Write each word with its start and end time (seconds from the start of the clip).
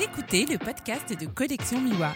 Écoutez 0.00 0.46
le 0.46 0.58
podcast 0.58 1.12
de 1.18 1.26
Collection 1.26 1.80
Miwa. 1.80 2.14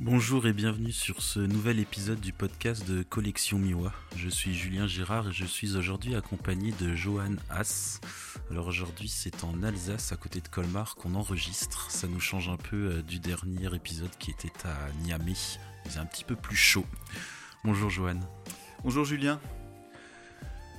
Bonjour 0.00 0.46
et 0.46 0.52
bienvenue 0.52 0.92
sur 0.92 1.22
ce 1.22 1.40
nouvel 1.40 1.80
épisode 1.80 2.20
du 2.20 2.32
podcast 2.32 2.88
de 2.88 3.02
Collection 3.02 3.58
Miwa. 3.58 3.92
Je 4.14 4.28
suis 4.28 4.54
Julien 4.54 4.86
Girard 4.86 5.28
et 5.28 5.32
je 5.32 5.44
suis 5.44 5.76
aujourd'hui 5.76 6.14
accompagné 6.14 6.72
de 6.80 6.94
Johan 6.94 7.36
Haas. 7.50 8.00
Alors 8.50 8.66
aujourd'hui 8.66 9.08
c'est 9.08 9.42
en 9.42 9.62
Alsace 9.62 10.12
à 10.12 10.16
côté 10.16 10.40
de 10.40 10.48
Colmar 10.48 10.94
qu'on 10.96 11.14
enregistre. 11.14 11.90
Ça 11.90 12.06
nous 12.06 12.20
change 12.20 12.48
un 12.48 12.56
peu 12.56 12.90
euh, 12.90 13.02
du 13.02 13.18
dernier 13.18 13.74
épisode 13.74 14.16
qui 14.18 14.30
était 14.30 14.52
à 14.64 14.92
Niamey. 15.02 15.34
C'est 15.88 15.98
un 15.98 16.06
petit 16.06 16.24
peu 16.24 16.36
plus 16.36 16.56
chaud. 16.56 16.84
Bonjour 17.64 17.90
Johan. 17.90 18.20
Bonjour 18.84 19.04
Julien. 19.04 19.40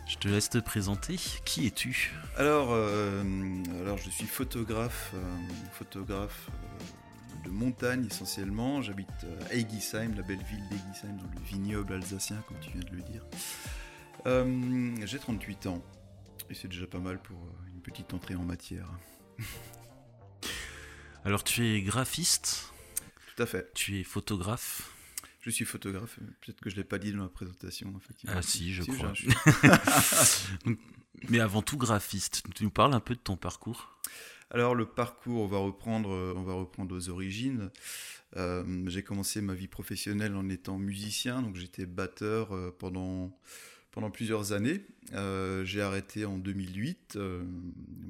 Je 0.08 0.16
te 0.16 0.30
laisse 0.30 0.50
te 0.50 0.58
présenter. 0.58 1.18
Qui 1.44 1.68
es-tu? 1.68 2.14
Alors, 2.38 2.70
euh, 2.72 3.24
alors, 3.82 3.98
je 3.98 4.10
suis 4.10 4.26
photographe, 4.26 5.12
euh, 5.16 5.38
photographe 5.74 6.50
euh, 6.50 7.44
de 7.44 7.50
montagne 7.50 8.06
essentiellement. 8.06 8.82
J'habite 8.82 9.10
à 9.50 9.54
Eigisheim, 9.54 10.16
la 10.16 10.22
belle 10.22 10.42
ville 10.44 10.66
d'Eigisheim, 10.70 11.18
dans 11.18 11.30
le 11.30 11.46
vignoble 11.46 11.94
alsacien, 11.94 12.38
comme 12.48 12.58
tu 12.62 12.72
viens 12.72 12.90
de 12.90 12.96
le 12.96 13.02
dire. 13.02 13.26
J'ai 15.06 15.20
38 15.20 15.68
ans 15.68 15.84
et 16.50 16.54
c'est 16.54 16.70
déjà 16.70 16.88
pas 16.88 17.00
mal 17.00 17.22
pour 17.22 17.38
une 17.68 17.82
petite 17.82 18.14
entrée 18.14 18.36
en 18.36 18.44
matière. 18.44 18.90
alors, 21.26 21.44
tu 21.44 21.68
es 21.68 21.82
graphiste? 21.82 22.72
Tout 23.36 23.44
à 23.44 23.46
fait. 23.46 23.74
Tu 23.74 24.00
es 24.00 24.04
photographe? 24.06 24.99
Je 25.40 25.50
suis 25.50 25.66
photographe, 25.66 26.20
peut-être 26.42 26.62
que 26.62 26.70
je 26.70 26.76
ne 26.76 26.82
l'ai 26.82 26.88
pas 26.88 27.00
dit 27.00 27.12
dans 27.12 27.24
la 27.24 27.30
présentation. 27.30 27.94
Effectivement. 27.98 28.36
Ah 28.38 28.42
si, 28.42 28.74
je 28.74 28.84
crois. 28.84 29.14
Mais 31.30 31.40
avant 31.40 31.62
tout 31.62 31.78
graphiste, 31.78 32.44
tu 32.56 32.64
nous 32.64 32.70
parles 32.70 32.94
un 32.94 33.00
peu 33.00 33.16
de 33.16 33.20
ton 33.20 33.36
parcours? 33.36 33.98
Alors 34.52 34.74
le 34.74 34.86
parcours, 34.86 35.44
on 35.44 35.48
va 35.48 35.58
reprendre, 35.58 36.10
on 36.36 36.44
va 36.44 36.54
reprendre 36.54 36.96
aux 36.96 37.10
origines. 37.10 37.70
Euh, 38.38 38.64
j'ai 38.88 39.04
commencé 39.04 39.42
ma 39.42 39.54
vie 39.54 39.68
professionnelle 39.68 40.36
en 40.36 40.50
étant 40.50 40.78
musicien, 40.78 41.42
donc 41.42 41.56
j'étais 41.56 41.86
batteur 41.86 42.54
euh, 42.54 42.76
pendant 42.78 43.36
pendant 43.92 44.12
plusieurs 44.12 44.52
années. 44.54 44.82
Euh, 45.14 45.66
j'ai 45.66 45.82
arrêté 45.82 46.26
en 46.26 46.38
2008 46.38 47.16
euh, 47.16 47.44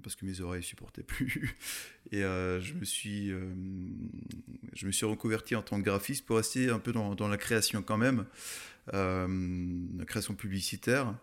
parce 0.04 0.16
que 0.16 0.26
mes 0.26 0.42
oreilles 0.42 0.64
supportaient 0.64 1.04
plus 1.04 1.56
et 2.12 2.24
euh, 2.24 2.60
je 2.60 2.74
me 2.74 2.84
suis 2.84 3.32
je 4.74 4.86
me 4.86 4.92
suis 4.92 5.06
reconverti 5.06 5.56
en 5.56 5.62
tant 5.62 5.78
que 5.80 5.86
graphiste 5.86 6.26
pour 6.26 6.38
rester 6.38 6.70
un 6.70 6.80
peu 6.80 6.92
dans, 6.92 7.28
la 7.28 7.38
création 7.38 7.82
quand 7.82 7.98
même, 7.98 8.26
la 8.92 10.06
création 10.06 10.36
publicitaire. 10.36 11.16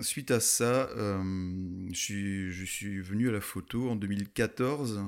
suite 0.00 0.30
à 0.30 0.40
ça, 0.40 0.88
je 0.96 2.64
suis, 2.64 3.00
venu 3.00 3.28
à 3.28 3.32
la 3.32 3.40
photo 3.40 3.90
en 3.90 3.96
2014. 3.96 5.02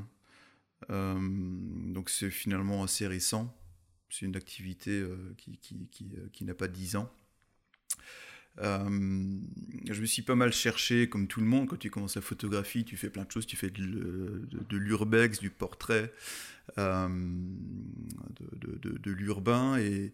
donc 0.89 2.11
c'est 2.11 2.31
finalement 2.31 2.83
assez 2.83 3.07
récent. 3.07 3.55
C'est 4.11 4.25
une 4.25 4.37
activité 4.37 5.05
qui, 5.37 5.59
qui 6.33 6.45
n'a 6.45 6.55
pas 6.55 6.69
10 6.69 6.97
ans. 6.97 7.13
Euh, 8.61 8.89
je 9.89 10.01
me 10.01 10.07
suis 10.07 10.23
pas 10.23 10.35
mal 10.35 10.53
cherché, 10.53 11.09
comme 11.09 11.27
tout 11.29 11.41
le 11.41 11.47
monde, 11.47 11.69
quand 11.69 11.79
tu 11.79 11.91
commences 11.91 12.17
la 12.17 12.23
photographie, 12.23 12.85
tu 12.85 12.97
fais 12.97 13.11
plein 13.11 13.25
de 13.25 13.31
choses, 13.31 13.47
tu 13.47 13.57
fais 13.57 13.71
de, 13.71 14.77
l'urbex, 14.77 15.39
du 15.39 15.51
portrait, 15.51 16.13
euh, 16.79 17.09
de, 18.53 19.11
l'urbain, 19.11 19.79
et, 19.79 20.13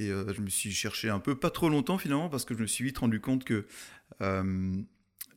euh, 0.00 0.32
je 0.32 0.40
me 0.40 0.48
suis 0.48 0.72
cherché 0.72 1.08
un 1.08 1.18
peu, 1.18 1.34
pas 1.34 1.50
trop 1.50 1.68
longtemps 1.68 1.98
finalement, 1.98 2.28
parce 2.28 2.44
que 2.44 2.54
je 2.54 2.60
me 2.60 2.66
suis 2.66 2.84
vite 2.84 2.98
rendu 2.98 3.20
compte 3.20 3.44
que 3.44 3.66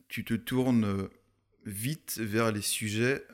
tu 0.08 0.24
te 0.24 0.34
tournes 0.34 1.08
vite 1.64 2.18
vers 2.18 2.52
les 2.52 2.62
sujets 2.62 3.26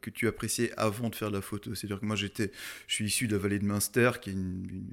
que 0.00 0.08
tu 0.08 0.26
appréciais 0.26 0.72
avant 0.78 1.10
de 1.10 1.14
faire 1.14 1.28
de 1.28 1.36
la 1.36 1.42
photo. 1.42 1.74
C'est-à-dire 1.74 2.00
que 2.00 2.06
moi, 2.06 2.16
je 2.16 2.28
suis 2.88 3.04
issu 3.04 3.28
de 3.28 3.36
la 3.36 3.42
vallée 3.42 3.58
de 3.58 3.66
Münster, 3.66 4.12
qui 4.22 4.30
est 4.30 4.32
une, 4.32 4.86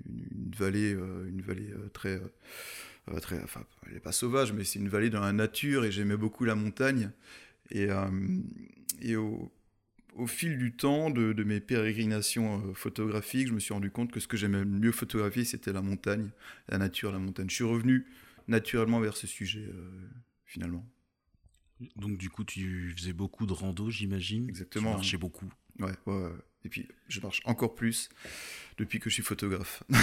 vallée, 0.57 0.91
une 0.91 1.41
vallée 1.41 1.73
très, 1.93 2.19
enfin, 3.07 3.65
elle 3.85 3.93
n'est 3.93 3.99
pas 3.99 4.11
sauvage, 4.11 4.53
mais 4.53 4.63
c'est 4.63 4.79
une 4.79 4.89
vallée 4.89 5.09
dans 5.09 5.21
la 5.21 5.33
nature 5.33 5.85
et 5.85 5.91
j'aimais 5.91 6.17
beaucoup 6.17 6.45
la 6.45 6.55
montagne. 6.55 7.11
Et, 7.69 7.89
euh, 7.89 8.09
et 9.01 9.15
au, 9.15 9.51
au, 10.15 10.27
fil 10.27 10.57
du 10.57 10.73
temps 10.73 11.09
de, 11.09 11.33
de 11.33 11.43
mes 11.43 11.59
pérégrinations 11.59 12.65
euh, 12.67 12.73
photographiques, 12.73 13.47
je 13.47 13.53
me 13.53 13.59
suis 13.59 13.73
rendu 13.73 13.91
compte 13.91 14.11
que 14.11 14.19
ce 14.19 14.27
que 14.27 14.37
j'aimais 14.37 14.59
le 14.59 14.65
mieux 14.65 14.91
photographier, 14.91 15.45
c'était 15.45 15.73
la 15.73 15.81
montagne, 15.81 16.29
la 16.69 16.77
nature, 16.77 17.11
la 17.11 17.19
montagne. 17.19 17.49
Je 17.49 17.55
suis 17.55 17.63
revenu 17.63 18.05
naturellement 18.47 18.99
vers 18.99 19.15
ce 19.15 19.27
sujet, 19.27 19.69
finalement. 20.45 20.85
Donc 21.95 22.17
du 22.17 22.29
coup, 22.29 22.43
tu 22.43 22.93
faisais 22.95 23.13
beaucoup 23.13 23.45
de 23.45 23.53
rando, 23.53 23.89
j'imagine. 23.89 24.49
Exactement. 24.49 24.91
Tu 24.91 24.95
marchais 24.95 25.17
beaucoup. 25.17 25.51
Ouais, 25.79 25.91
ouais, 26.05 26.23
ouais. 26.23 26.31
Et 26.63 26.69
puis, 26.69 26.87
je 27.07 27.19
marche 27.21 27.41
encore 27.45 27.75
plus 27.75 28.09
depuis 28.77 28.99
que 28.99 29.09
je 29.09 29.15
suis 29.15 29.23
photographe. 29.23 29.83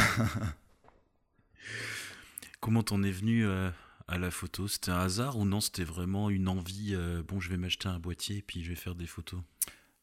Comment 2.61 2.83
t'en 2.83 3.03
es 3.03 3.11
venu 3.11 3.47
euh, 3.47 3.71
à 4.09 4.19
la 4.19 4.31
photo? 4.31 4.67
C'était 4.67 4.91
un 4.91 4.99
hasard 4.99 5.39
ou 5.39 5.45
non? 5.45 5.61
C'était 5.61 5.85
vraiment 5.85 6.29
une 6.29 6.49
envie 6.49 6.95
euh, 6.95 7.23
Bon, 7.23 7.41
je 7.41 7.51
vais 7.51 7.57
m'acheter 7.57 7.89
un 7.89 7.99
boîtier 8.01 8.39
et 8.39 8.43
puis 8.43 8.65
je 8.65 8.71
vais 8.71 8.75
faire 8.75 8.95
des 8.95 9.07
photos? 9.07 9.41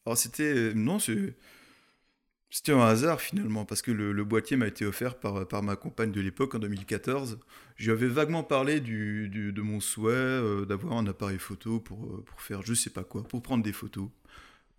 Alors 0.06 0.18
c'était 0.18 0.44
euh, 0.44 0.74
non, 0.74 1.00
c'était 1.00 2.72
un 2.72 2.82
hasard 2.82 3.20
finalement 3.20 3.66
parce 3.66 3.82
que 3.82 3.92
le, 3.92 4.24
boîtier 4.24 4.56
m'a 4.56 4.68
été 4.68 4.86
offert 4.86 5.16
par, 5.20 5.64
ma 5.64 5.76
compagne 5.76 6.12
de 6.12 6.22
l'époque 6.22 6.56
en 6.56 6.60
2014. 6.60 7.40
Je 7.76 7.86
lui 7.86 7.92
avais 7.92 8.08
vaguement 8.08 8.44
parlé 8.44 8.80
de 8.80 9.62
mon 9.62 9.82
souhait 9.82 10.66
d'avoir 10.66 10.94
un 10.94 11.08
appareil 11.08 11.40
photo 11.40 11.80
pour, 11.82 12.24
pour 12.24 12.42
faire 12.42 12.62
je 12.62 12.74
sais 12.74 12.92
pas 12.92 13.04
quoi, 13.04 13.24
pour 13.24 13.42
prendre 13.42 13.64
des 13.64 13.74
photos. 13.74 14.10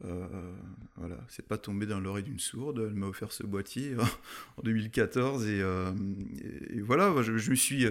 Euh, 0.04 0.52
voilà, 0.96 1.16
c'est 1.28 1.46
pas 1.46 1.56
tombé 1.56 1.86
dans 1.86 2.00
l'oreille 2.00 2.24
d'une 2.24 2.38
sourde. 2.38 2.86
Elle 2.90 2.96
m'a 2.96 3.06
offert 3.06 3.32
ce 3.32 3.42
boîtier 3.42 3.94
en 4.56 4.62
2014 4.62 5.44
euh, 5.46 5.92
et, 6.70 6.80
voilà, 6.80 7.14
je, 7.22 7.32
me 7.32 7.54
suis, 7.54 7.86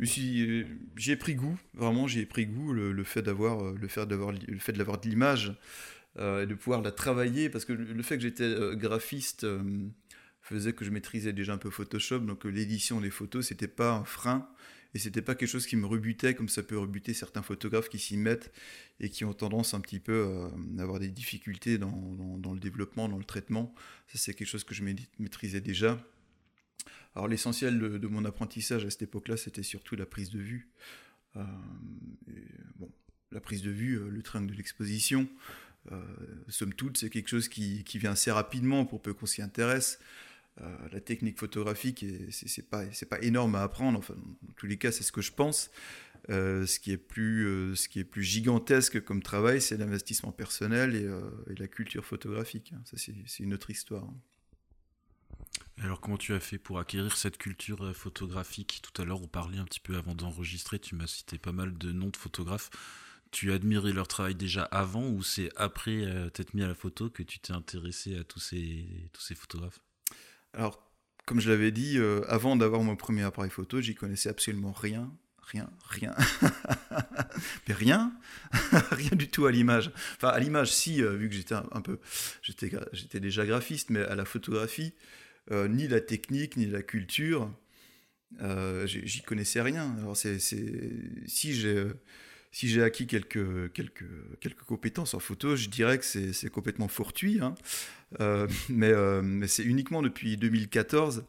je 0.00 0.04
suis, 0.04 0.66
j'ai 0.96 1.16
pris 1.16 1.34
goût. 1.34 1.58
Vraiment, 1.74 2.06
j'ai 2.06 2.26
pris 2.26 2.46
goût 2.46 2.72
le, 2.72 3.04
fait 3.04 3.22
d'avoir, 3.22 3.72
le 3.72 3.88
fait 3.88 4.06
d'avoir, 4.06 4.32
le 4.32 4.58
fait 4.58 4.72
de 4.72 4.82
de 4.82 5.08
l'image 5.08 5.54
euh, 6.18 6.42
et 6.42 6.46
de 6.46 6.54
pouvoir 6.54 6.82
la 6.82 6.90
travailler 6.90 7.48
parce 7.48 7.64
que 7.64 7.72
le 7.72 8.02
fait 8.02 8.16
que 8.16 8.22
j'étais 8.22 8.54
graphiste 8.74 9.46
faisait 10.42 10.72
que 10.72 10.84
je 10.84 10.90
maîtrisais 10.90 11.32
déjà 11.32 11.54
un 11.54 11.58
peu 11.58 11.70
Photoshop, 11.70 12.20
donc 12.20 12.44
l'édition 12.44 13.00
des 13.00 13.10
photos 13.10 13.46
c'était 13.46 13.66
pas 13.66 13.92
un 13.92 14.04
frein 14.04 14.48
et 14.96 14.98
c'était 14.98 15.20
pas 15.20 15.34
quelque 15.34 15.50
chose 15.50 15.66
qui 15.66 15.76
me 15.76 15.84
rebutait 15.84 16.34
comme 16.34 16.48
ça 16.48 16.62
peut 16.62 16.78
rebuter 16.78 17.12
certains 17.12 17.42
photographes 17.42 17.90
qui 17.90 17.98
s'y 17.98 18.16
mettent 18.16 18.50
et 18.98 19.10
qui 19.10 19.26
ont 19.26 19.34
tendance 19.34 19.74
un 19.74 19.80
petit 19.80 20.00
peu 20.00 20.14
euh, 20.14 20.48
à 20.78 20.82
avoir 20.82 21.00
des 21.00 21.10
difficultés 21.10 21.76
dans, 21.76 21.92
dans, 22.38 22.54
le 22.54 22.58
développement, 22.58 23.06
dans 23.06 23.18
le 23.18 23.24
traitement. 23.24 23.74
Ça, 24.08 24.16
c'est 24.16 24.32
quelque 24.32 24.48
chose 24.48 24.64
que 24.64 24.74
je 24.74 24.82
maîtrisais 25.18 25.60
déjà. 25.60 26.02
Alors, 27.14 27.28
l'essentiel 27.28 27.78
de, 27.78 28.06
mon 28.06 28.24
apprentissage 28.24 28.86
à 28.86 28.90
cette 28.90 29.02
époque-là, 29.02 29.36
c'était 29.36 29.62
surtout 29.62 29.96
la 29.96 30.06
prise 30.06 30.30
de 30.30 30.38
vue. 30.38 30.70
Euh, 31.36 31.44
bon, 32.76 32.90
la 33.32 33.42
prise 33.42 33.60
de 33.60 33.70
vue, 33.70 33.98
euh, 33.98 34.08
le 34.08 34.22
train 34.22 34.40
de 34.40 34.54
l'exposition, 34.54 35.28
somme 36.48 36.72
toute, 36.72 36.96
c'est 36.96 37.10
quelque 37.10 37.28
chose 37.28 37.48
qui, 37.48 37.84
qui, 37.84 37.98
vient 37.98 38.12
assez 38.12 38.30
rapidement 38.30 38.86
pour 38.86 39.02
peu 39.02 39.12
qu'on 39.12 39.26
s'y 39.26 39.42
intéresse. 39.42 40.00
Euh, 40.62 40.88
la 40.90 41.00
technique 41.00 41.38
photographique, 41.38 42.04
c'est 42.30 42.68
pas, 42.68 42.84
pas 43.10 43.20
énorme 43.20 43.54
à 43.56 43.62
apprendre. 43.62 43.98
Enfin, 43.98 44.14
dans 44.14 44.52
tous 44.56 44.66
les 44.66 44.78
cas, 44.78 44.90
c'est 44.90 45.02
ce 45.02 45.12
que 45.12 45.20
je 45.20 45.32
pense. 45.32 45.70
Euh, 46.28 46.66
ce, 46.66 46.80
qui 46.80 46.90
est 46.90 46.96
plus, 46.96 47.46
euh, 47.46 47.74
ce 47.76 47.88
qui 47.88 48.00
est 48.00 48.04
plus 48.04 48.24
gigantesque 48.24 49.02
comme 49.04 49.22
travail, 49.22 49.60
c'est 49.60 49.76
l'investissement 49.76 50.32
personnel 50.32 50.96
et, 50.96 51.54
la 51.58 51.68
culture 51.68 52.04
photographique. 52.04 52.72
Hein. 52.74 52.80
Ça, 52.84 52.96
c'est 52.96 53.42
une 53.42 53.54
autre 53.54 53.70
histoire. 53.70 54.08
Alors, 55.78 56.00
comment 56.00 56.16
tu 56.16 56.32
as 56.32 56.40
fait 56.40 56.58
pour 56.58 56.78
acquérir 56.78 57.16
cette 57.16 57.36
culture 57.36 57.94
photographique? 57.94 58.80
Tout 58.82 59.02
à 59.02 59.04
l'heure, 59.04 59.22
on 59.22 59.28
parlait 59.28 59.58
un 59.58 59.64
petit 59.64 59.80
peu 59.80 59.96
avant 59.96 60.14
d'enregistrer. 60.14 60.78
Tu 60.78 60.94
m'as 60.94 61.06
cité 61.06 61.38
pas 61.38 61.52
mal 61.52 61.76
de 61.76 61.92
noms 61.92 62.08
de 62.08 62.16
photographes. 62.16 62.70
Tu 63.30 63.52
admirais 63.52 63.92
leur 63.92 64.08
travail 64.08 64.34
déjà 64.34 64.62
avant 64.62 65.06
ou 65.10 65.22
c'est 65.22 65.50
après 65.56 66.06
t'être 66.32 66.54
mis 66.54 66.62
à 66.62 66.68
la 66.68 66.74
photo 66.74 67.10
que 67.10 67.22
tu 67.22 67.40
t'es 67.40 67.52
intéressé 67.52 68.16
à 68.16 68.24
tous 68.24 68.40
ces 68.40 69.10
photographes? 69.34 69.80
Alors, 70.54 70.86
comme 71.26 71.40
je 71.40 71.50
l'avais 71.50 71.72
dit, 71.72 71.98
euh, 71.98 72.22
avant 72.28 72.56
d'avoir 72.56 72.82
mon 72.82 72.96
premier 72.96 73.24
appareil 73.24 73.50
photo, 73.50 73.80
j'y 73.80 73.94
connaissais 73.94 74.28
absolument 74.28 74.72
rien. 74.72 75.12
Rien, 75.42 75.70
rien. 75.88 76.14
Mais 77.68 77.74
rien, 77.74 78.12
rien 78.90 79.10
du 79.12 79.28
tout 79.28 79.46
à 79.46 79.52
l'image. 79.52 79.92
Enfin, 80.16 80.28
à 80.28 80.38
l'image, 80.40 80.72
si, 80.72 81.02
euh, 81.02 81.14
vu 81.16 81.28
que 81.28 81.34
j'étais 81.34 81.54
un, 81.54 81.80
peu. 81.80 82.00
J'étais 82.42 83.20
déjà 83.20 83.46
graphiste, 83.46 83.90
mais 83.90 84.00
à 84.00 84.16
la 84.16 84.24
photographie, 84.24 84.92
euh, 85.52 85.68
ni 85.68 85.86
la 85.86 86.00
technique, 86.00 86.56
ni 86.56 86.66
la 86.66 86.82
culture, 86.82 87.52
j'y 88.86 89.22
connaissais 89.22 89.60
rien. 89.60 89.94
Alors, 89.98 90.16
c'est 90.16 90.40
si 90.40 91.54
j'ai 91.54 91.86
si 92.56 92.68
j'ai 92.68 92.82
acquis 92.82 93.06
quelques, 93.06 93.70
quelques, 93.74 94.06
quelques 94.40 94.62
compétences 94.62 95.12
en 95.12 95.18
photo, 95.18 95.56
je 95.56 95.68
dirais 95.68 95.98
que 95.98 96.06
c'est 96.06 96.48
complètement 96.48 96.88
fortuit. 96.88 97.38
Hein. 97.42 97.54
Euh, 98.20 98.48
mais, 98.70 98.92
euh, 98.92 99.20
mais 99.20 99.46
c'est 99.46 99.62
uniquement 99.62 100.00
depuis 100.00 100.38
2014 100.38 101.26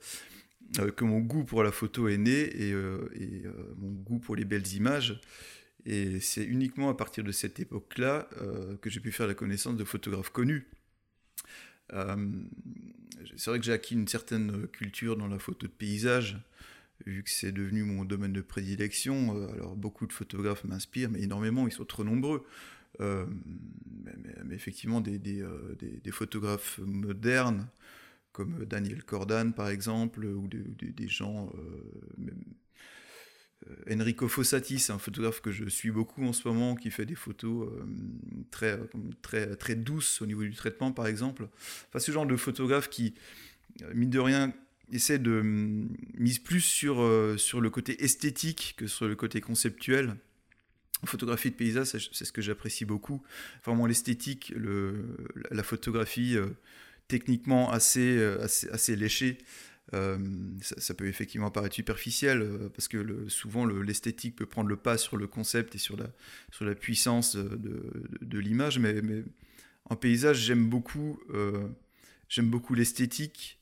que 0.95 1.03
mon 1.03 1.19
goût 1.19 1.43
pour 1.43 1.63
la 1.63 1.73
photo 1.73 2.07
est 2.07 2.17
né 2.17 2.31
et 2.61 2.73
mon 3.77 3.91
goût 3.91 4.19
pour 4.19 4.37
les 4.37 4.45
belles 4.45 4.73
images. 4.73 5.19
Et 5.85 6.21
c'est 6.21 6.45
uniquement 6.45 6.89
à 6.89 6.93
partir 6.93 7.25
de 7.25 7.33
cette 7.33 7.59
époque-là 7.59 8.29
que 8.81 8.89
j'ai 8.89 9.01
pu 9.01 9.11
faire 9.11 9.27
la 9.27 9.33
connaissance 9.33 9.75
de 9.75 9.83
photographes 9.83 10.29
connus. 10.29 10.65
c'est 11.89 13.49
vrai 13.49 13.59
que 13.59 13.65
j'ai 13.65 13.73
acquis 13.73 13.95
une 13.95 14.07
certaine 14.07 14.67
culture 14.67 15.17
dans 15.17 15.27
la 15.27 15.39
photo 15.39 15.67
de 15.67 15.71
paysage, 15.73 16.37
vu 17.07 17.23
que 17.23 17.29
c'est 17.29 17.51
devenu 17.51 17.83
mon 17.83 18.05
domaine 18.05 18.33
de 18.33 18.41
prédilection. 18.41 19.31
alors 19.53 19.75
beaucoup 19.75 20.05
de 20.07 20.13
photographes 20.13 20.63
m'inspirent, 20.63 21.09
mais 21.09 21.21
énormément, 21.21 21.67
ils 21.67 21.73
sont 21.73 21.85
trop 21.85 22.03
nombreux. 22.03 22.45
Euh, 23.01 23.25
mais, 24.45 24.55
effectivement, 24.55 25.01
des, 25.01 25.41
euh, 25.41 25.75
des, 25.79 26.11
photographes 26.11 26.79
modernes, 26.79 27.67
comme 28.31 28.65
Daniel 28.65 29.03
Cordan 29.03 29.53
par 29.53 29.69
exemple, 29.69 30.25
ou 30.25 30.47
des, 30.47 31.07
gens. 31.07 31.51
Euh, 31.55 32.31
Enrico 33.91 34.27
Fossati, 34.27 34.79
c'est 34.79 34.93
un 34.93 34.99
photographe 34.99 35.41
que 35.41 35.51
je 35.51 35.65
suis 35.65 35.91
beaucoup 35.91 36.23
en 36.23 36.31
ce 36.31 36.47
moment, 36.47 36.75
qui 36.75 36.89
fait 36.89 37.05
des 37.05 37.15
photos 37.15 37.69
très, 38.51 38.79
très, 39.21 39.55
très 39.55 39.75
douces 39.75 40.21
au 40.21 40.25
niveau 40.25 40.43
du 40.43 40.53
traitement, 40.53 40.91
par 40.91 41.07
exemple. 41.07 41.49
Enfin, 41.89 41.99
ce 41.99 42.11
genre 42.11 42.25
de 42.25 42.37
photographe 42.37 42.89
qui, 42.89 43.15
mine 43.93 44.09
de 44.09 44.19
rien, 44.19 44.53
essaie 44.91 45.19
de 45.19 45.41
mise 46.17 46.39
plus 46.39 46.61
sur, 46.61 46.97
sur 47.37 47.61
le 47.61 47.69
côté 47.69 48.03
esthétique 48.03 48.75
que 48.77 48.87
sur 48.87 49.07
le 49.07 49.15
côté 49.15 49.41
conceptuel 49.41 50.15
photographie 51.05 51.51
de 51.51 51.55
paysage, 51.55 52.09
c'est 52.11 52.25
ce 52.25 52.31
que 52.31 52.41
j'apprécie 52.41 52.85
beaucoup. 52.85 53.21
Vraiment 53.63 53.85
l'esthétique, 53.85 54.53
la 55.51 55.63
photographie 55.63 56.35
euh, 56.35 56.47
techniquement 57.07 57.71
assez, 57.71 58.17
euh, 58.17 58.41
assez, 58.41 58.69
assez 58.69 58.95
léchée. 58.95 59.37
Euh, 59.93 60.17
ça, 60.61 60.93
peut 60.93 61.07
effectivement 61.07 61.49
paraître 61.49 61.75
superficiel 61.75 62.69
parce 62.75 62.89
que 62.89 63.29
souvent 63.29 63.65
l'esthétique 63.65 64.35
peut 64.35 64.45
prendre 64.45 64.67
le 64.67 64.75
pas 64.75 64.97
sur 64.97 65.15
le 65.15 65.27
concept 65.27 65.75
et 65.75 65.77
sur 65.77 65.95
la, 65.95 66.07
sur 66.51 66.65
la 66.65 66.75
puissance 66.75 67.37
de, 67.37 67.89
de, 68.19 68.39
l'image, 68.39 68.79
mais, 68.79 69.01
mais, 69.01 69.23
en 69.85 69.95
paysage 69.95 70.39
j'aime 70.39 70.67
beaucoup, 70.67 71.21
j'aime 72.27 72.49
beaucoup 72.49 72.73
l'esthétique 72.73 73.56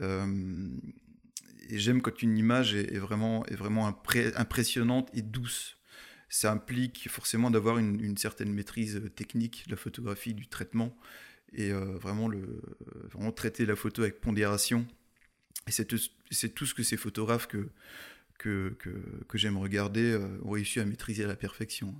et 0.00 1.78
j'aime 1.78 2.02
quand 2.02 2.22
une 2.22 2.36
image 2.38 2.74
est, 2.74 2.98
vraiment, 2.98 3.44
est 3.46 3.54
vraiment 3.54 3.86
impressionnante 3.88 5.10
et 5.14 5.22
douce 5.22 5.76
ça 6.28 6.52
implique 6.52 7.08
forcément 7.08 7.50
d'avoir 7.50 7.78
une, 7.78 8.16
certaine 8.16 8.52
maîtrise 8.52 9.00
technique 9.14 9.64
de 9.66 9.72
la 9.72 9.76
photographie, 9.76 10.34
du 10.34 10.48
traitement, 10.48 10.96
et 11.52 11.70
euh, 11.72 11.96
vraiment, 11.98 12.30
traiter 13.34 13.66
la 13.66 13.76
photo 13.76 14.02
avec 14.02 14.20
pondération. 14.20 14.86
Et 15.66 15.70
c'est 15.70 15.84
tout, 15.86 15.98
ce 16.66 16.74
que 16.74 16.82
ces 16.82 16.96
photographes 16.96 17.46
que, 17.46 17.70
que, 18.38 18.76
que, 19.28 19.38
j'aime 19.38 19.56
regarder 19.56 20.12
euh, 20.12 20.38
ont 20.42 20.50
réussi 20.50 20.80
à 20.80 20.84
maîtriser 20.84 21.24
à 21.24 21.28
la 21.28 21.36
perfection. 21.36 21.94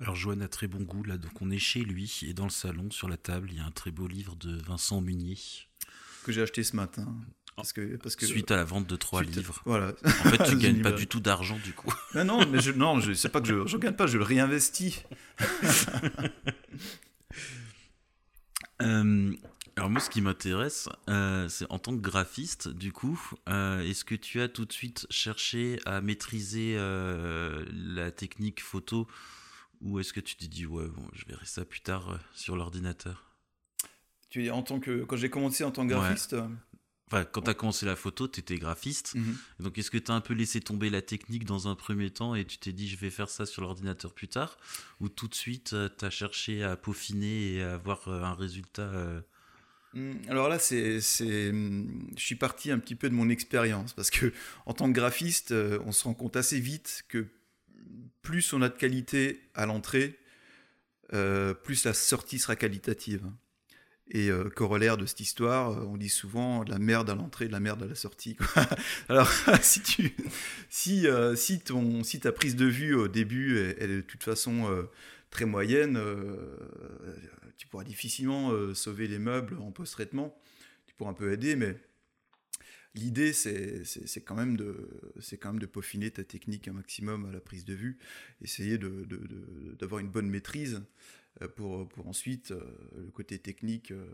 Alors 0.00 0.16
Joanne 0.16 0.42
a 0.42 0.48
très 0.48 0.66
bon 0.66 0.82
goût 0.82 1.04
là, 1.04 1.18
donc 1.18 1.42
on 1.42 1.50
est 1.50 1.58
chez 1.58 1.80
lui 1.80 2.20
et 2.26 2.32
dans 2.32 2.44
le 2.44 2.50
salon 2.50 2.90
sur 2.90 3.06
la 3.06 3.18
table 3.18 3.50
il 3.50 3.58
y 3.58 3.60
a 3.60 3.66
un 3.66 3.70
très 3.70 3.90
beau 3.90 4.06
livre 4.06 4.34
de 4.34 4.56
Vincent 4.62 5.02
Munier 5.02 5.36
que 6.22 6.32
j'ai 6.32 6.42
acheté 6.42 6.62
ce 6.62 6.76
matin. 6.76 7.06
Parce 7.60 7.72
que, 7.74 7.96
parce 7.96 8.16
que, 8.16 8.24
Suite 8.24 8.50
à 8.50 8.56
la 8.56 8.64
vente 8.64 8.86
de 8.86 8.96
trois 8.96 9.22
livres. 9.22 9.60
Voilà. 9.66 9.92
En 10.04 10.30
fait, 10.30 10.44
tu 10.44 10.56
gagnes 10.58 10.80
pas 10.80 10.92
du 10.92 11.06
tout 11.06 11.20
d'argent 11.20 11.58
du 11.62 11.72
coup. 11.72 11.92
Non, 12.14 12.24
non, 12.24 12.46
mais 12.46 12.60
je, 12.60 12.72
non, 12.72 13.00
je, 13.00 13.12
sais 13.12 13.28
pas 13.28 13.40
que 13.40 13.46
je, 13.46 13.66
je 13.66 13.76
gagne 13.76 13.94
pas, 13.94 14.06
je 14.06 14.18
le 14.18 14.24
réinvestis. 14.24 15.04
Euh, 18.82 19.32
alors 19.76 19.90
moi, 19.90 20.00
ce 20.00 20.08
qui 20.08 20.22
m'intéresse, 20.22 20.88
euh, 21.08 21.48
c'est 21.48 21.70
en 21.70 21.78
tant 21.78 21.94
que 21.94 22.00
graphiste, 22.00 22.68
du 22.68 22.92
coup, 22.92 23.20
euh, 23.48 23.80
est-ce 23.82 24.04
que 24.04 24.14
tu 24.14 24.40
as 24.40 24.48
tout 24.48 24.64
de 24.64 24.72
suite 24.72 25.06
cherché 25.10 25.78
à 25.84 26.00
maîtriser 26.00 26.76
la 26.76 28.10
technique 28.10 28.62
photo, 28.62 29.06
ou 29.82 30.00
est-ce 30.00 30.12
que 30.12 30.20
tu 30.20 30.36
t'es 30.36 30.48
dit 30.48 30.66
ouais, 30.66 30.88
bon, 30.88 31.06
je 31.12 31.24
verrai 31.26 31.46
ça 31.46 31.64
plus 31.64 31.80
tard 31.80 32.18
sur 32.34 32.56
l'ordinateur? 32.56 33.29
Tu 34.30 34.48
en 34.50 34.62
tant 34.62 34.80
que 34.80 35.04
quand 35.04 35.16
j'ai 35.16 35.30
commencé 35.30 35.64
en 35.64 35.70
tant 35.70 35.86
que 35.86 35.92
graphiste. 35.92 36.36
Enfin, 37.12 37.24
quand 37.24 37.42
tu 37.42 37.50
as 37.50 37.54
commencé 37.54 37.86
la 37.86 37.96
photo, 37.96 38.28
tu 38.28 38.38
étais 38.38 38.56
graphiste. 38.56 39.16
Mhm. 39.16 39.36
Donc, 39.58 39.78
est-ce 39.78 39.90
que 39.90 39.98
tu 39.98 40.12
as 40.12 40.14
un 40.14 40.20
peu 40.20 40.32
laissé 40.32 40.60
tomber 40.60 40.90
la 40.90 41.02
technique 41.02 41.44
dans 41.44 41.66
un 41.66 41.74
premier 41.74 42.10
temps 42.10 42.36
et 42.36 42.44
tu 42.44 42.58
t'es 42.58 42.72
dit, 42.72 42.88
je 42.88 42.96
vais 42.96 43.10
faire 43.10 43.28
ça 43.28 43.46
sur 43.46 43.62
l'ordinateur 43.62 44.12
plus 44.12 44.28
tard? 44.28 44.58
Ou 45.00 45.08
tout 45.08 45.26
de 45.26 45.34
suite, 45.34 45.72
euh, 45.72 45.88
tu 45.98 46.04
as 46.04 46.10
cherché 46.10 46.62
à 46.62 46.76
peaufiner 46.76 47.54
et 47.54 47.62
à 47.64 47.74
avoir 47.74 48.06
euh, 48.06 48.22
un 48.22 48.34
résultat 48.34 48.82
euh? 48.82 49.20
Mm, 49.94 50.12
alors 50.28 50.48
là, 50.48 50.60
c'est, 50.60 51.00
mm, 51.52 52.12
je 52.16 52.22
suis 52.22 52.36
parti 52.36 52.70
un 52.70 52.78
petit 52.78 52.94
peu 52.94 53.10
de 53.10 53.14
mon 53.14 53.28
expérience 53.28 53.92
parce 53.92 54.10
que 54.10 54.32
en 54.66 54.72
tant 54.72 54.86
que 54.86 54.94
graphiste, 54.94 55.52
on 55.52 55.90
se 55.90 56.04
rend 56.04 56.14
compte 56.14 56.36
assez 56.36 56.60
vite 56.60 57.02
que 57.08 57.26
plus 58.22 58.52
on 58.52 58.62
a 58.62 58.68
de 58.68 58.76
qualité 58.76 59.50
à 59.54 59.66
l'entrée, 59.66 60.16
plus 61.08 61.84
la 61.84 61.92
sortie 61.92 62.38
sera 62.38 62.54
qualitative. 62.54 63.28
Et 64.12 64.28
euh, 64.28 64.48
corollaire 64.48 64.96
de 64.96 65.06
cette 65.06 65.20
histoire, 65.20 65.70
euh, 65.70 65.84
on 65.86 65.96
dit 65.96 66.08
souvent 66.08 66.64
de 66.64 66.70
la 66.70 66.80
merde 66.80 67.08
à 67.10 67.14
l'entrée, 67.14 67.46
de 67.46 67.52
la 67.52 67.60
merde 67.60 67.84
à 67.84 67.86
la 67.86 67.94
sortie. 67.94 68.36
Alors, 69.08 69.30
si 69.62 69.82
tu, 69.82 70.16
si, 70.68 71.06
euh, 71.06 71.36
si, 71.36 71.60
ton, 71.60 72.02
si 72.02 72.18
ta 72.18 72.32
prise 72.32 72.56
de 72.56 72.66
vue 72.66 72.94
au 72.94 73.06
début, 73.06 73.58
est 73.58 73.86
de 73.86 74.00
toute 74.00 74.24
façon 74.24 74.68
très 75.30 75.44
moyenne, 75.44 76.00
tu 77.56 77.68
pourras 77.68 77.84
difficilement 77.84 78.74
sauver 78.74 79.06
les 79.06 79.20
meubles 79.20 79.56
en 79.60 79.70
post-traitement. 79.70 80.36
Tu 80.86 80.94
pourras 80.94 81.10
un 81.10 81.14
peu 81.14 81.32
aider, 81.32 81.54
mais 81.54 81.76
l'idée, 82.96 83.32
c'est 83.32 83.84
quand, 84.24 84.34
même 84.34 84.56
de, 84.56 84.88
quand 85.40 85.52
même 85.52 85.60
de 85.60 85.66
peaufiner 85.66 86.10
ta 86.10 86.24
technique 86.24 86.66
un 86.66 86.72
maximum 86.72 87.26
à 87.26 87.32
la 87.32 87.40
prise 87.40 87.64
de 87.64 87.74
vue, 87.74 87.96
essayer 88.42 88.76
d'avoir 88.76 90.00
une 90.00 90.10
bonne 90.10 90.28
maîtrise. 90.28 90.82
Euh, 91.42 91.48
pour, 91.48 91.88
pour 91.88 92.06
ensuite, 92.06 92.50
euh, 92.50 92.60
le 92.96 93.10
côté 93.10 93.38
technique, 93.38 93.92
euh, 93.92 94.06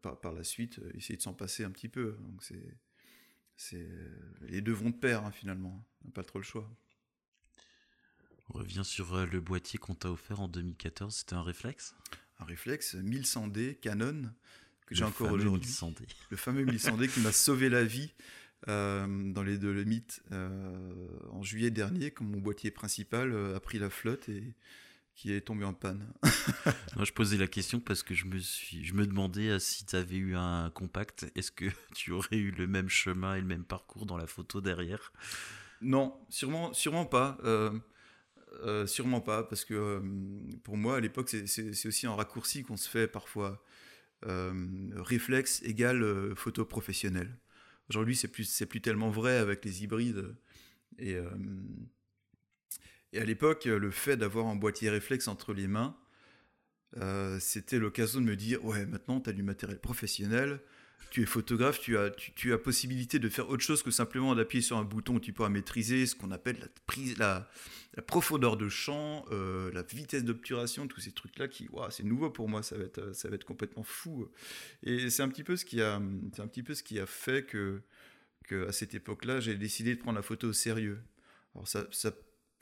par, 0.00 0.20
par, 0.20 0.32
la 0.32 0.44
suite, 0.44 0.80
essayer 0.94 1.16
de 1.16 1.22
s'en 1.22 1.34
passer 1.34 1.64
un 1.64 1.70
petit 1.70 1.88
peu. 1.88 2.16
Donc 2.20 2.42
c'est, 2.42 2.76
c'est, 3.56 3.86
les 4.48 4.60
deux 4.60 4.72
vont 4.72 4.90
de 4.90 4.96
pair, 4.96 5.24
hein, 5.24 5.30
finalement. 5.30 5.84
On 6.02 6.08
n'a 6.08 6.12
pas 6.12 6.24
trop 6.24 6.38
le 6.38 6.44
choix. 6.44 6.68
On 8.48 8.58
revient 8.58 8.84
sur 8.84 9.24
le 9.24 9.40
boîtier 9.40 9.78
qu'on 9.78 9.94
t'a 9.94 10.10
offert 10.10 10.40
en 10.40 10.48
2014. 10.48 11.14
C'était 11.14 11.34
un 11.34 11.42
réflexe? 11.42 11.94
Un 12.40 12.44
réflexe 12.44 12.96
1100D 12.96 13.78
Canon 13.78 14.30
que 14.86 14.94
j'ai 14.94 15.04
encore 15.04 15.30
aujourd'hui. 15.32 15.72
Le 16.30 16.36
fameux 16.36 16.64
1100D 16.64 17.08
qui 17.08 17.20
m'a 17.20 17.32
sauvé 17.32 17.68
la 17.68 17.84
vie 17.84 18.12
dans 18.66 19.42
les 19.44 19.58
Dolomites 19.58 20.22
euh, 20.32 21.08
en 21.30 21.42
juillet 21.42 21.70
dernier, 21.70 22.10
quand 22.10 22.24
mon 22.24 22.38
boîtier 22.38 22.70
principal 22.70 23.34
a 23.54 23.60
pris 23.60 23.78
la 23.78 23.90
flotte 23.90 24.28
et 24.28 24.54
qui 25.14 25.32
est 25.32 25.42
tombé 25.42 25.64
en 25.64 25.74
panne. 25.74 26.06
Moi, 26.96 27.04
je 27.04 27.12
posais 27.12 27.36
la 27.36 27.46
question 27.46 27.80
parce 27.80 28.02
que 28.02 28.14
je 28.14 28.26
me, 28.26 28.38
suis, 28.38 28.84
je 28.84 28.94
me 28.94 29.06
demandais 29.06 29.48
euh, 29.48 29.58
si 29.58 29.84
tu 29.84 29.96
avais 29.96 30.16
eu 30.16 30.36
un 30.36 30.70
compact, 30.70 31.30
est-ce 31.34 31.52
que 31.52 31.66
tu 31.94 32.12
aurais 32.12 32.36
eu 32.36 32.50
le 32.50 32.66
même 32.66 32.88
chemin 32.88 33.36
et 33.36 33.40
le 33.40 33.46
même 33.46 33.64
parcours 33.64 34.06
dans 34.06 34.16
la 34.16 34.26
photo 34.26 34.60
derrière? 34.60 35.12
Non, 35.80 36.14
sûrement, 36.28 36.72
sûrement 36.72 37.06
pas. 37.06 37.38
Euh, 37.44 37.70
euh, 38.64 38.86
sûrement 38.86 39.20
pas, 39.20 39.42
parce 39.42 39.64
que 39.64 40.02
pour 40.62 40.76
moi, 40.76 40.96
à 40.96 41.00
l'époque, 41.00 41.28
c'est 41.28 41.86
aussi 41.86 42.06
un 42.06 42.14
raccourci 42.14 42.62
qu'on 42.62 42.76
se 42.76 42.88
fait 42.88 43.06
parfois. 43.08 43.62
réflexe 44.24 45.62
égale 45.62 46.34
photo 46.36 46.64
professionnelle. 46.64 47.38
Aujourd'hui, 47.88 48.14
c'est 48.14 48.28
plus, 48.28 48.64
plus 48.68 48.80
tellement 48.80 49.10
vrai 49.10 49.36
avec 49.38 49.64
les 49.64 49.82
hybrides. 49.82 50.36
Et 50.98 51.16
et 53.12 53.20
à 53.20 53.24
l'époque, 53.24 53.64
le 53.66 53.90
fait 53.90 54.16
d'avoir 54.16 54.46
un 54.46 54.56
boîtier 54.56 54.90
réflexe 54.90 55.28
entre 55.28 55.52
les 55.52 55.66
mains, 55.66 55.96
euh, 56.98 57.38
c'était 57.40 57.78
l'occasion 57.78 58.20
de 58.20 58.26
me 58.26 58.36
dire 58.36 58.64
ouais, 58.64 58.84
maintenant 58.86 59.20
tu 59.20 59.30
as 59.30 59.32
du 59.32 59.42
matériel 59.42 59.78
professionnel, 59.78 60.60
tu 61.10 61.22
es 61.22 61.26
photographe, 61.26 61.80
tu 61.80 61.96
as, 61.98 62.10
tu, 62.10 62.52
as 62.52 62.58
possibilité 62.58 63.18
de 63.18 63.28
faire 63.28 63.48
autre 63.48 63.62
chose 63.62 63.82
que 63.82 63.90
simplement 63.90 64.34
d'appuyer 64.34 64.62
sur 64.62 64.78
un 64.78 64.84
bouton 64.84 65.18
tu 65.18 65.32
pourras 65.32 65.50
maîtriser 65.50 66.06
ce 66.06 66.14
qu'on 66.14 66.30
appelle 66.30 66.58
la, 66.58 66.68
prise, 66.86 67.18
la, 67.18 67.50
profondeur 68.06 68.56
de 68.56 68.68
champ, 68.68 69.26
euh, 69.30 69.70
la 69.72 69.82
vitesse 69.82 70.24
d'obturation, 70.24 70.86
tous 70.86 71.00
ces 71.00 71.12
trucs-là 71.12 71.48
qui, 71.48 71.68
c'est 71.90 72.04
nouveau 72.04 72.30
pour 72.30 72.48
moi, 72.48 72.62
ça 72.62 72.76
va 72.76 72.84
être, 72.84 73.14
ça 73.14 73.28
va 73.28 73.34
être 73.34 73.44
complètement 73.44 73.82
fou. 73.82 74.28
Et 74.82 75.10
c'est 75.10 75.22
un 75.22 75.28
petit 75.28 75.44
peu 75.44 75.56
ce 75.56 75.64
qui 75.66 75.82
a, 75.82 76.00
c'est 76.34 76.42
un 76.42 76.46
petit 76.46 76.62
peu 76.62 76.74
ce 76.74 76.82
qui 76.82 76.98
a 76.98 77.06
fait 77.06 77.44
que, 77.44 77.82
que 78.46 78.70
cette 78.72 78.94
époque-là, 78.94 79.40
j'ai 79.40 79.56
décidé 79.56 79.94
de 79.94 80.00
prendre 80.00 80.16
la 80.16 80.22
photo 80.22 80.48
au 80.48 80.52
sérieux. 80.54 81.02
Alors 81.54 81.68
ça 81.68 82.12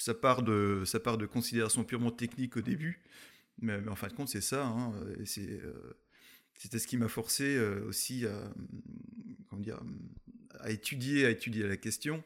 ça 0.01 0.15
part 0.15 0.43
de, 0.43 0.83
ça 0.87 0.99
part 0.99 1.19
de 1.19 1.27
considérations 1.27 1.85
purement 1.85 2.11
techniques 2.11 2.57
au 2.57 2.63
début, 2.63 3.03
mais, 3.61 3.87
en 3.87 3.97
fin 3.97 4.09
de 4.09 4.15
compte, 4.15 4.31
c'est 4.31 4.41
ça. 4.41 4.67
Hein, 4.67 4.95
euh, 4.95 5.95
c'était 6.55 6.79
ce 6.79 6.87
qui 6.87 6.97
m'a 6.97 7.09
forcé 7.09 7.57
euh, 7.57 7.85
aussi 7.87 8.27
à, 8.27 8.53
comment 9.49 9.61
dire, 9.61 9.81
à 10.61 10.71
étudier, 10.71 11.27
à 11.27 11.31
étudier 11.31 11.69
la 11.69 11.77
question 11.77 12.25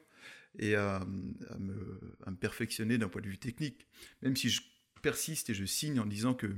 et 0.59 0.77
à, 0.77 0.97
à, 0.99 1.59
me, 1.59 2.37
perfectionner 2.41 2.97
d'un 2.97 3.09
point 3.09 3.23
de 3.23 3.29
vue 3.29 3.39
technique. 3.39 3.89
Même 4.23 4.37
si 4.37 4.51
je 4.51 4.63
persiste 5.03 5.51
et 5.51 5.55
je 5.55 5.65
signe 5.65 5.99
en 5.99 6.07
disant 6.07 6.35
que 6.35 6.55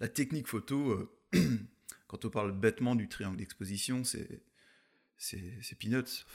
la 0.00 0.08
technique 0.08 0.48
photo, 0.48 1.08
euh, 1.34 1.48
quand 2.08 2.24
on 2.24 2.30
parle 2.30 2.58
bêtement 2.58 2.96
du 2.96 3.08
triangle 3.08 3.36
d'exposition, 3.36 4.02
c'est 4.02 4.42
c'est 5.16 5.78
peanuts. 5.78 6.26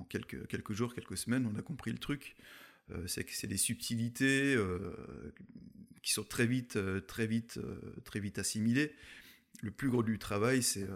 En 0.00 0.04
quelques 0.04 0.72
jours, 0.72 0.92
quelques 0.92 1.16
semaines, 1.16 1.46
on 1.46 1.56
a 1.56 1.62
compris 1.62 1.92
le 1.92 1.98
truc. 1.98 2.34
Euh, 2.90 3.06
c'est 3.06 3.24
que 3.24 3.32
c'est 3.32 3.46
des 3.46 3.56
subtilités 3.56 4.54
euh, 4.54 4.94
qui 6.02 6.12
sont 6.12 6.24
très 6.24 6.46
vite, 6.46 6.76
euh, 6.76 7.00
très 7.00 7.26
vite, 7.26 7.60
très 8.04 8.20
vite 8.20 8.38
assimilées. 8.38 8.94
Le 9.60 9.70
plus 9.70 9.90
gros 9.90 10.02
du 10.02 10.18
travail, 10.18 10.62
c'est 10.62 10.86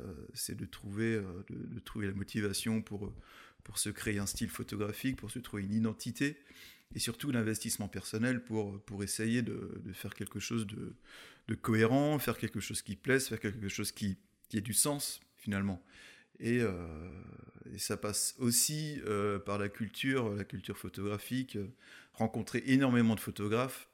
de 0.54 0.66
trouver, 0.66 1.20
de, 1.50 1.80
trouver 1.80 2.06
la 2.06 2.12
motivation 2.12 2.80
pour, 2.80 3.12
pour 3.64 3.78
se 3.78 3.88
créer 3.90 4.20
un 4.20 4.26
style 4.26 4.50
photographique, 4.50 5.16
pour 5.16 5.32
se 5.32 5.40
trouver 5.40 5.64
une 5.64 5.74
identité, 5.74 6.36
et 6.94 7.00
surtout 7.00 7.32
l'investissement 7.32 7.88
personnel 7.88 8.44
pour, 8.44 8.80
pour 8.84 9.02
essayer 9.02 9.42
de, 9.42 9.82
de 9.84 9.92
faire 9.92 10.14
quelque 10.14 10.38
chose 10.38 10.64
de, 10.68 10.94
de, 11.48 11.54
cohérent, 11.56 12.20
faire 12.20 12.38
quelque 12.38 12.60
chose 12.60 12.82
qui 12.82 12.94
plaise, 12.94 13.26
faire 13.26 13.40
quelque 13.40 13.68
chose 13.68 13.90
qui, 13.90 14.16
qui 14.48 14.58
ait 14.58 14.60
du 14.60 14.74
sens 14.74 15.20
finalement. 15.38 15.84
Euh, 16.40 17.10
et, 17.72 17.78
ça 17.78 17.96
passe 17.96 18.34
aussi 18.38 19.00
euh, 19.06 19.38
par 19.38 19.58
la 19.58 19.68
culture, 19.68 20.34
la 20.34 20.44
culture 20.44 20.76
photographique, 20.76 21.56
euh, 21.56 21.68
rencontrer 22.12 22.62
énormément 22.66 23.14
de 23.14 23.20
photographes, 23.20 23.88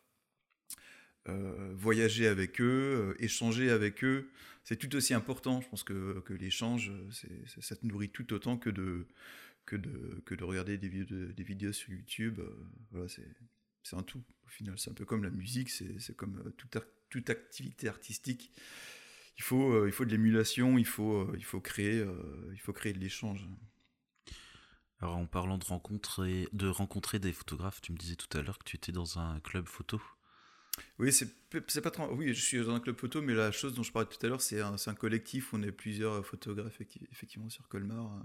voyager 1.75 2.27
avec 2.27 2.59
eux, 2.59 3.15
échanger 3.19 3.69
avec 3.69 4.03
eux. 4.03 4.31
C'est 4.65 4.77
tout 4.77 4.97
aussi 4.97 5.13
important. 5.13 5.61
Je 5.61 5.69
pense 5.69 5.83
que, 5.83 6.25
l'échange, 6.41 6.91
ça 7.61 7.77
te 7.77 7.85
nourrit 7.85 8.09
tout 8.09 8.33
autant 8.33 8.57
que 8.57 8.71
de, 8.71 9.05
regarder 10.41 10.79
des 10.79 10.89
vidéos, 10.89 11.75
sur 11.75 11.93
YouTube. 11.93 12.41
voilà, 12.93 13.09
c'est 13.09 13.97
un 13.97 14.03
tout. 14.03 14.23
Au 14.47 14.49
final, 14.49 14.79
c'est 14.79 14.91
un 14.91 14.95
peu 14.95 15.05
comme 15.05 15.23
la 15.23 15.29
musique, 15.29 15.69
c'est 15.69 16.17
comme 16.17 16.51
toute 17.11 17.29
activité 17.29 17.89
artistique 17.89 18.51
il 19.39 19.45
faut, 19.45 19.73
euh, 19.73 19.87
il 19.87 19.93
faut 19.93 20.05
de 20.05 20.11
l'émulation, 20.11 20.79
il 20.79 20.87
faut, 20.87 21.15
euh, 21.15 21.35
il 21.37 21.45
faut 21.45 21.61
créer, 21.61 22.01
euh, 22.01 22.51
il 22.53 22.59
faut 22.61 22.73
créer 22.73 22.93
de 22.93 22.99
l'échange. 22.99 23.47
Alors 25.01 25.17
en 25.17 25.27
parlant 25.27 25.59
de 25.59 25.65
rencontrer, 25.65 26.49
de 26.53 26.67
rencontrer 26.67 27.21
des 27.21 27.33
photographes, 27.33 27.81
tu 27.81 27.93
me 27.93 27.97
disais 27.97 28.17
tout 28.17 28.37
à 28.37 28.43
l'heure 28.43 28.59
que 28.59 28.65
tu 28.65 28.77
étais 28.77 28.91
dans 28.91 29.21
un 29.21 29.39
club 29.41 29.67
photo. 29.67 30.03
Oui, 30.99 31.13
c'est 31.13 31.31
pas. 31.81 32.09
Oui, 32.11 32.35
je 32.35 32.41
suis 32.41 32.59
dans 32.59 32.75
un 32.75 32.81
club 32.81 32.97
photo, 32.99 33.23
mais 33.23 33.35
la 33.35 33.53
chose 33.53 33.75
dont 33.75 33.85
je 33.85 33.93
parlais 33.93 34.09
tout 34.09 34.25
à 34.27 34.29
l'heure, 34.29 34.41
c'est 34.41 34.61
un, 34.61 34.75
un, 34.85 34.95
collectif. 34.95 35.53
Où 35.53 35.57
on 35.57 35.63
est 35.63 35.73
plusieurs 35.73 36.27
photographes 36.27 36.81
effectivement 36.81 37.49
sur 37.49 37.69
Colmar. 37.69 38.21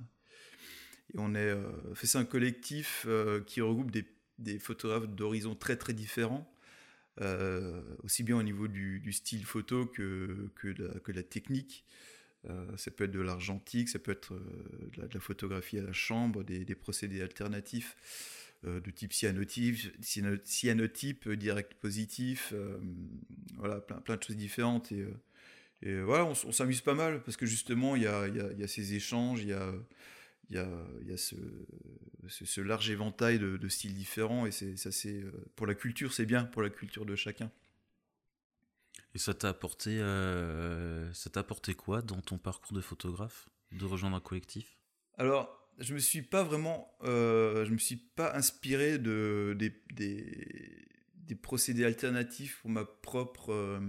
Et 1.13 1.19
on 1.19 1.35
est. 1.35 1.55
c'est 1.95 2.17
un 2.17 2.25
collectif 2.25 3.07
qui 3.47 3.61
regroupe 3.61 3.91
des, 3.91 4.05
des 4.39 4.59
photographes 4.59 5.07
d'horizons 5.07 5.55
très 5.55 5.77
très 5.77 5.93
différents. 5.93 6.51
Euh, 7.21 7.79
aussi 8.03 8.23
bien 8.23 8.37
au 8.37 8.43
niveau 8.43 8.67
du, 8.67 9.11
style 9.11 9.45
photo 9.45 9.85
que, 9.85 10.49
que, 10.55 10.69
la, 10.69 10.99
que 10.99 11.11
la 11.11 11.23
technique. 11.23 11.85
Euh, 12.49 12.75
ça 12.75 12.91
peut 12.91 13.05
être 13.05 13.11
de 13.11 13.21
l'argentique, 13.21 13.87
ça 13.87 13.99
peut 13.99 14.11
être 14.11 14.33
euh, 14.33 14.89
de, 14.97 15.13
la, 15.13 15.19
photographie 15.19 15.77
à 15.77 15.83
la 15.83 15.93
chambre, 15.93 16.43
des, 16.43 16.65
procédés 16.75 17.21
alternatifs 17.21 17.95
de 18.63 18.91
type 18.91 19.11
cyanotype, 19.11 19.77
cyanotype 20.01 21.29
direct 21.31 21.73
positif, 21.73 22.53
voilà, 23.57 23.81
plein, 23.81 23.97
plein 23.97 24.15
de 24.15 24.23
choses 24.23 24.37
différentes. 24.37 24.89
Et, 24.93 25.05
et 25.81 25.99
voilà, 25.99 26.23
on, 26.23 26.51
s'amuse 26.53 26.79
pas 26.79 26.93
mal 26.93 27.21
parce 27.23 27.35
que 27.35 27.45
justement, 27.45 27.97
il 27.97 28.03
y 28.03 28.07
a, 28.07 28.25
y, 28.29 28.37
y 28.37 28.63
a, 28.63 28.67
ces 28.69 28.93
échanges, 28.93 29.41
il 29.41 29.49
y 29.49 29.53
a, 29.53 29.73
il 30.53 30.57
y 30.57 30.59
a, 30.59 30.67
y 31.09 31.13
a 31.13 31.17
ce, 31.17 31.35
ce, 32.27 32.61
large 32.61 32.89
éventail 32.89 33.39
de, 33.39 33.67
styles 33.67 33.95
différents 33.95 34.45
et 34.45 34.51
c'est 34.51 34.77
ça 34.77 34.91
c'est 34.91 35.21
euh, 35.21 35.31
pour 35.55 35.65
la 35.65 35.73
culture 35.73 36.13
c'est 36.13 36.27
bien 36.27 36.45
pour 36.45 36.61
la 36.61 36.69
culture 36.69 37.05
de 37.05 37.15
chacun. 37.15 37.51
Et 39.15 39.17
ça 39.17 39.33
t'a 39.33 39.49
apporté 39.49 39.99
euh, 39.99 41.11
ça 41.13 41.29
t'a 41.31 41.39
apporté 41.39 41.73
quoi 41.73 42.01
dans 42.01 42.21
ton 42.21 42.37
parcours 42.37 42.73
de 42.73 42.81
photographe 42.81 43.49
de 43.71 43.85
rejoindre 43.85 44.15
un 44.15 44.21
collectif? 44.21 44.77
Alors 45.17 45.59
je 45.79 45.95
me 45.95 45.99
suis 45.99 46.21
pas 46.21 46.43
vraiment 46.43 46.95
euh, 47.03 47.65
je 47.65 47.71
me 47.71 47.79
suis 47.79 47.97
pas 47.97 48.35
inspiré 48.35 48.99
de 48.99 49.55
des, 49.57 49.81
des, 49.93 50.87
des 51.15 51.35
procédés 51.35 51.83
alternatifs 51.83 52.59
pour 52.61 52.69
ma 52.69 52.85
propre 52.85 53.79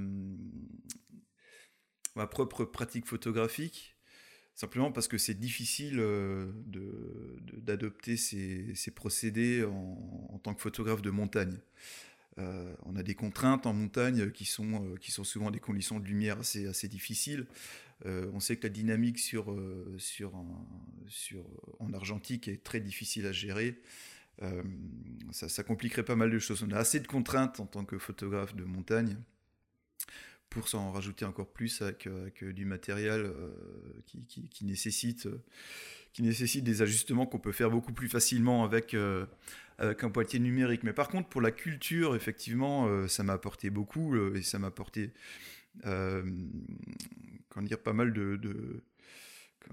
ma 2.17 2.27
propre 2.27 2.65
pratique 2.65 3.07
photographique 3.07 3.94
Simplement 4.55 4.93
parce 4.93 5.09
que 5.09 5.19
c'est 5.19 5.35
difficile 5.35 5.99
euh, 5.99 6.47
d'adopter 7.63 8.17
ces, 8.17 8.91
procédés 8.95 9.65
en, 9.65 10.39
tant 10.45 10.55
que 10.55 10.63
photographe 10.63 11.03
de 11.03 11.11
montagne. 11.11 11.59
Euh, 12.39 12.73
on 12.85 12.95
a 12.95 13.03
des 13.03 13.17
contraintes 13.17 13.67
en 13.67 13.73
montagne 13.73 14.31
qui 14.31 14.45
sont, 14.45 14.85
euh, 14.85 14.97
qui 14.97 15.11
sont 15.11 15.25
souvent 15.25 15.51
des 15.51 15.59
conditions 15.59 15.99
de 15.99 16.05
lumière 16.07 16.41
assez, 16.41 16.69
assez 16.69 16.87
difficiles. 16.87 17.47
on 18.05 18.39
sait 18.39 18.57
que 18.57 18.65
la 18.65 18.69
dynamique 18.73 19.19
sur, 19.19 19.57
sur, 19.99 20.33
sur, 21.09 21.45
en 21.81 21.93
argentique 21.93 22.47
est 22.47 22.63
très 22.63 22.81
difficile 22.81 23.27
à 23.27 23.33
gérer. 23.33 23.81
ça 25.33 25.65
compliquerait 25.65 26.05
pas 26.05 26.17
mal 26.17 26.31
de 26.31 26.39
choses. 26.39 26.63
On 26.63 26.71
a 26.71 26.79
assez 26.79 27.01
de 27.01 27.09
contraintes 27.09 27.59
en 27.59 27.67
tant 27.67 27.85
que 27.85 27.99
photographe 27.99 28.55
de 28.55 28.65
montagne 28.65 29.17
pour 30.55 30.69
s'en 30.69 30.93
rajouter 30.93 31.25
encore 31.25 31.49
plus 31.49 31.83
avec, 31.83 32.07
euh, 32.07 32.31
du 32.53 32.65
matériel 32.65 33.23
euh, 33.23 33.51
qui, 34.07 34.65
nécessite, 34.65 35.27
euh, 35.27 35.43
qui 36.13 36.23
nécessite 36.23 36.63
des 36.63 36.81
ajustements 36.81 37.27
qu'on 37.27 37.41
peut 37.41 37.53
faire 37.53 37.71
beaucoup 37.71 37.93
plus 37.93 38.09
facilement 38.09 38.63
avec, 38.63 38.97
avec 39.79 40.05
un 40.05 40.09
boîtier 40.09 40.39
numérique. 40.39 40.85
Mais 40.85 40.93
par 40.93 41.09
contre, 41.09 41.29
pour 41.29 41.41
la 41.41 41.51
culture, 41.51 42.15
effectivement, 42.15 43.09
ça 43.09 43.25
m'a 43.25 43.33
apporté 43.33 43.69
beaucoup 43.69 44.17
et 44.35 44.43
ça 44.43 44.61
m'a 44.61 44.69
apporté 44.69 45.11
dire, 45.83 47.79
pas 47.83 47.93
mal 47.93 48.13
de, 48.13 48.37
de 48.37 48.81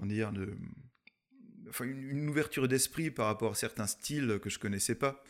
dire, 0.04 0.32
de, 0.32 0.56
enfin, 1.70 1.86
une, 1.86 2.28
ouverture 2.28 2.68
d'esprit 2.68 3.12
par 3.12 3.28
rapport 3.28 3.52
à 3.52 3.56
certains 3.56 3.86
styles 3.86 4.40
que 4.42 4.50
je 4.50 4.58
connaissais 4.58 4.96
pas. 4.96 5.24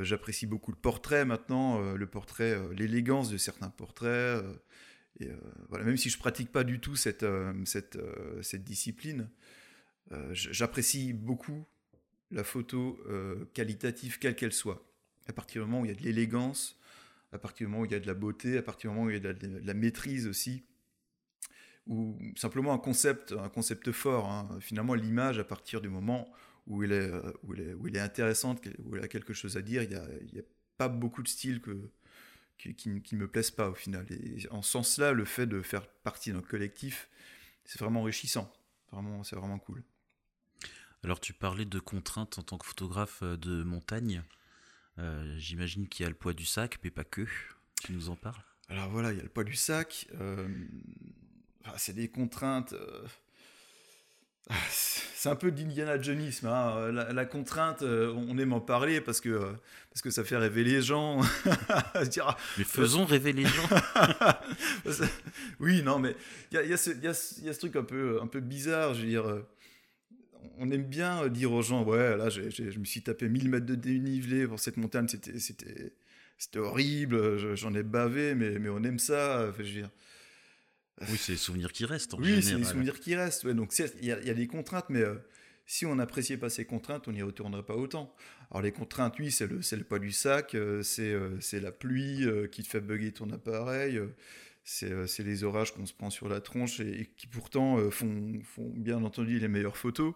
J'apprécie 0.00 0.46
beaucoup 0.46 0.70
le 0.70 0.78
portrait 0.78 1.24
maintenant, 1.24 1.94
le 1.94 2.06
portrait, 2.06 2.58
l'élégance 2.74 3.28
de 3.28 3.36
certains 3.36 3.68
portraits, 3.68 4.42
euh, 5.22 5.36
voilà, 5.68 5.84
même 5.84 5.96
si 5.96 6.10
je 6.10 6.18
pratique 6.18 6.50
pas 6.50 6.64
du 6.64 6.80
tout 6.80 6.96
cette, 6.96 7.22
euh, 7.22 7.52
euh, 7.96 8.42
cette 8.42 8.64
discipline, 8.64 9.28
j'apprécie 10.32 11.12
beaucoup 11.12 11.64
la 12.30 12.44
photo 12.44 12.98
qualitative, 13.52 14.18
quelle 14.18 14.36
qu'elle 14.36 14.52
soit. 14.52 14.86
À 15.26 15.32
partir 15.32 15.62
du 15.62 15.70
moment 15.70 15.82
où 15.82 15.84
il 15.86 15.88
y 15.88 15.94
a 15.94 15.96
de 15.96 16.02
l'élégance, 16.02 16.78
à 17.32 17.38
partir 17.38 17.66
du 17.66 17.70
moment 17.70 17.82
où 17.82 17.86
il 17.86 17.92
y 17.92 17.94
a 17.94 18.00
de 18.00 18.06
la 18.06 18.14
beauté, 18.14 18.58
à 18.58 18.62
partir 18.62 18.90
du 18.90 18.94
moment 18.96 19.06
où 19.06 19.10
il 19.10 19.22
y 19.22 19.26
a 19.26 19.32
de 19.32 19.60
la, 19.64 19.74
maîtrise 19.74 20.28
aussi, 20.28 20.64
ou 21.86 22.18
simplement 22.36 22.72
un 22.72 22.78
concept, 22.78 23.32
un 23.32 23.48
concept 23.48 23.92
fort. 23.92 24.30
Hein. 24.30 24.58
Finalement, 24.60 24.94
l'image, 24.94 25.38
à 25.38 25.44
partir 25.44 25.80
du 25.80 25.88
moment 25.88 26.30
où 26.66 26.82
elle 26.82 26.92
est, 26.92 27.10
où 27.42 27.54
elle 27.54 27.60
est, 27.60 27.74
où 27.74 27.86
est 27.86 27.98
intéressante, 27.98 28.60
où 28.84 28.96
elle 28.96 29.04
a 29.04 29.08
quelque 29.08 29.34
chose 29.34 29.56
à 29.56 29.62
dire, 29.62 29.82
il 29.82 29.90
n'y 29.90 29.96
a, 29.96 30.06
il 30.22 30.34
y 30.34 30.38
a 30.38 30.44
pas 30.76 30.88
beaucoup 30.88 31.22
de 31.22 31.28
styles 31.28 31.60
que, 31.60 31.90
qui, 32.72 32.88
ne 32.88 33.16
me 33.18 33.28
plaisent 33.28 33.50
pas 33.50 33.68
au 33.68 33.74
final. 33.74 34.06
Et 34.10 34.48
en 34.50 34.62
ce 34.62 34.72
sens-là, 34.72 35.12
le 35.12 35.24
fait 35.24 35.46
de 35.46 35.60
faire 35.62 35.86
partie 35.86 36.32
d'un 36.32 36.42
collectif, 36.42 37.08
c'est 37.64 37.78
vraiment 37.78 38.00
enrichissant. 38.00 38.52
Vraiment, 38.92 39.22
c'est 39.24 39.36
vraiment 39.36 39.58
cool. 39.58 39.82
Alors 41.02 41.20
tu 41.20 41.34
parlais 41.34 41.66
de 41.66 41.78
contraintes 41.78 42.38
en 42.38 42.42
tant 42.42 42.56
que 42.56 42.64
photographe 42.64 43.20
euh, 43.22 43.36
de 43.36 43.62
montagne. 43.62 44.22
Euh, 44.98 45.36
j'imagine 45.36 45.86
qu'il 45.88 46.04
y 46.04 46.06
a 46.06 46.08
le 46.08 46.14
poids 46.14 46.32
du 46.32 46.46
sac, 46.46 46.78
mais 46.82 46.90
pas 46.90 47.04
que. 47.04 47.26
Tu 47.82 47.92
nous 47.92 48.08
en 48.08 48.16
parles? 48.16 48.42
Alors 48.68 48.88
voilà, 48.88 49.12
il 49.12 49.18
y 49.18 49.20
a 49.20 49.22
le 49.22 49.28
poids 49.28 49.44
du 49.44 49.54
sac. 49.54 50.08
Euh, 50.14 50.48
c'est 51.76 51.92
des 51.92 52.08
contraintes. 52.08 52.74
C'est 55.24 55.30
un 55.30 55.36
peu 55.36 55.50
d'Indiana 55.50 56.00
Jonisme. 56.00 56.48
Hein. 56.48 56.90
La, 56.92 57.24
contrainte, 57.24 57.82
euh, 57.82 58.12
on 58.14 58.36
aime 58.36 58.52
en 58.52 58.60
parler 58.60 59.00
parce 59.00 59.22
que, 59.22 59.30
euh, 59.30 59.52
parce 59.90 60.02
que 60.02 60.10
ça 60.10 60.22
fait 60.22 60.36
rêver 60.36 60.64
les 60.64 60.82
gens. 60.82 61.20
Ah, 62.26 62.36
mais 62.58 62.64
faisons 62.64 63.04
rêver 63.04 63.32
les 63.32 63.44
gens. 63.44 63.68
oui, 65.60 65.82
non, 65.82 65.98
mais 65.98 66.14
il 66.52 66.58
y 66.68 66.72
a, 66.72 66.76
ce 66.76 67.58
truc 67.58 67.76
un 67.76 67.84
peu, 67.84 68.20
un 68.20 68.26
peu 68.26 68.40
bizarre. 68.40 68.94
Je 68.94 69.00
veux 69.00 69.08
dire, 69.08 69.26
euh, 69.26 69.48
on 70.58 70.70
aime 70.70 70.84
bien 70.84 71.26
dire 71.28 71.52
aux 71.52 71.62
gens 71.62 71.84
Ouais, 71.84 72.16
là, 72.16 72.28
je 72.28 72.78
me 72.78 72.84
suis 72.84 73.02
tapé 73.02 73.28
1000 73.28 73.48
mètres 73.48 73.66
de 73.66 73.74
dénivelé 73.74 74.46
pour 74.46 74.60
cette 74.60 74.76
montagne, 74.76 75.06
c'était 75.08 76.58
horrible, 76.58 77.56
j'en 77.56 77.74
ai 77.74 77.82
bavé, 77.82 78.34
mais, 78.34 78.58
mais 78.58 78.68
on 78.68 78.82
aime 78.82 78.98
ça. 78.98 79.50
je 79.52 79.62
veux 79.62 79.70
dire, 79.70 79.90
oui, 81.00 81.16
c'est 81.18 81.32
les 81.32 81.38
souvenirs 81.38 81.72
qui 81.72 81.84
restent. 81.84 82.14
En 82.14 82.18
oui, 82.18 82.42
c'est 82.42 82.56
les 82.56 82.64
souvenirs 82.64 83.00
qui 83.00 83.14
restent. 83.14 83.44
Ouais, 83.44 83.54
donc, 83.54 83.74
il 83.78 84.06
y, 84.06 84.12
a 84.12 84.34
des 84.34 84.46
contraintes, 84.46 84.86
mais 84.90 85.00
euh, 85.00 85.16
si 85.66 85.86
on 85.86 85.96
n'appréciait 85.96 86.36
pas 86.36 86.48
ces 86.48 86.64
contraintes, 86.64 87.08
on 87.08 87.12
n'y 87.12 87.22
retournerait 87.22 87.64
pas 87.64 87.74
autant. 87.74 88.14
Alors, 88.50 88.62
les 88.62 88.72
contraintes, 88.72 89.18
oui, 89.18 89.32
c'est 89.32 89.46
le, 89.46 89.56
le 89.58 89.84
poids 89.84 89.98
du 89.98 90.12
sac, 90.12 90.54
euh, 90.54 90.82
euh, 90.98 91.36
c'est 91.40 91.60
la 91.60 91.72
pluie 91.72 92.26
qui 92.52 92.62
te 92.62 92.68
fait 92.68 92.80
bugger 92.80 93.12
ton 93.12 93.30
appareil, 93.30 94.00
c'est 94.62 95.24
les 95.24 95.44
orages 95.44 95.74
qu'on 95.74 95.86
se 95.86 95.92
prend 95.92 96.10
sur 96.10 96.28
la 96.28 96.40
tronche 96.40 96.80
et, 96.80 97.10
qui 97.16 97.26
pourtant 97.26 97.90
font, 97.90 98.40
font, 98.44 98.70
bien 98.74 99.02
entendu 99.02 99.38
les 99.38 99.48
meilleures 99.48 99.76
photos. 99.76 100.14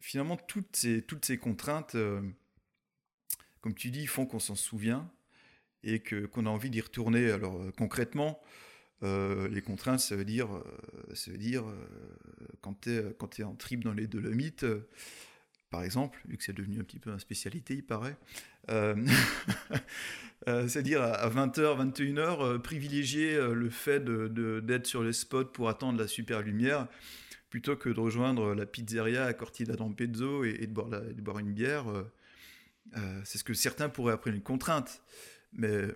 finalement, 0.00 0.36
toutes 0.36 0.74
ces, 0.74 1.02
toutes 1.02 1.24
ces 1.24 1.38
contraintes, 1.38 1.96
comme 3.60 3.74
tu 3.74 3.90
dis, 3.90 4.06
font 4.08 4.26
qu'on 4.26 4.40
s'en 4.40 4.56
souvient 4.56 5.10
et 5.84 6.00
qu'on 6.00 6.46
a 6.46 6.50
envie 6.50 6.70
d'y 6.70 6.80
retourner. 6.80 7.30
Alors 7.30 7.60
concrètement, 7.76 8.40
euh, 9.04 9.48
les 9.48 9.60
contraintes, 9.60 10.00
ça 10.00 10.16
veut 10.16 10.24
dire, 10.24 10.54
euh, 10.54 10.64
ça 11.14 11.30
veut 11.30 11.36
dire 11.36 11.64
euh, 11.64 11.74
quand 12.62 12.80
tu 12.80 12.90
es, 12.90 13.04
es 13.38 13.44
en 13.44 13.54
trip 13.54 13.84
dans 13.84 13.92
les 13.92 14.06
Dolomites, 14.06 14.64
par 15.70 15.84
exemple, 15.84 16.18
vu 16.26 16.38
que 16.38 16.44
c'est 16.44 16.54
devenu 16.54 16.80
un 16.80 16.84
petit 16.84 16.98
peu 16.98 17.10
une 17.10 17.18
spécialité, 17.18 17.74
il 17.74 17.84
paraît. 17.84 18.16
C'est-à-dire 20.46 21.02
à 21.02 21.28
20h, 21.28 21.92
21h, 21.92 22.60
privilégier 22.60 23.36
le 23.36 23.68
fait 23.68 24.02
d'être 24.04 24.86
sur 24.86 25.02
les 25.02 25.12
spots 25.12 25.46
pour 25.46 25.68
attendre 25.68 25.98
la 25.98 26.06
super 26.08 26.40
lumière 26.40 26.86
plutôt 27.50 27.76
que 27.76 27.90
de 27.90 28.00
rejoindre 28.00 28.54
la 28.54 28.64
pizzeria 28.66 29.26
à 29.26 29.34
Cortina 29.34 29.76
d'Ampezzo 29.76 30.44
et, 30.44 30.66
de 30.66 31.20
boire 31.20 31.38
une 31.38 31.52
bière. 31.52 31.84
c'est 33.24 33.36
ce 33.38 33.44
que 33.44 33.52
certains 33.52 33.90
pourraient 33.90 34.14
appeler 34.14 34.34
une 34.36 34.42
contrainte. 34.42 35.02
Mais 35.54 35.88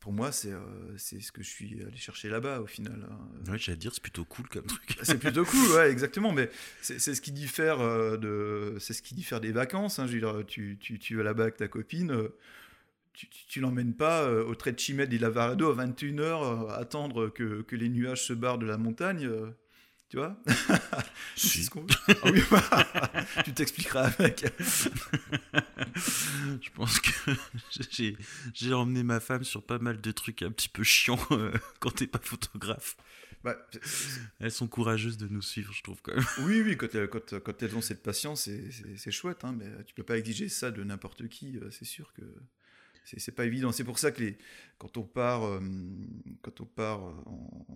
pour 0.00 0.12
moi, 0.14 0.32
c'est 0.32 0.52
euh, 0.52 0.96
c'est 0.96 1.20
ce 1.20 1.30
que 1.30 1.42
je 1.42 1.48
suis 1.48 1.82
allé 1.82 1.96
chercher 1.96 2.30
là-bas 2.30 2.60
au 2.60 2.66
final. 2.66 3.06
Hein. 3.08 3.50
Ouais, 3.52 3.58
j'allais 3.58 3.76
dire, 3.76 3.92
c'est 3.92 4.02
plutôt 4.02 4.24
cool 4.24 4.48
comme 4.48 4.64
truc. 4.64 4.98
c'est 5.02 5.18
plutôt 5.18 5.44
cool, 5.44 5.70
ouais, 5.76 5.90
exactement. 5.90 6.32
Mais 6.32 6.50
c'est 6.80 6.98
ce 6.98 7.20
qui 7.20 7.32
diffère 7.32 7.80
euh, 7.80 8.16
de, 8.16 8.78
c'est 8.80 8.94
ce 8.94 9.02
qui 9.02 9.14
diffère 9.14 9.40
des 9.42 9.52
vacances. 9.52 9.98
Hein. 9.98 10.06
Je 10.06 10.14
veux 10.14 10.20
dire, 10.20 10.46
tu, 10.46 10.78
tu, 10.80 10.98
tu 10.98 11.16
vas 11.16 11.22
là-bas 11.22 11.44
avec 11.44 11.58
ta 11.58 11.68
copine. 11.68 12.12
Euh, 12.12 12.34
tu, 13.12 13.28
tu, 13.28 13.60
l'emmènes 13.60 13.92
pas 13.92 14.30
au 14.30 14.54
trait 14.54 14.72
de 14.72 14.78
Chimède 14.78 15.12
et 15.12 15.18
Lavarado 15.18 15.68
à 15.70 15.74
21h 15.84 16.70
attendre 16.70 17.28
que, 17.28 17.60
que, 17.62 17.76
les 17.76 17.88
nuages 17.88 18.24
se 18.24 18.32
barrent 18.32 18.58
de 18.58 18.64
la 18.64 18.78
montagne. 18.78 19.28
Tu 20.10 20.16
vois 20.16 20.36
si. 21.36 21.70
ah 22.08 22.30
oui, 22.32 22.42
Tu 23.44 23.54
t'expliqueras 23.54 24.10
avec. 24.18 24.44
je 25.94 26.70
pense 26.74 26.98
que 26.98 27.10
j'ai 28.52 28.74
emmené 28.74 29.04
ma 29.04 29.20
femme 29.20 29.44
sur 29.44 29.64
pas 29.64 29.78
mal 29.78 30.00
de 30.00 30.10
trucs 30.10 30.42
un 30.42 30.50
petit 30.50 30.68
peu 30.68 30.82
chiants 30.82 31.24
euh, 31.30 31.52
quand 31.78 31.92
t'es 31.92 32.08
pas 32.08 32.18
photographe. 32.20 32.96
Bah, 33.44 33.56
elles 34.40 34.50
sont 34.50 34.66
courageuses 34.66 35.16
de 35.16 35.28
nous 35.28 35.42
suivre, 35.42 35.72
je 35.72 35.82
trouve 35.84 36.02
quand 36.02 36.16
même. 36.16 36.26
Oui, 36.40 36.60
oui, 36.60 36.76
quand, 36.76 36.88
quand, 37.06 37.38
quand 37.38 37.62
elles 37.62 37.76
ont 37.76 37.80
cette 37.80 38.02
patience, 38.02 38.50
c'est 38.96 39.10
chouette, 39.12 39.44
hein, 39.44 39.54
mais 39.56 39.84
tu 39.84 39.94
peux 39.94 40.02
pas 40.02 40.18
exiger 40.18 40.48
ça 40.48 40.72
de 40.72 40.82
n'importe 40.82 41.28
qui, 41.28 41.56
euh, 41.56 41.70
c'est 41.70 41.84
sûr 41.84 42.12
que 42.14 42.22
c'est 43.04 43.34
pas 43.34 43.44
évident. 43.44 43.70
C'est 43.70 43.84
pour 43.84 44.00
ça 44.00 44.10
que 44.10 44.22
les, 44.22 44.38
quand 44.78 44.96
on 44.96 45.04
part, 45.04 45.44
euh, 45.44 45.60
quand 46.42 46.60
on 46.60 46.66
part 46.66 47.00
en, 47.00 47.66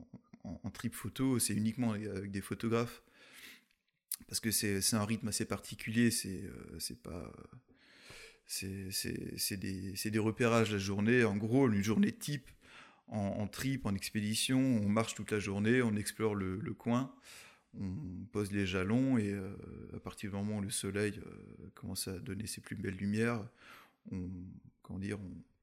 en, 0.44 0.70
trip 0.70 0.94
photo, 0.94 1.38
c'est 1.38 1.54
uniquement 1.54 1.92
avec 1.92 2.30
des 2.30 2.40
photographes. 2.40 3.02
Parce 4.28 4.40
que 4.40 4.50
c'est 4.50 4.94
un 4.94 5.04
rythme 5.04 5.28
assez 5.28 5.44
particulier, 5.44 6.10
c'est 6.10 6.44
euh, 6.44 6.96
pas. 7.02 7.32
C'est 8.46 9.56
des, 9.56 9.94
des, 10.04 10.18
repérages 10.18 10.70
la 10.70 10.78
journée. 10.78 11.24
En 11.24 11.36
gros, 11.36 11.68
une 11.68 11.82
journée 11.82 12.12
type 12.12 12.50
en, 13.08 13.46
trip, 13.46 13.86
en 13.86 13.94
expédition, 13.94 14.58
on 14.58 14.88
marche 14.88 15.14
toute 15.14 15.30
la 15.30 15.38
journée, 15.38 15.82
on 15.82 15.94
explore 15.96 16.34
le, 16.34 16.58
coin, 16.74 17.14
on 17.78 18.26
pose 18.32 18.52
les 18.52 18.66
jalons 18.66 19.18
et 19.18 19.30
euh, 19.30 19.54
à 19.94 20.00
partir 20.00 20.30
du 20.30 20.36
moment 20.36 20.58
où 20.58 20.62
le 20.62 20.70
soleil 20.70 21.20
euh, 21.24 21.70
commence 21.74 22.08
à 22.08 22.18
donner 22.18 22.46
ses 22.46 22.60
plus 22.60 22.76
belles 22.76 22.96
lumières, 22.96 23.46
on, 24.10 24.28
comment 24.82 24.98
dire, 24.98 25.18
on, 25.20 25.53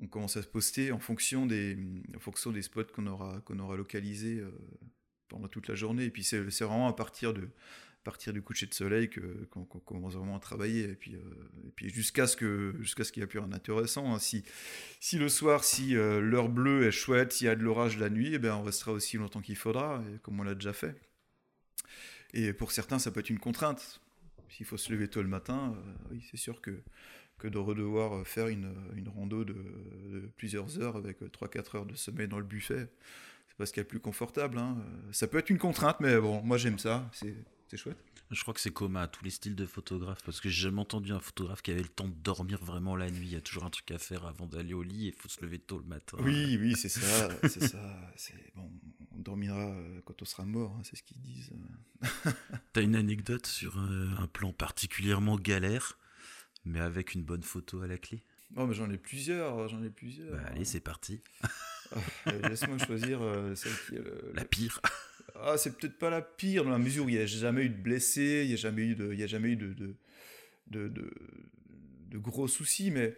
on 0.00 0.06
commence 0.06 0.36
à 0.36 0.42
se 0.42 0.48
poster 0.48 0.92
en 0.92 0.98
fonction 0.98 1.46
des, 1.46 1.74
des 1.74 2.62
spots 2.62 2.84
qu'on 2.84 3.06
aura, 3.06 3.76
localisés 3.76 4.38
euh, 4.38 4.50
pendant 5.28 5.48
toute 5.48 5.68
la 5.68 5.74
journée. 5.74 6.04
Et 6.04 6.10
puis 6.10 6.24
c'est 6.24 6.40
vraiment 6.40 6.88
à 6.88 6.92
partir, 6.92 7.34
de, 7.34 7.48
partir 8.04 8.32
du 8.32 8.40
coucher 8.40 8.66
de 8.66 8.74
soleil 8.74 9.10
qu'on 9.50 9.64
commence 9.64 10.14
vraiment 10.14 10.36
à 10.36 10.40
travailler. 10.40 10.90
Et 10.90 10.94
puis, 10.94 11.16
euh, 11.16 11.88
jusqu'à 11.88 12.26
ce 12.26 12.36
qu'il 12.36 12.74
qu'il 13.12 13.20
n'y 13.20 13.24
ait 13.24 13.26
plus 13.26 13.40
rien 13.40 13.48
d'intéressant. 13.48 14.14
Hein. 14.14 14.18
Si, 14.20 14.44
le 15.18 15.28
soir, 15.28 15.64
si 15.64 15.96
euh, 15.96 16.20
l'heure 16.20 16.48
bleue 16.48 16.86
est 16.86 16.92
chouette, 16.92 17.32
s'il 17.32 17.46
y 17.46 17.50
a 17.50 17.56
de 17.56 17.62
l'orage 17.62 17.98
la 17.98 18.10
nuit, 18.10 18.30
eh 18.34 18.38
bien 18.38 18.56
on 18.56 18.62
restera 18.62 18.92
aussi 18.92 19.16
longtemps 19.16 19.40
qu'il 19.40 19.56
faudra, 19.56 20.02
comme 20.22 20.38
on 20.38 20.44
l'a 20.44 20.54
déjà 20.54 20.72
fait. 20.72 20.94
Et 22.34 22.52
pour 22.52 22.72
certains, 22.72 22.98
ça 22.98 23.10
peut 23.10 23.20
être 23.20 23.30
une 23.30 23.40
contrainte. 23.40 24.00
S'il 24.50 24.64
faut 24.64 24.76
se 24.76 24.92
lever 24.92 25.08
tôt 25.08 25.22
le 25.22 25.28
matin, 25.28 25.76
c'est 26.30 26.36
sûr 26.36 26.60
que 26.60 26.82
que 27.38 27.48
de 27.48 27.58
redevoir 27.58 28.26
faire 28.26 28.48
une, 28.48 28.74
une 28.96 29.08
rando 29.08 29.44
de, 29.44 29.54
plusieurs 30.36 30.80
heures 30.80 30.96
avec 30.96 31.20
3-4 31.22 31.76
heures 31.76 31.86
de 31.86 31.94
sommeil 31.94 32.28
dans 32.28 32.38
le 32.38 32.44
buffet. 32.44 32.88
C'est 33.48 33.56
pas 33.56 33.66
ce 33.66 33.72
qu'il 33.72 33.80
y 33.80 33.86
a 33.86 33.88
plus 33.88 34.00
confortable. 34.00 34.58
Hein. 34.58 34.76
Ça 35.12 35.26
peut 35.26 35.38
être 35.38 35.50
une 35.50 35.58
contrainte, 35.58 36.00
mais 36.00 36.18
bon, 36.18 36.42
moi 36.42 36.58
j'aime 36.58 36.78
ça, 36.78 37.10
c'est 37.12 37.76
chouette. 37.76 37.98
Je 38.30 38.42
crois 38.42 38.52
que 38.52 38.60
c'est 38.60 38.72
commun 38.72 39.02
à 39.02 39.08
tous 39.08 39.24
les 39.24 39.30
styles 39.30 39.54
de 39.54 39.64
photographes, 39.64 40.22
parce 40.22 40.40
que 40.40 40.50
j'ai 40.50 40.62
jamais 40.62 40.80
entendu 40.80 41.12
un 41.12 41.20
photographe 41.20 41.62
qui 41.62 41.70
avait 41.70 41.82
le 41.82 41.88
temps 41.88 42.08
de 42.08 42.14
dormir 42.14 42.62
vraiment 42.62 42.94
la 42.94 43.10
nuit. 43.10 43.26
Il 43.26 43.32
y 43.32 43.36
a 43.36 43.40
toujours 43.40 43.64
un 43.64 43.70
truc 43.70 43.90
à 43.90 43.98
faire 43.98 44.26
avant 44.26 44.46
d'aller 44.46 44.74
au 44.74 44.82
lit 44.82 45.06
et 45.06 45.08
il 45.08 45.14
faut 45.14 45.28
se 45.28 45.40
lever 45.40 45.58
tôt 45.58 45.78
le 45.78 45.84
matin. 45.84 46.18
Oui, 46.20 46.58
oui, 46.60 46.74
c'est 46.76 46.90
ça, 46.90 47.30
c'est 47.48 47.64
ça. 47.64 48.10
Bon, 48.54 48.70
on 49.16 49.18
dormira 49.20 49.70
euh, 49.70 50.00
quand 50.04 50.20
on 50.20 50.24
sera 50.26 50.44
mort, 50.44 50.74
hein, 50.78 50.82
c'est 50.84 50.96
ce 50.96 51.02
qu'ils 51.02 51.20
disent. 51.20 51.52
T'as 52.74 52.82
une 52.82 52.96
anecdote 52.96 53.46
sur 53.46 53.78
euh, 53.78 54.10
un 54.18 54.26
plan 54.26 54.52
particulièrement 54.52 55.36
galère? 55.38 55.98
Mais 56.68 56.80
avec 56.80 57.14
une 57.14 57.22
bonne 57.22 57.42
photo 57.42 57.82
à 57.82 57.86
la 57.86 57.98
clé 57.98 58.22
Oh, 58.56 58.66
mais 58.66 58.74
j'en 58.74 58.90
ai 58.90 58.96
plusieurs, 58.96 59.68
j'en 59.68 59.82
ai 59.82 59.90
plusieurs. 59.90 60.32
Bah, 60.32 60.42
allez, 60.46 60.64
c'est 60.64 60.80
parti. 60.80 61.20
Ah, 61.92 62.32
laisse-moi 62.48 62.78
choisir 62.78 63.20
euh, 63.22 63.54
celle 63.54 63.72
qui 63.86 63.96
est 63.96 64.34
la 64.34 64.44
pire. 64.44 64.80
Ah, 65.40 65.56
c'est 65.56 65.78
peut-être 65.78 65.98
pas 65.98 66.10
la 66.10 66.20
pire 66.20 66.64
dans 66.64 66.70
la 66.70 66.78
mesure 66.78 67.04
où 67.04 67.08
il 67.08 67.14
n'y 67.14 67.20
a 67.20 67.26
jamais 67.26 67.62
eu 67.62 67.68
de 67.68 67.80
blessés, 67.80 68.40
il 68.42 68.48
n'y 68.48 68.54
a 68.54 68.56
jamais 68.56 68.82
eu 68.82 68.96
de, 68.96 69.12
il 69.12 69.20
y 69.20 69.22
a 69.22 69.28
jamais 69.28 69.50
eu 69.50 69.56
de, 69.56 69.72
de, 69.72 69.94
de, 70.66 70.88
de, 72.10 72.18
gros 72.18 72.48
soucis, 72.48 72.90
mais 72.90 73.16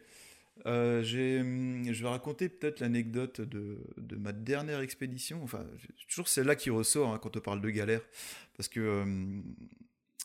euh, 0.67 1.03
je 1.03 2.03
vais 2.03 2.09
raconter 2.09 2.51
peut-être 2.51 2.81
l'anecdote 2.81 3.41
de, 3.41 3.79
de, 3.97 4.17
ma 4.17 4.33
dernière 4.33 4.81
expédition. 4.81 5.43
Enfin, 5.43 5.65
toujours 6.09 6.29
celle-là 6.29 6.57
qui 6.57 6.69
ressort 6.69 7.15
hein, 7.15 7.19
quand 7.23 7.37
on 7.39 7.41
parle 7.41 7.63
de 7.63 7.71
galère, 7.71 8.03
parce 8.57 8.69
que 8.69 8.81
euh, 8.81 9.41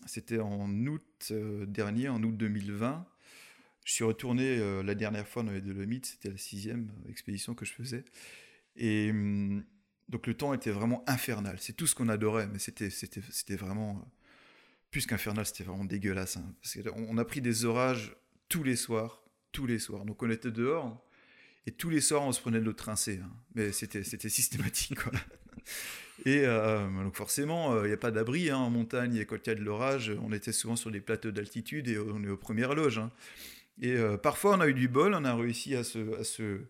c'était 0.05 0.39
en 0.39 0.69
août 0.88 1.27
euh, 1.31 1.65
dernier, 1.65 2.09
en 2.09 2.21
août 2.23 2.35
2020. 2.35 3.05
Je 3.86 3.93
suis 3.93 4.04
retourné 4.04 4.58
euh, 4.58 4.82
la 4.82 4.95
dernière 4.95 5.28
fois 5.28 5.43
dans 5.43 5.52
les 5.52 5.62
Dolomites, 5.62 6.08
c'était 6.08 6.32
la 6.32 6.38
sixième 6.38 6.91
expédition 7.08 7.54
que 7.54 7.65
je 7.65 7.71
faisais. 7.71 8.04
Et 8.76 9.12
hum, 9.12 9.63
donc 10.10 10.26
le 10.26 10.34
temps 10.34 10.56
était 10.56 10.71
vraiment 10.71 11.04
infernal. 11.08 11.58
C'est 11.60 11.74
tout 11.74 11.86
ce 11.86 11.93
qu'on 11.93 12.10
adorait, 12.10 12.48
mais 12.48 12.58
c'était, 12.58 12.89
vraiment, 13.56 13.91
euh, 13.91 14.10
plus 14.89 15.06
qu'infernal, 15.06 15.45
c'était 15.45 15.63
vraiment 15.63 15.86
dégueulasse. 15.86 16.38
Hein. 16.38 16.56
Parce 16.62 16.78
on 16.95 17.17
a 17.19 17.26
pris 17.26 17.41
des 17.41 17.63
orages 17.63 18.15
tous 18.50 18.63
les 18.63 18.76
soirs, 18.76 19.24
tous 19.52 19.67
les 19.67 19.78
soirs. 19.78 20.04
Donc 20.04 20.21
on 20.24 20.32
était 20.32 20.52
dehors, 20.52 21.06
et 21.67 21.71
tous 21.71 21.91
les 21.91 22.02
soirs 22.02 22.24
on 22.24 22.32
se 22.32 22.41
prenait 22.41 22.60
de 22.60 22.65
l'eau 22.65 22.74
trincée. 22.74 23.19
Hein. 23.24 23.32
Mais 23.54 23.71
c'était, 23.71 24.04
systématique. 24.04 25.00
Et 26.26 26.43
euh, 26.45 26.88
donc 27.04 27.15
forcément, 27.15 27.84
il 27.84 27.88
n'y 27.88 27.93
a 27.93 27.98
pas 27.98 28.10
d'abri 28.10 28.50
hein, 28.50 28.58
en 28.58 28.69
montagne, 28.69 29.17
et 29.17 29.26
quand 29.26 29.36
il 29.45 29.50
y 29.50 29.52
a 29.52 29.56
de 29.56 29.63
l'orage, 29.63 30.13
on 30.24 30.32
était 30.32 30.54
souvent 30.54 30.78
sur 30.78 30.89
des 30.89 31.02
plateaux 31.02 31.32
d'altitude 31.32 31.89
et 31.89 32.00
on 32.00 32.24
est 32.24 32.30
aux 32.30 32.38
premières 32.38 32.74
loges. 32.74 33.02
Et 33.81 33.91
euh, 33.93 34.17
parfois, 34.17 34.55
on 34.57 34.61
a 34.61 34.67
eu 34.67 34.73
du 34.73 34.88
bol, 34.88 35.13
on 35.13 35.25
a 35.25 35.35
réussi 35.35 35.75
à 35.75 35.83
se, 35.83 36.19
à 36.19 36.23
se... 36.23 36.61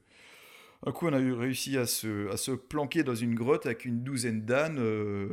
Un 0.86 0.92
coup, 0.92 1.08
on 1.08 1.14
a 1.14 1.20
eu 1.20 1.34
réussi 1.34 1.78
à 1.78 1.86
se, 1.86 2.30
à 2.32 2.38
se 2.38 2.52
planquer 2.52 3.04
dans 3.04 3.16
une 3.16 3.34
grotte 3.34 3.66
avec 3.66 3.86
une 3.86 4.04
douzaine 4.04 4.46
d'ânes, 4.46 4.78
euh, 4.80 5.30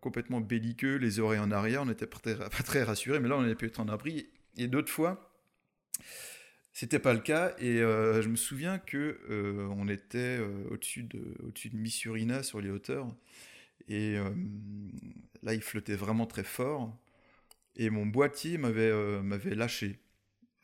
complètement 0.00 0.40
belliqueux, 0.40 0.96
les 0.96 1.20
oreilles 1.20 1.38
en 1.40 1.50
arrière. 1.50 1.82
On 1.82 1.86
n'était 1.86 2.06
pas 2.06 2.18
très, 2.18 2.82
rassurés, 2.82 3.20
mais 3.20 3.28
là, 3.28 3.36
on 3.36 3.42
avait 3.42 3.54
pu 3.54 3.66
être 3.66 3.80
en 3.80 3.88
abri. 3.88 4.28
Et 4.56 4.68
d'autres 4.68 4.90
fois, 4.90 5.32
c'était 6.72 6.98
pas 6.98 7.12
le 7.12 7.20
cas. 7.20 7.54
Et 7.58 7.80
euh, 7.82 8.22
je 8.22 8.28
me 8.28 8.36
souviens 8.36 8.78
que 8.78 9.20
on 9.76 9.88
était 9.88 10.40
au-dessus 10.70 11.04
de, 11.04 11.36
au-dessus 11.44 11.70
de 11.70 11.76
Missurina, 11.76 12.42
sur 12.42 12.60
les 12.60 12.70
hauteurs. 12.70 13.06
Et 13.88 14.16
là, 15.42 15.54
il 15.54 15.62
flottait 15.62 15.94
vraiment 15.96 16.26
très 16.26 16.44
fort. 16.44 16.96
Et 17.76 17.90
mon 17.90 18.06
boîtier 18.06 18.58
m'avait 18.58 19.22
m'avait 19.22 19.54
lâché. 19.54 20.00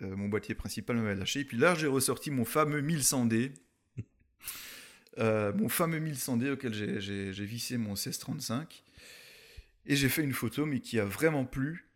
Euh, 0.03 0.17
mon 0.17 0.29
boîtier 0.29 0.55
principal 0.55 0.97
m'avait 0.97 1.15
lâché. 1.15 1.41
Et 1.41 1.45
puis 1.45 1.57
là, 1.57 1.75
j'ai 1.75 1.87
ressorti 1.87 2.31
mon 2.31 2.45
fameux 2.45 2.83
1100D. 2.83 3.53
Euh, 5.19 5.53
mon 5.53 5.69
fameux 5.69 6.01
1100D 6.01 6.53
auquel 6.53 6.73
j'ai 6.73 7.45
vissé 7.45 7.77
mon 7.77 7.91
1635. 7.91 8.83
Et 9.85 9.95
j'ai 9.95 10.09
fait 10.09 10.23
une 10.23 10.33
photo, 10.33 10.65
mais 10.65 10.81
qui 10.81 10.99
a 10.99 11.05
vraiment 11.05 11.45
plu. 11.45 11.91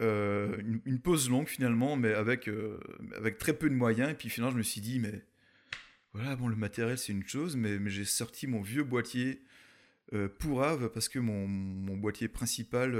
Euh, 0.00 0.56
une, 0.86 0.98
pause 0.98 1.28
longue 1.28 1.48
finalement, 1.48 1.96
mais 1.96 2.14
avec, 2.14 2.48
avec 3.14 3.36
très 3.36 3.52
peu 3.52 3.68
de 3.68 3.74
moyens. 3.74 4.10
Et 4.10 4.14
puis 4.14 4.30
finalement, 4.30 4.52
je 4.52 4.56
me 4.56 4.62
suis 4.62 4.80
dit, 4.80 5.00
mais 5.00 5.22
voilà, 6.14 6.34
bon, 6.34 6.48
le 6.48 6.56
matériel 6.56 6.96
c'est 6.96 7.12
une 7.12 7.28
chose, 7.28 7.56
mais, 7.56 7.78
mais 7.78 7.90
j'ai 7.90 8.06
sorti 8.06 8.46
mon 8.46 8.62
vieux 8.62 8.84
boîtier 8.84 9.42
pour 10.38 10.64
Ave 10.64 10.88
parce 10.88 11.10
que 11.10 11.18
mon, 11.18 11.46
mon 11.46 11.98
boîtier 11.98 12.28
principal 12.28 12.98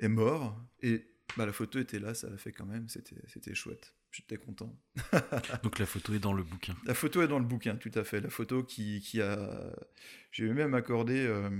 est 0.00 0.08
mort. 0.08 0.58
Et 0.80 1.04
bah, 1.36 1.46
la 1.46 1.52
photo 1.52 1.78
était 1.78 1.98
là, 1.98 2.14
ça 2.14 2.30
l'a 2.30 2.36
fait 2.36 2.52
quand 2.52 2.66
même, 2.66 2.88
c'était 2.88 3.54
chouette. 3.54 3.94
J'étais 4.12 4.36
content. 4.36 4.72
Donc 5.64 5.80
la 5.80 5.86
photo 5.86 6.14
est 6.14 6.20
dans 6.20 6.32
le 6.32 6.44
bouquin. 6.44 6.76
La 6.86 6.94
photo 6.94 7.22
est 7.22 7.26
dans 7.26 7.40
le 7.40 7.44
bouquin, 7.44 7.74
tout 7.74 7.90
à 7.96 8.04
fait. 8.04 8.20
La 8.20 8.30
photo 8.30 8.62
qui, 8.62 9.00
qui 9.00 9.20
a... 9.20 9.74
J'ai 10.30 10.52
même 10.52 10.74
accordé 10.74 11.26
euh, 11.26 11.50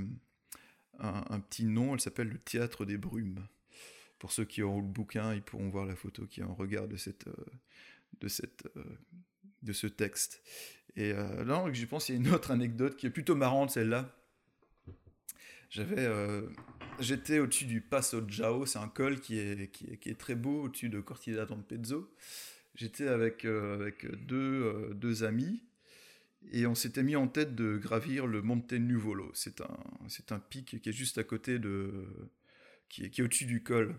un, 1.01 1.41
petit 1.41 1.65
nom, 1.65 1.95
elle 1.95 2.01
s'appelle 2.01 2.29
le 2.29 2.39
Théâtre 2.39 2.85
des 2.85 2.97
Brumes. 2.97 3.45
Pour 4.21 4.31
ceux 4.31 4.45
qui 4.45 4.63
auront 4.63 4.81
le 4.81 4.87
bouquin, 4.87 5.35
ils 5.35 5.43
pourront 5.43 5.69
voir 5.69 5.85
la 5.85 5.97
photo 5.97 6.27
qui 6.27 6.41
est 6.41 6.45
en 6.45 6.55
regard 6.55 6.87
de, 6.87 6.97
cette, 6.97 7.27
euh, 7.27 7.45
de, 8.21 8.29
cette, 8.29 8.69
euh, 8.77 8.85
de 9.63 9.73
ce 9.73 9.89
texte. 9.89 10.41
Et 10.95 11.13
là, 11.13 11.65
je 11.73 11.87
pense 11.87 12.07
qu'il 12.07 12.15
y 12.15 12.19
a 12.19 12.21
une 12.21 12.33
autre 12.33 12.53
anecdote 12.53 12.95
qui 12.97 13.07
est 13.07 13.11
plutôt 13.11 13.35
marrante, 13.35 13.71
celle-là. 13.71 14.17
j'avais, 15.71 16.07
j'étais 17.01 17.39
au-dessus 17.39 17.65
du 17.67 17.81
Passo 17.81 18.19
Jao, 18.29 18.67
c'est 18.67 18.79
un 18.79 18.89
col 18.89 19.21
qui 19.21 19.39
est, 19.39 19.71
qui 19.71 19.87
est, 20.09 20.19
très 20.19 20.35
beau 20.35 20.65
au-dessus 20.65 20.89
de 20.89 21.01
Cortina 21.01 21.45
d'Ampezzo. 21.45 22.11
J'étais 22.75 23.09
avec, 23.09 23.45
avec 23.45 24.07
deux, 24.27 24.91
deux 24.95 25.25
amis 25.25 25.63
et 26.53 26.67
on 26.67 26.75
s'était 26.75 27.03
mis 27.03 27.17
en 27.17 27.29
tête 27.29 27.55
de 27.55 27.77
gravir 27.77 28.27
le 28.27 28.43
Monte 28.43 28.73
Nuvolo. 28.73 29.31
C'est 29.35 29.61
un, 29.61 29.77
c'est 30.09 30.33
un 30.33 30.39
pic 30.39 30.81
qui 30.81 30.89
est 30.89 30.93
juste 30.93 31.19
à 31.19 31.25
côté 31.25 31.59
de, 31.59 32.07
qui 32.89 33.05
est, 33.05 33.11
qui 33.11 33.21
est 33.21 33.25
au-dessus 33.25 33.47
du 33.47 33.63
col. 33.63 33.97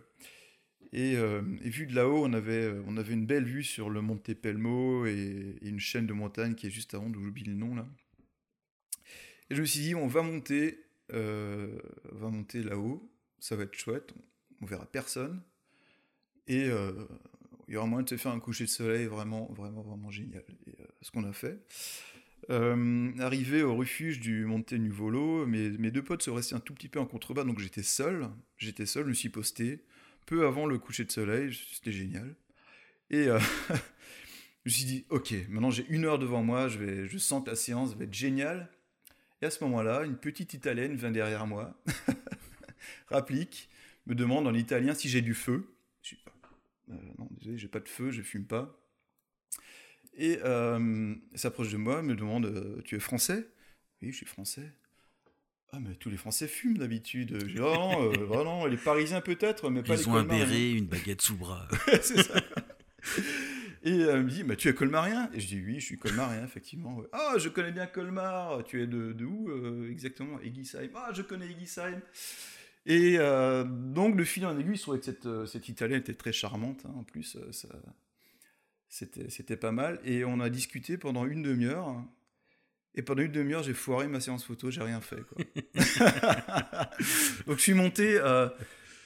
Et, 0.94 1.18
euh, 1.18 1.42
vu 1.62 1.88
de 1.88 1.96
là-haut, 1.96 2.24
on 2.26 2.34
avait, 2.34 2.74
on 2.86 2.98
avait 2.98 3.14
une 3.14 3.26
belle 3.26 3.46
vue 3.46 3.64
sur 3.64 3.90
le 3.90 4.02
Monte 4.02 4.34
Pelmo 4.34 5.06
et, 5.06 5.58
une 5.62 5.80
chaîne 5.80 6.08
de 6.08 6.14
montagnes 6.14 6.56
qui 6.56 6.68
est 6.68 6.72
juste 6.72 6.94
avant, 6.94 7.10
d'où 7.10 7.22
j'oublie 7.22 7.44
le 7.44 7.56
nom 7.56 7.76
là. 7.76 7.86
Et 9.50 9.56
je 9.56 9.62
me 9.62 9.66
suis 9.66 9.82
dit, 9.82 9.96
on 9.96 10.08
va 10.08 10.22
monter, 10.22 10.85
euh, 11.14 11.80
va 12.12 12.30
monter 12.30 12.64
là-haut, 12.64 13.12
ça 13.40 13.56
va 13.56 13.64
être 13.64 13.76
chouette, 13.76 14.14
on, 14.62 14.66
verra 14.66 14.86
personne. 14.86 15.42
Et 16.48 16.66
euh, 16.66 16.92
il 17.68 17.74
y 17.74 17.78
aura 17.78 17.88
moyen 17.88 18.04
de 18.04 18.10
se 18.10 18.18
faire 18.18 18.32
un 18.32 18.40
coucher 18.40 18.66
de 18.66 18.70
soleil 18.70 19.06
vraiment, 19.06 19.52
vraiment, 19.54 19.82
vraiment 19.82 20.12
génial. 20.12 20.44
Et 20.68 20.76
ce 21.02 21.12
qu'on 21.12 21.24
a 21.24 21.34
fait. 21.34 21.60
arrivé 22.50 23.64
au 23.64 23.76
refuge 23.76 24.20
du 24.20 24.46
Monte 24.46 24.74
Nuvolo, 24.74 25.46
mes, 25.46 25.92
deux 25.92 26.04
potes 26.04 26.24
se 26.24 26.30
restaient 26.30 26.56
un 26.56 26.60
tout 26.60 26.74
petit 26.74 26.90
peu 26.90 27.00
en 27.00 27.06
contrebas, 27.06 27.44
donc 27.44 27.60
j'étais 27.60 27.84
seul. 27.84 28.30
J'étais 28.58 28.86
seul, 28.86 29.04
je 29.04 29.10
me 29.10 29.14
suis 29.14 29.30
posté 29.30 29.84
peu 30.26 30.46
avant 30.46 30.66
le 30.66 30.78
coucher 30.78 31.06
de 31.06 31.12
soleil, 31.12 31.58
c'était 31.72 31.92
génial. 31.92 32.36
Et 33.10 33.28
euh, 33.28 33.40
je 33.70 33.74
me 34.66 34.70
suis 34.70 34.86
dit, 34.86 35.06
ok, 35.10 35.34
maintenant 35.50 35.72
j'ai 35.72 35.86
une 35.88 36.06
heure 36.06 36.20
devant 36.20 36.44
moi, 36.44 36.68
je, 36.68 36.80
vais, 36.80 37.08
je 37.08 37.18
sens 37.18 37.44
que 37.44 37.50
la 37.50 37.56
séance 37.56 37.96
va 37.96 38.06
être 38.06 38.14
géniale. 38.14 38.70
Et 39.46 39.48
à 39.48 39.52
ce 39.52 39.64
moment-là, 39.66 40.06
une 40.06 40.18
petite 40.18 40.56
Italienne 40.56 40.96
vient 40.96 41.12
derrière 41.12 41.46
moi, 41.46 41.80
rapplique, 43.10 43.70
me 44.08 44.16
demande 44.16 44.48
en 44.48 44.56
italien 44.56 44.96
si 44.96 45.08
j'ai 45.08 45.22
du 45.22 45.36
feu. 45.36 45.72
Je 46.02 46.08
suis, 46.08 46.18
euh, 46.90 46.96
non, 47.20 47.28
désolé, 47.30 47.56
j'ai 47.60 47.68
pas 47.68 47.80
de 47.80 47.88
feu, 47.88 48.10
je 48.10 48.24
fume 48.24 48.48
pas. 48.48 48.76
Et 50.18 50.40
euh, 50.44 51.14
s'approche 51.36 51.72
de 51.72 51.78
moi, 51.78 52.02
me 52.02 52.16
demande, 52.16 52.46
euh, 52.48 52.82
tu 52.86 52.96
es 52.96 53.00
français? 53.00 53.48
Oui, 54.02 54.12
je 54.12 54.18
suis 54.18 54.26
français. 54.26 54.72
Ah, 55.72 55.80
mais 55.80 55.94
tous 55.94 56.10
les 56.10 56.18
Français 56.18 56.48
fument 56.48 56.80
d'habitude. 56.80 57.38
Je 57.40 57.54
dis, 57.54 57.60
oh 57.60 57.72
non, 57.76 58.14
euh, 58.14 58.44
non, 58.44 58.66
les 58.66 58.78
Parisiens 58.78 59.22
peut-être, 59.22 59.70
mais 59.70 59.84
pas 59.84 59.94
Ils 59.94 60.00
les 60.00 60.08
ont 60.08 60.16
un 60.16 60.26
Colmariens. 60.26 60.46
béret, 60.48 60.72
une 60.72 60.88
baguette 60.88 61.22
sous 61.22 61.38
bras. 61.38 61.68
c'est 62.02 62.24
ça. 62.24 62.34
Et 63.86 64.00
elle 64.00 64.24
me 64.24 64.30
dit, 64.30 64.44
bah, 64.44 64.56
tu 64.56 64.68
es 64.68 64.74
colmarien? 64.74 65.30
Et 65.34 65.40
je 65.40 65.48
dis, 65.48 65.62
oui, 65.64 65.80
je 65.80 65.86
suis 65.86 66.00
colmarien, 66.00 66.44
effectivement. 66.44 66.98
ouais. 66.98 67.06
Ah, 67.14 67.36
je 67.38 67.50
connais 67.50 67.72
bien 67.72 67.86
Colmar. 67.86 68.64
Tu 68.66 68.82
es 68.82 68.88
de, 68.88 69.14
de 69.14 69.26
où 69.26 69.50
euh, 69.50 69.90
exactement? 69.92 70.40
Eguisheim. 70.42 70.90
Ah, 70.96 71.12
je 71.14 71.22
connais 71.22 71.46
Eguisheim. 71.52 72.02
Et 72.88 73.18
euh, 73.20 73.64
donc, 73.64 74.16
de 74.18 74.24
fil 74.24 74.46
en 74.46 74.58
aiguille, 74.60 74.76
je 74.76 74.82
trouvais 74.82 75.00
que 75.00 75.06
cette, 75.06 75.28
euh, 75.28 75.46
cette 75.46 75.70
Italienne 75.70 76.00
était 76.00 76.16
très 76.16 76.34
charmante. 76.34 76.84
hein, 76.86 76.94
en 76.98 77.04
plus, 77.04 77.36
euh, 77.38 77.52
ça, 77.52 77.70
c'était, 78.90 79.30
c'était 79.30 79.58
pas 79.58 79.72
mal. 79.72 80.00
Et 80.04 80.26
on 80.26 80.40
a 80.40 80.50
discuté 80.50 80.98
pendant 80.98 81.26
une 81.26 81.44
demi-heure. 81.44 82.04
Et 82.96 83.02
pendant 83.02 83.22
une 83.24 83.32
demi-heure, 83.32 83.64
j'ai 83.64 83.74
foiré 83.74 84.08
ma 84.08 84.20
séance 84.20 84.46
photo, 84.46 84.72
j'ai 84.72 84.82
rien 84.82 85.02
fait. 85.02 85.22
Quoi. 85.24 85.44
donc, 87.48 87.58
je 87.58 87.62
suis 87.62 87.74
monté. 87.74 88.18
euh, 88.18 88.50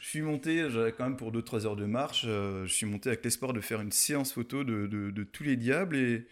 suis 0.10 0.22
monté, 0.22 0.70
j'avais 0.70 0.92
quand 0.92 1.04
même 1.04 1.18
pour 1.18 1.32
2-3 1.32 1.66
heures 1.66 1.76
de 1.76 1.86
marche, 1.86 2.24
euh, 2.26 2.66
je 2.66 2.74
suis 2.74 2.86
monté 2.86 3.10
avec 3.10 3.24
l'espoir 3.24 3.54
de 3.54 3.62
faire 3.62 3.80
une 3.80 3.92
séance 3.92 4.34
photo 4.34 4.64
de, 4.64 5.24
tous 5.32 5.44
les 5.44 5.56
diables 5.56 5.96
et, 5.96 6.26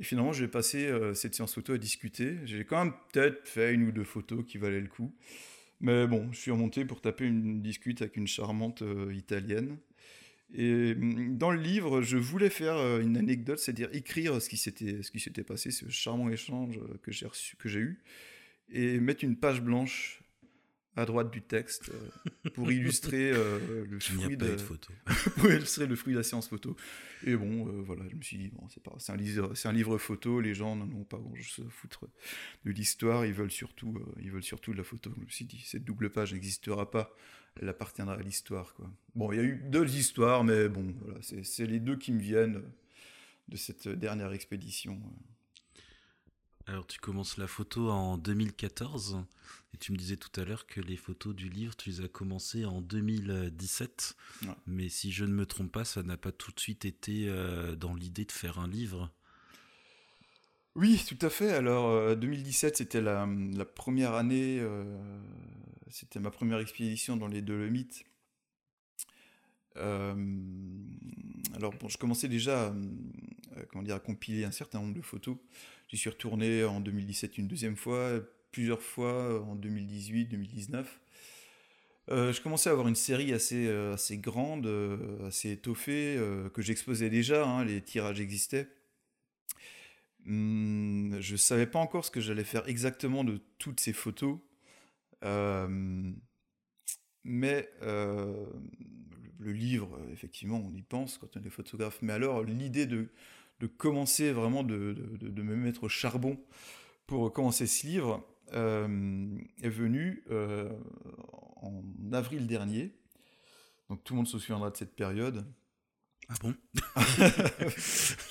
finalement 0.00 0.32
j'ai 0.32 0.48
passé 0.48 0.86
euh, 0.86 1.14
cette 1.14 1.34
séance 1.34 1.54
photo 1.54 1.74
à 1.74 1.78
discuter. 1.78 2.36
J'ai 2.44 2.64
quand 2.64 2.84
même 2.84 2.94
peut-être 3.12 3.46
fait 3.46 3.72
une 3.72 3.84
ou 3.84 3.92
deux 3.92 4.04
photos 4.04 4.44
qui 4.46 4.58
valaient 4.58 4.80
le 4.80 4.88
coup. 4.88 5.14
Mais 5.80 6.06
bon, 6.06 6.30
je 6.32 6.38
suis 6.38 6.50
remonté 6.50 6.84
pour 6.84 7.00
taper 7.00 7.24
une 7.24 7.62
discute 7.62 8.02
avec 8.02 8.16
une 8.16 8.26
charmante 8.26 8.82
euh, 8.82 9.12
italienne. 9.14 9.78
Et 10.54 10.92
hum, 10.92 11.38
dans 11.38 11.50
le 11.50 11.60
livre, 11.60 12.02
je 12.02 12.16
voulais 12.18 12.50
faire 12.50 12.98
une 12.98 13.16
anecdote, 13.16 13.58
c'est-à-dire 13.58 13.88
écrire 13.92 14.42
ce 14.42 14.48
qui 14.48 14.56
s'était 14.56 15.02
ce 15.02 15.10
qui 15.10 15.20
s'était 15.20 15.44
passé, 15.44 15.70
ce 15.70 15.88
charmant 15.88 16.28
échange 16.28 16.78
que 17.02 17.12
j'ai 17.12 17.26
reçu, 17.26 17.56
que 17.56 17.68
j'ai 17.68 17.80
eu, 17.80 18.02
et 18.70 19.00
mettre 19.00 19.24
une 19.24 19.36
page 19.36 19.62
blanche 19.62 20.21
à 20.96 21.06
droite 21.06 21.30
du 21.30 21.42
texte 21.42 21.90
euh, 21.90 22.50
pour 22.50 22.70
illustrer 22.72 23.32
euh, 23.32 23.86
le 23.88 23.98
fruit 23.98 24.36
de, 24.36 24.56
photo. 24.56 24.92
pour 25.36 25.50
illustrer 25.50 25.86
le 25.86 25.96
fruit 25.96 26.12
de 26.12 26.18
la 26.18 26.24
séance 26.24 26.48
photo. 26.48 26.76
Et 27.24 27.34
bon, 27.34 27.66
euh, 27.68 27.82
voilà, 27.82 28.02
je 28.08 28.14
me 28.14 28.22
suis 28.22 28.36
dit, 28.36 28.48
bon, 28.48 28.68
c'est 28.68 28.82
pas, 28.82 28.94
c'est 28.98 29.12
un 29.12 29.16
livre, 29.16 29.54
c'est 29.54 29.68
un 29.68 29.72
livre 29.72 29.96
photo, 29.98 30.40
les 30.40 30.54
gens 30.54 30.76
n'en 30.76 30.90
ont 30.94 31.04
pas 31.04 31.16
à 31.16 31.70
foutre 31.70 32.06
de 32.64 32.70
l'histoire, 32.70 33.24
ils 33.24 33.32
veulent 33.32 33.50
surtout, 33.50 33.98
ils 34.20 34.30
veulent 34.30 34.42
surtout 34.42 34.72
de 34.72 34.78
la 34.78 34.84
photo. 34.84 35.10
Je 35.16 35.24
me 35.24 35.30
suis 35.30 35.44
dit, 35.44 35.62
cette 35.64 35.84
double 35.84 36.10
page 36.10 36.34
n'existera 36.34 36.90
pas, 36.90 37.14
elle 37.60 37.68
appartiendra 37.68 38.14
à 38.14 38.20
l'histoire, 38.20 38.74
quoi. 38.74 38.90
Bon, 39.14 39.32
il 39.32 39.36
y 39.36 39.40
a 39.40 39.44
eu 39.44 39.62
deux 39.64 39.96
histoires, 39.96 40.44
mais 40.44 40.68
bon, 40.68 40.94
voilà, 41.00 41.20
c'est, 41.22 41.44
c'est 41.44 41.66
les 41.66 41.80
deux 41.80 41.96
qui 41.96 42.12
me 42.12 42.20
viennent 42.20 42.62
de 43.48 43.56
cette 43.56 43.88
dernière 43.88 44.32
expédition. 44.32 45.00
Alors 46.66 46.86
tu 46.86 47.00
commences 47.00 47.38
la 47.38 47.48
photo 47.48 47.90
en 47.90 48.16
2014 48.18 49.24
et 49.74 49.78
tu 49.78 49.92
me 49.92 49.96
disais 49.96 50.16
tout 50.16 50.40
à 50.40 50.44
l'heure 50.44 50.66
que 50.66 50.80
les 50.80 50.96
photos 50.96 51.34
du 51.34 51.48
livre 51.48 51.74
tu 51.76 51.90
les 51.90 52.00
as 52.02 52.08
commencées 52.08 52.64
en 52.64 52.80
2017 52.80 54.16
Ouais. 54.42 54.48
mais 54.66 54.88
si 54.88 55.12
je 55.12 55.24
ne 55.24 55.32
me 55.32 55.46
trompe 55.46 55.72
pas 55.72 55.84
ça 55.84 56.02
n'a 56.02 56.16
pas 56.16 56.32
tout 56.32 56.52
de 56.52 56.60
suite 56.60 56.84
été 56.84 57.26
euh, 57.28 57.74
dans 57.76 57.94
l'idée 57.94 58.24
de 58.24 58.32
faire 58.32 58.58
un 58.58 58.68
livre 58.68 59.10
Oui, 60.74 61.02
tout 61.06 61.18
à 61.26 61.28
fait. 61.30 61.52
Alors, 61.52 61.90
euh, 61.90 62.14
2017, 62.14 62.78
c'était 62.78 63.00
la, 63.02 63.26
la 63.26 63.64
première 63.66 64.14
année, 64.14 64.58
euh, 64.58 64.84
c'était 65.90 66.18
ma 66.18 66.30
première 66.30 66.58
expédition 66.60 67.16
dans 67.18 67.28
les 67.28 67.42
Dolomites. 67.42 68.04
Euh, 69.76 70.14
alors, 71.54 71.72
bon, 71.74 71.88
je 71.88 71.98
commençais 71.98 72.28
déjà 72.28 72.68
à, 72.68 73.62
comment 73.70 73.82
dire, 73.84 73.94
à 73.96 74.00
compiler 74.00 74.44
un 74.44 74.50
certain 74.50 74.80
nombre 74.80 74.94
de 74.94 75.02
photos. 75.02 75.36
J'y 75.88 75.96
suis 75.98 76.10
retourné 76.10 76.64
en 76.64 76.80
2017 76.80 77.36
une 77.38 77.48
deuxième 77.48 77.76
fois, 77.76 78.20
plusieurs 78.52 78.82
fois 78.82 79.42
en 79.44 79.56
2018, 79.56 80.26
2019. 80.26 81.00
Euh, 82.10 82.32
je 82.32 82.40
commençais 82.42 82.68
à 82.68 82.72
avoir 82.72 82.88
une 82.88 82.96
série 82.96 83.32
assez, 83.32 83.66
euh, 83.66 83.94
assez 83.94 84.18
grande, 84.18 84.66
euh, 84.66 85.26
assez 85.26 85.52
étoffée, 85.52 86.16
euh, 86.18 86.48
que 86.50 86.60
j'exposais 86.62 87.10
déjà, 87.10 87.46
hein, 87.46 87.64
les 87.64 87.80
tirages 87.80 88.20
existaient. 88.20 88.68
Hum, 90.26 91.16
je 91.20 91.36
savais 91.36 91.66
pas 91.66 91.78
encore 91.80 92.04
ce 92.04 92.10
que 92.10 92.20
j'allais 92.20 92.44
faire 92.44 92.66
exactement 92.68 93.24
de 93.24 93.40
toutes 93.58 93.80
ces 93.80 93.92
photos. 93.92 94.38
Euh, 95.24 96.12
mais 97.24 97.68
euh, 97.82 98.46
le, 99.38 99.52
livre, 99.52 99.98
effectivement, 100.12 100.58
on 100.64 100.72
y 100.74 100.82
pense 100.82 101.18
quand 101.18 101.36
on 101.36 101.42
est 101.42 101.50
photographe. 101.50 101.98
Mais 102.02 102.12
alors, 102.12 102.42
l'idée 102.44 102.86
de, 102.86 103.08
de 103.60 103.66
commencer 103.66 104.32
vraiment 104.32 104.62
de- 104.64 104.94
de 105.20 105.42
me 105.42 105.56
mettre 105.56 105.84
au 105.84 105.88
charbon 105.88 106.38
pour 107.06 107.32
commencer 107.32 107.66
ce 107.66 107.86
livre 107.86 108.26
euh, 108.54 109.38
est 109.62 109.68
venue 109.68 110.24
euh, 110.30 110.70
en 111.56 111.82
avril 112.12 112.46
dernier. 112.46 112.92
Donc 113.88 114.04
tout 114.04 114.14
le 114.14 114.18
monde 114.18 114.28
se 114.28 114.38
souviendra 114.38 114.70
de 114.70 114.76
cette 114.76 114.94
période. 114.94 115.44
ah 116.28 116.34
bon? 116.42 116.54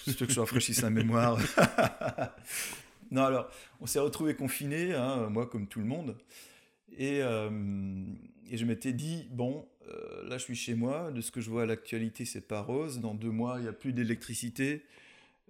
Je 0.07 0.17
veux 0.17 0.25
que 0.25 0.33
je 0.33 0.39
rafraîchisse 0.39 0.81
la 0.81 0.89
mémoire. 0.89 1.37
non, 3.11 3.23
alors, 3.23 3.49
on 3.79 3.85
s'est 3.85 3.99
retrouvés 3.99 4.35
confinés, 4.35 4.93
hein, 4.93 5.29
moi 5.29 5.47
comme 5.47 5.67
tout 5.67 5.79
le 5.79 5.85
monde. 5.85 6.17
Et, 6.97 7.19
euh, 7.21 7.49
et 8.49 8.57
je 8.57 8.65
m'étais 8.65 8.93
dit, 8.93 9.27
bon, 9.31 9.67
euh, 9.87 10.27
là 10.27 10.37
je 10.37 10.43
suis 10.43 10.55
chez 10.55 10.73
moi, 10.73 11.11
de 11.11 11.21
ce 11.21 11.31
que 11.31 11.41
je 11.41 11.49
vois 11.49 11.63
à 11.63 11.65
l'actualité, 11.65 12.25
c'est 12.25 12.47
pas 12.47 12.61
rose. 12.61 12.99
Dans 12.99 13.13
deux 13.13 13.31
mois, 13.31 13.55
il 13.59 13.63
n'y 13.63 13.69
a 13.69 13.73
plus 13.73 13.93
d'électricité. 13.93 14.85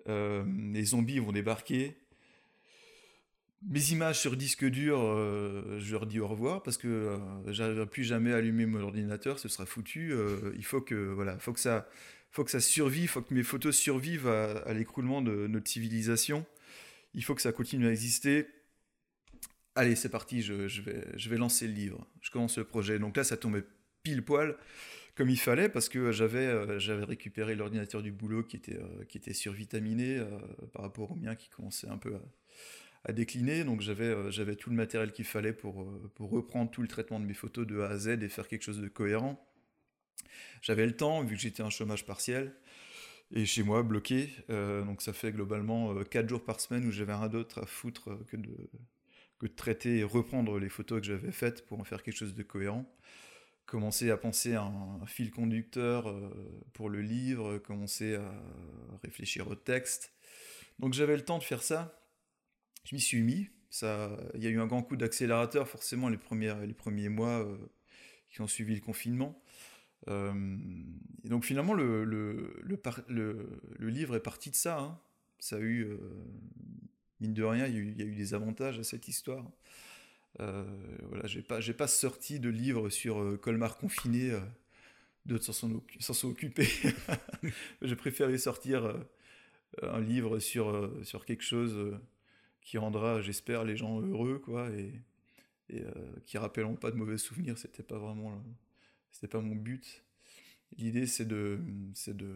Euh, 0.08 0.44
les 0.74 0.84
zombies 0.86 1.20
vont 1.20 1.32
débarquer. 1.32 1.98
Mes 3.64 3.92
images 3.92 4.20
sur 4.20 4.36
disque 4.36 4.66
dur, 4.66 5.00
euh, 5.00 5.78
je 5.80 5.92
leur 5.92 6.08
dis 6.08 6.20
au 6.20 6.28
revoir 6.28 6.64
parce 6.64 6.78
que 6.78 6.88
euh, 6.88 7.18
j'arriverai 7.54 7.86
plus 7.86 8.04
jamais 8.04 8.34
à 8.34 8.38
allumer 8.38 8.66
mon 8.66 8.82
ordinateur, 8.82 9.38
ce 9.38 9.50
sera 9.50 9.68
foutu. 9.68 10.14
Euh, 10.14 10.52
il 10.56 10.66
faut 10.66 10.82
que 10.82 10.96
voilà, 10.96 11.38
faut 11.38 11.54
que 11.54 11.60
ça, 11.60 11.88
faut 12.32 12.44
que 12.44 12.50
ça 12.50 12.60
survive, 12.60 13.10
faut 13.10 13.22
que 13.22 13.34
mes 13.36 13.44
photos 13.44 13.78
survivent 13.78 14.28
à, 14.28 14.74
l'écroulement 14.74 15.22
de 15.22 15.46
notre 15.46 15.70
civilisation. 15.70 16.44
Il 17.14 17.24
faut 17.24 17.36
que 17.36 17.42
ça 17.42 17.52
continue 17.52 17.86
à 17.86 17.92
exister. 17.92 18.48
Allez, 19.76 19.96
c'est 19.96 20.10
parti, 20.10 20.42
je, 20.42 20.54
vais, 20.54 21.06
je 21.16 21.30
vais 21.30 21.38
lancer 21.38 21.68
le 21.68 21.74
livre. 21.74 22.08
Je 22.22 22.32
commence 22.32 22.58
le 22.58 22.64
projet. 22.64 22.98
Donc 22.98 23.16
là, 23.16 23.24
ça 23.24 23.38
tombait 23.38 23.64
pile 24.02 24.24
poil 24.24 24.58
comme 25.16 25.30
il 25.30 25.40
fallait 25.40 25.70
parce 25.70 25.88
que 25.88 26.12
j'avais 26.12 26.48
euh, 26.48 26.80
j'avais 26.80 27.04
récupéré 27.04 27.54
l'ordinateur 27.54 28.02
du 28.02 28.12
boulot 28.12 28.44
qui 28.44 28.56
était, 28.56 28.80
qui 29.08 29.20
était 29.20 29.34
survitaminé 29.34 30.20
par 30.74 30.82
rapport 30.82 31.12
au 31.12 31.16
mien 31.16 31.36
qui 31.36 31.50
commençait 31.50 31.90
un 31.90 31.98
peu 31.98 32.16
à, 32.16 32.22
à 33.04 33.14
décliner. 33.14 33.64
Donc 33.64 33.82
j'avais 33.82 34.06
euh, 34.06 34.32
j'avais 34.32 34.56
tout 34.56 34.70
le 34.70 34.76
matériel 34.76 35.12
qu'il 35.12 35.26
fallait 35.26 35.54
pour, 35.54 35.82
euh, 35.84 36.12
pour 36.16 36.30
reprendre 36.30 36.72
tout 36.72 36.82
le 36.82 36.88
traitement 36.88 37.20
de 37.20 37.26
mes 37.26 37.34
photos 37.34 37.68
de 37.68 37.80
A 37.82 37.90
à 37.90 37.98
Z 37.98 38.08
et 38.22 38.30
faire 38.30 38.48
quelque 38.48 38.64
chose 38.64 38.82
de 38.82 38.88
cohérent. 38.88 39.44
J'avais 40.62 40.86
le 40.86 40.96
temps, 40.96 41.24
vu 41.24 41.36
que 41.36 41.42
j'étais 41.42 41.64
en 41.64 41.70
chômage 41.70 42.06
partiel, 42.06 42.54
et 43.34 43.46
chez 43.46 43.64
moi, 43.64 43.84
bloqué. 43.84 44.30
Euh, 44.50 44.84
donc 44.84 45.02
ça 45.02 45.14
fait 45.14 45.32
globalement 45.32 46.04
4 46.04 46.28
jours 46.28 46.44
par 46.44 46.60
semaine 46.60 46.86
où 46.86 46.92
j'avais 46.92 47.14
rien 47.14 47.30
d'autre 47.30 47.62
à 47.62 47.66
foutre 47.66 48.12
euh, 48.12 48.26
que 48.28 48.38
de, 48.38 48.52
traiter 49.56 49.98
et 49.98 50.04
reprendre 50.04 50.60
les 50.60 50.70
photos 50.70 51.02
que 51.02 51.08
j'avais 51.08 51.32
faites 51.32 51.66
pour 51.66 51.80
en 51.80 51.84
faire 51.84 52.04
quelque 52.04 52.18
chose 52.18 52.36
de 52.36 52.44
cohérent. 52.44 52.86
Commencer 53.66 54.12
à 54.12 54.18
penser 54.18 54.54
à 54.54 54.64
un, 54.64 55.06
fil 55.08 55.32
conducteur 55.32 56.10
euh, 56.10 56.30
pour 56.74 56.90
le 56.90 57.02
livre, 57.02 57.58
commencer 57.58 58.16
à 58.16 58.32
réfléchir 59.04 59.48
au 59.48 59.56
texte. 59.56 60.14
Donc 60.80 60.94
j'avais 60.94 61.16
le 61.16 61.24
temps 61.24 61.40
de 61.40 61.44
faire 61.44 61.64
ça. 61.64 62.01
Je 62.84 62.96
m'y 62.96 63.02
suis 63.02 63.22
mis. 63.22 63.50
Ça, 63.70 64.18
il 64.36 64.44
y 64.44 64.48
a 64.48 64.50
eu 64.50 64.60
un 64.60 64.68
grand 64.68 64.84
coup 64.84 64.98
d'accélérateur 64.98 65.68
forcément 65.68 66.10
les, 66.10 66.18
les 66.66 66.74
premiers 66.74 67.10
mois 67.10 67.46
euh, 67.46 67.58
qui 68.30 68.42
ont 68.42 68.48
suivi 68.48 68.76
le 68.76 68.82
confinement. 68.82 69.42
Euh, 70.08 70.58
et 71.24 71.30
donc 71.30 71.46
finalement 71.46 71.74
le, 71.74 72.04
le, 72.04 72.60
le, 73.08 73.90
livre 73.90 74.16
est 74.16 74.22
parti 74.22 74.50
de 74.50 74.56
ça. 74.56 74.80
Hein. 74.80 75.00
Ça 75.40 75.58
a 75.58 75.60
eu 75.60 75.88
mine 77.22 77.34
de 77.34 77.44
rien, 77.44 77.68
il 77.68 77.98
y, 77.98 78.02
a 78.02 78.06
eu, 78.06 78.16
des 78.16 78.34
avantages 78.34 78.80
à 78.80 78.84
cette 78.84 79.08
histoire. 79.08 79.50
Euh, 80.40 80.66
voilà, 81.10 81.28
j'ai 81.28 81.42
pas, 81.42 81.62
j'ai 81.62 81.74
pas 81.74 81.88
sorti 81.88 82.40
de 82.40 82.50
livre 82.50 82.90
sur 82.90 83.22
euh, 83.22 83.38
Colmar 83.38 83.78
confiné, 83.78 84.32
euh, 84.32 84.40
d'autres 85.26 85.46
s'en 85.46 85.54
sont, 86.14 86.28
occupés. 86.28 86.68
j'ai 87.82 87.96
préféré 87.96 88.38
sortir 88.38 88.86
euh, 88.86 88.98
un 89.84 90.02
livre 90.02 90.40
sur, 90.40 90.92
sur 91.04 91.26
quelque 91.26 91.44
chose 91.44 91.98
qui 92.62 92.78
rendra, 92.78 93.22
j'espère, 93.22 93.64
les 93.64 93.78
gens 93.78 94.02
heureux, 94.02 94.40
quoi, 94.40 94.70
et, 94.72 94.94
et 95.70 95.84
qui 96.26 96.38
rappelleront 96.38 96.76
pas 96.76 96.92
de 96.92 96.96
mauvais 96.96 97.18
souvenirs. 97.18 97.58
C'était 97.58 97.84
pas 97.84 97.98
vraiment, 97.98 98.44
c'était 99.12 99.28
pas 99.28 99.42
mon 99.42 99.56
but. 99.56 100.04
L'idée, 100.78 101.06
c'est 101.06 101.26
de, 101.26 101.60
c'est 101.94 102.16
de, 102.16 102.34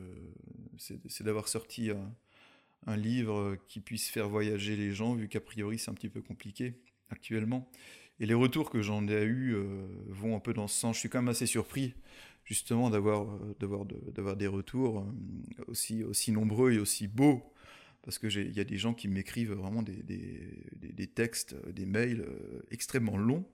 c'est 0.78 1.24
d'avoir 1.24 1.48
sorti 1.48 1.90
un, 2.88 2.96
livre 2.98 3.58
qui 3.68 3.80
puisse 3.80 4.10
faire 4.10 4.30
voyager 4.30 4.76
les 4.76 4.92
gens, 4.92 5.16
vu 5.16 5.28
qu'a 5.28 5.40
priori 5.40 5.80
c'est 5.80 5.90
un 5.90 5.96
petit 5.96 6.10
peu 6.10 6.22
compliqué 6.22 6.76
actuellement. 7.10 7.70
Et 8.20 8.26
les 8.26 8.34
retours 8.34 8.70
que 8.70 8.82
j'en 8.82 9.08
ai 9.08 9.24
eus 9.24 9.56
euh, 9.56 9.88
vont 10.08 10.36
un 10.36 10.40
peu 10.40 10.54
dans 10.54 10.68
ce 10.68 10.80
sens. 10.80 10.96
Je 10.96 11.02
suis 11.02 11.10
quand 11.10 11.22
même 11.22 11.30
assez 11.30 11.48
surpris 11.48 11.94
justement 12.46 12.90
d'avoir 12.90 13.24
euh, 13.24 13.56
d'avoir 13.60 14.38
des 14.38 14.48
retours 14.48 15.00
euh, 15.00 15.64
aussi 15.68 16.04
aussi 16.04 16.32
nombreux 16.32 16.74
et 16.74 16.80
aussi 16.80 17.08
beaux 17.08 17.44
parce 18.06 18.20
que 18.20 18.28
il 18.28 18.56
y 18.56 18.60
a 18.60 18.64
des 18.64 18.78
gens 18.78 18.94
qui 18.94 19.08
m'écrivent 19.08 19.54
vraiment 19.54 19.82
des, 19.82 20.04
des, 20.04 20.48
des, 20.76 21.08
textes, 21.08 21.56
des 21.72 21.86
mails 21.86 22.26
extrêmement 22.72 23.18
longs 23.18 23.46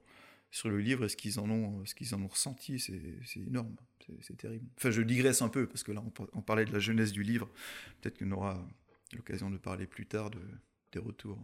sur 0.51 0.69
le 0.69 0.79
livre 0.79 1.05
et 1.05 1.09
ce 1.09 1.15
qu'ils 1.15 1.39
en 1.39 1.49
ont 1.49 1.85
ce 1.85 1.95
qu'ils 1.95 2.13
en 2.13 2.21
ont 2.21 2.27
ressenti, 2.27 2.77
c'est 2.77 3.39
énorme, 3.39 3.75
c'est 4.21 4.37
terrible. 4.37 4.65
Enfin, 4.77 4.91
je 4.91 5.01
digresse 5.01 5.41
un 5.41 5.49
peu 5.49 5.65
parce 5.65 5.83
que 5.83 5.93
là 5.93 6.03
on, 6.33 6.41
parlait 6.41 6.65
de 6.65 6.73
la 6.73 6.79
jeunesse 6.79 7.13
du 7.13 7.23
livre, 7.23 7.49
peut-être 8.01 8.19
qu'on 8.19 8.31
aura 8.31 8.67
l'occasion 9.13 9.49
de 9.49 9.57
parler 9.57 9.87
plus 9.87 10.05
tard 10.05 10.29
de, 10.29 10.41
des 10.91 10.99
retours. 10.99 11.39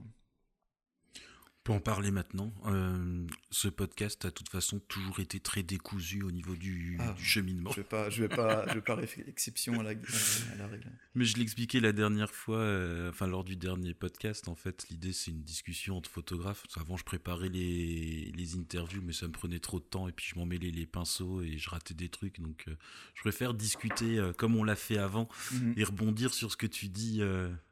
On 1.67 1.73
peut 1.73 1.73
en 1.73 1.81
parler 1.81 2.11
maintenant. 2.11 2.53
Euh, 2.67 3.27
ce 3.51 3.67
podcast 3.67 4.23
a 4.23 4.29
de 4.29 4.33
toute 4.33 4.47
façon 4.47 4.79
toujours 4.79 5.19
été 5.19 5.41
très 5.41 5.63
décousu 5.63 6.23
au 6.23 6.31
niveau 6.31 6.55
du, 6.55 6.95
ah, 7.01 7.13
cheminement. 7.17 7.71
Je 7.71 7.79
ne 7.79 7.83
vais 7.83 7.89
pas, 7.89 8.09
je 8.09 8.21
vais 8.21 8.29
pas, 8.29 8.65
je 8.69 8.75
vais 8.75 8.81
pas 8.81 8.97
exception 9.27 9.77
à 9.81 9.83
la, 9.83 9.89
règle. 9.89 10.89
Mais 11.13 11.25
je 11.25 11.35
l'expliquais 11.35 11.81
la 11.81 11.91
dernière 11.91 12.31
fois, 12.31 12.59
euh, 12.59 13.09
enfin 13.09 13.27
lors 13.27 13.43
du 13.43 13.57
dernier 13.57 13.93
podcast. 13.93 14.47
En 14.47 14.55
fait, 14.55 14.87
l'idée 14.89 15.11
c'est 15.11 15.31
une 15.31 15.43
discussion 15.43 15.97
entre 15.97 16.09
photographes. 16.09 16.63
Avant, 16.77 16.95
je 16.95 17.03
préparais 17.03 17.49
les, 17.49 18.31
les, 18.33 18.55
interviews, 18.55 19.01
mais 19.03 19.11
ça 19.11 19.27
me 19.27 19.33
prenait 19.33 19.59
trop 19.59 19.79
de 19.79 19.85
temps 19.85 20.07
et 20.07 20.13
puis 20.13 20.25
je 20.25 20.39
m'en 20.39 20.45
mêlais 20.45 20.71
les 20.71 20.85
pinceaux 20.85 21.41
et 21.41 21.57
je 21.57 21.69
ratais 21.69 21.93
des 21.93 22.07
trucs. 22.07 22.39
Donc, 22.39 22.63
euh, 22.69 22.77
je 23.13 23.19
préfère 23.19 23.53
discuter 23.53 24.21
comme 24.37 24.55
on 24.55 24.63
l'a 24.63 24.77
fait 24.77 24.99
avant 24.99 25.27
mhm. 25.51 25.73
et 25.75 25.83
rebondir 25.83 26.33
sur 26.33 26.49
ce 26.49 26.55
que 26.55 26.67
tu 26.67 26.87
dis 26.87 27.21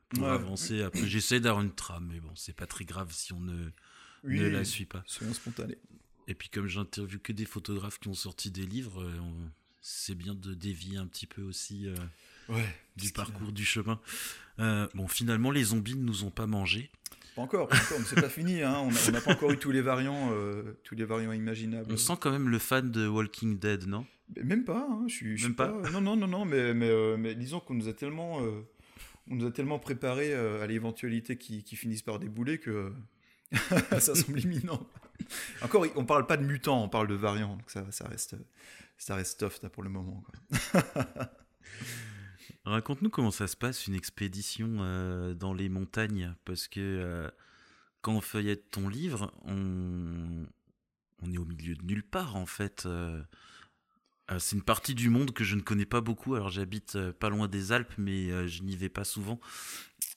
pour 0.09 0.27
avancer. 0.27 0.81
Après, 0.81 1.07
j'essaie 1.07 1.39
d'avoir 1.39 1.63
une 1.63 1.73
trame, 1.73 2.09
mais 2.11 2.19
bon, 2.19 2.31
c'est 2.35 2.55
pas 2.55 2.67
très 2.67 2.83
grave 2.83 3.11
si 3.11 3.31
on 3.31 3.39
ne, 3.39 3.69
ne 4.25 4.49
la 4.49 4.65
suit 4.65 4.85
pas. 4.85 5.03
Soyons 5.05 5.33
spontanés. 5.33 5.77
Et 6.27 6.33
puis, 6.33 6.49
comme 6.49 6.67
j'interviewe 6.67 7.19
que 7.19 7.33
des 7.33 7.45
photographes 7.45 7.99
qui 7.99 8.07
ont 8.07 8.15
sorti 8.15 8.51
des 8.51 8.65
livres, 8.65 9.03
euh, 9.03 9.11
c'est 9.81 10.15
bien 10.15 10.33
de 10.33 10.53
dévier 10.53 10.97
un 10.97 11.05
petit 11.05 11.27
peu 11.27 11.43
aussi 11.43 11.87
euh, 11.87 12.55
du 12.95 13.11
parcours, 13.11 13.51
du 13.51 13.65
chemin. 13.65 13.99
Euh, 14.59 14.87
bon, 14.95 15.07
finalement, 15.07 15.51
les 15.51 15.65
zombies 15.65 15.95
ne 15.95 16.03
nous 16.03 16.23
ont 16.23 16.31
pas 16.31 16.47
mangés. 16.47 16.89
Pas 17.35 17.43
encore, 17.43 17.67
pas 17.67 17.75
encore, 17.75 17.99
mais 17.99 18.05
c'est 18.05 18.21
pas 18.21 18.29
fini. 18.29 18.61
Hein. 18.61 18.77
On 18.79 19.11
n'a 19.11 19.21
pas 19.21 19.33
encore 19.33 19.51
eu 19.51 19.57
tous 19.57 19.71
les 19.71 19.81
variants, 19.81 20.31
tous 20.83 20.95
les 20.95 21.05
variants 21.05 21.33
imaginables. 21.33 21.91
On 21.91 21.97
sent 21.97 22.13
quand 22.19 22.31
même 22.31 22.49
le 22.49 22.59
fan 22.59 22.91
de 22.91 23.07
Walking 23.07 23.59
Dead, 23.59 23.87
non? 23.87 24.05
Même 24.41 24.63
pas. 24.63 24.87
Hein. 24.89 25.05
Je 25.07 25.13
suis, 25.13 25.43
même 25.43 25.53
pas. 25.53 25.67
Non, 25.91 26.01
non, 26.01 26.15
non, 26.15 26.27
non. 26.27 26.45
Mais, 26.45 26.73
mais, 26.73 27.17
mais 27.17 27.35
disons 27.35 27.59
qu'on 27.59 27.75
nous 27.75 27.89
a 27.89 27.93
tellement 27.93 28.41
on 29.29 29.35
nous 29.35 29.45
a 29.45 29.51
tellement 29.51 29.79
préparé 29.79 30.33
euh, 30.33 30.63
à 30.63 30.67
l'éventualité 30.67 31.37
qui, 31.37 31.63
finissent 31.75 32.01
par 32.01 32.19
débouler 32.19 32.59
que 32.59 32.91
ça 33.99 34.15
semble 34.15 34.39
imminent. 34.39 34.87
Encore, 35.61 35.85
on 35.95 36.05
parle 36.05 36.27
pas 36.27 36.37
de 36.37 36.43
mutants, 36.43 36.83
on 36.83 36.89
parle 36.89 37.07
de 37.07 37.15
variants, 37.15 37.55
donc 37.55 37.69
ça, 37.69 37.85
ça 37.91 38.07
reste, 38.07 38.35
ça 38.97 39.15
reste 39.15 39.39
soft 39.39 39.67
pour 39.69 39.83
le 39.83 39.89
moment. 39.89 40.23
Raconte-nous 42.65 43.11
comment 43.11 43.31
ça 43.31 43.47
se 43.47 43.55
passe 43.55 43.85
une 43.85 43.93
expédition 43.93 44.77
euh, 44.79 45.35
dans 45.35 45.53
les 45.53 45.69
montagnes, 45.69 46.33
parce 46.45 46.67
que 46.67 46.79
euh, 46.79 47.29
quand 48.01 48.13
on 48.13 48.21
feuillette 48.21 48.71
ton 48.71 48.89
livre, 48.89 49.31
on, 49.45 50.45
est 51.31 51.37
au 51.37 51.45
milieu 51.45 51.75
de 51.75 51.83
nulle 51.83 52.03
part 52.03 52.35
en 52.35 52.47
fait. 52.47 52.85
Euh, 52.85 53.21
c'est 54.39 54.55
une 54.55 54.63
partie 54.63 54.95
du 54.95 55.09
monde 55.09 55.31
que 55.31 55.43
je 55.43 55.55
ne 55.55 55.61
connais 55.61 55.85
pas 55.85 56.01
beaucoup. 56.01 56.33
Alors 56.33 56.49
j'habite 56.49 57.11
pas 57.11 57.29
loin 57.29 57.47
des 57.47 57.71
Alpes, 57.71 57.93
mais 57.99 58.47
je 58.47 58.63
n'y 58.63 58.75
vais 58.75 58.89
pas 58.89 59.03
souvent. 59.03 59.39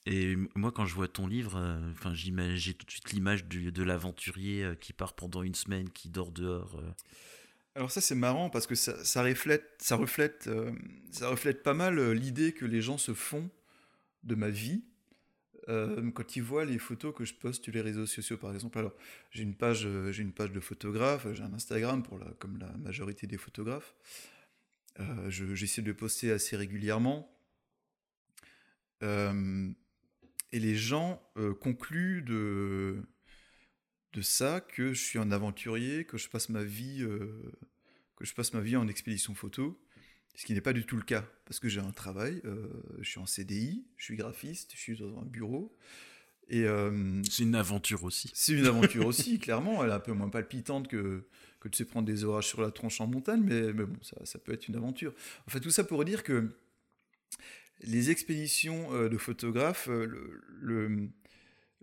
Et 0.05 0.35
moi, 0.55 0.71
quand 0.71 0.85
je 0.85 0.95
vois 0.95 1.07
ton 1.07 1.27
livre, 1.27 1.57
enfin, 1.91 2.13
j'ai 2.13 2.73
tout 2.73 2.85
de 2.85 2.91
suite 2.91 3.11
l'image 3.11 3.45
de 3.45 3.83
l'aventurier 3.83 4.73
qui 4.79 4.93
part 4.93 5.13
pendant 5.13 5.43
une 5.43 5.55
semaine, 5.55 5.89
qui 5.89 6.09
dort 6.09 6.31
dehors. 6.31 6.81
Alors 7.75 7.91
ça, 7.91 8.01
c'est 8.01 8.15
marrant 8.15 8.49
parce 8.49 8.65
que 8.65 8.75
ça, 8.75 9.23
reflète, 9.23 9.63
ça 9.79 9.97
reflète, 9.97 10.49
ça 11.11 11.29
reflète 11.29 11.63
pas 11.63 11.73
mal 11.73 12.11
l'idée 12.11 12.53
que 12.53 12.65
les 12.65 12.81
gens 12.81 12.97
se 12.97 13.13
font 13.13 13.49
de 14.23 14.35
ma 14.35 14.49
vie 14.49 14.83
euh, 15.69 16.09
quand 16.11 16.35
ils 16.35 16.41
voient 16.41 16.65
les 16.65 16.79
photos 16.79 17.13
que 17.13 17.25
je 17.25 17.33
poste 17.33 17.63
sur 17.63 17.73
les 17.73 17.81
réseaux 17.81 18.07
sociaux, 18.07 18.37
par 18.37 18.53
exemple, 18.53 18.77
alors 18.79 18.93
j'ai 19.31 19.43
une 19.43 19.55
page, 19.55 19.85
euh, 19.85 20.11
j'ai 20.11 20.23
une 20.23 20.33
page 20.33 20.51
de 20.51 20.59
photographe, 20.59 21.27
j'ai 21.33 21.43
un 21.43 21.53
Instagram 21.53 22.01
pour 22.01 22.17
la, 22.17 22.25
comme 22.39 22.57
la 22.57 22.71
majorité 22.77 23.27
des 23.27 23.37
photographes. 23.37 23.93
Euh, 24.99 25.29
j'essaie 25.29 25.83
de 25.83 25.91
poster 25.91 26.31
assez 26.31 26.57
régulièrement. 26.57 27.31
Et 30.51 30.59
les 30.59 30.75
gens 30.75 31.21
concluent 31.61 32.21
de, 32.21 33.03
de 34.13 34.21
ça 34.21 34.61
que 34.61 34.93
je 34.93 35.01
suis 35.01 35.19
un 35.19 35.31
aventurier, 35.31 36.05
que 36.05 36.17
je 36.17 36.29
passe 36.29 36.49
ma 36.49 36.63
vie, 36.63 37.05
que 38.15 38.25
je 38.25 38.33
passe 38.33 38.53
ma 38.53 38.61
vie 38.61 38.75
en 38.75 38.87
expédition 38.87 39.33
photo. 39.35 39.79
Ce 40.35 40.45
qui 40.45 40.53
n'est 40.53 40.61
pas 40.61 40.71
du 40.71 40.85
tout 40.85 40.95
le 40.95 41.03
cas, 41.03 41.25
parce 41.43 41.59
que 41.59 41.67
j'ai 41.67 41.81
un 41.81 41.91
travail, 41.91 42.41
euh, 42.45 42.69
je 42.99 43.09
suis 43.09 43.19
en 43.19 43.25
CDI, 43.25 43.85
je 43.97 44.05
suis 44.05 44.15
graphiste, 44.15 44.71
je 44.73 44.77
suis 44.79 44.97
dans 44.97 45.19
un 45.19 45.25
bureau. 45.25 45.75
Et 46.47 46.63
euh, 46.63 47.21
c'est 47.29 47.43
une 47.43 47.55
aventure 47.55 48.05
aussi. 48.05 48.31
C'est 48.33 48.53
une 48.53 48.65
aventure 48.65 49.05
aussi, 49.05 49.37
clairement. 49.39 49.83
Elle 49.83 49.89
est 49.89 49.93
un 49.93 49.99
peu 49.99 50.13
moins 50.13 50.29
palpitante 50.29 50.87
que, 50.87 51.27
que 51.59 51.67
de 51.67 51.75
se 51.75 51.83
prendre 51.83 52.07
des 52.07 52.23
orages 52.23 52.47
sur 52.47 52.61
la 52.61 52.71
tronche 52.71 53.01
en 53.01 53.07
montagne, 53.07 53.41
mais, 53.43 53.73
mais 53.73 53.83
bon, 53.83 53.97
ça, 54.01 54.15
ça, 54.23 54.39
peut 54.39 54.53
être 54.53 54.67
une 54.69 54.77
aventure. 54.77 55.13
En 55.45 55.51
fait, 55.51 55.59
tout 55.59 55.71
ça 55.71 55.83
pour 55.83 56.05
dire 56.05 56.23
que 56.23 56.55
les 57.81 58.11
expéditions 58.11 58.93
euh, 58.93 59.09
de 59.09 59.17
photographes, 59.17 59.87
le, 59.87 60.41
le, 60.61 61.09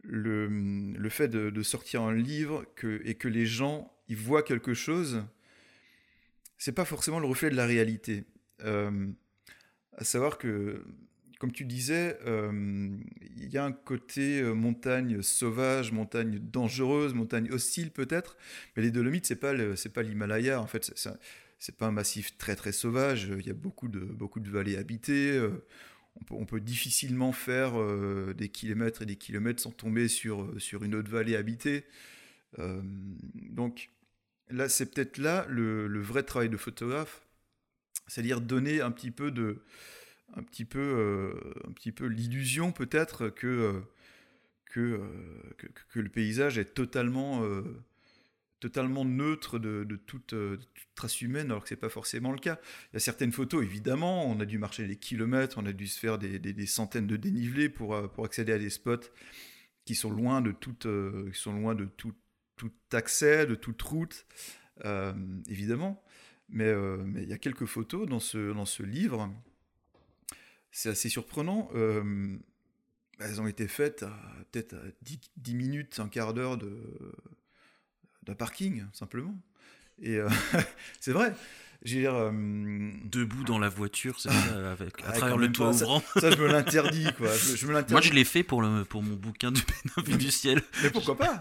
le, 0.02 1.08
fait 1.08 1.28
de, 1.28 1.62
sortir 1.62 2.02
un 2.02 2.14
livre 2.14 2.64
et 3.04 3.14
que 3.14 3.28
les 3.28 3.46
gens 3.46 3.92
y 4.08 4.14
voient 4.14 4.42
quelque 4.42 4.74
chose, 4.74 5.24
c'est 6.58 6.72
pas 6.72 6.84
forcément 6.84 7.20
le 7.20 7.26
reflet 7.26 7.50
de 7.50 7.56
la 7.56 7.66
réalité. 7.66 8.24
Euh, 8.64 9.08
à 9.96 10.04
savoir 10.04 10.38
que, 10.38 10.82
comme 11.38 11.52
tu 11.52 11.64
disais, 11.64 12.18
euh, 12.26 12.96
il 13.36 13.48
y 13.48 13.58
a 13.58 13.64
un 13.64 13.72
côté 13.72 14.40
euh, 14.40 14.54
montagne 14.54 15.22
sauvage, 15.22 15.92
montagne 15.92 16.38
dangereuse, 16.38 17.14
montagne 17.14 17.50
hostile 17.50 17.90
peut-être, 17.90 18.36
mais 18.76 18.82
les 18.82 18.90
Dolomites, 18.90 19.26
c'est 19.26 19.36
pas 19.36 19.54
pas 19.94 20.02
l'Himalaya. 20.02 20.60
En 20.60 20.66
fait, 20.66 20.92
pas 21.76 21.86
un 21.86 21.92
massif 21.92 22.36
très 22.38 22.56
très 22.56 22.72
sauvage. 22.72 23.30
Il 23.38 23.46
y 23.46 23.50
a 23.50 23.54
beaucoup 23.54 23.88
de 23.88 24.00
beaucoup 24.00 24.40
de 24.40 24.50
vallées 24.50 24.76
habitées. 24.76 25.40
On 26.18 26.24
peut, 26.24 26.34
on 26.34 26.46
peut, 26.46 26.60
difficilement 26.60 27.32
faire 27.32 27.74
des 28.34 28.48
kilomètres 28.48 29.02
et 29.02 29.06
des 29.06 29.16
kilomètres 29.16 29.60
sans 29.60 29.70
tomber 29.70 30.08
sur, 30.08 30.50
sur 30.58 30.82
une 30.82 30.94
autre 30.94 31.10
vallée 31.10 31.36
habitée. 31.36 31.84
donc 33.34 33.90
là, 34.48 34.68
c'est 34.68 34.86
peut-être 34.86 35.18
là 35.18 35.46
le, 35.48 35.86
le, 35.86 36.00
vrai 36.00 36.22
travail 36.22 36.48
de 36.48 36.56
photographe, 36.56 37.22
c'est-à-dire 38.06 38.40
donner 38.40 38.80
un 38.80 38.90
petit 38.90 39.10
peu 39.10 39.30
de, 39.30 39.62
un 40.34 40.42
petit 40.42 40.64
peu, 40.64 40.78
euh, 40.80 41.68
un 41.68 41.72
petit 41.72 41.92
peu 41.92 42.06
l'illusion 42.06 42.72
peut-être 42.72 43.28
que, 43.28 43.46
euh, 43.46 43.80
euh, 44.76 44.98
que, 45.56 45.66
que, 45.88 46.00
le 46.00 46.08
paysage 46.08 46.58
est 46.58 46.74
totalement, 46.74 47.42
totalement 48.60 49.04
neutre 49.04 49.58
de, 49.58 49.84
de, 49.84 49.96
toute, 49.96 50.34
trace 50.94 51.20
humaine, 51.20 51.50
alors 51.50 51.62
que 51.62 51.68
c'est 51.68 51.76
pas 51.76 51.88
forcément 51.88 52.32
le 52.32 52.38
cas. 52.38 52.58
Il 52.92 52.94
y 52.94 52.96
a 52.96 53.00
certaines 53.00 53.32
photos, 53.32 53.62
évidemment, 53.62 54.26
on 54.26 54.40
a 54.40 54.44
dû 54.44 54.58
marcher 54.58 54.86
des 54.86 54.96
kilomètres, 54.96 55.58
on 55.58 55.66
a 55.66 55.72
dû 55.72 55.86
se 55.86 55.98
faire 55.98 56.18
des, 56.18 56.66
centaines 56.66 57.06
de 57.06 57.16
dénivelés 57.16 57.68
pour, 57.68 58.10
pour 58.12 58.24
accéder 58.24 58.52
à 58.52 58.58
des 58.58 58.70
spots 58.70 59.10
qui 59.84 59.94
sont 59.94 60.10
loin 60.10 60.40
de 60.40 60.52
toute, 60.52 60.86
qui 61.32 61.38
sont 61.38 61.52
loin 61.52 61.74
de 61.74 61.84
tout 61.84 62.14
accès, 62.92 63.46
de 63.46 63.54
toute 63.54 63.80
route, 63.82 64.26
évidemment. 65.48 66.02
Mais 66.48 66.72
il 67.16 67.28
y 67.28 67.32
a 67.32 67.38
quelques 67.38 67.66
photos 67.66 68.06
dans 68.06 68.20
ce, 68.20 68.82
livre. 68.82 69.32
C'est 70.70 70.90
assez 70.90 71.08
surprenant. 71.08 71.70
elles 73.18 73.40
ont 73.40 73.46
été 73.46 73.68
faites 73.68 74.02
à 74.02 74.16
peut-être 74.50 74.76
10, 75.02 75.20
10, 75.36 75.54
minutes, 75.54 76.00
un 76.00 76.08
quart 76.08 76.34
d'heure 76.34 76.58
d'un 78.26 78.34
parking, 78.34 78.84
simplement. 78.92 79.34
Et 80.02 80.18
c'est 81.00 81.12
vrai. 81.12 81.34
Dire, 81.84 82.14
euh, 82.14 82.32
Debout 83.04 83.44
dans 83.44 83.58
la 83.58 83.68
voiture, 83.68 84.18
c'est 84.18 84.28
ça, 84.32 84.72
avec, 84.72 84.94
à 85.06 85.12
travers 85.12 85.36
le 85.36 85.52
toit 85.52 85.70
ouvrant. 85.70 86.02
Ça, 86.16 86.30
je 86.30 86.36
me 86.36 86.46
l'interdis, 86.52 87.06
quoi. 87.16 87.28
Je, 87.32 87.64
Moi, 87.66 88.00
je 88.00 88.12
l'ai 88.12 88.24
fait 88.24 88.42
pour, 88.42 88.60
le, 88.62 88.84
pour 88.84 89.02
mon 89.02 89.14
bouquin 89.14 89.52
du 89.52 89.62
du 90.18 90.30
ciel. 90.30 90.62
Mais 90.82 90.90
pourquoi 90.90 91.16
pas? 91.16 91.40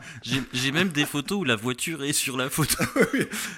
J'ai 0.54 0.71
même 0.71 0.89
des 0.89 1.06
photos 1.06 1.39
où 1.39 1.43
la 1.43 1.56
voiture 1.56 2.04
est 2.04 2.13
sur 2.13 2.38
la 2.38 2.50
photo. 2.50 2.84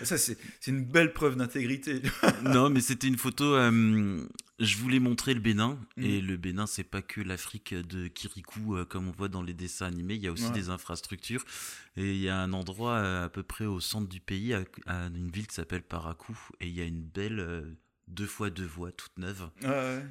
ça, 0.03 0.17
c'est 0.17 0.37
une 0.67 0.83
belle 0.83 1.11
preuve 1.13 1.35
d'intégrité. 1.35 2.01
non, 2.43 2.69
mais 2.69 2.81
c'était 2.81 3.07
une 3.07 3.17
photo. 3.17 3.55
Euh, 3.55 4.25
je 4.59 4.77
voulais 4.77 4.99
montrer 4.99 5.33
le 5.33 5.39
Bénin, 5.39 5.79
mm. 5.97 6.03
et 6.03 6.21
le 6.21 6.37
Bénin, 6.37 6.65
c'est 6.65 6.83
pas 6.83 7.01
que 7.01 7.21
l'Afrique 7.21 7.73
de 7.73 8.07
Kirikou, 8.07 8.75
euh, 8.75 8.85
comme 8.85 9.07
on 9.07 9.11
voit 9.11 9.27
dans 9.27 9.43
les 9.43 9.53
dessins 9.53 9.85
animés, 9.85 10.15
il 10.15 10.21
y 10.21 10.27
a 10.27 10.31
aussi 10.31 10.51
des 10.51 10.69
infrastructures. 10.69 11.43
Et 11.95 12.13
il 12.13 12.19
y 12.19 12.29
a 12.29 12.39
un 12.39 12.53
endroit 12.53 12.93
euh, 12.93 13.25
à 13.25 13.29
peu 13.29 13.43
près 13.43 13.65
au 13.65 13.79
centre 13.79 14.07
du 14.07 14.19
pays, 14.19 14.53
à, 14.53 14.63
une 14.87 15.29
ville 15.29 15.47
qui 15.47 15.55
s'appelle 15.55 15.83
Parakou, 15.83 16.37
et 16.59 16.67
il 16.67 16.73
y 16.73 16.81
a 16.81 16.85
une 16.85 17.03
belle 17.03 17.39
euh, 17.39 17.61
deux 18.07 18.25
fois 18.25 18.49
deux 18.49 18.65
voies 18.65 18.91
toute 18.91 19.17
neuve 19.17 19.49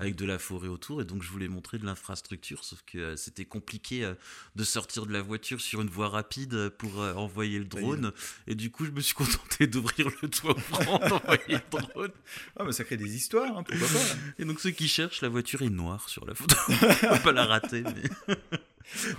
avec 0.01 0.17
de 0.17 0.25
la 0.25 0.39
forêt 0.39 0.69
autour. 0.69 1.01
Et 1.01 1.05
donc 1.05 1.23
je 1.23 1.31
voulais 1.31 1.49
montrer 1.49 1.79
de 1.79 1.87
l'infrastructure 1.87 2.65
sauf 2.65 2.83
que 2.87 2.99
euh, 2.99 3.17
c'était 3.17 3.45
compliqué 3.45 4.05
euh, 4.05 4.15
de 4.55 4.65
sortir 4.65 5.07
de 5.07 5.13
la 5.13 5.23
voiture 5.23 5.61
sur 5.61 5.81
une 5.81 5.89
voie 5.89 6.09
rapide 6.09 6.71
pour 6.71 7.01
euh, 7.01 7.15
envoyer 7.15 7.59
le 7.59 7.65
drone. 7.65 8.13
Et 8.47 8.55
du 8.55 8.71
coup 8.71 8.85
je 8.85 8.91
me 8.91 9.01
suis 9.01 9.15
contenté 9.15 9.67
d'ouvrir 9.67 10.09
le 10.23 10.29
toit 10.29 10.57
ouvrant 10.57 10.99
d'envoyer 11.09 11.59
le 11.73 11.79
drone. 11.79 12.13
Ah 12.59 12.65
mais 12.65 12.73
ça 12.73 12.85
crée 12.85 12.97
des 12.97 13.17
histoires 13.17 13.57
hein, 13.57 13.63
pourquoi 13.63 13.89
pas. 13.89 14.17
Et 14.39 14.45
donc 14.45 14.61
ceux 14.61 14.71
qui 14.71 14.89
cherchent 14.89 15.23
la 15.23 15.29
voiture 15.29 15.63
est 15.63 15.71
noire 15.71 16.09
sur 16.09 16.27
la 16.27 16.35
photo. 16.35 16.57
On 16.69 17.17
peut 17.17 17.23
pas 17.23 17.33
la 17.33 17.47
rater 17.47 17.83
mais... 17.83 18.37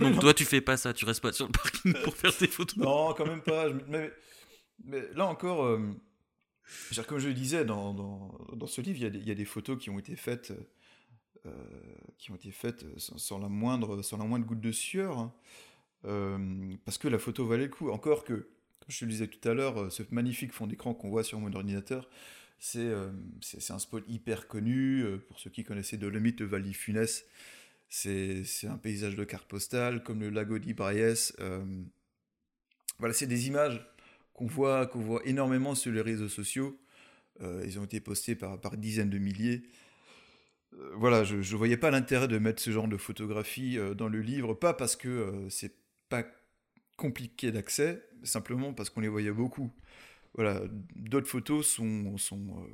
donc 0.00 0.20
toi 0.20 0.34
tu 0.34 0.44
fais 0.44 0.60
pas 0.60 0.76
ça 0.76 0.92
tu 0.92 1.04
restes 1.04 1.20
pas 1.20 1.32
sur 1.32 1.46
le 1.46 1.52
parking 1.52 1.94
pour 2.04 2.16
faire 2.16 2.36
tes 2.36 2.46
photos. 2.48 2.76
Non 2.76 3.12
quand 3.14 3.26
même 3.26 3.42
pas. 3.42 3.66
Mais, 3.88 4.12
mais 4.84 5.02
là 5.14 5.26
encore 5.26 5.78
comme 7.06 7.18
je 7.18 7.28
le 7.28 7.34
disais, 7.34 7.64
dans, 7.64 7.94
dans, 7.94 8.66
ce 8.66 8.80
livre, 8.80 8.98
il 8.98 9.26
y, 9.26 9.30
a 9.30 9.34
des, 9.34 9.44
photos 9.44 9.78
qui 9.78 9.90
ont 9.90 9.98
été 9.98 10.16
faites, 10.16 10.52
euh, 11.46 11.50
qui 12.18 12.30
ont 12.30 12.36
été 12.36 12.50
faites 12.50 12.84
sans, 12.98 13.38
la 13.38 13.48
moindre, 13.48 14.02
sans 14.02 14.18
la 14.18 14.24
moindre 14.24 14.46
goutte 14.46 14.60
de 14.60 14.72
sueur, 14.72 15.18
hein. 15.18 15.34
euh, 16.04 16.74
parce 16.84 16.98
que 16.98 17.08
la 17.08 17.18
photo 17.18 17.46
valait 17.46 17.64
le 17.64 17.70
coup. 17.70 17.90
Encore 17.90 18.24
que, 18.24 18.34
comme 18.34 18.88
je 18.88 19.04
le 19.04 19.10
disais 19.10 19.28
tout 19.28 19.46
à 19.48 19.54
l'heure, 19.54 19.80
euh, 19.80 19.90
ce 19.90 20.02
magnifique 20.10 20.52
fond 20.52 20.66
d'écran 20.66 20.94
qu'on 20.94 21.10
voit 21.10 21.24
sur 21.24 21.38
mon 21.40 21.52
ordinateur, 21.52 22.08
c'est 22.58 22.92
c'est 23.40 23.72
un 23.72 23.78
spot 23.78 24.02
hyper 24.08 24.48
connu. 24.48 25.04
Pour 25.28 25.38
ceux 25.38 25.48
qui 25.48 25.62
connaissaient 25.62 25.96
Dolomite, 25.96 26.40
le 26.40 26.46
Val 26.46 26.64
Funès, 26.74 27.24
c'est 27.88 28.42
un 28.64 28.78
paysage 28.78 29.14
de 29.14 29.22
carte 29.22 29.46
postale, 29.46 30.02
comme 30.02 30.20
le 30.20 30.30
lago 30.30 30.58
d'Ibraïes. 30.58 31.32
voilà, 32.98 33.14
c'est 33.14 33.28
des 33.28 33.46
images 33.46 33.80
qu'on 34.38 34.46
voit, 34.46 34.86
qu'on 34.86 35.00
voit 35.00 35.20
énormément 35.24 35.74
sur 35.74 35.90
les 35.90 36.00
réseaux 36.00 36.28
sociaux. 36.28 36.78
Euh, 37.40 37.64
ils 37.66 37.78
ont 37.80 37.84
été 37.84 37.98
postés 37.98 38.36
par, 38.36 38.60
par 38.60 38.76
dizaines 38.76 39.10
de 39.10 39.18
milliers. 39.18 39.62
Euh, 40.74 40.92
voilà, 40.94 41.24
je 41.24 41.36
ne 41.36 41.56
voyais 41.56 41.76
pas 41.76 41.90
l'intérêt 41.90 42.28
de 42.28 42.38
mettre 42.38 42.62
ce 42.62 42.70
genre 42.70 42.86
de 42.86 42.96
photographie 42.96 43.76
euh, 43.76 43.94
dans 43.94 44.08
le 44.08 44.20
livre, 44.20 44.54
pas 44.54 44.74
parce 44.74 44.94
que 44.94 45.46
c'est 45.50 45.74
pas 46.08 46.24
compliqué 46.96 47.50
d'accès, 47.50 48.04
simplement 48.22 48.72
parce 48.72 48.90
qu'on 48.90 49.00
les 49.00 49.08
voyait 49.08 49.32
beaucoup. 49.32 49.72
Voilà, 50.34 50.62
d'autres 50.94 51.26
photos 51.26 51.66
sont, 51.66 52.16
sont, 52.16 52.64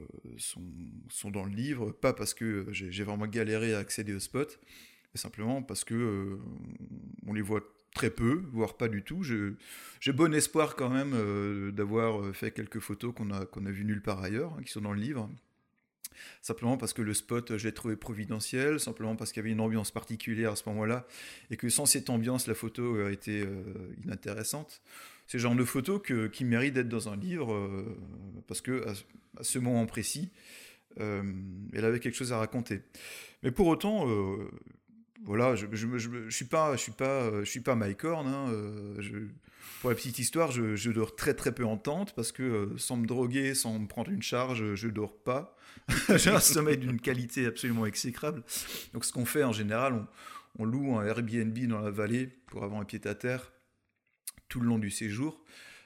sont, 1.09 1.31
dans 1.31 1.45
le 1.45 1.55
livre, 1.55 1.93
pas 1.93 2.13
parce 2.13 2.35
que 2.35 2.67
j'ai 2.71 3.05
vraiment 3.05 3.27
galéré 3.27 3.73
à 3.73 3.79
accéder 3.79 4.13
au 4.13 4.21
spot, 4.21 4.61
mais 5.15 5.21
simplement 5.21 5.63
parce 5.63 5.83
que 5.85 6.39
on 7.27 7.33
les 7.33 7.41
voit 7.41 7.63
très 7.95 8.11
peu, 8.11 8.43
voire 8.53 8.77
pas 8.77 8.89
du 8.89 9.03
tout. 9.03 9.23
J'ai 9.23 10.13
bon 10.13 10.35
espoir 10.35 10.77
quand 10.77 10.91
même 10.91 11.13
euh, 11.15 11.71
d'avoir 11.71 12.21
euh, 12.21 12.33
fait 12.33 12.51
quelques 12.51 12.81
photos 12.81 13.15
qu'on 13.15 13.31
a, 13.31 13.39
a 13.41 13.71
vues 13.71 13.85
nulle 13.85 14.03
part 14.03 14.23
ailleurs, 14.23 14.53
hein, 14.59 14.63
qui 14.63 14.71
sont 14.71 14.83
dans 14.83 14.93
le 14.93 15.01
livre. 15.01 15.31
Simplement 16.43 16.77
parce 16.77 16.93
que 16.93 17.03
le 17.03 17.15
spot, 17.15 17.57
je 17.57 17.67
l'ai 17.67 17.73
trouvé 17.73 17.97
providentiel, 17.97 18.79
simplement 18.79 19.17
parce 19.17 19.33
qu'il 19.33 19.41
y 19.41 19.45
avait 19.45 19.53
une 19.53 19.61
ambiance 19.61 19.91
particulière 19.91 20.53
à 20.53 20.57
ce 20.57 20.69
moment-là, 20.69 21.07
et 21.51 21.57
que 21.57 21.69
sans 21.69 21.87
cette 21.87 22.11
ambiance, 22.11 22.47
la 22.47 22.55
photo 22.55 23.01
aurait 23.01 23.15
été 23.15 23.43
euh, 23.43 23.63
inintéressante. 24.05 24.83
C'est 25.27 25.39
le 25.39 25.43
genre 25.43 25.55
de 25.55 25.65
photo 25.65 25.99
qui 26.01 26.45
mérite 26.45 26.75
d'être 26.75 26.89
dans 26.89 27.09
un 27.09 27.17
livre, 27.17 27.83
parce 28.47 28.61
que 28.61 28.87
à, 28.87 29.43
ce 29.43 29.59
moment 29.59 29.87
précis, 29.87 30.29
elle 30.99 31.83
avait 31.83 31.99
quelque 31.99 32.15
chose 32.15 32.35
à 32.35 32.39
raconter. 32.39 32.83
Mais 33.43 33.51
pour 33.51 33.69
autant, 33.69 34.07
voilà, 35.23 35.55
je, 35.55 35.67
je, 35.73 35.99
je, 35.99 36.31
suis 36.31 36.45
pas, 36.45 36.77
je 36.77 36.83
suis 36.83 36.93
pas, 36.93 37.41
je 37.41 37.51
suis 37.51 37.61
pas 37.61 37.75
Mike. 37.75 38.05
Hein, 38.05 38.49
euh, 38.51 39.29
pour 39.81 39.91
la 39.91 39.97
petite 39.97 40.19
histoire, 40.19 40.51
je, 40.51 40.91
dors 40.91 41.15
très 41.15 41.35
très 41.35 41.53
peu 41.53 41.65
en 41.65 41.77
tente 41.77 42.15
parce 42.15 42.33
que 42.33 42.43
euh, 42.43 42.79
sans 42.79 42.97
me 42.97 43.07
droguer, 43.07 43.55
sans 43.55 43.79
me 43.79 43.87
prendre 43.87 44.11
une 44.11 44.23
charge, 44.23 44.75
je 44.75 44.89
dors 44.89 45.17
pas. 45.17 45.57
J'ai 46.17 46.31
un 46.31 46.41
sommeil 46.41 46.79
d'une 46.79 47.01
qualité 47.01 47.47
absolument 47.47 47.87
exécrable. 47.87 48.43
Donc 48.93 49.05
ce 49.05 49.13
qu'on 49.13 49.25
fait 49.25 49.45
en 49.45 49.53
général, 49.53 49.95
on, 49.95 50.07
on, 50.59 50.65
loue 50.65 50.97
un 50.97 51.05
Airbnb 51.05 51.59
dans 51.67 51.81
la 51.81 51.91
vallée 51.91 52.27
pour 52.47 52.65
avoir 52.65 52.81
un 52.81 52.85
pied 52.85 53.01
à 53.05 53.15
terre 53.15 53.53
tout 54.49 54.61
le 54.61 54.69
long 54.69 54.79
du 54.79 54.91
séjour. 54.91 55.43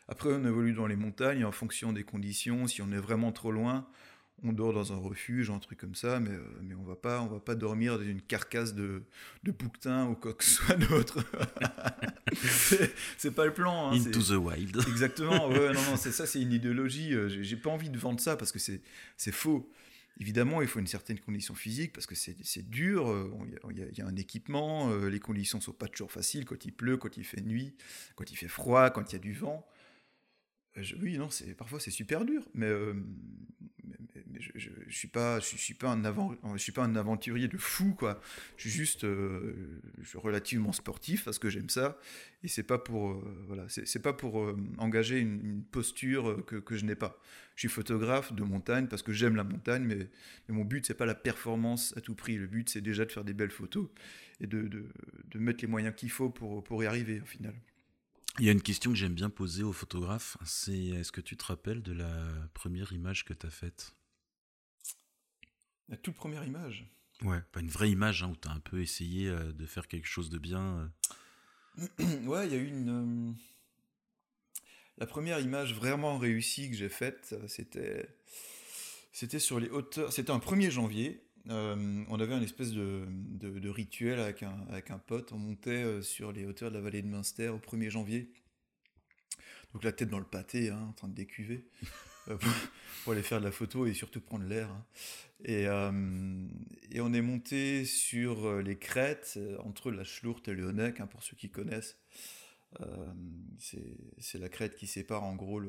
Après, 0.09 0.31
on 0.31 0.45
évolue 0.47 0.73
dans 0.73 0.87
les 0.87 0.97
montagnes 0.97 1.45
en 1.45 1.53
fonction 1.53 1.93
des 1.93 2.03
conditions. 2.03 2.67
Si 2.67 2.81
on 2.83 2.91
est 2.93 2.99
vraiment 2.99 3.31
trop 3.31 3.53
loin, 3.53 3.87
on 4.45 4.53
dort 4.53 4.73
dans 4.73 4.93
un 4.93 4.97
refuge, 4.97 5.51
un 5.51 5.59
truc 5.59 5.79
comme 5.79 5.95
ça, 5.95 6.21
mais, 6.21 6.31
euh, 6.31 6.43
mais 6.63 6.75
on 6.75 6.85
va 6.85 6.95
pas, 6.95 7.21
on 7.23 7.27
va 7.27 7.41
pas 7.41 7.55
dormir 7.55 7.99
dans 7.99 8.05
une 8.05 8.23
carcasse 8.23 8.75
de, 8.75 9.03
de 9.43 9.51
bouquetin 9.51 10.07
ou 10.09 10.15
quoi 10.15 10.35
que 10.35 10.45
ce 10.45 10.63
soit 10.63 10.77
d'autre. 10.77 11.25
c'est 13.19 13.35
pas 13.35 13.47
le 13.47 13.53
plan. 13.53 13.91
Hein, 13.91 13.97
Into 13.97 14.23
the 14.23 14.39
wild. 14.39 14.77
Exactement. 14.89 15.49
Ouais, 15.49 15.73
non, 15.73 15.83
non, 15.83 15.97
c'est 15.97 16.13
ça, 16.13 16.27
c'est 16.27 16.41
une 16.41 16.53
idéologie. 16.53 17.15
Euh, 17.15 17.29
j'ai 17.29 17.57
pas 17.57 17.71
envie 17.71 17.91
de 17.91 17.99
vendre 17.99 18.21
ça 18.21 18.37
parce 18.37 18.53
que 18.53 18.59
c'est 18.59 19.33
faux. 19.33 19.71
Évidemment, 20.21 20.63
il 20.63 20.69
faut 20.69 20.81
une 20.81 20.89
certaine 20.89 21.21
condition 21.21 21.55
physique 21.55 21.93
parce 21.93 22.07
que 22.07 22.15
c'est 22.15 22.69
dur. 22.69 23.09
Euh, 23.09 23.31
il 23.71 23.79
y, 23.79 23.99
y, 23.99 24.03
a 24.03 24.07
un 24.07 24.17
équipement. 24.17 24.95
Les 24.97 25.21
conditions 25.21 25.61
sont 25.61 25.73
pas 25.73 25.87
toujours 25.87 26.11
faciles 26.11 26.45
quand 26.45 26.65
il 26.65 26.73
pleut, 26.73 26.97
quand 26.97 27.17
il 27.17 27.25
fait 27.25 27.41
nuit, 27.41 27.75
quand 28.17 28.31
il 28.31 28.37
fait 28.37 28.49
froid, 28.49 28.91
quand 28.91 29.13
il 29.13 29.15
y 29.15 29.17
a 29.17 29.21
du 29.21 29.33
vent. 29.33 29.65
oui, 31.01 31.19
non, 31.19 31.31
c'est 31.31 31.55
parfois 31.55 31.79
c'est 31.79 31.93
super 31.93 32.25
dur, 32.25 32.49
mais, 32.55 32.69
je, 34.39 34.71
ne 34.87 34.91
suis 34.91 35.09
pas, 35.09 35.41
je, 35.41 35.47
suis 35.47 35.75
pas 35.75 35.97
je 36.55 36.59
suis 36.59 36.73
pas 36.73 36.85
un 36.85 36.97
aventurier 36.97 37.49
de 37.49 37.57
fou 37.57 37.95
quoi. 37.95 38.21
Je 38.57 38.63
suis 38.63 38.71
juste, 38.71 39.05
euh, 39.05 39.81
je 40.01 40.09
suis 40.09 40.19
relativement 40.19 40.73
sportif 40.73 41.25
parce 41.25 41.39
que 41.39 41.51
j'aime 41.51 41.69
ça 41.69 41.99
et 42.43 42.49
c'est 42.49 42.63
pas 42.63 42.79
pour, 42.79 43.11
euh, 43.11 43.45
voilà, 43.47 43.67
c'est 43.69 44.03
pas 44.03 44.13
pour 44.13 44.41
euh, 44.41 44.57
engager 44.79 45.19
une, 45.19 45.63
posture 45.65 46.45
que, 46.47 46.77
je 46.77 46.85
n'ai 46.85 46.95
pas. 46.95 47.21
Je 47.57 47.61
suis 47.63 47.69
photographe 47.69 48.33
de 48.33 48.43
montagne 48.43 48.87
parce 48.87 49.03
que 49.03 49.13
j'aime 49.13 49.37
la 49.37 49.45
montagne, 49.45 49.85
mais, 49.85 50.09
mon 50.49 50.65
but 50.65 50.87
c'est 50.87 50.95
pas 50.95 51.07
la 51.07 51.15
performance 51.15 51.95
à 51.97 52.01
tout 52.01 52.15
prix. 52.15 52.37
Le 52.37 52.47
but 52.47 52.69
c'est 52.69 52.81
déjà 52.81 53.05
de 53.05 53.13
faire 53.13 53.25
des 53.25 53.35
belles 53.35 53.51
photos 53.51 53.89
et 54.41 54.47
de, 54.47 54.89
mettre 55.35 55.63
les 55.63 55.69
moyens 55.69 55.95
qu'il 55.95 56.11
faut 56.11 56.31
pour, 56.31 56.63
pour 56.65 56.83
y 56.83 56.87
arriver 56.87 57.21
au 57.21 57.27
final. 57.27 57.55
Il 58.39 58.47
y 58.47 58.49
a 58.49 58.53
une 58.53 58.63
question 58.63 58.93
que 58.93 58.97
j'aime 58.97 59.15
bien 59.15 59.31
poser 59.31 59.65
aux 59.65 59.73
photographes, 59.73 60.37
c'est 60.45 60.73
est-ce 60.73 61.11
que 61.11 61.21
tu 61.21 61.37
te 61.37 61.45
rappelles 61.45 61.83
de 61.83 61.93
la 61.93 62.25
première 62.55 62.93
image 62.93 63.25
que 63.25 63.33
tu 63.35 63.45
as 63.45 63.51
faite? 63.51 63.98
La 65.89 65.97
toute 65.97 66.15
première 66.15 66.45
image. 66.45 66.87
Ouais, 67.23 67.41
pas 67.53 67.61
une 67.61 67.69
vraie 67.69 67.91
image 67.91 68.23
hein, 68.23 68.31
où 68.31 68.37
tu 68.37 68.49
as 68.49 68.53
un 68.53 68.61
peu 68.61 68.81
essayé 68.81 69.29
euh, 69.29 69.53
de 69.53 69.67
faire 69.67 69.89
quelque 69.89 70.07
chose 70.07 70.31
de 70.31 70.39
bien. 70.39 70.91
Euh. 71.81 72.21
ouais, 72.27 72.47
il 72.47 72.53
y 72.53 72.57
a 72.57 72.59
eu 72.59 72.69
une. 72.69 72.89
Euh, 72.89 73.33
la 74.99 75.07
première 75.07 75.41
image 75.41 75.75
vraiment 75.75 76.19
réussie 76.19 76.71
que 76.71 76.77
j'ai 76.77 76.89
faite, 76.89 77.35
c'était. 77.47 78.09
C'était 79.13 79.41
sur 79.41 79.59
les 79.59 79.69
hauteurs. 79.69 80.13
C'était 80.13 80.31
un 80.31 80.39
1er 80.39 80.71
janvier. 80.71 81.25
on 81.49 82.21
avait 82.21 82.35
un 82.35 82.43
espèce 82.43 82.71
de, 82.71 83.05
de, 83.09 83.69
rituel 83.69 84.21
avec 84.21 84.45
un, 84.45 84.65
avec 84.69 84.91
un 84.93 84.99
pote. 84.99 85.33
On 85.33 85.39
montait 85.39 86.03
sur 86.03 86.31
les 86.31 86.45
hauteurs 86.45 86.71
de 86.71 86.77
la 86.77 86.81
vallée 86.81 87.03
de 87.03 87.09
Münster 87.09 87.49
au 87.49 87.59
1er 87.59 87.91
janvier. 87.91 88.33
Donc 89.73 89.83
la 89.83 89.93
tête 89.93 90.09
dans 90.09 90.21
le 90.21 90.25
pâté, 90.25 90.71
hein, 90.71 90.87
en 90.91 90.93
train 90.93 91.09
de 91.09 91.15
décuver. 91.15 91.69
pour, 93.05 93.13
aller 93.13 93.23
faire 93.23 93.41
de 93.41 93.45
la 93.45 93.53
photo 93.53 93.87
et 93.87 93.95
surtout 93.95 94.21
prendre 94.21 94.45
l'air. 94.45 94.69
Hein. 94.71 94.85
Et, 95.45 95.67
euh, 95.69 95.93
et, 96.91 97.01
on 97.01 97.13
est 97.13 97.23
monté 97.23 97.85
sur 97.85 98.47
euh, 98.47 98.61
les 98.61 98.77
crêtes, 98.77 99.35
euh, 99.37 99.57
entre 99.61 99.91
la 99.91 100.05
Schlourte 100.05 100.49
et 100.49 100.55
le 100.55 100.67
Honeck, 100.67 101.01
hein, 101.01 101.07
pour 101.07 101.23
ceux 101.23 101.37
qui 101.37 101.51
connaissent. 101.51 101.97
c'est 103.59 104.39
la 104.39 104.49
crête 104.49 104.77
qui 104.77 104.87
sépare 104.87 105.25
en 105.25 105.35
gros 105.37 105.63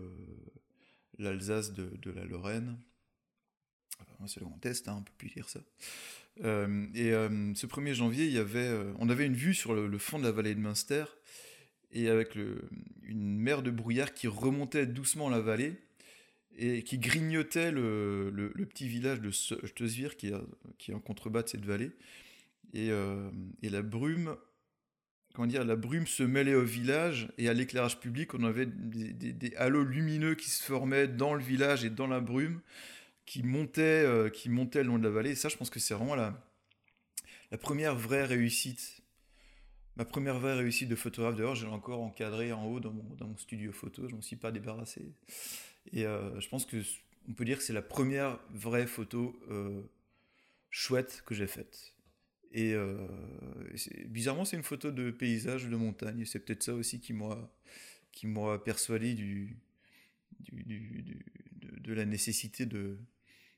l'Alsace 1.17 1.71
de, 1.73 1.95
de, 2.01 2.11
la 2.11 2.25
Lorraine. 2.25 2.77
c'est 4.27 4.39
le 4.39 4.47
Grand 4.47 4.65
Est, 4.65 4.87
hein, 4.87 4.97
on 4.99 5.03
peut 5.03 5.13
plus 5.17 5.29
dire 5.29 5.47
ça. 5.47 5.61
et 6.39 7.11
ce 7.11 7.65
1er 7.65 7.93
janvier, 7.93 8.25
il 8.25 8.33
y 8.33 8.37
avait, 8.37 8.69
on 8.99 9.07
avait 9.07 9.25
une 9.25 9.35
vue 9.35 9.53
sur 9.53 9.73
le, 9.73 9.97
fond 9.97 10.19
de 10.19 10.23
la 10.23 10.31
vallée 10.31 10.55
de 10.55 10.59
Münster. 10.59 11.05
et 11.91 12.09
avec 12.09 12.35
une 12.35 13.39
mer 13.39 13.61
de 13.63 13.71
brouillard 13.71 14.13
qui 14.13 14.27
remontait 14.27 14.85
doucement 14.85 15.29
la 15.29 15.39
vallée 15.39 15.77
et 16.59 16.83
qui 16.83 16.99
grignotait 16.99 17.71
le, 17.71 18.51
petit 18.69 18.87
village 18.87 19.21
de 19.21 19.31
Stesvir 19.31 20.17
qui, 20.17 20.31
qui 20.77 20.91
est 20.91 20.93
en 20.93 20.99
contrebas 20.99 21.43
de 21.43 21.49
cette 21.49 21.65
vallée. 21.65 21.91
Et, 22.73 22.91
euh, 22.91 23.31
et, 23.63 23.69
la 23.69 23.81
brume, 23.81 24.35
comment 25.33 25.47
dire, 25.47 25.63
la 25.63 25.75
brume 25.75 26.05
se 26.05 26.21
mêlait 26.21 26.53
au 26.53 26.63
village 26.63 27.29
et 27.37 27.49
à 27.49 27.53
l'éclairage 27.53 27.99
public, 27.99 28.33
on 28.33 28.43
avait 28.43 28.67
des, 28.67 29.13
des, 29.13 29.55
halos 29.55 29.85
lumineux 29.85 30.35
qui 30.35 30.49
se 30.49 30.61
formaient 30.61 31.07
dans 31.07 31.33
le 31.33 31.41
village 31.41 31.83
et 31.83 31.89
dans 31.89 32.07
la 32.07 32.19
brume, 32.19 32.61
qui 33.25 33.41
montaient, 33.41 34.03
euh, 34.05 34.29
qui 34.29 34.49
montaient 34.49 34.83
le 34.83 34.89
long 34.89 34.99
de 34.99 35.03
la 35.03 35.09
vallée. 35.09 35.31
Et 35.31 35.35
ça, 35.35 35.49
je 35.49 35.57
pense 35.57 35.69
que 35.69 35.79
c'est 35.79 35.93
vraiment 35.93 36.15
la, 36.15 36.39
première 37.59 37.95
vraie 37.95 38.25
réussite 38.25 38.97
Ma 39.95 40.05
première 40.05 40.39
vraie 40.39 40.53
réussite 40.53 40.87
de 40.87 40.95
photographe, 40.95 41.35
d'ailleurs, 41.35 41.55
je 41.55 41.65
l'ai 41.65 41.73
encore 41.73 41.99
encadré 41.99 42.53
en 42.53 42.63
haut 42.65 42.79
dans 42.79 42.93
mon, 42.93 43.03
dans 43.15 43.27
mon 43.27 43.37
studio 43.37 43.73
photo, 43.73 44.07
je 44.07 44.15
m'en 44.15 44.21
suis 44.21 44.37
pas 44.37 44.49
débarrassé. 44.49 45.11
Et 45.91 46.05
euh, 46.05 46.39
je 46.39 46.47
pense 46.49 46.65
que 46.65 46.77
on 47.27 47.33
peut 47.33 47.45
dire 47.45 47.57
que 47.57 47.63
c'est 47.63 47.73
la 47.73 47.81
première 47.81 48.39
vraie 48.51 48.87
photo 48.87 49.39
euh, 49.49 49.81
chouette 50.69 51.23
que 51.25 51.35
j'ai 51.35 51.47
faite. 51.47 51.93
Et 52.51 52.73
euh, 52.73 53.07
bizarrement, 54.07 54.45
c'est 54.45 54.57
une 54.57 54.63
photo 54.63 54.91
de 54.91 55.11
paysage, 55.11 55.67
de 55.67 55.75
montagne. 55.75 56.25
C'est 56.25 56.39
peut-être 56.39 56.63
ça 56.63 56.73
aussi 56.73 56.99
qui 56.99 57.13
m'a 57.13 57.51
qui 58.11 58.25
m'a 58.25 58.57
persuadé 58.57 59.13
du, 59.13 59.57
du, 60.39 60.63
du, 60.63 61.25
de, 61.61 61.93
la 61.93 62.05
nécessité 62.05 62.65
de, 62.65 62.97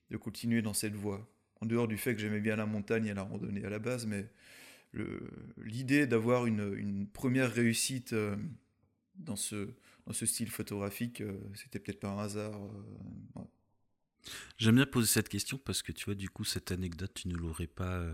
de 0.09 0.17
continuer 0.17 0.61
dans 0.61 0.73
cette 0.73 0.93
voie. 0.93 1.25
En 1.61 1.65
dehors 1.65 1.87
du 1.87 1.97
fait 1.97 2.13
que 2.13 2.19
j'aimais 2.19 2.41
bien 2.41 2.57
la 2.57 2.65
montagne 2.65 3.05
et 3.05 3.13
la 3.13 3.23
randonnée 3.23 3.63
à 3.63 3.69
la 3.69 3.79
base, 3.79 4.05
mais 4.05 4.27
l'idée 5.57 6.05
d'avoir 6.05 6.47
une, 6.47 6.75
une, 6.77 7.07
première 7.07 7.49
réussite 7.49 8.13
dans, 9.15 9.37
ce, 9.37 9.69
dans 10.05 10.13
ce 10.13 10.25
style 10.25 10.49
photographique, 10.49 11.21
euh, 11.21 11.37
c'était 11.55 11.79
peut-être 11.79 11.99
pas 11.99 12.09
un 12.09 12.19
hasard. 12.19 12.53
Euh, 12.55 13.41
J'aime 14.57 14.75
bien 14.75 14.85
poser 14.85 15.07
cette 15.07 15.29
question 15.29 15.57
parce 15.57 15.81
que 15.81 15.91
tu 15.91 16.05
vois, 16.05 16.15
du 16.15 16.29
coup, 16.29 16.43
cette 16.43 16.71
anecdote, 16.71 17.13
tu 17.13 17.27
ne 17.27 17.35
l'aurais 17.35 17.67
pas. 17.67 18.05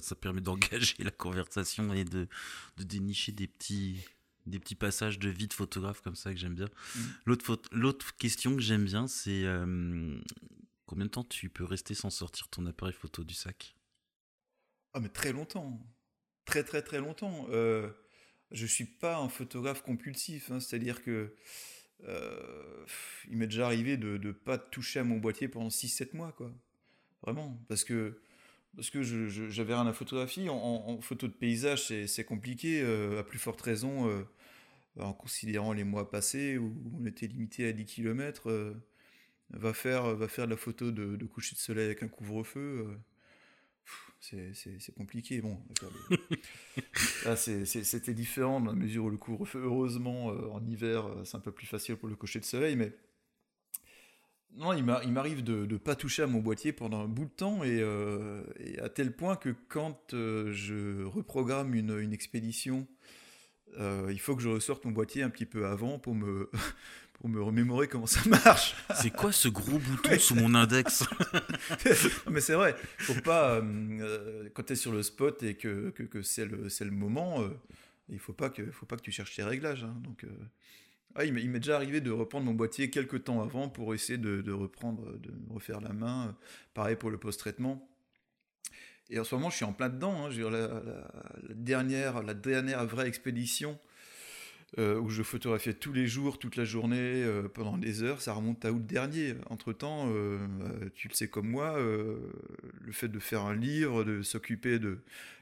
Ça 0.00 0.16
permet 0.16 0.40
d'engager 0.40 1.04
la 1.04 1.12
conversation 1.12 1.92
et 1.92 2.04
de, 2.04 2.26
de, 2.78 2.82
dénicher 2.82 3.30
des 3.30 3.46
petits, 3.46 4.04
des 4.46 4.58
petits 4.58 4.74
passages 4.74 5.20
de 5.20 5.28
vie 5.28 5.46
de 5.46 5.52
photographe 5.52 6.00
comme 6.00 6.16
ça 6.16 6.32
que 6.32 6.40
j'aime 6.40 6.56
bien. 6.56 6.66
Mmh. 6.66 7.00
L'autre, 7.26 7.62
l'autre 7.70 8.16
question 8.16 8.56
que 8.56 8.62
j'aime 8.62 8.84
bien, 8.84 9.06
c'est 9.06 9.44
combien 10.86 11.04
de 11.06 11.10
temps 11.10 11.22
tu 11.22 11.48
peux 11.48 11.64
rester 11.64 11.94
sans 11.94 12.10
sortir 12.10 12.48
ton 12.48 12.66
appareil 12.66 12.94
photo 12.94 13.22
du 13.22 13.34
sac? 13.34 13.76
Ah, 14.94 15.00
mais 15.00 15.10
très 15.10 15.32
longtemps 15.32 15.80
très 16.44 16.64
très 16.64 16.82
très 16.82 17.00
longtemps. 17.00 17.46
Euh, 17.50 17.90
je 18.54 18.66
suis 18.66 18.84
pas 18.84 19.18
un 19.18 19.28
photographe 19.28 19.82
compulsif, 19.82 20.50
hein, 20.50 20.60
c'est-à-dire 20.60 21.02
que 21.02 21.34
euh, 22.04 22.86
il 23.28 23.36
m'est 23.36 23.48
déjà 23.48 23.66
arrivé 23.66 23.96
de 23.96 24.16
ne 24.16 24.32
pas 24.32 24.58
toucher 24.58 25.00
à 25.00 25.04
mon 25.04 25.18
boîtier 25.18 25.48
pendant 25.48 25.68
6-7 25.68 26.16
mois, 26.16 26.32
quoi. 26.32 26.50
Vraiment, 27.22 27.58
parce 27.68 27.84
que 27.84 28.18
parce 28.76 28.90
que 28.90 29.02
j'avais 29.02 29.72
rien 29.72 29.86
à 29.86 29.92
photographier. 29.92 30.48
En, 30.48 31.00
photo 31.00 31.28
de 31.28 31.32
paysage, 31.32 31.86
c'est 32.06 32.24
compliqué, 32.24 32.82
euh, 32.82 33.20
à 33.20 33.22
plus 33.22 33.38
forte 33.38 33.60
raison, 33.62 34.08
euh, 34.08 34.24
en 34.98 35.12
considérant 35.12 35.72
les 35.72 35.84
mois 35.84 36.10
passés 36.10 36.58
où 36.58 36.74
on 37.00 37.06
était 37.06 37.28
limité 37.28 37.68
à 37.68 37.72
10 37.72 37.84
km. 37.86 38.74
va, 39.50 39.74
faire, 39.74 40.16
va 40.16 40.28
faire 40.28 40.46
de 40.46 40.50
la 40.50 40.56
photo 40.56 40.90
de 40.90 41.24
coucher 41.26 41.54
de 41.54 41.60
soleil 41.60 41.86
avec 41.86 42.02
un 42.02 42.08
couvre-feu 42.08 42.98
c'est 44.52 44.94
compliqué. 44.94 45.40
Bon, 45.40 45.58
c'était 47.36 48.14
différent 48.14 48.60
dans 48.60 48.72
la 48.72 48.76
mesure 48.76 49.04
où 49.04 49.10
le 49.10 49.16
couvre-feu, 49.16 49.60
heureusement, 49.62 50.30
euh, 50.30 50.48
en 50.50 50.64
hiver, 50.64 51.06
euh, 51.06 51.24
c'est 51.24 51.36
un 51.36 51.40
peu 51.40 51.52
plus 51.52 51.66
facile 51.66 51.96
pour 51.96 52.08
le 52.08 52.16
cocher 52.16 52.40
de 52.40 52.44
soleil, 52.44 52.76
mais 52.76 52.92
non, 54.56 54.72
il 54.72 54.84
m'arrive 54.84 55.42
de 55.42 55.66
ne 55.66 55.76
pas 55.76 55.96
toucher 55.96 56.22
à 56.22 56.26
mon 56.26 56.40
boîtier 56.40 56.72
pendant 56.72 57.02
un 57.02 57.08
bout 57.08 57.24
de 57.24 57.30
temps, 57.30 57.64
et, 57.64 57.80
euh, 57.80 58.44
à 58.80 58.88
tel 58.88 59.14
point 59.14 59.36
que 59.36 59.54
quand 59.68 60.12
je 60.12 61.04
reprogramme 61.04 61.74
une, 61.74 61.98
une 61.98 62.12
expédition, 62.12 62.86
il 63.76 64.20
faut 64.20 64.36
que 64.36 64.42
je 64.42 64.48
ressorte 64.48 64.84
mon 64.84 64.92
boîtier 64.92 65.24
un 65.24 65.30
petit 65.30 65.46
peu 65.46 65.66
avant 65.66 65.98
pour 65.98 66.14
me, 66.14 66.48
pour 67.24 67.30
me 67.30 67.40
remémorer 67.40 67.88
comment 67.88 68.04
ça 68.04 68.20
marche. 68.28 68.76
C'est 69.00 69.08
quoi 69.08 69.32
ce 69.32 69.48
gros 69.48 69.78
bouton 69.78 70.18
sous 70.18 70.34
mon 70.34 70.54
index? 70.54 71.04
Mais 72.30 72.42
c'est 72.42 72.52
vrai, 72.52 72.76
faut 72.98 73.18
pas, 73.22 73.52
euh, 73.52 73.62
euh, 74.02 74.50
quand 74.52 74.64
tu 74.64 74.74
es 74.74 74.76
sur 74.76 74.92
le 74.92 75.02
spot 75.02 75.42
et 75.42 75.54
que, 75.54 75.88
que, 75.88 76.02
que 76.02 76.20
c'est 76.20 76.44
le, 76.44 76.68
le, 76.68 76.90
moment, 76.90 77.40
euh, 77.40 77.48
il 78.10 78.18
faut 78.18 78.34
pas, 78.34 78.50
que, 78.50 78.70
faut 78.70 78.84
pas 78.84 78.96
que 78.96 79.00
tu 79.00 79.10
cherches 79.10 79.34
tes 79.36 79.42
réglages. 79.42 79.84
Hein. 79.84 79.96
donc, 80.04 80.26
ah, 81.14 81.24
il 81.24 81.32
m'est 81.32 81.60
déjà 81.60 81.76
arrivé 81.76 82.02
de 82.02 82.10
reprendre 82.10 82.44
mon 82.44 82.52
boîtier 82.52 82.90
quelques 82.90 83.24
temps 83.24 83.40
avant 83.40 83.70
pour 83.70 83.94
essayer 83.94 84.18
de, 84.18 84.42
de 84.42 84.52
reprendre, 84.52 85.16
de 85.16 85.32
refaire 85.48 85.80
la 85.80 85.94
main. 85.94 86.36
Pareil 86.74 86.96
pour 86.96 87.10
le 87.10 87.16
post-traitement. 87.16 87.88
Et 89.08 89.18
en 89.18 89.24
ce 89.24 89.34
moment, 89.34 89.48
je 89.48 89.56
suis 89.56 89.64
en 89.64 89.72
plein 89.72 89.88
dedans. 89.88 90.26
Hein. 90.26 90.30
La, 90.36 90.50
la, 90.50 90.68
la, 91.48 91.54
dernière, 91.54 92.22
la 92.22 92.34
dernière 92.34 92.84
vraie 92.84 93.08
expédition 93.08 93.78
euh, 94.76 94.98
où 94.98 95.08
je 95.08 95.22
photographiais 95.22 95.74
tous 95.74 95.92
les 95.92 96.08
jours, 96.08 96.38
toute 96.40 96.56
la 96.56 96.64
journée, 96.64 96.96
euh, 97.22 97.46
pendant 97.48 97.78
des 97.78 98.02
heures. 98.02 98.20
Ça 98.20 98.32
remonte 98.32 98.64
à 98.64 98.72
août 98.72 98.84
dernier. 98.84 99.34
Entre-temps, 99.48 100.10
euh, 100.12 100.48
tu 100.96 101.06
le 101.06 101.14
sais 101.14 101.28
comme 101.28 101.48
moi, 101.48 101.78
le 101.78 102.92
fait 102.92 103.06
de 103.06 103.20
faire 103.20 103.42
un 103.42 103.54
livre, 103.54 104.02
de 104.02 104.22
s'occuper 104.22 104.80
de 104.80 104.98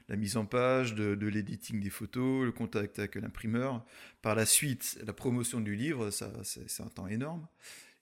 la 0.07 0.17
mise 0.17 0.37
en 0.37 0.45
page, 0.45 0.93
de, 0.93 1.15
de 1.15 1.27
l'editing 1.27 1.79
des 1.79 1.89
photos, 1.89 2.45
le 2.45 2.51
contact 2.51 2.99
avec 2.99 3.15
l'imprimeur, 3.15 3.83
par 4.21 4.35
la 4.35 4.45
suite, 4.45 4.99
la 5.03 5.13
promotion 5.13 5.61
du 5.61 5.75
livre, 5.75 6.11
ça, 6.11 6.31
c'est 6.43 6.83
un 6.83 6.89
temps 6.89 7.07
énorme. 7.07 7.47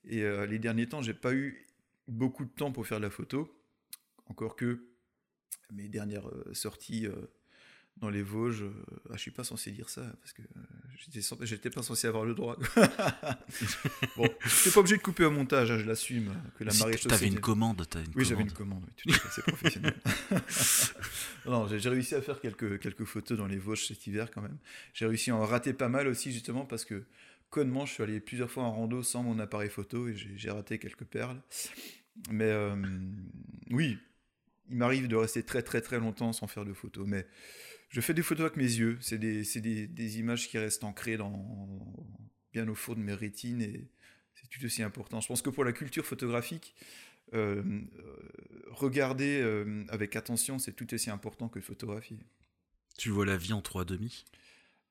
Et 0.04 0.24
les 0.48 0.60
derniers 0.60 0.88
temps, 0.88 1.02
j'ai 1.02 1.14
pas 1.14 1.34
eu 1.34 1.68
beaucoup 2.08 2.44
de 2.44 2.50
temps 2.50 2.72
pour 2.72 2.88
faire 2.88 2.98
de 2.98 3.04
la 3.06 3.12
photo, 3.12 3.56
encore 4.26 4.56
que 4.56 4.84
mes 5.72 5.88
dernières 5.88 6.30
sorties 6.54 7.08
dans 8.02 8.10
les 8.10 8.24
Vosges. 8.24 8.64
Euh, 8.64 8.74
ah, 9.10 9.14
je 9.14 9.20
suis 9.20 9.32
pas 9.32 9.44
censé 9.44 9.72
dire 9.72 9.90
ça 9.90 10.02
parce 10.22 10.34
que 10.34 10.42
euh, 10.42 11.44
j'étais 11.44 11.70
pas 11.70 11.84
censé 11.84 12.08
avoir 12.08 12.26
le 12.26 12.34
droit. 12.34 12.58
bon, 14.18 14.28
suis 14.48 14.72
pas 14.72 14.80
obligé 14.80 14.98
de 14.98 15.02
couper 15.02 15.24
au 15.24 15.32
montage, 15.32 15.72
hein, 15.72 15.78
je 15.78 15.86
l'assume. 15.86 16.30
Euh, 16.30 16.50
que 16.58 16.64
la 16.64 16.74
marée 16.74 16.98
T'avais 16.98 17.28
une 17.28 17.40
commande, 17.40 17.82
as 17.96 18.00
une 18.00 18.12
Oui, 18.16 18.26
j'avais 18.26 18.42
une 18.42 18.52
commande. 18.52 18.84
Oui, 19.06 19.14
c'est 19.32 19.44
professionnel. 19.44 19.96
non, 21.46 21.68
j'ai 21.68 21.90
réussi 21.90 22.16
à 22.16 22.22
faire 22.22 22.42
quelques 22.42 22.80
quelques 22.80 23.06
photos 23.06 23.38
dans 23.38 23.48
les 23.48 23.58
Vosges 23.58 23.88
cet 23.88 24.06
hiver 24.08 24.32
quand 24.32 24.42
même. 24.42 24.58
J'ai 24.94 25.06
réussi 25.06 25.30
à 25.30 25.36
en 25.36 25.46
rater 25.46 25.74
pas 25.74 25.90
mal 25.90 26.08
aussi 26.08 26.32
justement 26.32 26.66
parce 26.66 26.86
que 26.86 27.04
connement, 27.52 27.86
je 27.86 27.94
suis 27.94 28.04
allé 28.04 28.20
plusieurs 28.20 28.50
fois 28.50 28.64
en 28.64 28.72
rando 28.72 29.04
sans 29.04 29.24
mon 29.24 29.38
appareil 29.40 29.70
photo 29.70 30.08
et 30.08 30.16
j'ai 30.16 30.50
raté 30.50 30.80
quelques 30.80 31.06
perles. 31.06 31.40
Mais 32.32 32.52
oui, 33.70 34.00
il 34.70 34.78
m'arrive 34.78 35.08
de 35.08 35.16
rester 35.16 35.44
très 35.44 35.62
très 35.62 35.82
très 35.82 36.00
longtemps 36.00 36.34
sans 36.34 36.48
faire 36.48 36.66
de 36.66 36.74
photos, 36.74 37.06
mais 37.08 37.28
je 37.92 38.02
fais 38.02 38.14
des 38.14 38.24
photos 38.24 38.46
avec 38.46 38.58
mes 38.58 38.64
yeux. 38.64 38.98
C'est 39.02 39.18
des, 39.18 39.44
des, 39.44 39.88
des, 39.88 40.20
images 40.20 40.48
qui 40.48 40.58
restent 40.58 40.84
ancrées 40.84 41.18
dans, 41.18 41.94
bien 42.54 42.68
au 42.68 42.76
fond 42.76 42.94
de 42.94 43.00
mes 43.00 43.14
rétines 43.14 43.62
et 43.62 43.90
c'est 44.34 44.48
tout 44.50 44.66
aussi 44.66 44.82
important. 44.82 45.20
Je 45.20 45.28
pense 45.28 45.42
que 45.42 45.50
pour 45.50 45.66
la 45.66 45.74
culture 45.74 46.06
photographique, 46.06 46.74
euh, 47.34 47.62
euh, 47.64 47.82
regarder 48.72 49.42
euh, 49.42 49.86
avec 49.90 50.16
attention, 50.16 50.58
c'est 50.58 50.74
tout 50.74 50.92
aussi 50.94 51.10
important 51.10 51.50
que 51.50 51.60
photographier. 51.60 52.18
Tu 52.98 53.10
vois 53.10 53.26
la 53.26 53.38
vie 53.38 53.54
en 53.54 53.62
trois 53.62 53.84
demi? 53.84 54.26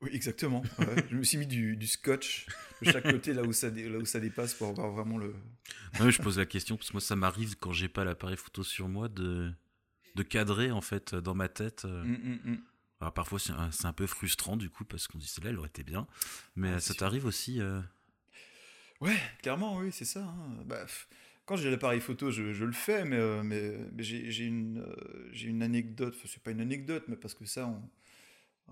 Oui, 0.03 0.11
exactement. 0.13 0.63
je 1.11 1.17
me 1.17 1.23
suis 1.23 1.39
mis 1.39 1.47
du, 1.47 1.77
du, 1.77 1.87
scotch 1.87 2.47
de 2.83 2.91
chaque 2.91 3.11
côté 3.11 3.35
là 3.35 3.43
où, 3.43 3.53
ça, 3.53 3.71
là 3.71 3.99
où 3.99 4.07
ça 4.07 4.21
dépasse 4.21 4.55
pour 4.55 4.69
avoir 4.69 4.91
vraiment 4.91 5.19
le. 5.19 5.35
Non, 5.99 6.11
je 6.11 6.21
pose 6.21 6.39
la 6.39 6.47
question 6.47 6.77
parce 6.77 6.89
que 6.89 6.95
moi, 6.95 7.01
ça 7.03 7.17
m'arrive 7.17 7.57
quand 7.57 7.73
j'ai 7.73 7.89
pas 7.89 8.05
l'appareil 8.05 8.37
photo 8.37 8.63
sur 8.63 8.89
moi 8.89 9.09
de, 9.09 9.53
de 10.17 10.23
cadrer 10.23 10.71
en 10.71 10.81
fait 10.81 11.15
dans 11.15 11.35
ma 11.35 11.49
tête. 11.49 11.85
Hum, 11.85 12.41
hum. 12.47 12.61
Alors 13.01 13.15
parfois 13.15 13.39
c'est 13.39 13.87
un, 13.87 13.93
peu 13.93 14.07
frustrant 14.07 14.57
du 14.57 14.69
coup 14.69 14.85
parce 14.85 15.09
qu'on 15.09 15.17
dit 15.17 15.27
celle-là 15.27 15.51
elle 15.51 15.59
aurait 15.59 15.69
été 15.69 15.83
bien, 15.83 16.07
mais 16.55 16.81
ça 16.81 16.93
t'arrive 16.93 17.25
aussi 17.25 17.61
euh... 17.61 17.81
Ouais, 19.01 19.17
clairement 19.41 19.79
oui 19.79 19.91
c'est 19.91 20.05
ça. 20.05 20.23
Hein. 20.23 20.63
Bah, 20.67 20.85
quand 21.47 21.57
j'ai 21.57 21.71
l'appareil 21.71 22.01
photo 22.01 22.31
je, 22.31 22.53
je, 22.53 22.65
le 22.65 22.73
fais, 22.73 23.07
mais, 23.07 23.17
euh, 23.17 23.43
mais, 23.43 23.73
mais 23.93 24.03
j'ai 24.03 24.45
une, 24.45 24.79
euh, 24.79 25.33
une 25.33 25.63
anecdote, 25.63 26.15
enfin, 26.17 26.29
c'est 26.31 26.43
pas 26.43 26.51
une 26.51 26.61
anecdote, 26.61 27.05
mais 27.09 27.17
parce 27.17 27.35
que 27.35 27.47
ça 27.47 27.75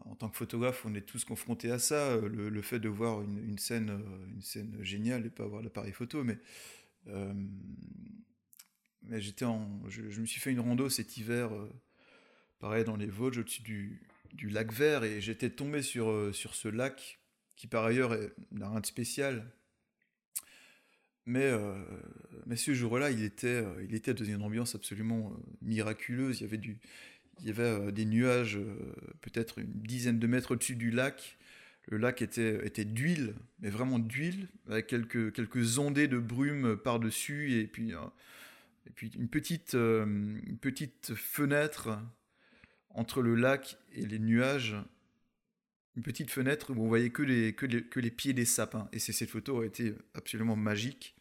en 0.05 0.15
tant 0.15 0.29
que 0.29 0.37
photographe 0.37 0.85
on 0.85 0.95
est 0.95 1.01
tous 1.01 1.25
confrontés 1.25 1.71
à 1.71 1.79
ça, 1.79 2.11
euh, 2.11 2.29
le, 2.29 2.51
le 2.51 2.63
fait 2.63 2.79
de 2.79 2.89
voir 2.91 3.23
une, 3.23 3.39
une, 3.39 3.59
scène, 3.59 3.99
une 4.33 4.43
scène 4.43 4.77
géniale 4.83 5.25
et 5.25 5.31
pas 5.31 5.45
avoir 5.45 5.63
l'appareil 5.63 5.93
photo, 5.93 6.23
mais 6.23 6.39
mais 9.03 9.23
j'étais 9.23 9.47
en, 9.47 9.89
je, 9.89 10.11
je, 10.11 10.21
me 10.21 10.27
suis 10.27 10.39
fait 10.39 10.51
une 10.51 10.61
rando 10.61 10.91
cet 10.91 11.17
hiver, 11.17 11.51
pareil 12.59 12.85
dans 12.85 12.97
les 12.97 13.07
Vosges, 13.07 13.39
au-dessus 13.39 13.63
du, 13.63 14.03
du 14.33 14.49
lac 14.49 14.73
Vert 14.73 15.05
et 15.05 15.21
j'étais 15.21 15.51
tombé 15.51 15.83
sur, 15.83 16.11
euh, 16.11 16.33
sur 16.33 16.55
ce 16.55 16.69
lac 16.69 17.19
qui 17.57 17.67
par 17.67 17.85
ailleurs 17.85 18.17
n'a 18.53 18.71
rien 18.71 18.81
de 18.81 18.87
spécial. 18.87 19.45
Mais, 21.27 21.45
euh, 21.45 21.75
mais 22.47 22.57
ce 22.57 22.73
jour-là, 22.73 23.11
il 23.11 23.23
était, 23.23 23.49
euh, 23.49 23.85
il 23.85 23.95
était 23.95 24.15
dans 24.15 24.25
une 24.25 24.43
ambiance 24.43 24.75
absolument 24.75 25.33
miraculeuse. 25.61 26.41
Il 26.41 26.45
y 26.45 26.47
avait, 26.47 26.57
du, 26.57 26.79
il 27.41 27.47
y 27.47 27.51
avait 27.51 27.93
des 27.93 28.05
nuages 28.05 28.59
peut-être 29.21 29.59
une 29.59 29.73
dizaine 29.73 30.19
de 30.19 30.27
mètres 30.27 30.53
au-dessus 30.53 30.77
du 30.77 30.91
lac. 30.91 31.37
le 31.89 31.99
lac 31.99 32.23
était, 32.23 32.65
était 32.67 32.85
d'huile, 32.85 33.35
mais 33.61 33.71
vraiment 33.71 33.99
d'huile, 33.99 34.49
avec 34.69 34.87
quelques, 34.87 35.33
quelques 35.33 35.79
ondées 35.79 36.09
de 36.09 36.19
brume 36.19 36.77
par-dessus, 36.77 37.59
et 37.59 37.67
puis, 37.67 37.93
et 38.87 38.91
puis 38.95 39.11
une, 39.17 39.29
petite, 39.29 39.75
une 39.75 40.59
petite 40.61 41.15
fenêtre 41.15 41.99
entre 42.99 43.23
le 43.23 43.35
lac 43.35 43.79
et 43.93 44.05
les 44.07 44.19
nuages. 44.19 44.77
Une 45.97 46.03
petite 46.03 46.31
fenêtre 46.31 46.71
où 46.73 46.81
on 46.85 46.89
voyait 46.89 47.11
que 47.11 47.23
les, 47.23 47.55
que 47.55 47.67
les, 47.67 47.83
que 47.83 47.99
les 48.01 48.11
pieds 48.11 48.33
des 48.33 48.45
sapins. 48.45 48.89
Et 48.93 48.99
cette 49.01 49.31
photo 49.31 49.61
a 49.61 49.67
été 49.67 49.95
absolument 50.15 50.57
magique. 50.57 51.17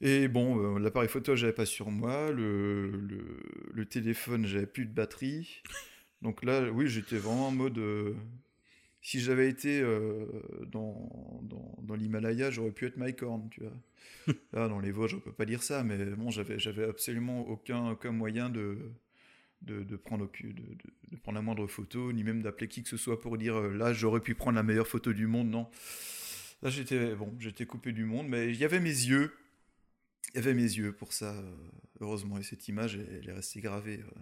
Et 0.00 0.28
bon, 0.28 0.76
euh, 0.76 0.78
l'appareil 0.78 1.08
photo, 1.08 1.36
j'avais 1.36 1.52
pas 1.52 1.66
sur 1.66 1.90
moi. 1.90 2.30
Le, 2.30 2.90
le, 2.90 3.40
le 3.72 3.86
téléphone, 3.86 4.46
j'avais 4.46 4.66
plus 4.66 4.86
de 4.86 4.92
batterie. 4.92 5.62
Donc 6.22 6.44
là, 6.44 6.70
oui, 6.70 6.88
j'étais 6.88 7.18
vraiment 7.18 7.48
en 7.48 7.52
mode. 7.52 7.78
euh, 7.78 8.14
si 9.02 9.20
j'avais 9.20 9.48
été 9.48 9.80
euh, 9.80 10.26
dans, 10.66 11.40
dans, 11.44 11.78
dans 11.82 11.94
l'Himalaya, 11.94 12.50
j'aurais 12.50 12.70
pu 12.72 12.86
être 12.86 12.96
Mike 12.98 13.22
Horn, 13.22 13.48
tu 13.50 13.62
vois. 13.62 13.72
Là, 14.52 14.68
dans 14.68 14.80
les 14.80 14.90
Vosges, 14.92 15.14
on 15.14 15.20
peut 15.20 15.32
pas 15.32 15.46
dire 15.46 15.62
ça, 15.62 15.82
mais 15.84 15.96
bon, 16.04 16.30
j'avais, 16.30 16.58
j'avais 16.58 16.84
absolument 16.84 17.48
aucun, 17.48 17.90
aucun 17.92 18.12
moyen 18.12 18.50
de, 18.50 18.78
de, 19.62 19.96
prendre, 19.96 20.30
de, 20.42 21.16
prendre 21.16 21.36
la 21.36 21.42
moindre 21.42 21.66
photo, 21.66 22.12
ni 22.12 22.24
même 22.24 22.42
d'appeler 22.42 22.68
qui 22.68 22.82
que 22.82 22.88
ce 22.88 22.96
soit 22.96 23.20
pour 23.20 23.36
dire 23.38 23.56
euh, 23.56 23.72
là, 23.72 23.92
j'aurais 23.92 24.20
pu 24.20 24.34
prendre 24.34 24.56
la 24.56 24.62
meilleure 24.62 24.88
photo 24.88 25.12
du 25.12 25.26
monde. 25.26 25.48
Non. 25.50 25.70
Là, 26.62 26.70
j'étais 26.70 27.14
bon, 27.14 27.34
j'étais 27.38 27.66
coupé 27.66 27.92
du 27.92 28.04
monde, 28.04 28.28
mais 28.28 28.48
il 28.48 28.56
y 28.56 28.64
avait 28.64 28.80
mes 28.80 28.88
yeux. 28.88 29.32
Il 30.32 30.36
y 30.36 30.38
avait 30.38 30.54
mes 30.54 30.62
yeux 30.62 30.92
pour 30.92 31.12
ça, 31.12 31.34
euh, 31.34 31.56
heureusement. 32.00 32.38
Et 32.38 32.42
cette 32.42 32.68
image, 32.68 32.96
elle, 32.96 33.28
est 33.28 33.32
restée 33.32 33.60
gravée. 33.60 34.00
euh, 34.00 34.20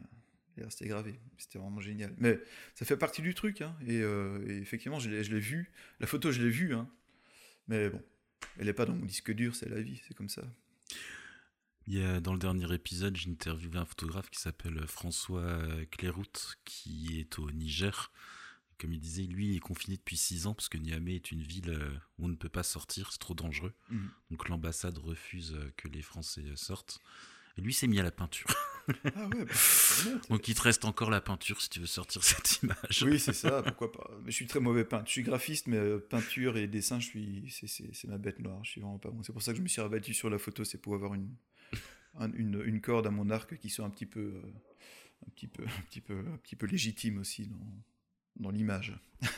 elle 0.57 0.63
est 0.63 0.67
restée 0.67 0.87
gravée. 0.87 1.15
C'était 1.37 1.59
vraiment 1.59 1.81
génial. 1.81 2.15
Mais 2.19 2.39
ça 2.75 2.85
fait 2.85 2.97
partie 2.97 3.23
du 3.23 3.35
truc. 3.35 3.61
hein, 3.63 3.77
et, 3.87 4.01
effectivement, 4.61 4.99
je 4.99 5.11
l'ai 5.11 5.41
vu. 5.41 5.71
La 6.01 6.07
photo, 6.07 6.33
je 6.33 6.43
l'ai 6.43 6.51
vue. 6.51 6.75
hein, 6.75 6.89
mais 7.69 7.91
bon, 7.91 8.03
elle 8.59 8.67
n'est 8.67 8.73
pas 8.73 8.87
dans 8.87 8.95
mon 8.95 9.05
disque 9.05 9.33
dur, 9.33 9.55
c'est 9.55 9.69
la 9.69 9.81
vie, 9.81 10.01
c'est 10.09 10.15
comme 10.15 10.29
ça. 10.29 10.43
Il 11.91 11.99
y 11.99 12.05
a, 12.05 12.21
dans 12.21 12.35
le 12.35 12.39
dernier 12.39 12.71
épisode, 12.75 13.17
j'ai 13.17 13.31
interviewé 13.31 13.79
un 13.79 13.87
photographe 13.87 14.29
qui 14.29 14.39
s'appelle 14.39 14.87
François 14.87 15.59
Cléroute, 15.91 16.59
qui 16.67 17.19
est 17.19 17.39
au 17.39 17.51
Niger. 17.51 18.13
Comme 18.79 18.93
il 18.93 19.01
disait, 19.01 19.23
lui, 19.23 19.49
il 19.49 19.57
est 19.57 19.61
confiné 19.61 19.97
depuis 19.97 20.19
6 20.19 20.47
ans 20.47 20.53
parce 20.55 20.69
que 20.69 20.77
Niamey 20.77 21.15
est 21.15 21.33
une 21.33 21.43
ville 21.43 21.71
euh, 21.71 21.91
où 22.19 22.27
on 22.27 22.29
ne 22.29 22.37
peut 22.37 22.51
pas 22.51 22.63
sortir, 22.63 23.11
c'est 23.11 23.19
trop 23.19 23.33
dangereux. 23.33 23.73
Mhm. 23.89 24.11
Donc 24.31 24.49
l'ambassade 24.51 24.99
refuse 24.99 25.55
euh, 25.55 25.73
que 25.79 25.89
les 25.89 26.03
Français 26.03 26.45
euh, 26.45 26.57
sortent. 26.57 27.01
Et 27.57 27.63
lui 27.63 27.73
s'est 27.73 27.87
mis 27.87 27.99
à 27.99 28.03
la 28.03 28.13
peinture. 28.13 28.49
Ah 29.05 29.27
ouais, 29.27 29.45
bah. 29.45 29.53
Donc 30.31 30.49
il 30.49 30.55
te 30.55 30.63
reste 30.63 30.87
encore 30.87 31.11
la 31.11 31.21
peinture 31.21 31.61
si 31.61 31.69
tu 31.69 31.79
veux 31.79 31.85
sortir 31.85 32.25
cette 32.25 32.63
image. 32.63 33.03
Oui, 33.03 33.21
c'est 33.21 33.35
ça, 33.35 33.63
pourquoi 33.63 33.93
pas. 33.93 34.11
Mais 34.25 34.31
je 34.31 34.37
suis 34.37 34.47
très 34.47 34.61
mauvais 34.61 34.87
peintre. 34.87 35.05
Je 35.09 35.13
suis 35.13 35.23
graphiste, 35.23 35.67
mais 35.67 35.77
euh, 35.77 35.99
peinture 35.99 36.57
et 36.57 36.67
dessin, 36.69 36.99
je 36.99 37.05
suis, 37.05 37.55
c'est 37.67 38.09
ma 38.09 38.17
bête 38.17 38.39
noire. 38.39 38.65
Je 38.65 38.71
suis 38.71 38.81
vraiment 38.81 38.99
pas 38.99 39.11
bon. 39.11 39.23
C'est 39.23 39.35
pour 39.35 39.43
ça 39.43 39.53
que 39.53 39.59
je 39.59 39.63
me 39.63 39.69
suis 39.69 39.83
rabattu 39.83 40.15
sur 40.15 40.31
la 40.31 40.39
photo, 40.39 40.65
c'est 40.65 40.79
pour 40.79 40.95
avoir 40.95 41.13
une, 41.13 41.29
un- 42.19 42.33
une, 42.33 42.63
une 42.65 42.81
corde 42.81 43.07
à 43.07 43.11
mon 43.11 43.31
arc 43.31 43.57
qui 43.59 43.69
soit 43.71 43.85
un 43.87 43.91
petit 43.91 44.07
peu, 44.07 44.21
euh, 44.21 44.43
un 45.27 45.31
petit 45.31 45.49
peu, 45.49 45.65
un 45.65 45.83
petit 45.89 46.01
peu, 46.01 46.19
un 46.19 46.37
petit 46.39 46.57
peu 46.57 46.67
légitime 46.67 47.19
aussi 47.19 47.47
dans, 47.49 47.85
dans 48.37 48.51
l'image. 48.51 48.99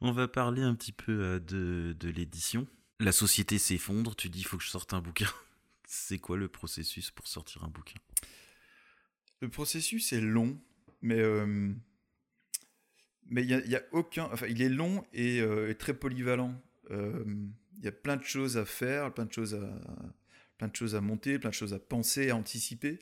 On 0.00 0.12
va 0.12 0.28
parler 0.28 0.62
un 0.62 0.74
petit 0.74 0.92
peu 0.92 1.12
euh, 1.12 1.38
de, 1.40 1.96
de 1.98 2.08
l'édition. 2.08 2.66
La 2.98 3.12
société 3.12 3.58
s'effondre, 3.58 4.14
tu 4.14 4.28
dis 4.28 4.40
il 4.40 4.44
faut 4.44 4.58
que 4.58 4.64
je 4.64 4.68
sorte 4.68 4.92
un 4.92 5.00
bouquin. 5.00 5.28
C'est 5.86 6.18
quoi 6.18 6.36
le 6.36 6.48
processus 6.48 7.10
pour 7.10 7.26
sortir 7.26 7.64
un 7.64 7.68
bouquin? 7.68 7.98
Le 9.40 9.48
processus 9.48 10.12
est 10.12 10.20
long, 10.20 10.60
mais 11.00 11.18
euh, 11.18 11.72
mais 13.26 13.42
il 13.42 13.50
y 13.50 13.70
y 13.70 13.76
a 13.76 13.82
aucun, 13.92 14.28
enfin 14.32 14.46
il 14.48 14.60
est 14.60 14.68
long 14.68 15.04
et, 15.14 15.40
euh, 15.40 15.70
et 15.70 15.74
très 15.76 15.94
polyvalent. 15.94 16.60
Euh, 16.90 17.24
Il 17.78 17.84
y 17.84 17.88
a 17.88 17.92
plein 17.92 18.16
de 18.18 18.22
choses 18.24 18.58
à 18.58 18.66
faire, 18.66 19.12
plein 19.14 19.24
de 19.24 19.32
choses 19.32 19.54
à 19.54 19.80
plein 20.60 20.68
de 20.68 20.76
choses 20.76 20.94
à 20.94 21.00
monter, 21.00 21.38
plein 21.38 21.48
de 21.48 21.54
choses 21.54 21.72
à 21.72 21.78
penser, 21.78 22.28
à 22.28 22.36
anticiper. 22.36 22.98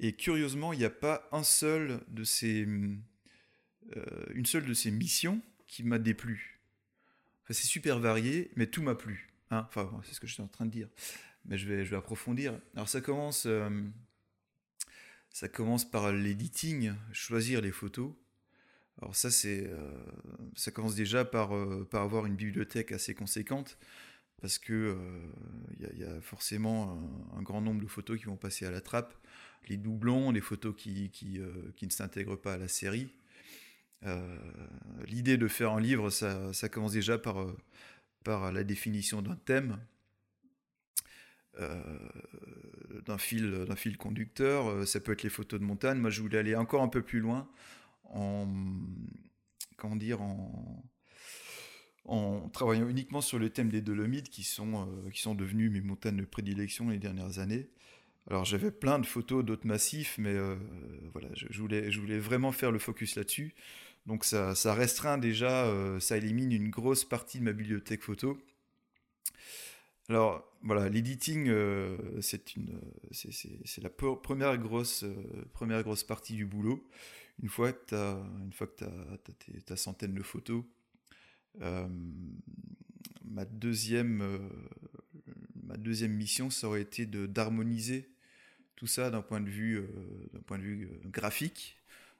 Et 0.00 0.12
curieusement, 0.12 0.74
il 0.74 0.80
n'y 0.80 0.84
a 0.84 0.90
pas 0.90 1.26
un 1.32 1.42
seul 1.42 2.02
de 2.08 2.24
ces 2.24 2.68
euh, 3.96 4.04
une 4.34 4.44
seule 4.44 4.66
de 4.66 4.74
ces 4.74 4.90
missions 4.90 5.40
qui 5.66 5.82
m'a 5.82 5.98
déplu. 5.98 6.60
Enfin, 7.42 7.54
c'est 7.54 7.66
super 7.66 8.00
varié, 8.00 8.50
mais 8.56 8.66
tout 8.66 8.82
m'a 8.82 8.94
plu. 8.94 9.30
hein. 9.50 9.64
enfin, 9.66 9.98
c'est 10.04 10.12
ce 10.12 10.20
que 10.20 10.26
je 10.26 10.34
suis 10.34 10.42
en 10.42 10.46
train 10.46 10.66
de 10.66 10.70
dire. 10.70 10.88
Mais 11.46 11.56
je 11.56 11.66
vais, 11.66 11.86
je 11.86 11.90
vais 11.90 11.96
approfondir. 11.96 12.60
Alors 12.74 12.90
ça 12.90 13.00
commence. 13.00 13.46
euh, 13.46 13.70
ça 15.30 15.48
commence 15.48 15.90
par 15.90 16.12
l'editing, 16.12 16.92
choisir 17.12 17.62
les 17.62 17.72
photos. 17.72 18.12
Alors 19.00 19.16
ça, 19.16 19.30
c'est, 19.30 19.66
euh, 19.66 19.90
ça 20.54 20.70
commence 20.70 20.94
déjà 20.94 21.24
par, 21.24 21.50
par 21.86 22.02
avoir 22.02 22.26
une 22.26 22.36
bibliothèque 22.36 22.92
assez 22.92 23.14
conséquente, 23.14 23.78
parce 24.44 24.58
que 24.58 24.74
euh, 24.74 24.96
il 25.80 26.00
y, 26.00 26.04
a- 26.04 26.20
forcément 26.20 27.00
un, 27.34 27.40
grand 27.40 27.62
nombre 27.62 27.80
de 27.80 27.86
photos 27.86 28.18
qui 28.18 28.26
vont 28.26 28.36
passer 28.36 28.66
à 28.66 28.70
la 28.70 28.82
trappe, 28.82 29.14
les 29.70 29.78
doublons, 29.78 30.32
les 30.32 30.42
photos 30.42 30.74
qui, 30.76 31.10
euh, 31.38 31.72
ne 31.80 31.88
s'intègrent 31.88 32.36
pas 32.36 32.52
à 32.52 32.58
la 32.58 32.68
série. 32.68 33.08
Euh, 34.04 34.36
L'idée 35.06 35.38
de 35.38 35.48
faire 35.48 35.72
un 35.72 35.80
livre, 35.80 36.10
ça, 36.10 36.52
commence 36.70 36.92
déjà 36.92 37.16
par, 37.16 37.46
la 38.26 38.64
définition 38.64 39.22
d'un 39.22 39.36
thème 39.36 39.78
d'un 43.06 43.16
fil, 43.16 43.96
conducteur. 43.96 44.86
Ça 44.86 45.00
peut 45.00 45.12
être 45.12 45.22
les 45.22 45.30
photos 45.30 45.58
de 45.58 45.64
montagne. 45.64 45.96
Moi, 45.96 46.10
je 46.10 46.20
voulais 46.20 46.36
aller 46.36 46.54
encore 46.54 46.82
un 46.82 46.88
peu 46.88 47.00
plus 47.00 47.20
loin 47.20 47.48
en, 48.10 48.46
comment 49.78 49.96
dire, 49.96 50.20
en, 50.20 50.84
en 52.06 52.48
travaillant 52.50 52.88
uniquement 52.88 53.20
sur 53.20 53.38
le 53.38 53.50
thème 53.50 53.70
des 53.70 53.80
Dolomites 53.80 54.28
qui 54.28 54.42
sont, 54.42 54.86
euh, 54.86 55.34
devenues 55.34 55.70
mes 55.70 55.80
montagnes 55.80 56.18
de 56.18 56.24
prédilection 56.24 56.90
les 56.90 56.98
dernières 56.98 57.38
années. 57.38 57.68
Alors 58.28 58.44
j'avais 58.44 58.70
plein 58.70 58.98
de 58.98 59.06
photos 59.06 59.44
d'autres 59.44 59.66
massifs, 59.66 60.16
mais 60.18 60.34
euh, 60.34 60.56
voilà, 61.12 61.28
je, 61.34 61.60
voulais, 61.60 62.18
vraiment 62.18 62.52
faire 62.52 62.72
le 62.72 62.78
focus 62.78 63.16
là-dessus. 63.16 63.54
Donc 64.06 64.24
ça, 64.24 64.54
restreint 64.74 65.18
déjà, 65.18 65.64
euh, 65.66 65.98
ça 65.98 66.16
élimine 66.16 66.52
une 66.52 66.68
grosse 66.70 67.04
partie 67.04 67.38
de 67.38 67.44
ma 67.44 67.52
bibliothèque 67.52 68.02
photo. 68.02 68.38
Alors 70.10 70.44
voilà, 70.62 70.90
l'editing, 70.90 71.50
c'est 72.20 73.82
la 73.82 73.90
première 73.90 74.58
grosse, 74.58 75.04
partie 76.06 76.34
du 76.34 76.44
boulot. 76.44 76.86
Une 77.42 77.48
fois 77.48 77.72
que 77.72 77.86
tu 77.86 77.94
as, 77.94 78.22
une 78.42 79.62
ta 79.62 79.76
centaine 79.76 80.14
de 80.14 80.22
photos, 80.22 80.62
ma 81.60 83.44
deuxième, 83.44 84.22
euh, 84.22 84.38
ma 85.62 85.76
deuxième 85.76 86.12
mission, 86.12 86.50
ça 86.50 86.68
aurait 86.68 86.82
été 86.82 87.06
d'harmoniser 87.06 88.08
tout 88.76 88.86
ça 88.86 89.10
d'un 89.10 89.22
point 89.22 89.40
de 89.40 89.50
vue, 89.50 89.78
euh, 89.78 90.38
point 90.46 90.58
de 90.58 90.62
vue 90.62 90.84
euh, 90.84 91.08
graphique. 91.08 91.76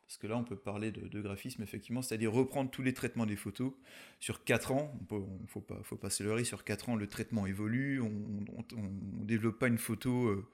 Parce 0.07 0.19
que 0.19 0.27
là, 0.27 0.37
on 0.37 0.45
peut 0.45 0.57
parler 0.57 0.93
de, 0.93 1.21
graphisme, 1.23 1.63
effectivement, 1.63 2.03
c'est-à-dire 2.03 2.31
reprendre 2.31 2.71
tous 2.71 2.83
les 2.83 2.93
traitements 2.93 3.25
des 3.25 3.37
photos 3.37 3.73
sur 4.21 4.45
4 4.45 4.73
ans. 4.73 5.01
Il 5.11 5.17
ne 5.17 5.47
faut 5.49 5.63
pas, 5.63 5.81
faut 5.83 5.99
se 6.11 6.23
leurrer, 6.23 6.45
sur 6.45 6.63
4 6.63 6.91
ans, 6.91 6.97
le 6.97 7.07
traitement 7.07 7.47
évolue. 7.47 8.03
On 8.03 8.11
ne 8.11 9.25
développe 9.25 9.59
pas 9.59 9.69
une 9.69 9.79
photo 9.79 10.27
euh, 10.27 10.47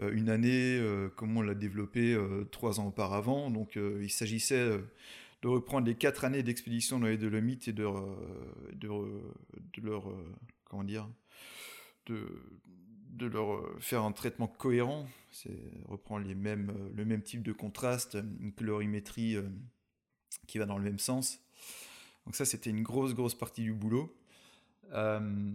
euh, 0.00 0.12
une 0.12 0.28
année 0.28 0.78
euh, 0.78 1.08
comme 1.16 1.36
on 1.36 1.42
l'a 1.42 1.54
développé 1.54 2.16
3 2.52 2.80
ans 2.80 2.86
auparavant. 2.86 3.50
Donc, 3.50 3.76
euh, 3.76 4.00
il 4.02 4.10
s'agissait 4.10 4.54
euh, 4.54 4.78
de 5.42 5.48
reprendre 5.48 5.86
les 5.86 5.94
4 5.96 6.24
années 6.24 6.42
d'expédition 6.42 6.98
dans 6.98 7.06
les 7.06 7.18
Dolomites 7.18 7.68
et 7.68 7.72
de, 7.72 7.84
euh, 7.84 8.16
de, 8.74 8.88
re- 8.88 9.22
de 9.74 9.82
leur. 9.86 10.08
euh, 10.10 10.32
comment 10.64 10.84
dire 10.84 11.08
de, 12.06 12.26
de 13.10 13.26
leur 13.26 13.52
euh, 13.54 13.76
faire 13.80 14.02
un 14.02 14.12
traitement 14.12 14.46
cohérent, 14.46 15.08
c'est 15.32 15.58
reprendre 15.86 16.26
les 16.26 16.34
mêmes, 16.34 16.70
euh, 16.70 16.90
le 16.94 17.04
même 17.04 17.22
type 17.22 17.42
de 17.42 17.52
contraste, 17.52 18.16
une 18.40 18.52
colorimétrie 18.52 19.36
euh, 19.36 19.48
qui 20.46 20.58
va 20.58 20.66
dans 20.66 20.78
le 20.78 20.84
même 20.84 20.98
sens. 20.98 21.40
Donc 22.24 22.34
ça, 22.36 22.44
c'était 22.44 22.70
une 22.70 22.82
grosse, 22.82 23.14
grosse 23.14 23.34
partie 23.34 23.62
du 23.62 23.72
boulot. 23.72 24.14
Euh, 24.92 25.52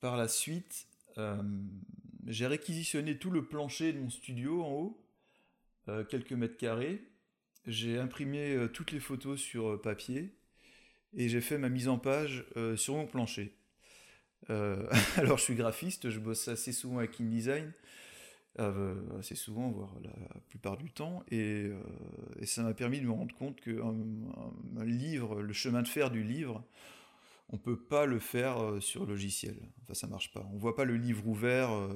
par 0.00 0.16
la 0.16 0.28
suite, 0.28 0.86
euh, 1.18 1.42
j'ai 2.26 2.46
réquisitionné 2.46 3.18
tout 3.18 3.30
le 3.30 3.44
plancher 3.46 3.92
de 3.92 3.98
mon 4.00 4.10
studio 4.10 4.62
en 4.64 4.70
haut, 4.72 5.04
euh, 5.88 6.04
quelques 6.04 6.32
mètres 6.32 6.56
carrés. 6.56 7.02
J'ai 7.66 7.98
imprimé 7.98 8.54
euh, 8.54 8.68
toutes 8.68 8.92
les 8.92 9.00
photos 9.00 9.40
sur 9.40 9.70
euh, 9.70 9.80
papier 9.80 10.34
et 11.16 11.28
j'ai 11.28 11.40
fait 11.40 11.56
ma 11.56 11.68
mise 11.68 11.88
en 11.88 11.98
page 11.98 12.44
euh, 12.56 12.76
sur 12.76 12.94
mon 12.94 13.06
plancher. 13.06 13.56
Alors, 15.16 15.38
je 15.38 15.42
suis 15.42 15.54
graphiste, 15.54 16.10
je 16.10 16.18
bosse 16.18 16.48
assez 16.48 16.72
souvent 16.72 16.98
avec 16.98 17.18
InDesign, 17.18 17.72
euh, 18.58 19.18
assez 19.18 19.36
souvent, 19.36 19.70
voire 19.70 19.94
la 20.02 20.10
plupart 20.50 20.76
du 20.76 20.90
temps, 20.90 21.24
et, 21.30 21.70
ça 22.42 22.62
m'a 22.62 22.74
permis 22.74 23.00
de 23.00 23.06
me 23.06 23.12
rendre 23.12 23.34
compte 23.34 23.58
que 23.62 23.70
le 23.70 25.52
chemin 25.54 25.80
de 25.80 25.88
fer 25.88 26.10
du 26.10 26.22
livre, 26.22 26.62
on 27.50 27.58
peut 27.58 27.78
pas 27.78 28.06
le 28.06 28.18
faire 28.18 28.62
euh, 28.62 28.80
sur 28.80 29.06
logiciel. 29.06 29.56
Enfin, 29.82 29.94
ça 29.94 30.06
marche 30.06 30.32
pas. 30.32 30.48
On 30.52 30.58
voit 30.58 30.74
pas 30.74 30.84
le 30.84 30.96
livre 30.96 31.26
ouvert 31.26 31.70
euh, 31.72 31.88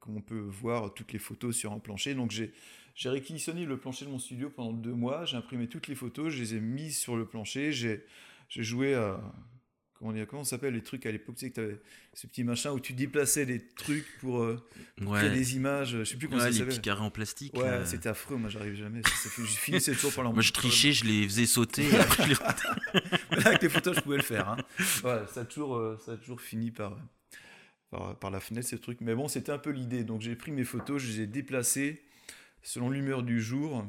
comme 0.00 0.16
on 0.16 0.20
peut 0.20 0.38
voir 0.38 0.92
toutes 0.94 1.12
les 1.12 1.18
photos 1.18 1.56
sur 1.56 1.72
un 1.72 1.78
plancher. 1.78 2.14
Donc 2.14 2.30
j'ai 2.30 2.52
j'ai 2.94 3.08
réquisitionné 3.08 3.64
le 3.64 3.78
plancher 3.78 4.04
de 4.04 4.10
mon 4.10 4.18
studio 4.18 4.50
pendant 4.50 4.72
deux 4.72 4.92
mois. 4.92 5.24
J'ai 5.24 5.36
imprimé 5.36 5.66
toutes 5.66 5.88
les 5.88 5.94
photos, 5.94 6.30
je 6.30 6.42
les 6.42 6.54
ai 6.54 6.60
mises 6.60 6.98
sur 6.98 7.16
le 7.16 7.26
plancher. 7.26 7.72
J'ai 7.72 8.04
j'ai 8.48 8.62
joué 8.62 8.94
à 8.94 9.20
comment 10.02 10.12
dire 10.12 10.26
comment 10.26 10.44
s'appelle 10.44 10.74
les 10.74 10.82
trucs 10.82 11.06
à 11.06 11.12
l'époque 11.12 11.36
tu 11.36 11.46
sais 11.46 11.52
que 11.52 11.60
avais 11.60 11.80
ce 12.12 12.26
petit 12.26 12.42
machin 12.42 12.72
où 12.72 12.80
tu 12.80 12.92
déplaçais 12.92 13.46
des 13.46 13.64
trucs 13.64 14.18
pour 14.18 14.42
euh, 14.42 14.60
créer 15.00 15.30
des 15.30 15.54
images 15.54 15.96
je 15.98 16.04
sais 16.04 16.16
plus 16.16 16.28
comment 16.28 16.42
ouais, 16.42 16.52
ça 16.52 16.58
les 16.58 16.64
petits 16.64 16.80
carrés 16.80 17.04
en 17.04 17.10
plastique 17.10 17.54
ouais 17.54 17.86
c'était 17.86 18.08
affreux 18.08 18.36
moi 18.36 18.50
j'arrive 18.50 18.74
jamais 18.74 19.00
ça, 19.02 19.30
fait, 19.30 19.42
je 19.42 19.46
finissais 19.46 19.92
toujours 19.92 20.12
par 20.12 20.24
moi 20.32 20.42
je 20.42 20.52
trichais 20.52 20.92
je 20.92 21.04
les 21.04 21.22
faisais 21.28 21.46
sauter 21.46 21.86
avec 23.30 23.62
les 23.62 23.68
photos 23.68 23.96
je 23.96 24.00
pouvais 24.00 24.16
le 24.16 24.22
faire 24.22 24.48
hein. 24.48 24.56
ça 24.78 25.40
a 25.40 25.44
toujours 25.44 25.76
euh, 25.76 25.98
ça 26.04 26.16
toujours 26.16 26.40
fini 26.40 26.70
par, 26.70 26.96
par 27.90 28.30
la 28.30 28.40
fenêtre 28.40 28.68
ces 28.68 28.78
trucs 28.78 29.00
mais 29.00 29.14
bon 29.14 29.28
c'était 29.28 29.52
un 29.52 29.58
peu 29.58 29.70
l'idée 29.70 30.04
donc 30.04 30.20
j'ai 30.20 30.36
pris 30.36 30.52
mes 30.52 30.64
photos 30.64 31.00
je 31.00 31.08
les 31.08 31.20
ai 31.22 31.26
déplacées 31.26 32.02
selon 32.62 32.90
l'humeur 32.90 33.22
du 33.22 33.40
jour 33.40 33.84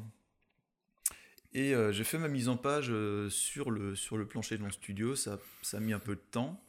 et 1.53 1.75
euh, 1.75 1.91
j'ai 1.91 2.03
fait 2.03 2.17
ma 2.17 2.27
mise 2.27 2.49
en 2.49 2.57
page 2.57 2.87
euh, 2.89 3.29
sur, 3.29 3.69
le, 3.69 3.95
sur 3.95 4.17
le 4.17 4.25
plancher 4.25 4.57
de 4.57 4.63
mon 4.63 4.71
studio, 4.71 5.15
ça, 5.15 5.39
ça 5.61 5.77
a 5.77 5.79
mis 5.79 5.93
un 5.93 5.99
peu 5.99 6.15
de 6.15 6.21
temps. 6.31 6.59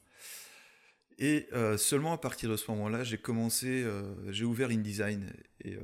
Et 1.18 1.48
seulement 1.76 2.12
à 2.12 2.18
partir 2.18 2.50
de 2.50 2.56
ce 2.56 2.68
moment-là, 2.72 3.04
j'ai 3.04 3.18
commencé, 3.18 3.86
j'ai 4.30 4.44
ouvert 4.44 4.70
InDesign 4.70 5.32
et 5.64 5.78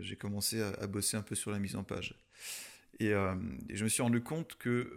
j'ai 0.00 0.16
commencé 0.16 0.60
à, 0.60 0.88
bosser 0.88 1.16
un 1.16 1.22
peu 1.22 1.36
sur 1.36 1.52
la 1.52 1.60
mise 1.60 1.76
en 1.76 1.84
page. 1.84 2.16
Et, 2.98 3.10
je 3.10 3.84
me 3.84 3.88
suis 3.88 4.02
rendu 4.02 4.24
compte 4.24 4.56
que, 4.58 4.92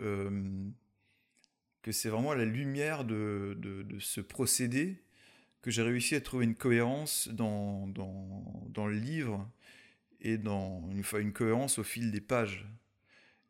que 1.86 1.92
c'est 1.92 2.10
vraiment 2.10 2.34
la 2.34 2.46
lumière 2.46 3.06
de, 3.06 3.56
de, 3.60 4.00
ce 4.00 4.20
procédé 4.20 4.96
que 5.62 5.70
j'ai 5.70 5.84
réussi 5.84 6.16
à 6.16 6.20
trouver 6.20 6.46
une 6.46 6.56
cohérence 6.56 7.28
dans, 7.28 7.86
dans, 7.86 8.44
dans 8.70 8.88
le 8.88 8.96
livre 8.96 9.48
et 10.20 10.40
dans 10.40 10.90
une, 10.90 11.04
une 11.22 11.32
cohérence 11.32 11.78
au 11.78 11.84
fil 11.84 12.10
des 12.10 12.22
pages. 12.22 12.66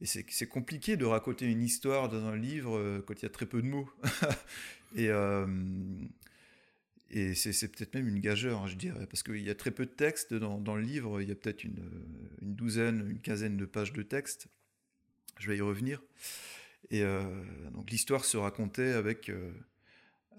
Et 0.01 0.05
c'est 0.05 0.49
compliqué 0.49 0.97
de 0.97 1.05
raconter 1.05 1.49
une 1.49 1.63
histoire 1.63 2.09
dans 2.09 2.25
un 2.25 2.35
livre 2.35 2.77
euh, 2.77 3.01
quand 3.07 3.13
il 3.21 3.23
y 3.23 3.25
a 3.25 3.29
très 3.29 3.45
peu 3.45 3.61
de 3.61 3.67
mots. 3.67 3.89
et 4.97 5.07
euh, 5.07 5.47
et 7.11 7.35
c'est 7.35 7.69
peut-être 7.69 7.93
même 7.93 8.09
une 8.09 8.19
gageure, 8.19 8.63
hein, 8.63 8.67
je 8.67 8.75
dirais, 8.75 9.07
parce 9.07 9.23
qu'il 9.23 9.41
y 9.41 9.49
a 9.49 9.55
très 9.55 9.71
peu 9.71 9.85
de 9.85 9.91
texte 9.91 10.33
dans, 10.33 10.59
dans 10.59 10.75
le 10.75 10.81
livre. 10.81 11.21
Il 11.21 11.29
y 11.29 11.31
a 11.31 11.35
peut-être 11.35 11.63
une, 11.63 11.89
une, 12.41 12.53
douzaine, 12.53 13.11
une 13.11 13.21
quinzaine 13.21 13.55
de 13.55 13.63
pages 13.63 13.93
de 13.93 14.01
texte. 14.01 14.47
Je 15.39 15.47
vais 15.47 15.55
y 15.55 15.61
revenir. 15.61 16.01
Et 16.89 17.03
euh, 17.03 17.23
donc 17.71 17.89
l'histoire 17.89 18.25
se 18.25 18.37
racontait 18.37 18.93
avec, 18.93 19.31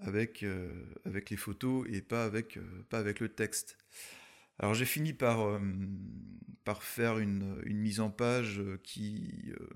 avec, 0.01 0.45
avec 1.05 1.29
les 1.29 1.37
photos 1.37 1.85
et 1.89 2.01
pas 2.01 2.25
avec, 2.25 2.57
pas 2.89 2.99
avec 2.99 3.19
le 3.19 3.29
texte. 3.29 3.77
Alors 4.59 4.73
j'ai 4.73 4.85
fini 4.85 5.13
par, 5.13 5.41
euh, 5.41 5.59
par 6.63 6.81
faire 6.81 7.19
une, 7.19 7.61
une, 7.65 7.77
mise 7.77 7.99
en 7.99 8.09
page 8.09 8.61
qui, 8.83 9.53
euh, 9.59 9.67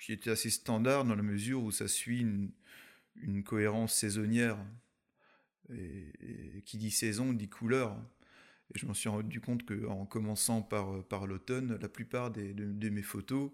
qui 0.00 0.12
était 0.12 0.30
assez 0.30 0.48
standard 0.48 1.04
dans 1.04 1.14
la 1.14 1.22
mesure 1.22 1.62
où 1.62 1.70
ça 1.70 1.86
suit 1.86 2.20
une, 2.20 2.50
une 3.16 3.44
cohérence 3.44 3.94
saisonnière. 3.94 4.58
Et, 5.70 6.12
qui 6.64 6.78
dit 6.78 6.90
saison 6.90 7.32
dit 7.32 7.48
couleur. 7.48 7.96
Et 8.74 8.78
je 8.78 8.86
m'en 8.86 8.94
suis 8.94 9.08
rendu 9.08 9.40
compte 9.40 9.64
qu'en 9.64 10.06
commençant 10.06 10.62
par, 10.62 11.04
par 11.04 11.26
l'automne, 11.26 11.76
la 11.80 11.88
plupart 11.88 12.30
des, 12.30 12.54
de, 12.54 12.88
mes 12.88 13.02
photos 13.02 13.50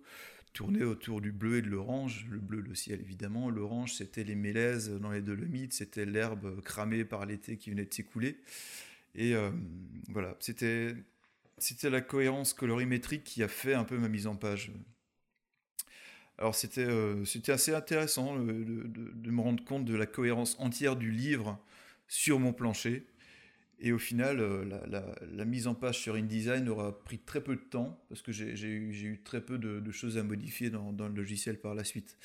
tournaient 0.53 0.84
autour 0.84 1.20
du 1.20 1.32
bleu 1.32 1.59
et 1.59 1.62
de 1.62 1.68
l'orange. 1.68 2.26
Le 2.30 2.38
bleu, 2.38 2.61
le 2.61 2.74
ciel 2.74 3.00
évidemment. 3.00 3.50
L'orange, 3.50 3.94
c'était 3.94 4.24
les 4.24 4.34
mélèzes 4.34 4.90
dans 4.90 5.11
les 5.11 5.20
Dolomites, 5.20 5.72
c'était 5.72 6.05
l'herbe 6.05 6.61
cramée 6.62 7.05
par 7.05 7.26
l'été 7.26 7.57
qui 7.57 7.70
venait 7.70 7.84
de 7.84 7.94
s'écouler. 7.94 8.38
Et 9.14 9.34
euh, 9.34 9.50
voilà, 10.09 10.36
c'était 10.40 10.94
c'était 11.59 11.90
la 11.90 12.00
cohérence 12.00 12.55
colorimétrique 12.55 13.24
qui 13.24 13.42
a 13.42 13.48
fait 13.48 13.74
un 13.74 13.84
peu 13.84 13.98
ma 13.98 14.09
mise 14.09 14.26
en 14.26 14.36
page. 14.36 14.72
Alors 16.38 16.55
c'était 16.55 16.80
euh, 16.86 17.24
c'était 17.24 17.53
assez 17.53 17.74
intéressant 17.74 18.36
de, 18.36 18.53
de, 18.55 19.30
me 19.30 19.40
rendre 19.40 19.62
compte 19.64 19.84
de 19.84 19.94
la 19.94 20.07
cohérence 20.07 20.57
entière 20.59 20.96
du 20.96 21.11
livre 21.11 21.59
sur 22.09 22.40
mon 22.40 22.53
plancher. 22.53 23.07
Et 23.82 23.92
au 23.92 23.98
final, 23.98 24.40
euh, 24.40 24.64
la, 24.64 24.86
la, 24.86 25.14
la, 25.32 25.44
mise 25.44 25.66
en 25.66 25.74
page 25.74 25.98
sur 25.98 26.14
InDesign 26.14 26.68
aura 26.68 27.02
pris 27.04 27.18
très 27.18 27.42
peu 27.42 27.56
de 27.56 27.60
temps 27.60 28.00
parce 28.08 28.22
que 28.22 28.30
j'ai 28.32 28.68
eu, 28.68 28.92
eu, 28.92 29.22
très 29.22 29.40
peu 29.40 29.58
de, 29.58 29.80
de 29.80 29.92
choses 29.92 30.16
à 30.16 30.22
modifier 30.22 30.70
dans, 30.70 30.92
dans, 30.92 31.08
le 31.08 31.14
logiciel 31.14 31.58
par 31.58 31.74
la 31.74 31.82
suite. 31.82 32.16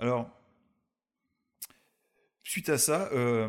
Alors, 0.00 0.34
Suite 2.48 2.70
à 2.70 2.78
ça, 2.78 3.10
euh, 3.12 3.46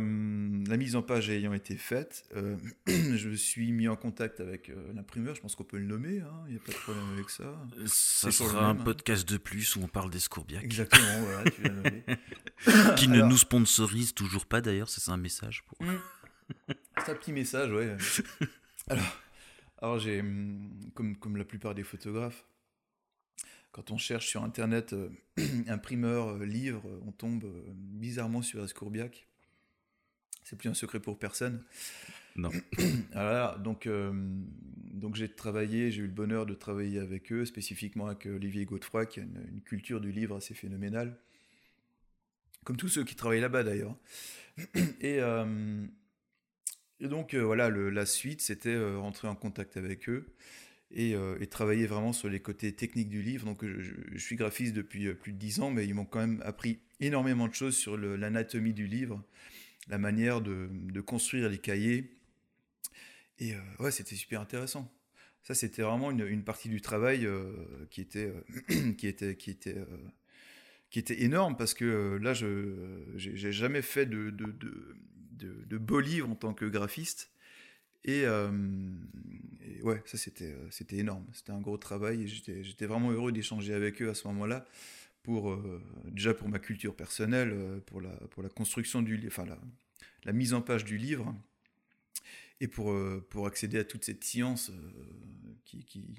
la 0.67 0.75
mise 0.75 0.97
en 0.97 1.01
page 1.01 1.29
ayant 1.29 1.53
été 1.53 1.77
faite, 1.77 2.27
euh, 2.35 2.57
je 2.87 3.29
suis 3.33 3.71
mis 3.71 3.87
en 3.87 3.95
contact 3.95 4.41
avec 4.41 4.69
euh, 4.69 4.91
l'imprimeur, 4.93 5.35
je 5.35 5.39
pense 5.39 5.55
qu'on 5.55 5.63
peut 5.63 5.77
le 5.77 5.85
nommer, 5.85 6.19
hein, 6.19 6.43
il 6.47 6.55
n'y 6.55 6.57
a 6.57 6.61
pas 6.65 6.73
de 6.73 6.77
problème 6.79 7.05
avec 7.13 7.29
ça. 7.29 7.45
Ça 7.85 8.29
sera 8.29 8.65
un 8.65 8.71
hein. 8.71 8.75
podcast 8.75 9.25
de 9.29 9.37
plus 9.37 9.77
où 9.77 9.83
on 9.83 9.87
parle 9.87 10.09
d'Escourbiac. 10.09 10.65
Exactement, 10.65 11.21
voilà, 11.21 11.49
tu 11.49 11.61
l'as 11.63 11.69
nommé. 11.69 12.03
Qui 12.97 13.07
ne 13.07 13.21
nous 13.21 13.37
sponsorise 13.37 14.13
toujours 14.13 14.45
pas 14.45 14.59
d'ailleurs, 14.59 14.89
c'est 14.89 15.09
un 15.09 15.15
message. 15.15 15.63
Pour... 15.65 15.77
Un 17.09 17.15
petit 17.15 17.31
message, 17.31 17.71
ouais. 17.71 17.97
Alors, 18.87 19.19
alors 19.81 19.99
j'ai, 19.99 20.21
mm, 20.21 20.91
comme, 20.93 21.15
comme 21.15 21.37
la 21.37 21.43
plupart 21.43 21.73
des 21.73 21.83
photographes, 21.83 22.45
quand 23.71 23.89
on 23.89 23.97
cherche 23.97 24.27
sur 24.27 24.43
Internet 24.43 24.93
euh, 24.93 25.09
imprimeur, 25.67 26.29
euh, 26.29 26.45
livre, 26.45 26.83
on 27.07 27.11
tombe 27.11 27.45
euh, 27.45 27.63
bizarrement 27.73 28.43
sur 28.43 28.63
Escourbiac. 28.63 29.25
C'est 30.43 30.55
plus 30.55 30.69
un 30.69 30.75
secret 30.75 30.99
pour 30.99 31.17
personne. 31.17 31.63
Non. 32.35 32.51
Alors, 33.13 33.57
donc, 33.57 33.87
donc 34.93 35.15
j'ai 35.15 35.29
travaillé, 35.29 35.91
j'ai 35.91 36.01
eu 36.01 36.07
le 36.07 36.13
bonheur 36.13 36.45
de 36.45 36.53
travailler 36.53 36.99
avec 36.99 37.31
eux, 37.31 37.45
spécifiquement 37.45 38.07
avec 38.07 38.27
Olivier 38.27 38.65
Godefroy, 38.65 39.07
qui 39.07 39.19
a 39.19 39.23
une, 39.23 39.61
culture 39.61 39.99
du 39.99 40.11
livre 40.11 40.37
assez 40.37 40.53
phénoménale. 40.53 41.15
Comme 42.63 42.77
tous 42.77 42.89
ceux 42.89 43.03
qui 43.03 43.15
travaillent 43.15 43.41
là-bas 43.41 43.63
d'ailleurs. 43.63 43.95
Et, 45.01 45.19
et, 46.99 47.07
donc 47.07 47.35
voilà, 47.35 47.69
le, 47.69 47.89
la 47.89 48.05
suite, 48.05 48.41
c'était 48.41 48.77
rentrer 48.95 49.27
en 49.27 49.35
contact 49.35 49.77
avec 49.77 50.09
eux 50.09 50.25
euh, 50.97 51.37
et, 51.39 51.45
travailler 51.45 51.85
vraiment 51.85 52.13
sur 52.13 52.29
les 52.29 52.39
côtés 52.39 52.73
techniques 52.73 53.09
du 53.09 53.21
livre. 53.21 53.45
Donc 53.45 53.63
je, 53.63 54.17
suis 54.17 54.35
graphiste 54.35 54.73
depuis 54.73 55.07
euh, 55.07 55.13
plus 55.13 55.33
de 55.33 55.37
dix 55.37 55.59
ans, 55.59 55.69
mais 55.69 55.85
ils 55.85 55.93
m'ont 55.93 56.05
quand 56.05 56.19
même 56.19 56.41
appris 56.43 56.79
énormément 56.99 57.47
de 57.47 57.53
choses 57.53 57.77
sur 57.77 57.95
l'anatomie 57.95 58.73
du 58.73 58.87
livre, 58.87 59.23
la 59.87 59.99
manière 59.99 60.41
de, 60.41 61.01
construire 61.01 61.49
les 61.49 61.59
cahiers. 61.59 62.17
Et 63.37 63.53
euh, 63.53 63.59
ouais, 63.79 63.91
c'était 63.91 64.15
super 64.15 64.41
intéressant. 64.41 64.91
Ça, 65.43 65.53
c'était 65.53 65.83
vraiment 65.83 66.09
une, 66.11 66.43
partie 66.43 66.69
du 66.69 66.81
travail 66.81 67.27
qui 67.91 68.01
était, 68.01 68.33
qui 68.97 69.07
était, 69.07 69.35
qui 69.35 69.51
était, 69.51 69.77
qui 70.89 70.99
était 70.99 71.21
énorme 71.21 71.55
parce 71.55 71.75
que 71.75 72.17
là, 72.21 72.33
je 72.33 72.73
j'ai 73.15 73.51
jamais 73.51 73.83
fait 73.83 74.07
de, 74.07 74.31
de, 74.31 74.97
de 75.45 75.77
beaux 75.77 75.99
livres 75.99 76.29
en 76.29 76.35
tant 76.35 76.53
que 76.53 76.65
graphiste. 76.65 77.31
Et, 78.05 78.23
euh, 78.25 78.49
ouais, 79.83 80.01
ça 80.05 80.17
c'était 80.17 80.53
euh, 80.53 80.71
c'était 80.71 80.97
énorme. 80.97 81.25
C'était 81.33 81.51
un 81.51 81.59
gros 81.59 81.77
travail 81.77 82.23
et 82.23 82.27
j'étais 82.27 82.85
vraiment 82.85 83.11
heureux 83.11 83.31
d'échanger 83.31 83.73
avec 83.73 84.01
eux 84.01 84.09
à 84.09 84.13
ce 84.13 84.27
moment-là. 84.27 84.65
Pour, 85.21 85.51
euh, 85.51 85.83
déjà 86.05 86.33
pour 86.33 86.47
ma 86.47 86.59
culture 86.59 86.95
personnelle, 86.95 87.53
pour 87.85 88.01
la, 88.01 88.09
pour 88.31 88.41
la 88.41 88.49
construction 88.49 89.01
du 89.01 89.17
livre, 89.17 89.33
enfin 89.37 89.45
la, 90.23 90.33
mise 90.33 90.53
en 90.53 90.61
page 90.61 90.85
du 90.85 90.97
livre, 90.97 91.35
et 92.61 92.67
pour, 92.67 92.95
pour 93.29 93.45
accéder 93.45 93.77
à 93.77 93.83
toute 93.83 94.05
cette 94.05 94.23
science 94.23 94.71
qui, 95.65 95.83
qui, 95.83 96.15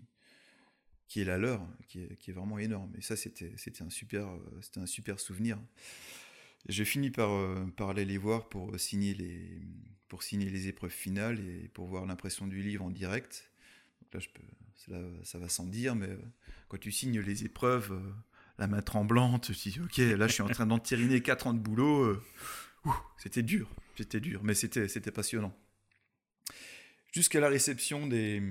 qui 1.08 1.22
est 1.22 1.24
la 1.24 1.38
leur, 1.38 1.66
qui 1.88 2.02
est, 2.02 2.16
qui 2.18 2.30
est 2.30 2.34
vraiment 2.34 2.58
énorme. 2.58 2.92
Et 2.96 3.00
ça, 3.00 3.16
c'était 3.16 3.52
un, 3.80 3.90
super, 3.90 4.28
un 4.76 4.86
super 4.86 5.18
souvenir. 5.18 5.58
J'ai 6.68 6.84
fini 6.84 7.10
par, 7.10 7.30
par 7.76 7.90
aller 7.90 8.04
les 8.04 8.18
voir 8.18 8.48
pour 8.48 8.78
signer 8.78 9.14
les, 9.14 9.60
pour 10.10 10.22
signer 10.22 10.50
les 10.50 10.68
épreuves 10.68 10.90
finales 10.90 11.38
et 11.40 11.68
pour 11.68 11.86
voir 11.86 12.04
l'impression 12.04 12.46
du 12.46 12.62
livre 12.62 12.84
en 12.84 12.90
direct. 12.90 13.50
Là, 14.12 14.20
je 14.20 14.28
ça 15.22 15.38
va 15.38 15.48
sans 15.48 15.66
dire, 15.66 15.94
mais 15.94 16.08
euh, 16.08 16.18
quand 16.68 16.78
tu 16.78 16.90
signes 16.90 17.20
les 17.20 17.44
épreuves, 17.44 17.92
euh, 17.92 18.12
la 18.58 18.66
main 18.66 18.82
tremblante, 18.82 19.52
tu 19.54 19.70
dis, 19.70 19.80
ok, 19.80 19.98
là, 19.98 20.26
je 20.26 20.32
suis 20.32 20.42
en 20.42 20.48
train 20.48 20.66
d'entériner 20.66 21.20
4 21.22 21.46
ans 21.48 21.54
de 21.54 21.60
boulot. 21.60 22.02
Euh, 22.04 22.22
c'était 23.18 23.42
dur, 23.42 23.70
c'était 23.96 24.20
dur, 24.20 24.40
mais 24.42 24.54
c'était, 24.54 24.88
c'était 24.88 25.12
passionnant. 25.12 25.56
Jusqu'à 27.12 27.40
la 27.40 27.48
réception 27.48 28.06
des, 28.06 28.42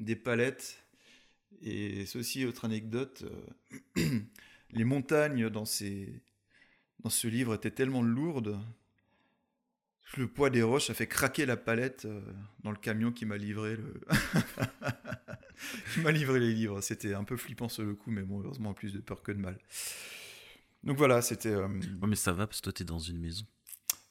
des 0.00 0.16
palettes, 0.16 0.84
et 1.62 2.04
ceci, 2.06 2.44
autre 2.44 2.66
anecdote, 2.66 3.24
les 4.70 4.84
montagnes 4.84 5.48
dans, 5.48 5.64
ces, 5.64 6.22
dans 7.04 7.10
ce 7.10 7.28
livre 7.28 7.54
étaient 7.54 7.70
tellement 7.70 8.02
lourdes 8.02 8.58
le 10.16 10.28
poids 10.28 10.48
des 10.50 10.62
roches 10.62 10.90
a 10.90 10.94
fait 10.94 11.08
craquer 11.08 11.44
la 11.44 11.56
palette 11.56 12.04
euh, 12.04 12.20
dans 12.62 12.70
le 12.70 12.76
camion 12.76 13.10
qui 13.10 13.26
m'a 13.26 13.36
livré 13.36 13.76
le 13.76 13.94
qui 15.94 16.00
m'a 16.00 16.12
livré 16.12 16.38
les 16.38 16.52
livres. 16.52 16.80
C'était 16.82 17.14
un 17.14 17.24
peu 17.24 17.36
flippant 17.36 17.68
sur 17.68 17.82
le 17.82 17.94
coup, 17.94 18.10
mais 18.12 18.22
bon, 18.22 18.40
heureusement 18.40 18.74
plus 18.74 18.92
de 18.92 19.00
peur 19.00 19.22
que 19.22 19.32
de 19.32 19.38
mal. 19.38 19.58
Donc 20.84 20.98
voilà, 20.98 21.20
c'était. 21.20 21.48
euh, 21.48 21.66
Ouais, 21.66 22.06
mais 22.06 22.14
ça 22.16 22.32
va 22.32 22.46
parce 22.46 22.60
que 22.60 22.64
toi, 22.64 22.72
t'es 22.72 22.84
dans 22.84 22.98
une 23.00 23.18
maison. 23.18 23.44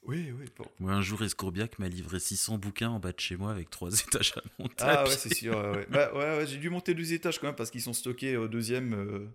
Oui, 0.06 0.34
oui. 0.38 0.46
bon. 0.58 0.66
Moi, 0.82 0.92
un 0.92 1.02
jour, 1.02 1.24
Escourbiac 1.24 1.80
m'a 1.80 1.88
livré 1.88 2.20
600 2.20 2.58
bouquins 2.58 2.90
en 2.90 3.00
bas 3.00 3.14
de 3.14 3.20
chez 3.22 3.38
moi 3.38 3.52
avec 3.52 3.70
trois 3.70 3.90
étages 4.08 4.34
à 4.36 4.42
monter. 4.60 4.84
à 4.84 5.00
Ah 5.02 5.04
ouais, 5.06 5.16
c'est 5.16 5.34
sûr. 5.34 5.56
ouais, 5.56 5.70
ouais. 5.78 5.88
Bah, 5.90 6.12
ouais, 6.14 6.38
ouais, 6.40 6.48
j'ai 6.48 6.58
dû 6.58 6.70
monter 6.70 6.94
deux 6.94 7.14
étages 7.14 7.40
quand 7.40 7.48
même 7.48 7.56
parce 7.56 7.72
qu'ils 7.72 7.82
sont 7.82 7.94
stockés 7.94 8.36
au 8.36 8.50
deuxième. 8.50 8.94
euh, 8.94 9.28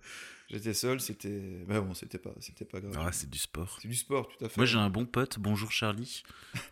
J'étais 0.50 0.72
seul, 0.72 0.98
c'était. 1.00 1.62
Bah 1.68 1.80
bon, 1.82 1.92
c'était 1.92 2.16
pas, 2.18 2.30
c'était 2.40 2.64
pas 2.64 2.80
grave. 2.80 2.96
Ah, 2.98 3.12
c'est 3.12 3.28
du 3.28 3.38
sport. 3.38 3.78
c'est 3.82 3.88
du 3.88 3.94
sport, 3.94 4.28
tout 4.28 4.42
à 4.44 4.48
fait. 4.48 4.56
Moi, 4.56 4.64
j'ai 4.64 4.78
un 4.78 4.88
bon 4.88 5.04
pote, 5.04 5.38
bonjour 5.38 5.70
Charlie, 5.70 6.22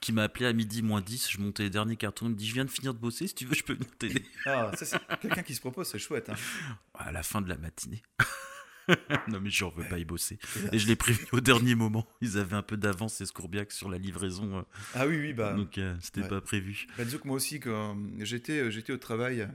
qui 0.01 0.13
m'a 0.13 0.23
appelé 0.23 0.47
à 0.47 0.53
midi 0.55 0.81
moins 0.83 1.03
10. 1.03 1.31
Je 1.31 1.39
montais 1.41 1.65
les 1.65 1.71
derniers 1.71 1.97
cartons. 1.97 2.27
Il 2.27 2.31
me 2.31 2.35
dit 2.37 2.47
Je 2.49 2.55
viens 2.55 2.65
de 2.65 2.71
finir 2.71 2.95
de 2.95 2.99
bosser, 2.99 3.27
si 3.27 3.35
tu 3.35 3.45
veux, 3.45 3.55
je 3.55 3.63
peux 3.65 3.75
venir 3.75 3.91
t'aider. 3.99 4.25
Ah, 4.47 4.71
ça, 4.77 4.87
c'est 4.87 4.99
quelqu'un 5.21 5.43
qui 5.43 5.55
se 5.55 5.61
propose, 5.61 5.89
c'est 5.89 5.99
chouette. 5.99 6.31
Hein. 6.31 6.37
À 6.95 7.13
la 7.13 7.23
fin 7.23 7.43
de 7.43 7.49
la 7.51 7.59
matinée. 7.59 8.03
non, 9.29 9.41
mais 9.43 9.51
j'en 9.51 9.69
veux 9.69 9.85
pas 9.85 9.99
y 9.99 10.05
bosser. 10.07 10.39
Et 10.73 10.79
je 10.79 10.87
l'ai 10.87 10.97
prévenu 10.97 11.27
au 11.33 11.41
dernier 11.41 11.75
moment. 11.75 12.07
Ils 12.23 12.39
avaient 12.39 12.57
un 12.57 12.63
peu 12.63 12.79
d'avance, 12.79 13.21
Escourbiac, 13.21 13.73
sur 13.73 13.91
la 13.91 13.99
livraison. 13.99 14.59
euh, 14.59 14.63
Ah 14.95 15.07
oui, 15.07 15.19
oui, 15.19 15.33
bah. 15.35 15.53
donc, 15.53 15.77
euh, 15.77 15.95
c'était 16.01 16.23
ouais. 16.23 16.29
pas 16.29 16.41
prévu. 16.41 16.87
Bah, 16.97 17.05
disons 17.05 17.19
que 17.19 17.27
moi 17.29 17.37
aussi, 17.37 17.61
quand 17.61 17.99
j'étais, 18.21 18.61
euh, 18.61 18.71
j'étais 18.71 18.95
au 18.95 18.97
travail 18.97 19.47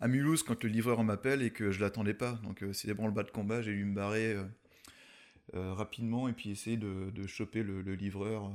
à 0.00 0.08
Mulhouse 0.08 0.42
quand 0.42 0.62
le 0.62 0.68
livreur 0.70 1.02
m'appelle 1.04 1.42
et 1.42 1.50
que 1.50 1.70
je 1.70 1.80
l'attendais 1.80 2.14
pas. 2.14 2.38
Donc 2.42 2.62
euh, 2.62 2.72
c'est 2.72 2.88
des 2.88 2.94
branle-bas 2.94 3.22
de 3.22 3.30
combat, 3.30 3.62
j'ai 3.62 3.74
dû 3.74 3.84
me 3.84 3.94
barrer 3.94 4.34
euh, 4.34 4.44
euh, 5.54 5.72
rapidement 5.72 6.28
et 6.28 6.32
puis 6.32 6.50
essayer 6.50 6.76
de, 6.76 7.26
choper 7.26 7.62
le, 7.62 7.80
livreur. 7.94 8.52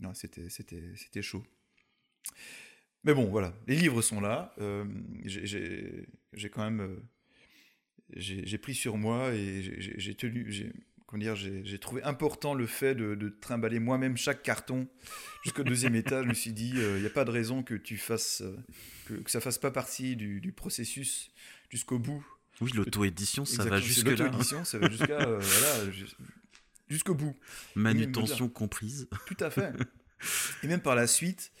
Non, 0.00 0.12
c'était, 0.14 1.22
chaud. 1.22 1.44
Mais 3.04 3.14
bon, 3.14 3.26
voilà, 3.26 3.54
les 3.66 3.76
livres 3.76 4.02
sont 4.02 4.20
là. 4.20 4.54
j'ai, 5.24 6.50
quand 6.50 6.64
même, 6.64 7.00
j'ai, 8.14 8.58
pris 8.58 8.74
sur 8.74 8.96
moi 8.96 9.32
et 9.32 9.62
j'ai, 9.62 10.14
tenu, 10.14 10.72
comment 11.06 11.20
dire, 11.22 11.36
j'ai, 11.36 11.78
trouvé 11.78 12.02
important 12.02 12.54
le 12.54 12.66
fait 12.66 12.94
de, 12.94 13.14
de 13.14 13.28
trimballer 13.28 13.78
moi-même 13.78 14.16
chaque 14.16 14.42
carton 14.42 14.88
jusqu'au 15.44 15.62
deuxième 15.64 15.94
étage. 15.94 16.24
Je 16.24 16.28
me 16.28 16.34
suis 16.34 16.52
dit, 16.52 16.70
il 16.74 17.00
n'y 17.00 17.06
a 17.06 17.10
pas 17.10 17.24
de 17.24 17.30
raison 17.30 17.62
que 17.62 17.74
tu 17.74 17.96
fasses, 17.96 18.40
euh, 18.42 18.56
que, 19.06 19.14
que 19.14 19.30
ça 19.30 19.40
fasse 19.40 19.58
pas 19.58 19.70
partie 19.70 20.16
du, 20.16 20.40
du 20.40 20.52
processus 20.52 21.30
jusqu'au 21.70 21.98
bout. 21.98 22.26
Oui, 22.60 22.70
l'auto-édition, 22.74 23.44
ça 23.44 23.64
va 23.64 23.78
c'est 23.80 23.84
jusque-là. 23.86 24.12
hein. 24.12 24.16
l'auto-édition, 24.24 24.64
ça 24.64 24.78
va 24.78 24.88
jusqu'à, 24.90 25.20
euh, 25.20 25.38
voilà, 25.40 25.90
jus- 25.90 26.16
jusqu'au 26.88 27.14
bout. 27.14 27.36
Manutention 27.74 28.48
comprise. 28.48 29.08
Tout 29.26 29.36
à 29.40 29.50
fait. 29.50 29.72
Et 30.62 30.66
même 30.66 30.80
par 30.80 30.94
la 30.94 31.06
suite, 31.06 31.52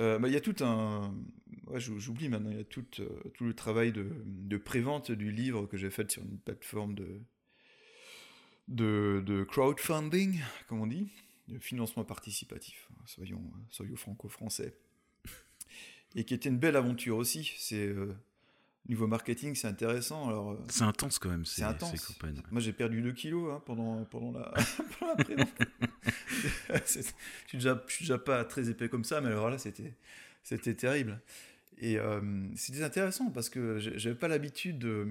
euh, 0.00 0.18
bah, 0.18 0.28
il 0.28 0.32
y 0.34 0.36
a 0.36 0.40
tout 0.40 0.56
un. 0.64 1.14
Ouais, 1.66 1.78
j'ou- 1.78 2.00
j'oublie 2.00 2.28
maintenant, 2.28 2.50
il 2.50 2.56
y 2.56 2.60
a 2.60 2.64
tout, 2.64 2.86
euh, 3.00 3.08
tout 3.34 3.44
le 3.44 3.54
travail 3.54 3.92
de, 3.92 4.06
de 4.24 4.56
prévente 4.56 5.12
du 5.12 5.30
livre 5.30 5.66
que 5.66 5.76
j'ai 5.76 5.90
fait 5.90 6.10
sur 6.10 6.22
une 6.22 6.38
plateforme 6.38 6.94
de, 6.94 7.20
de, 8.70 9.22
de 9.26 9.44
crowdfunding, 9.44 10.40
comme 10.68 10.80
on 10.80 10.86
dit, 10.86 11.08
de 11.48 11.58
financement 11.58 12.04
participatif, 12.04 12.88
soyons, 13.04 13.42
soyons 13.70 13.96
franco-français. 13.96 14.74
Et 16.16 16.24
qui 16.24 16.34
était 16.34 16.48
une 16.48 16.58
belle 16.58 16.76
aventure 16.76 17.16
aussi. 17.18 17.52
C'est. 17.58 17.86
euh, 17.86 18.14
niveau 18.88 19.06
marketing, 19.06 19.54
c'est 19.54 19.68
intéressant. 19.68 20.26
Alors, 20.28 20.52
euh, 20.52 20.56
C'est 20.68 20.82
intense 20.82 21.18
quand 21.18 21.28
même, 21.28 21.44
c'est 21.44 21.56
ces, 21.56 21.62
intense. 21.62 22.18
moi, 22.50 22.60
j'ai 22.60 22.72
perdu 22.72 23.02
2 23.02 23.12
kilos 23.12 23.52
hein, 23.52 23.62
pendant, 23.66 24.04
pendant 24.06 24.32
la, 24.32 24.52
pendant 24.98 25.14
la 25.14 25.24
je, 26.86 27.02
suis 27.46 27.58
déjà, 27.58 27.84
je 27.86 27.92
suis 27.92 28.04
déjà 28.04 28.18
pas 28.18 28.44
très 28.44 28.68
épais 28.70 28.88
comme 28.88 29.04
ça, 29.04 29.20
mais 29.20 29.28
alors 29.28 29.50
là, 29.50 29.58
c'était, 29.58 29.94
c'était 30.42 30.74
terrible. 30.74 31.20
Et 31.78 31.98
euh, 31.98 32.20
c'était 32.56 32.82
intéressant 32.82 33.30
parce 33.30 33.48
que 33.48 33.78
j'avais 33.78 34.16
pas 34.16 34.28
l'habitude 34.28 34.78
de, 34.78 35.08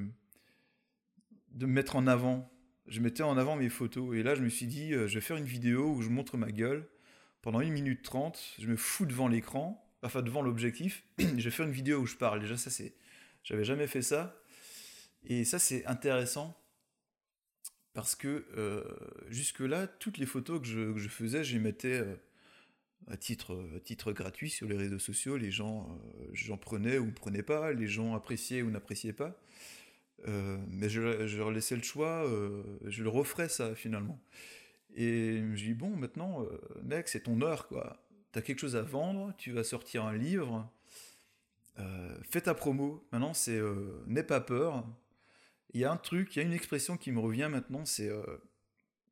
de 1.52 1.66
me 1.66 1.72
mettre 1.72 1.96
en 1.96 2.08
avant. 2.08 2.52
Je 2.90 3.02
mettais 3.02 3.22
en 3.22 3.38
avant 3.38 3.56
mes 3.56 3.70
photos. 3.70 4.16
Et 4.16 4.24
là, 4.24 4.34
je 4.34 4.42
me 4.42 4.50
suis 4.50 4.66
dit, 4.66 4.94
euh, 4.94 5.08
je 5.08 5.16
vais 5.16 5.22
faire 5.22 5.38
une 5.38 5.46
vidéo 5.46 5.94
où 5.94 6.02
je 6.02 6.10
montre 6.10 6.38
ma 6.38 6.52
gueule 6.52 6.88
pendant 7.42 7.60
1 7.60 7.70
minute 7.70 8.02
30. 8.02 8.56
Je 8.58 8.68
me 8.68 8.76
fous 8.76 9.06
devant 9.06 9.28
l'écran, 9.28 9.88
enfin 10.02 10.24
devant 10.24 10.42
l'objectif. 10.42 11.04
je 11.20 11.26
vais 11.26 11.52
faire 11.52 11.68
une 11.68 11.72
vidéo 11.72 12.00
où 12.00 12.06
je 12.08 12.16
parle. 12.16 12.40
Déjà, 12.42 12.58
ça, 12.58 12.72
c'est. 12.72 12.96
J'avais 13.44 13.64
jamais 13.64 13.86
fait 13.86 14.02
ça. 14.02 14.42
Et 15.24 15.46
ça, 15.46 15.60
c'est 15.60 15.86
intéressant 15.86 16.60
parce 17.94 18.16
que 18.16 18.46
euh, 18.58 18.84
jusque-là, 19.28 19.88
toutes 19.88 20.18
les 20.18 20.26
photos 20.26 20.60
que 20.60 20.68
je, 20.68 21.10
faisais, 21.10 21.44
je 21.44 21.54
les 21.54 21.60
mettais 21.60 22.00
euh, 22.00 22.16
à, 23.08 23.18
titre, 23.18 23.70
à 23.76 23.80
titre 23.80 24.14
gratuit 24.14 24.50
sur 24.50 24.68
les 24.68 24.78
réseaux 24.78 25.00
sociaux. 25.00 25.38
Les 25.38 25.52
gens, 25.52 26.00
j'en 26.34 26.58
prenaient 26.58 26.98
ou 26.98 27.12
prenaient 27.12 27.44
pas, 27.44 27.72
les 27.72 27.88
gens 27.88 28.16
appréciaient 28.16 28.64
ou 28.64 28.72
n'appréciaient 28.72 29.14
pas. 29.14 29.40
Euh, 30.28 30.58
mais 30.70 30.90
je, 30.90 31.28
je 31.28 31.38
leur 31.38 31.52
laissais 31.52 31.76
le 31.76 31.82
choix, 31.84 32.26
euh, 32.28 32.64
je 32.86 33.04
le 33.04 33.10
referais 33.10 33.50
ça 33.50 33.74
finalement. 33.76 34.22
Et 34.96 35.42
je 35.56 35.64
dis, 35.66 35.74
bon, 35.74 35.96
maintenant, 35.96 36.44
euh, 36.44 36.58
mec, 36.84 37.08
c'est 37.08 37.22
ton 37.22 37.42
heure, 37.42 37.68
quoi. 37.68 38.04
T'as 38.32 38.42
quelque 38.42 38.60
chose 38.60 38.76
à 38.76 38.82
vendre, 38.82 39.34
tu 39.38 39.52
vas 39.52 39.64
sortir 39.64 40.04
un 40.06 40.16
livre, 40.16 40.70
euh, 41.80 42.18
fais 42.30 42.42
ta 42.42 42.54
promo. 42.54 43.08
Maintenant, 43.12 43.34
c'est 43.34 43.60
n'aie 44.08 44.24
pas 44.24 44.42
peur, 44.42 44.86
il 45.74 45.80
y 45.82 45.86
a 45.86 45.92
un 45.92 45.98
truc, 45.98 46.36
il 46.36 46.40
y 46.40 46.42
a 46.42 46.46
une 46.46 46.54
expression 46.54 46.98
qui 46.98 47.12
me 47.12 47.20
revient 47.20 47.48
maintenant, 47.50 47.86
c'est 47.86 48.12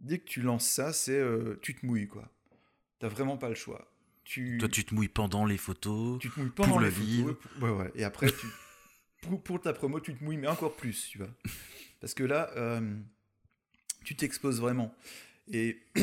dès 0.01 0.19
que 0.19 0.25
tu 0.25 0.41
lances 0.41 0.67
ça, 0.67 0.93
c'est 0.93 1.23
tu 1.61 1.73
te 1.75 1.85
mouilles 1.85 2.07
quoi. 2.07 2.29
T'as 2.99 3.07
vraiment 3.07 3.37
pas 3.37 3.49
le 3.49 3.55
choix. 3.55 3.91
Tu, 4.23 4.57
Toi, 4.59 4.67
tu 4.67 4.83
te 4.83 4.93
mouilles 4.93 5.07
pendant 5.07 5.45
les 5.45 5.57
photos. 5.57 6.19
tu 6.19 6.29
te 6.29 6.39
mouilles 6.39 6.49
pendant 6.49 6.69
pour 6.71 6.79
le 6.81 6.89
livre. 6.89 7.33
pour- 7.33 7.63
ouais, 7.63 7.69
ouais. 7.85 7.91
Et 7.95 8.03
après, 8.03 8.27
tu, 8.29 8.47
pour, 9.43 9.61
ta 9.61 9.73
promo, 9.73 9.99
tu 9.99 10.15
te 10.15 10.23
mouilles, 10.23 10.37
mais 10.37 10.47
encore 10.47 10.75
plus, 10.75 11.07
tu 11.09 11.17
vois. 11.17 11.29
Parce 11.99 12.13
que 12.13 12.23
là, 12.23 12.51
euh, 12.55 12.95
tu 14.03 14.15
t'exposes 14.15 14.61
vraiment. 14.61 14.93
Et 15.51 15.79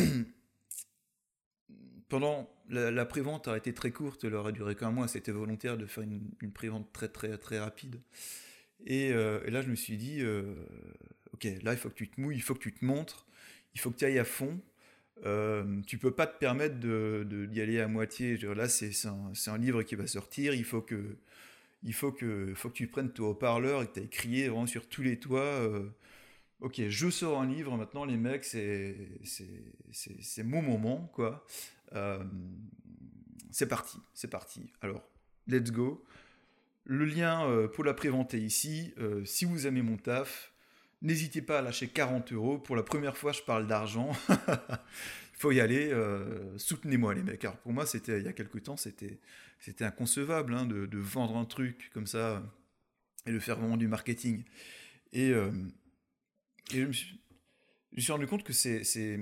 pendant 2.08 2.48
la, 2.68 2.90
la 2.90 3.04
prévente 3.04 3.48
a 3.48 3.56
été 3.56 3.72
très 3.72 3.90
courte, 3.90 4.24
elle 4.24 4.34
aurait 4.34 4.52
duré 4.52 4.74
qu'un 4.74 4.90
mois. 4.90 5.08
C'était 5.08 5.32
volontaire 5.32 5.76
de 5.76 5.86
faire 5.86 6.04
une, 6.04 6.30
une 6.40 6.52
prévente 6.52 6.92
très 6.92 7.08
très 7.08 7.36
très 7.38 7.58
rapide. 7.58 8.00
Et, 8.86 9.12
euh, 9.12 9.40
là, 9.50 9.62
je 9.62 9.70
me 9.70 9.76
suis 9.76 9.96
dit, 9.96 10.20
euh, 10.20 10.54
ok, 11.32 11.44
là, 11.62 11.72
il 11.72 11.78
faut 11.78 11.88
que 11.88 11.94
tu 11.94 12.08
te 12.08 12.20
mouilles, 12.20 12.36
il 12.36 12.42
faut 12.42 12.54
que 12.54 12.60
tu 12.60 12.72
te 12.72 12.84
montres, 12.84 13.26
il 13.74 13.80
faut 13.80 13.90
que 13.90 13.98
tu 13.98 14.04
ailles 14.04 14.18
à 14.18 14.24
fond. 14.24 14.60
Euh, 15.24 15.80
tu 15.86 15.96
peux 15.96 16.10
pas 16.10 16.26
te 16.26 16.38
permettre 16.38 16.78
de, 16.80 17.24
de- 17.28 17.46
d'y 17.46 17.60
aller 17.60 17.80
à 17.80 17.88
moitié. 17.88 18.36
Là, 18.36 18.68
c'est, 18.68 18.90
un, 19.06 19.32
un 19.46 19.58
livre 19.58 19.82
qui 19.82 19.94
va 19.94 20.06
sortir. 20.06 20.54
Il 20.54 20.64
faut 20.64 20.82
que, 20.82 21.16
il 21.84 21.92
faut 21.92 22.12
que, 22.12 22.52
faut 22.54 22.70
que 22.70 22.74
tu 22.74 22.86
prennes 22.86 23.12
ton 23.12 23.28
haut-parleur 23.28 23.82
et 23.82 23.86
que 23.86 23.92
tu 23.92 24.00
ailles 24.00 24.08
crier 24.08 24.48
vraiment 24.48 24.66
sur 24.66 24.88
tous 24.88 25.02
les 25.02 25.18
toits. 25.18 25.40
euh, 25.40 25.90
ok, 26.60 26.88
je 26.88 27.10
sors 27.10 27.40
un 27.40 27.46
livre 27.46 27.76
maintenant, 27.76 28.04
les 28.04 28.16
mecs, 28.16 28.44
c'est, 28.44 28.96
mon 30.42 30.62
moment, 30.62 31.10
quoi. 31.14 31.46
Euh, 31.92 32.24
c'est 33.50 33.68
parti, 33.68 33.98
c'est 34.14 34.30
parti. 34.30 34.72
Alors, 34.80 35.02
let's 35.46 35.70
go. 35.70 36.04
Le 36.84 37.04
lien 37.04 37.48
euh, 37.48 37.68
pour 37.68 37.84
la 37.84 37.94
prévente 37.94 38.34
est 38.34 38.40
ici. 38.40 38.94
Si 39.24 39.44
vous 39.44 39.66
aimez 39.66 39.82
mon 39.82 39.96
taf, 39.96 40.52
n'hésitez 41.02 41.42
pas 41.42 41.58
à 41.58 41.62
lâcher 41.62 41.88
40 41.88 42.32
euros. 42.32 42.58
Pour 42.58 42.76
la 42.76 42.82
première 42.82 43.16
fois, 43.16 43.32
je 43.32 43.42
parle 43.42 43.66
d'argent. 43.66 44.10
Faut 45.44 45.52
y 45.52 45.60
aller. 45.60 45.90
euh, 45.92 46.56
Soutenez-moi, 46.56 47.12
les 47.12 47.22
mecs. 47.22 47.44
Alors, 47.44 47.58
pour 47.58 47.74
moi, 47.74 47.84
c'était 47.84 48.18
il 48.18 48.24
y 48.24 48.28
a 48.28 48.32
quelques 48.32 48.62
temps, 48.62 48.78
c'était, 48.78 49.20
c'était 49.60 49.84
inconcevable 49.84 50.54
hein, 50.54 50.64
de, 50.64 50.98
vendre 50.98 51.36
un 51.36 51.44
truc 51.44 51.90
comme 51.92 52.06
ça 52.06 52.42
et 53.26 53.30
de 53.30 53.38
faire 53.38 53.58
vraiment 53.58 53.76
du 53.76 53.86
marketing. 53.86 54.42
Et, 55.12 55.32
euh, 55.32 55.50
je, 56.72 56.80
me 56.80 56.92
suis, 56.92 57.20
rendu 58.10 58.26
compte 58.26 58.42
que 58.42 58.54
c'est, 58.54 58.84
c'est, 58.84 59.20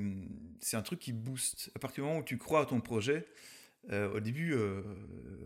c'est 0.61 0.77
un 0.77 0.83
truc 0.83 1.01
qui 1.01 1.13
booste. 1.13 1.73
À 1.75 1.81
partir 1.81 2.05
du 2.05 2.09
moment 2.09 2.21
où 2.21 2.25
tu 2.25 2.39
crois 2.39 2.61
à 2.61 2.67
ton 2.67 2.81
projet, 2.81 3.27
euh, 3.91 4.09
au 4.13 4.21
début, 4.21 4.55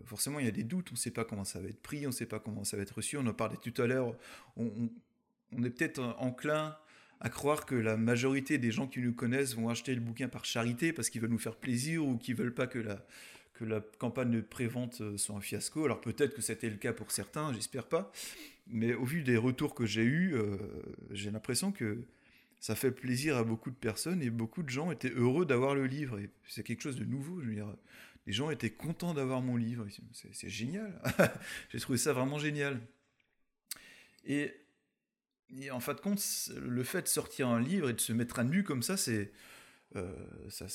forcément, 0.04 0.40
il 0.40 0.44
y 0.44 0.48
a 0.50 0.52
des 0.52 0.64
doutes. 0.64 0.88
On 0.90 0.92
ne 0.92 0.98
sait 0.98 1.10
pas 1.10 1.24
comment 1.24 1.44
ça 1.44 1.58
va 1.58 1.70
être 1.70 1.80
pris, 1.80 2.04
on 2.04 2.10
ne 2.10 2.14
sait 2.14 2.26
pas 2.26 2.38
comment 2.38 2.64
ça 2.64 2.76
va 2.76 2.82
être 2.82 2.96
reçu. 2.96 3.16
On 3.16 3.26
en 3.26 3.32
parlait 3.32 3.56
tout 3.56 3.80
à 3.80 3.86
l'heure. 3.86 4.14
On- 4.58 4.90
on 5.52 5.62
est 5.62 5.70
peut-être 5.70 6.02
enclin 6.18 6.76
à 7.20 7.28
croire 7.28 7.66
que 7.66 7.74
la 7.74 7.96
majorité 7.96 8.58
des 8.58 8.70
gens 8.70 8.86
qui 8.86 9.00
nous 9.00 9.12
connaissent 9.12 9.54
vont 9.54 9.68
acheter 9.68 9.94
le 9.94 10.00
bouquin 10.00 10.28
par 10.28 10.44
charité 10.44 10.92
parce 10.92 11.08
qu'ils 11.10 11.20
veulent 11.20 11.30
nous 11.30 11.38
faire 11.38 11.56
plaisir 11.56 12.04
ou 12.04 12.18
qu'ils 12.18 12.34
veulent 12.34 12.54
pas 12.54 12.66
que 12.66 12.78
la, 12.78 13.04
que 13.54 13.64
la 13.64 13.80
campagne 13.98 14.30
de 14.30 14.40
prévente 14.40 15.00
euh, 15.00 15.16
soit 15.16 15.36
un 15.36 15.40
fiasco. 15.40 15.84
Alors 15.84 16.00
peut-être 16.00 16.34
que 16.34 16.42
c'était 16.42 16.68
le 16.68 16.76
cas 16.76 16.92
pour 16.92 17.10
certains, 17.10 17.52
j'espère 17.52 17.86
pas. 17.86 18.12
Mais 18.66 18.94
au 18.94 19.04
vu 19.04 19.22
des 19.22 19.36
retours 19.36 19.74
que 19.74 19.86
j'ai 19.86 20.02
eus, 20.02 20.34
euh, 20.34 20.56
j'ai 21.10 21.30
l'impression 21.30 21.72
que 21.72 22.04
ça 22.60 22.74
fait 22.74 22.90
plaisir 22.90 23.36
à 23.36 23.44
beaucoup 23.44 23.70
de 23.70 23.76
personnes 23.76 24.22
et 24.22 24.30
beaucoup 24.30 24.62
de 24.62 24.68
gens 24.70 24.90
étaient 24.90 25.12
heureux 25.12 25.46
d'avoir 25.46 25.74
le 25.74 25.86
livre. 25.86 26.18
Et 26.18 26.30
c'est 26.48 26.64
quelque 26.64 26.82
chose 26.82 26.96
de 26.96 27.04
nouveau. 27.04 27.40
Je 27.40 27.46
veux 27.46 27.54
dire, 27.54 27.72
les 28.26 28.32
gens 28.32 28.50
étaient 28.50 28.70
contents 28.70 29.14
d'avoir 29.14 29.40
mon 29.40 29.56
livre. 29.56 29.86
C'est, 30.12 30.34
c'est 30.34 30.48
génial. 30.48 31.00
j'ai 31.70 31.78
trouvé 31.80 31.96
ça 31.96 32.12
vraiment 32.12 32.38
génial. 32.38 32.80
Et, 34.24 34.52
et 35.54 35.70
en 35.70 35.80
fin 35.80 35.94
de 35.94 36.00
compte, 36.00 36.22
le 36.56 36.82
fait 36.82 37.02
de 37.02 37.08
sortir 37.08 37.48
un 37.48 37.60
livre 37.60 37.90
et 37.90 37.92
de 37.92 38.00
se 38.00 38.12
mettre 38.12 38.38
à 38.38 38.44
nu 38.44 38.64
comme 38.64 38.82
ça, 38.82 38.96
c'est 38.96 39.32
euh, 39.94 40.12
ça, 40.48 40.66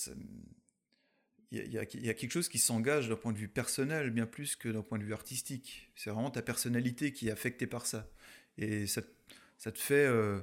il 1.52 1.72
y, 1.72 1.78
a- 1.78 1.86
quelque 1.86 2.32
chose 2.32 2.48
qui 2.48 2.60
s'engage 2.60 3.10
d'un 3.10 3.18
point 3.18 3.34
de 3.34 3.38
vue 3.38 3.50
personnel 3.50 4.10
bien 4.12 4.26
plus 4.26 4.56
que 4.56 4.70
d'un 4.70 4.82
point 4.82 4.98
de 4.98 5.04
vue 5.04 5.14
artistique. 5.14 5.92
C'est 5.96 6.10
vraiment 6.10 6.32
ta 6.32 6.42
personnalité 6.42 7.12
qui 7.12 7.28
est 7.28 7.32
affectée 7.32 7.68
par 7.68 7.86
ça. 7.86 8.10
Et 8.58 8.88
ça, 8.88 9.02
te 9.02 9.78
fait, 9.78 10.06
euh, 10.06 10.40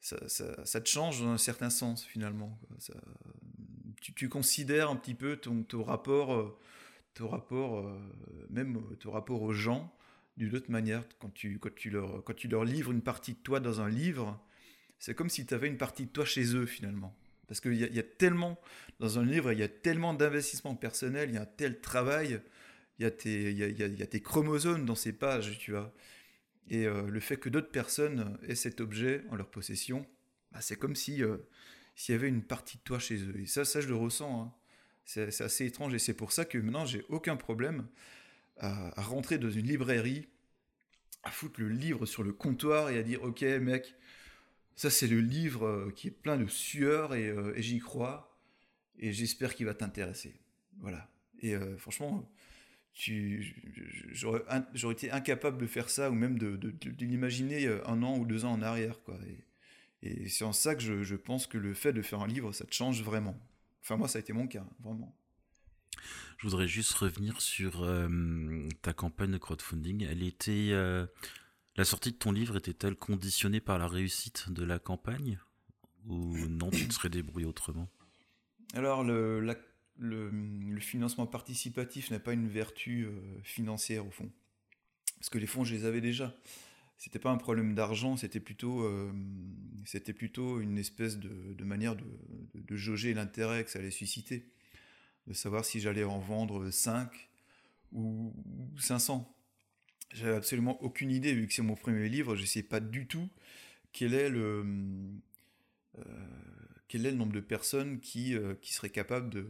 ça, 0.00 0.80
te 0.80 0.88
change 0.88 1.20
dans 1.20 1.28
un 1.30 1.38
certain 1.38 1.70
sens 1.70 2.04
finalement. 2.04 2.58
tu, 4.00 4.28
considères 4.28 4.90
un 4.90 4.96
petit 4.96 5.14
peu 5.14 5.36
ton, 5.36 5.62
ton 5.62 5.84
rapport, 5.84 6.58
ton 7.14 7.28
rapport 7.28 7.88
même 8.50 8.80
ton 8.98 9.12
rapport 9.12 9.42
aux 9.42 9.52
gens 9.52 9.94
d'une 10.36 10.54
autre 10.54 10.70
manière. 10.70 11.04
Quand 11.18 11.32
tu, 11.32 11.58
leur, 11.90 12.24
quand 12.24 12.34
tu 12.34 12.48
leur 12.48 12.64
livres 12.64 12.92
une 12.92 13.02
partie 13.02 13.34
de 13.34 13.38
toi 13.38 13.60
dans 13.60 13.80
un 13.80 13.88
livre, 13.88 14.42
c'est 14.98 15.14
comme 15.14 15.30
si 15.30 15.46
tu 15.46 15.54
avais 15.54 15.68
une 15.68 15.78
partie 15.78 16.06
de 16.06 16.10
toi 16.10 16.24
chez 16.24 16.54
eux 16.54 16.66
finalement. 16.66 17.16
Parce 17.48 17.60
qu'il 17.60 17.74
y, 17.74 17.98
a 17.98 18.02
tellement, 18.02 18.58
dans 18.98 19.18
un 19.18 19.24
livre, 19.24 19.52
il 19.52 19.58
y 19.58 19.62
a 19.62 19.68
tellement 19.68 20.14
d'investissement 20.14 20.74
personnel, 20.74 21.28
il 21.28 21.34
y 21.34 21.38
a 21.38 21.42
un 21.42 21.46
tel 21.46 21.80
travail, 21.80 22.40
il 22.98 23.02
y, 23.02 23.04
a 23.04 23.10
tes, 23.10 23.50
il, 23.50 23.58
y 23.58 23.62
a, 23.62 23.66
il 23.66 23.98
y 23.98 24.02
a 24.02 24.06
tes 24.06 24.20
chromosomes 24.20 24.86
dans 24.86 24.94
ces 24.94 25.12
pages, 25.12 25.58
tu 25.58 25.72
vois. 25.72 25.92
Et 26.68 26.86
euh, 26.86 27.06
le 27.08 27.20
fait 27.20 27.36
que 27.36 27.50
d'autres 27.50 27.70
personnes 27.70 28.38
aient 28.46 28.54
cet 28.54 28.80
objet 28.80 29.24
en 29.28 29.36
leur 29.36 29.50
possession, 29.50 30.06
bah, 30.52 30.60
c'est 30.62 30.76
comme 30.76 30.94
si 30.94 31.22
euh, 31.22 31.36
s'il 31.94 32.14
y 32.14 32.18
avait 32.18 32.28
une 32.28 32.42
partie 32.42 32.78
de 32.78 32.82
toi 32.82 32.98
chez 32.98 33.16
eux. 33.16 33.38
Et 33.38 33.46
ça, 33.46 33.64
ça 33.64 33.80
je 33.80 33.88
le 33.88 33.96
ressens. 33.96 34.44
Hein. 34.44 34.52
C'est 35.04 35.42
assez 35.42 35.66
étrange 35.66 35.92
et 35.94 35.98
c'est 35.98 36.14
pour 36.14 36.32
ça 36.32 36.44
que 36.44 36.56
maintenant, 36.58 36.86
j'ai 36.86 37.04
aucun 37.08 37.36
problème 37.36 37.86
à, 38.62 39.02
rentrer 39.02 39.38
dans 39.38 39.50
une 39.50 39.66
librairie, 39.66 40.28
à 41.22 41.30
foutre 41.30 41.60
le 41.60 41.68
livre 41.68 42.06
sur 42.06 42.22
le 42.22 42.32
comptoir 42.32 42.90
et 42.90 42.98
à 42.98 43.02
dire 43.02 43.22
Ok, 43.22 43.42
mec, 43.42 43.94
ça, 44.74 44.88
c'est 44.88 45.06
le 45.06 45.20
livre 45.20 45.66
euh, 45.66 45.92
qui 45.94 46.08
est 46.08 46.12
plein 46.12 46.36
de 46.36 46.46
sueur 46.46 47.14
et, 47.14 47.34
et 47.54 47.62
j'y 47.62 47.78
crois. 47.78 48.38
Et 48.98 49.12
j'espère 49.12 49.54
qu'il 49.54 49.66
va 49.66 49.74
t'intéresser. 49.74 50.34
Voilà. 50.78 51.08
Et 51.40 51.56
franchement, 51.76 52.30
j'aurais 54.12 54.92
été 54.92 55.10
incapable 55.10 55.58
de 55.58 55.66
faire 55.66 55.88
ça 55.88 56.10
ou 56.10 56.14
même 56.14 56.38
de, 56.38 56.58
l'imaginer 57.00 57.66
euh, 57.66 57.86
un 57.88 58.02
an 58.02 58.18
ou 58.18 58.26
deux 58.26 58.44
ans 58.44 58.52
en 58.52 58.62
arrière. 58.62 59.02
Quoi. 59.02 59.18
Et, 60.02 60.28
c'est 60.28 60.44
en 60.44 60.52
ça 60.52 60.74
que 60.74 60.82
je, 60.82 61.14
pense 61.14 61.46
que 61.46 61.58
le 61.58 61.74
fait 61.74 61.92
de 61.92 62.02
faire 62.02 62.20
un 62.20 62.26
livre, 62.26 62.52
ça 62.52 62.64
te 62.64 62.74
change 62.74 63.02
vraiment. 63.02 63.38
Enfin, 63.82 63.96
moi, 63.96 64.08
ça 64.08 64.18
a 64.18 64.20
été 64.20 64.32
mon 64.32 64.48
cas, 64.48 64.66
vraiment. 64.80 65.16
Je 66.38 66.46
voudrais 66.46 66.68
juste 66.68 66.92
revenir 66.94 67.40
sur 67.40 67.82
euh, 67.82 68.68
ta 68.82 68.92
campagne 68.92 69.30
de 69.30 69.38
crowdfunding. 69.38 70.04
Elle 70.04 70.22
était, 70.22 70.70
euh, 70.72 71.06
la 71.76 71.84
sortie 71.84 72.12
de 72.12 72.16
ton 72.16 72.32
livre 72.32 72.56
était-elle 72.56 72.96
conditionnée 72.96 73.60
par 73.60 73.78
la 73.78 73.86
réussite 73.86 74.50
de 74.50 74.64
la 74.64 74.78
campagne? 74.78 75.38
Ou 76.06 76.36
non, 76.48 76.70
tu 76.70 76.88
te 76.88 76.94
serais 76.94 77.10
débrouillé 77.10 77.46
autrement? 77.46 77.88
Alors, 78.74 79.04
le, 79.04 79.40
la 79.40 79.54
le, 79.98 80.80
financement 80.80 81.26
participatif 81.26 82.10
n'est 82.10 82.18
pas 82.18 82.32
une 82.32 82.48
vertu 82.48 83.04
euh, 83.04 83.12
financière 83.42 84.06
au 84.06 84.10
fond. 84.10 84.30
Parce 85.18 85.30
que 85.30 85.38
les 85.38 85.46
fonds, 85.46 85.64
je 85.64 85.74
les 85.74 85.84
avais 85.84 86.00
déjà. 86.00 86.34
C'était 86.98 87.18
pas 87.18 87.30
un 87.30 87.36
problème 87.36 87.74
d'argent, 87.74 88.16
c'était 88.16 88.40
plutôt, 88.40 88.82
euh, 88.82 89.12
c'était 89.84 90.12
plutôt 90.12 90.60
une 90.60 90.78
espèce 90.78 91.18
de, 91.18 91.64
manière 91.64 91.96
de, 91.96 92.04
de, 92.54 92.76
jauger 92.76 93.12
l'intérêt 93.12 93.64
que 93.64 93.70
ça 93.70 93.80
allait 93.80 93.90
susciter. 93.90 94.46
De 95.26 95.32
savoir 95.34 95.64
si 95.64 95.80
j'allais 95.80 96.04
en 96.04 96.18
vendre 96.18 96.70
5 96.70 97.10
ou 97.92 98.32
500. 98.78 99.32
J'avais 100.12 100.34
absolument 100.36 100.82
aucune 100.82 101.10
idée, 101.10 101.32
vu 101.32 101.46
que 101.46 101.54
c'est 101.54 101.62
mon 101.62 101.76
premier 101.76 102.08
livre, 102.08 102.36
je 102.36 102.42
ne 102.42 102.46
sais 102.46 102.62
pas 102.62 102.80
du 102.80 103.06
tout 103.06 103.28
quel 103.92 104.14
est 104.14 104.28
le. 104.28 104.64
Euh, 105.98 106.02
quel 106.88 107.06
est 107.06 107.10
le 107.10 107.16
nombre 107.16 107.32
de 107.32 107.40
personnes 107.40 108.00
qui, 108.00 108.34
euh, 108.34 108.54
qui 108.60 108.74
seraient 108.74 108.90
capables 108.90 109.30
de, 109.30 109.46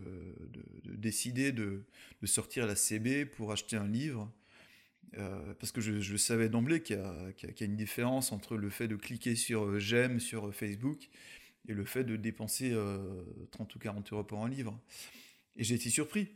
décider 0.84 1.50
de, 1.50 1.82
sortir 2.24 2.68
la 2.68 2.76
CB 2.76 3.26
pour 3.26 3.50
acheter 3.50 3.74
un 3.74 3.88
livre. 3.88 4.32
Euh, 5.18 5.52
parce 5.54 5.72
que 5.72 5.80
je, 5.80 6.16
savais 6.16 6.48
d'emblée 6.48 6.82
qu'il 6.82 6.96
y, 6.96 7.46
y, 7.46 7.62
a 7.62 7.66
une 7.66 7.76
différence 7.76 8.30
entre 8.30 8.56
le 8.56 8.70
fait 8.70 8.86
de 8.86 8.94
cliquer 8.94 9.34
sur 9.34 9.78
j'aime 9.80 10.20
sur 10.20 10.54
Facebook 10.54 11.10
et 11.68 11.74
le 11.74 11.84
fait 11.84 12.04
de 12.04 12.14
dépenser 12.14 12.76
30 13.50 13.74
ou 13.74 13.78
40 13.80 14.12
euros 14.12 14.24
pour 14.24 14.44
un 14.44 14.48
livre. 14.48 14.80
Et 15.56 15.64
j'ai 15.64 15.74
été 15.74 15.90
surpris. 15.90 16.28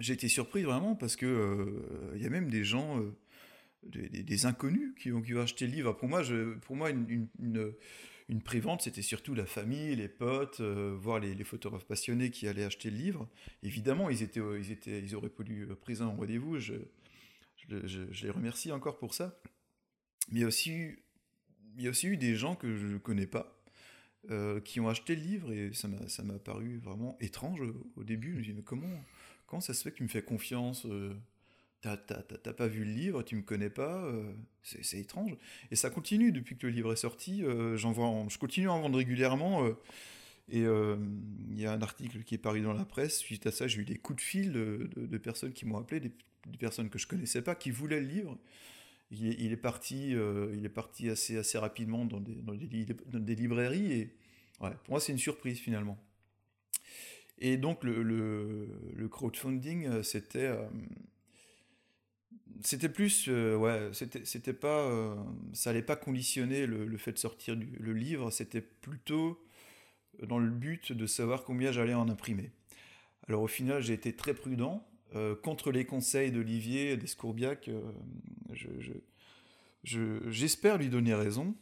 J'ai 0.00 0.14
été 0.14 0.28
surpris 0.28 0.62
vraiment 0.62 0.94
parce 0.94 1.16
que 1.16 2.12
il 2.14 2.22
y 2.22 2.26
a 2.26 2.30
même 2.30 2.50
des 2.50 2.64
gens, 2.64 3.02
des, 3.82 4.46
inconnus 4.46 4.94
qui 4.96 5.10
ont, 5.10 5.22
qui 5.22 5.34
ont 5.34 5.40
acheté 5.40 5.66
le 5.66 5.72
livre. 5.72 5.92
Pour 5.92 6.08
moi, 6.08 6.22
pour 6.62 6.76
moi 6.76 6.90
une 6.90 7.28
une 8.28 8.42
prévente, 8.42 8.82
c'était 8.82 9.02
surtout 9.02 9.34
la 9.34 9.46
famille, 9.46 9.96
les 9.96 10.08
potes, 10.08 10.60
euh, 10.60 10.94
voir 10.98 11.18
les, 11.18 11.44
photographes 11.44 11.86
passionnés 11.86 12.30
qui 12.30 12.46
allaient 12.46 12.64
acheter 12.64 12.90
le 12.90 12.96
livre. 12.96 13.28
Évidemment, 13.62 14.10
ils, 14.10 14.22
étaient, 14.22 14.40
ils, 14.58 14.70
étaient, 14.70 15.00
ils 15.00 15.14
auraient 15.14 15.30
pu 15.30 15.66
présent 15.80 16.12
au 16.12 16.16
rendez-vous. 16.16 16.58
Je, 16.58 16.74
je, 17.68 18.24
les 18.26 18.30
remercie 18.30 18.70
encore 18.70 18.98
pour 18.98 19.14
ça. 19.14 19.40
Mais 20.30 20.44
aussi, 20.44 20.90
il 21.76 21.82
y 21.82 21.86
a 21.86 21.90
aussi 21.90 22.06
eu 22.06 22.18
des 22.18 22.36
gens 22.36 22.54
que 22.54 22.76
je 22.76 22.86
ne 22.86 22.98
connais 22.98 23.26
pas, 23.26 23.57
euh, 24.30 24.60
qui 24.60 24.78
ont 24.80 24.88
acheté 24.88 25.16
le 25.16 25.22
livre, 25.22 25.52
et 25.52 25.70
ça 25.72 25.88
m'a 25.88 26.38
paru 26.38 26.78
vraiment 26.78 27.16
étrange 27.20 27.60
au, 27.96 28.04
début. 28.04 28.32
Je 28.32 28.38
me 28.38 28.44
dis, 28.44 28.52
mais 28.52 28.62
comment, 28.62 29.02
comment 29.46 29.60
ça 29.60 29.74
se 29.74 29.82
fait 29.82 29.90
que 29.90 29.96
tu 29.96 30.02
me 30.02 30.08
fais 30.08 30.22
confiance 30.22 30.86
euh, 30.86 31.14
T'as 31.80 31.96
pas 31.96 32.66
vu 32.66 32.84
le 32.84 32.90
livre, 32.90 33.22
tu 33.22 33.36
me 33.36 33.42
connais 33.42 33.70
pas, 33.70 34.04
euh, 34.04 34.32
c'est 34.62 34.98
étrange. 34.98 35.36
Et 35.70 35.76
ça 35.76 35.90
continue 35.90 36.32
depuis 36.32 36.56
que 36.56 36.66
le 36.66 36.72
livre 36.72 36.92
est 36.92 36.96
sorti. 36.96 37.44
Euh, 37.44 37.76
je 37.76 38.38
continue 38.38 38.68
à 38.68 38.72
en 38.72 38.80
vendre 38.80 38.98
régulièrement. 38.98 39.66
Et 40.50 40.62
il 40.62 41.60
y 41.60 41.66
a 41.66 41.72
un 41.72 41.82
article 41.82 42.24
qui 42.24 42.34
est 42.34 42.38
paru 42.38 42.60
dans 42.62 42.72
la 42.72 42.84
presse. 42.84 43.18
Suite 43.18 43.46
à 43.46 43.52
ça, 43.52 43.68
j'ai 43.68 43.80
eu 43.80 43.84
des 43.84 43.96
coups 43.96 44.16
de 44.16 44.22
fil 44.22 44.52
de, 44.52 45.18
personnes 45.18 45.52
qui 45.52 45.66
m'ont 45.66 45.78
appelé, 45.78 46.00
des, 46.00 46.12
personnes 46.58 46.90
que 46.90 46.98
je 46.98 47.06
connaissais 47.06 47.42
pas, 47.42 47.54
qui 47.54 47.70
voulaient 47.70 48.00
le 48.00 48.08
livre. 48.08 48.38
Il 49.10 49.52
est, 49.52 49.56
parti, 49.56 50.10
il 50.10 50.64
est 50.64 50.68
parti 50.68 51.08
assez, 51.08 51.38
assez 51.38 51.56
rapidement 51.56 52.04
dans 52.04 52.20
des, 52.20 53.34
librairies. 53.34 53.92
Et 53.92 54.14
ouais, 54.60 54.72
pour 54.84 54.90
moi, 54.90 55.00
c'est 55.00 55.12
une 55.12 55.18
surprise 55.18 55.58
finalement. 55.58 55.98
Et 57.38 57.56
donc, 57.56 57.84
le, 57.84 58.02
le, 58.02 58.68
le 58.94 59.08
crowdfunding, 59.08 60.02
c'était 60.02 60.52
c'était 62.62 62.88
plus, 62.88 63.26
euh, 63.28 63.56
ouais, 63.56 63.90
c'était 63.92 64.52
pas, 64.52 64.80
euh, 64.80 65.14
ça 65.52 65.70
allait 65.70 65.82
pas 65.82 65.96
conditionner 65.96 66.66
le, 66.66 66.96
fait 66.98 67.12
de 67.12 67.18
sortir 67.18 67.56
le 67.56 67.92
livre, 67.92 68.30
c'était 68.30 68.60
plutôt 68.60 69.42
dans 70.22 70.38
le 70.38 70.50
but 70.50 70.92
de 70.92 71.06
savoir 71.06 71.44
combien 71.44 71.70
j'allais 71.70 71.94
en 71.94 72.08
imprimer. 72.08 72.50
Alors 73.28 73.42
au 73.42 73.48
final, 73.48 73.82
j'ai 73.82 73.92
été 73.92 74.14
très 74.14 74.34
prudent. 74.34 74.87
Euh, 75.14 75.34
contre 75.34 75.70
les 75.70 75.84
conseils 75.86 76.30
d'Olivier 76.30 76.96
d'Escourbiac, 76.96 77.70
j'espère 79.82 80.76
lui 80.76 80.88
donner 80.88 81.14
raison. 81.14 81.54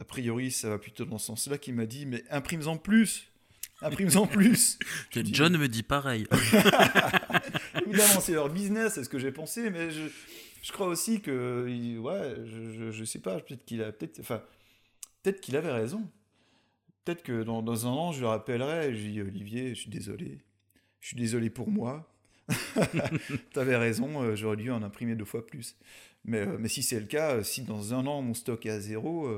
A 0.00 0.04
priori, 0.04 0.50
ça 0.50 0.70
va 0.70 0.78
plutôt 0.78 1.04
dans 1.04 1.18
ce 1.18 1.26
sens-là, 1.26 1.58
qui 1.58 1.72
m'a 1.72 1.86
dit, 1.86 2.06
mais 2.06 2.24
imprime-en 2.30 2.78
plus 2.78 3.30
Imprime-en 3.80 4.26
plus. 4.26 4.78
John 5.12 5.56
me 5.56 5.68
dit 5.68 5.82
pareil. 5.82 6.26
Évidemment, 7.86 8.20
c'est 8.20 8.32
leur 8.32 8.48
business, 8.48 8.94
c'est 8.94 9.04
ce 9.04 9.08
que 9.08 9.18
j'ai 9.18 9.32
pensé, 9.32 9.70
mais 9.70 9.90
je, 9.90 10.08
je, 10.62 10.72
crois 10.72 10.86
aussi 10.86 11.20
que, 11.20 11.98
ouais, 11.98 12.36
je, 12.44 12.90
je, 12.90 13.04
sais 13.04 13.20
pas, 13.20 13.38
peut-être 13.40 13.64
qu'il 13.64 13.82
a, 13.82 13.92
peut-être, 13.92 14.20
enfin, 14.20 14.42
qu'il 15.42 15.56
avait 15.56 15.72
raison. 15.72 16.08
Peut-être 17.04 17.22
que 17.22 17.42
dans, 17.42 17.62
dans, 17.62 17.86
un 17.86 17.90
an, 17.90 18.12
je 18.12 18.20
le 18.20 18.26
rappellerai, 18.26 18.94
je 18.94 19.08
dis 19.08 19.20
Olivier, 19.20 19.74
je 19.74 19.80
suis 19.80 19.90
désolé, 19.90 20.38
je 21.00 21.08
suis 21.08 21.16
désolé 21.16 21.48
pour 21.48 21.70
moi. 21.70 22.10
T'avais 23.52 23.76
raison, 23.76 24.22
euh, 24.22 24.36
j'aurais 24.36 24.56
dû 24.56 24.70
en 24.70 24.82
imprimer 24.82 25.14
deux 25.14 25.24
fois 25.24 25.46
plus. 25.46 25.76
Mais, 26.24 26.46
euh, 26.46 26.56
mais 26.58 26.68
si 26.68 26.82
c'est 26.82 27.00
le 27.00 27.06
cas, 27.06 27.36
euh, 27.36 27.42
si 27.42 27.62
dans 27.62 27.94
un 27.94 28.06
an 28.06 28.22
mon 28.22 28.34
stock 28.34 28.64
est 28.66 28.70
à 28.70 28.80
zéro, 28.80 29.28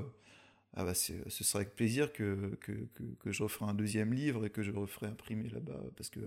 ah 0.74 0.84
bah 0.84 0.94
ce 0.94 1.14
serait 1.28 1.64
avec 1.64 1.74
plaisir 1.74 2.12
que, 2.12 2.56
que, 2.60 2.72
que, 3.18 3.32
je 3.32 3.42
referai 3.42 3.66
un 3.66 3.74
deuxième 3.74 4.14
livre 4.14 4.46
et 4.46 4.50
que 4.50 4.62
je 4.62 4.70
referai 4.70 5.08
imprimer 5.08 5.48
là-bas 5.48 5.80
parce 5.96 6.10
que 6.10 6.20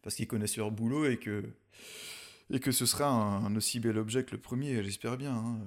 parce 0.00 0.16
qu'ils 0.16 0.26
connaissent 0.26 0.56
leur 0.56 0.70
boulot 0.70 1.06
et 1.06 1.18
que 1.18 1.44
et 2.50 2.58
que 2.58 2.72
ce 2.72 2.86
sera 2.86 3.08
un, 3.08 3.54
aussi 3.54 3.80
bel 3.80 3.98
objet 3.98 4.24
que 4.24 4.32
le 4.32 4.40
premier, 4.40 4.82
j'espère 4.82 5.18
bien. 5.18 5.34
Hein. 5.34 5.60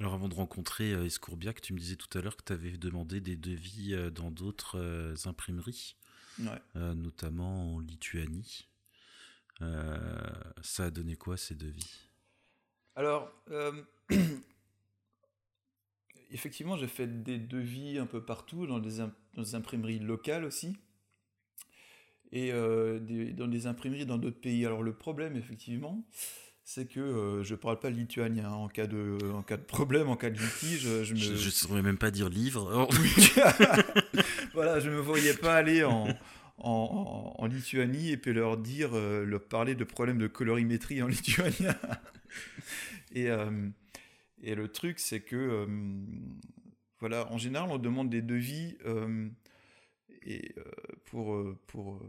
Alors 0.00 0.14
avant 0.14 0.28
de 0.28 0.34
rencontrer 0.34 0.92
Escourbiac, 1.06 1.60
tu 1.60 1.72
me 1.72 1.78
disais 1.78 1.96
tout 1.96 2.18
à 2.18 2.20
l'heure 2.20 2.36
que 2.36 2.44
tu 2.44 2.52
avais 2.52 2.76
demandé 2.76 3.20
des 3.20 3.36
devis 3.36 3.94
dans 4.12 4.30
d'autres 4.30 5.14
imprimeries, 5.26 5.96
notamment 6.74 7.76
en 7.76 7.78
Lituanie. 7.78 8.69
Ça 9.60 10.84
a 10.84 10.90
donné 10.90 11.16
quoi 11.16 11.36
ces 11.36 11.54
devis? 11.54 12.08
Alors, 12.96 13.32
effectivement, 16.30 16.76
j'ai 16.76 16.86
fait 16.86 17.22
des 17.22 17.38
devis 17.38 17.98
un 17.98 18.06
peu 18.06 18.22
partout, 18.22 18.66
dans 18.66 18.78
des, 18.78 19.00
imprimeries 19.54 19.98
locales 19.98 20.44
aussi, 20.44 20.76
et 22.32 22.52
euh, 22.52 23.00
dans 23.32 23.48
des 23.48 23.66
imprimeries 23.66 24.06
dans 24.06 24.18
d'autres 24.18 24.40
pays. 24.40 24.64
Alors 24.64 24.82
le 24.82 24.92
problème, 24.92 25.36
effectivement, 25.36 26.04
c'est 26.62 26.86
que 26.86 27.00
euh, 27.00 27.42
je 27.42 27.54
ne 27.54 27.58
parle 27.58 27.80
pas 27.80 27.90
lituanien. 27.90 28.50
En 28.50 28.68
cas, 28.68 28.86
de, 28.86 29.18
en 29.32 29.42
cas 29.42 29.56
de 29.56 29.62
problème, 29.62 30.08
en 30.08 30.16
cas 30.16 30.30
de 30.30 30.38
litige, 30.38 31.02
je 31.02 31.14
me... 31.14 31.18
Je 31.18 31.32
ne 31.32 31.50
saurais 31.50 31.82
même 31.82 31.98
pas 31.98 32.10
dire 32.10 32.28
livre. 32.28 32.88
voilà, 34.54 34.78
je 34.78 34.88
ne 34.88 34.94
me 34.94 35.00
voyais 35.00 35.34
pas 35.34 35.56
aller 35.56 35.82
en, 35.82 36.06
en, 36.60 37.46
Lituanie 37.46 38.10
et 38.10 38.16
puis 38.16 38.32
leur 38.32 38.56
dire, 38.56 38.94
euh, 38.94 39.24
leur 39.24 39.42
parler 39.42 39.74
de 39.74 39.84
problèmes 39.84 40.18
de 40.18 40.26
colorimétrie 40.26 41.02
en 41.02 41.06
lituanien. 41.08 41.76
et... 43.12 43.28
Et 44.42 44.54
le 44.54 44.68
truc, 44.68 45.00
c'est 45.00 45.20
que 45.20 45.68
voilà, 46.98 47.30
en 47.30 47.36
général, 47.36 47.68
on 47.70 47.76
demande 47.76 48.08
des 48.08 48.22
devis 48.22 48.78
et, 50.22 50.54
pour, 51.04 51.44
pour, 51.66 52.00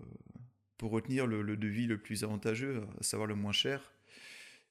pour 0.78 0.92
retenir 0.92 1.28
le, 1.28 1.42
le, 1.42 1.58
devis 1.58 1.88
le 1.88 1.98
plus 1.98 2.24
avantageux, 2.24 2.84
à 3.02 3.04
savoir 3.04 3.28
le 3.28 3.36
moins 3.36 3.52
cher. 3.52 3.92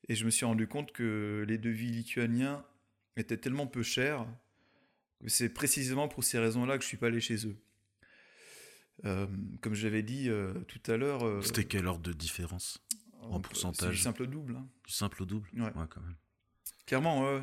Et 0.09 0.15
je 0.15 0.25
me 0.25 0.31
suis 0.31 0.47
rendu 0.47 0.67
compte 0.69 0.91
que 0.93 1.45
les 1.47 1.59
devis 1.59 1.91
lituaniens 1.91 2.65
étaient 3.19 3.37
tellement 3.37 3.67
peu 3.67 3.83
chers 3.83 4.27
que 5.23 5.29
c'est 5.29 5.51
précisément 5.51 6.09
pour 6.09 6.25
ces 6.25 6.39
raisons-là 6.39 6.77
que 6.79 6.83
je 6.83 6.89
suis 6.89 6.97
pas 6.97 7.09
allé 7.09 7.21
chez 7.21 7.47
eux. 7.47 7.57
Euh, 9.05 9.27
comme 9.61 9.75
je 9.75 9.87
l'avais 9.87 10.03
dit 10.03 10.29
euh, 10.29 10.53
tout 10.69 10.81
à 10.91 10.97
l'heure. 10.97 11.27
Euh, 11.27 11.41
C'était 11.43 11.65
quelle 11.65 11.87
ordre 11.87 12.03
de 12.03 12.13
différence 12.13 12.83
en 13.23 13.41
pourcentage 13.41 13.91
Du 13.95 13.97
simple 13.97 14.23
au 14.23 14.27
double. 14.27 14.57
Hein. 14.57 14.67
Du 14.87 14.93
simple 14.93 15.23
au 15.23 15.27
double 15.27 15.49
ouais. 15.57 15.71
quand 15.75 16.01
même. 16.01 16.17
Clairement. 16.87 17.41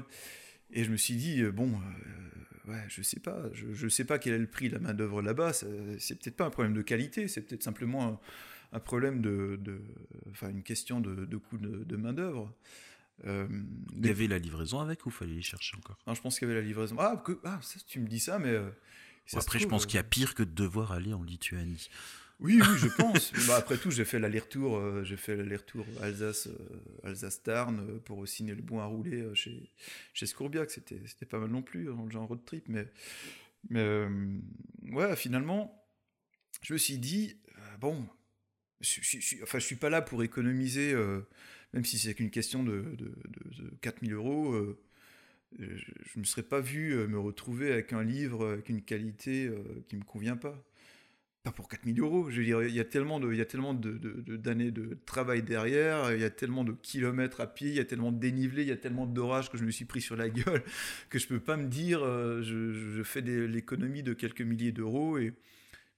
Et 0.71 0.83
je 0.83 0.91
me 0.91 0.97
suis 0.97 1.15
dit, 1.15 1.43
bon, 1.43 1.79
ouais, 2.67 2.83
je 2.89 3.01
sais 3.01 3.19
pas, 3.19 3.43
je, 3.53 3.71
je 3.73 3.87
sais 3.87 4.03
pas 4.03 4.19
quel 4.19 4.33
est 4.33 4.39
le 4.39 4.49
prix 4.49 4.67
de 4.67 4.73
la 4.73 4.79
main-d'œuvre 4.79 5.21
là-bas. 5.21 5.53
C'est 5.53 6.19
peut-être 6.19 6.35
pas 6.35 6.45
un 6.45 6.49
problème 6.49 6.73
de 6.73 6.81
qualité, 6.81 7.27
c'est 7.27 7.41
peut-être 7.41 7.63
simplement 7.63 8.19
un, 8.73 8.79
problème 8.79 9.21
de, 9.21 9.57
de, 9.61 9.81
Enfin, 10.31 10.49
une 10.49 10.63
question 10.63 10.99
de, 10.99 11.25
de 11.25 11.37
coût 11.37 11.57
de, 11.57 11.85
de 11.85 11.95
main-d'œuvre. 11.95 12.53
Euh, 13.25 13.47
il 13.95 14.05
y 14.05 14.09
avait 14.09 14.27
la 14.27 14.37
livraison 14.37 14.79
avec 14.79 15.05
ou 15.05 15.09
fallait 15.09 15.33
y 15.33 15.41
chercher 15.41 15.75
encore? 15.77 15.97
Non, 16.05 16.13
je 16.13 16.21
pense 16.21 16.37
qu'il 16.37 16.47
y 16.47 16.51
avait 16.51 16.59
la 16.59 16.65
livraison. 16.65 16.95
Ah, 16.99 17.21
que, 17.25 17.39
ah 17.43 17.59
tu 17.87 17.99
me 17.99 18.07
dis 18.07 18.19
ça, 18.19 18.39
mais. 18.39 18.49
Euh, 18.49 18.69
après, 19.33 19.59
je 19.59 19.67
pense 19.67 19.85
qu'il 19.85 19.95
y 19.95 19.99
a 19.99 20.03
pire 20.03 20.35
que 20.35 20.43
de 20.43 20.51
devoir 20.51 20.91
aller 20.91 21.13
en 21.13 21.23
Lituanie. 21.23 21.89
Oui, 22.39 22.61
oui, 22.61 22.77
je 22.77 22.87
pense. 22.97 23.33
bah, 23.47 23.55
après 23.57 23.77
tout, 23.77 23.89
j'ai 23.89 24.05
fait 24.05 24.19
l'aller-retour, 24.19 24.77
euh, 24.77 25.03
j'ai 25.03 25.17
fait 25.17 25.35
l'aller-retour 25.35 25.85
Alsace, 26.01 26.49
Alsace 27.03 27.41
Tarn 27.41 27.99
pour 28.01 28.27
signer 28.27 28.53
le 28.53 28.61
bon 28.61 28.79
à 28.79 28.85
rouler 28.85 29.23
chez 29.33 29.71
chez 30.13 30.25
Scourbiac. 30.25 30.69
C'était 30.69 31.01
c'était 31.07 31.25
pas 31.25 31.39
mal 31.39 31.49
non 31.49 31.61
plus 31.61 31.85
dans 31.85 32.05
le 32.05 32.11
genre 32.11 32.27
road 32.27 32.45
trip, 32.45 32.65
mais 32.67 32.87
mais 33.69 34.07
ouais, 34.91 35.15
finalement, 35.15 35.83
je 36.61 36.73
me 36.73 36.77
suis 36.77 36.99
dit 36.99 37.37
bon, 37.79 38.07
je, 38.81 39.01
je, 39.01 39.43
enfin, 39.43 39.57
je 39.59 39.65
suis 39.65 39.75
pas 39.75 39.89
là 39.89 40.01
pour 40.01 40.23
économiser 40.23 40.95
même 41.73 41.85
si 41.85 41.97
c'est 41.99 42.13
qu'une 42.13 42.29
question 42.29 42.63
de, 42.63 42.81
de, 42.97 43.13
de, 43.27 43.69
4000 43.81 44.13
euros, 44.13 44.53
euh, 44.53 44.79
je 45.57 45.65
ne 46.15 46.19
me 46.19 46.23
serais 46.25 46.43
pas 46.43 46.59
vu 46.59 46.93
euh, 46.93 47.07
me 47.07 47.19
retrouver 47.19 47.71
avec 47.71 47.93
un 47.93 48.03
livre 48.03 48.47
avec 48.47 48.69
une 48.69 48.81
qualité 48.81 49.47
euh, 49.47 49.63
qui 49.87 49.95
ne 49.95 50.01
me 50.01 50.05
convient 50.05 50.37
pas. 50.37 50.63
Pas 51.43 51.51
pour 51.51 51.69
4000 51.69 51.99
euros. 52.01 52.29
Je 52.29 52.41
dire, 52.41 52.63
il 52.63 52.73
y 52.73 52.79
a 52.79 52.85
tellement 52.85 53.19
de, 53.19 53.33
d'années 54.35 54.71
de, 54.71 54.97
travail 55.05 55.43
derrière, 55.43 56.13
il 56.13 56.19
y 56.19 56.25
a 56.25 56.29
tellement 56.29 56.65
de 56.65 56.73
kilomètres 56.73 57.39
à 57.39 57.47
pied, 57.47 57.69
il 57.69 57.75
y 57.75 57.79
a 57.79 57.85
tellement 57.85 58.11
de 58.11 58.19
dénivelé, 58.19 58.63
il 58.63 58.67
y 58.67 58.73
a 58.73 58.77
tellement 58.77 59.05
d'orage 59.05 59.49
que 59.49 59.57
je 59.57 59.63
me 59.63 59.71
suis 59.71 59.85
pris 59.85 60.01
sur 60.01 60.17
la 60.17 60.29
gueule 60.29 60.63
que 61.09 61.19
je 61.19 61.27
peux 61.27 61.39
pas 61.39 61.55
me 61.55 61.67
dire, 61.67 62.01
je, 62.43 62.73
je 62.73 63.03
fais 63.03 63.21
l'économie 63.21 64.03
de 64.03 64.13
quelques 64.13 64.41
milliers 64.41 64.73
d'euros 64.73 65.17
et 65.17 65.33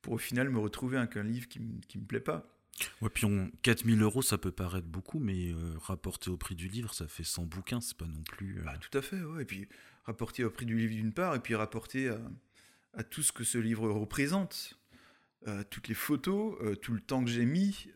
pour 0.01 0.13
au 0.13 0.17
final 0.19 0.49
me 0.49 0.59
retrouver 0.59 0.97
avec 0.97 1.17
un 1.17 1.23
livre 1.23 1.47
qui 1.47 1.59
ne 1.59 2.01
me 2.01 2.05
plaît 2.05 2.19
pas. 2.19 2.58
Ouais, 3.01 3.09
puis 3.09 3.25
on, 3.25 3.51
4000 3.61 4.01
euros, 4.01 4.21
ça 4.21 4.37
peut 4.37 4.51
paraître 4.51 4.87
beaucoup, 4.87 5.19
mais 5.19 5.51
euh, 5.51 5.77
rapporté 5.81 6.29
au 6.29 6.37
prix 6.37 6.55
du 6.55 6.67
livre, 6.67 6.93
ça 6.93 7.07
fait 7.07 7.23
100 7.23 7.45
bouquins, 7.45 7.81
c'est 7.81 7.97
pas 7.97 8.05
non 8.05 8.21
plus. 8.23 8.59
Euh, 8.59 8.63
bah, 8.63 8.77
tout 8.77 8.97
à 8.97 9.01
fait, 9.01 9.21
ouais. 9.21 9.43
Et 9.43 9.45
puis 9.45 9.67
rapporté 10.05 10.43
au 10.43 10.49
prix 10.49 10.65
du 10.65 10.77
livre 10.77 10.95
d'une 10.95 11.13
part, 11.13 11.35
et 11.35 11.39
puis 11.39 11.55
rapporté 11.55 12.09
à, 12.09 12.19
à, 12.93 13.03
tout 13.03 13.21
ce 13.21 13.31
que 13.31 13.43
ce 13.43 13.57
livre 13.57 13.89
représente, 13.89 14.79
euh, 15.47 15.63
toutes 15.69 15.87
les 15.87 15.95
photos, 15.95 16.57
tout 16.81 16.93
le 16.93 17.01
temps 17.01 17.23
que 17.23 17.29
j'ai 17.29 17.45
mis. 17.45 17.87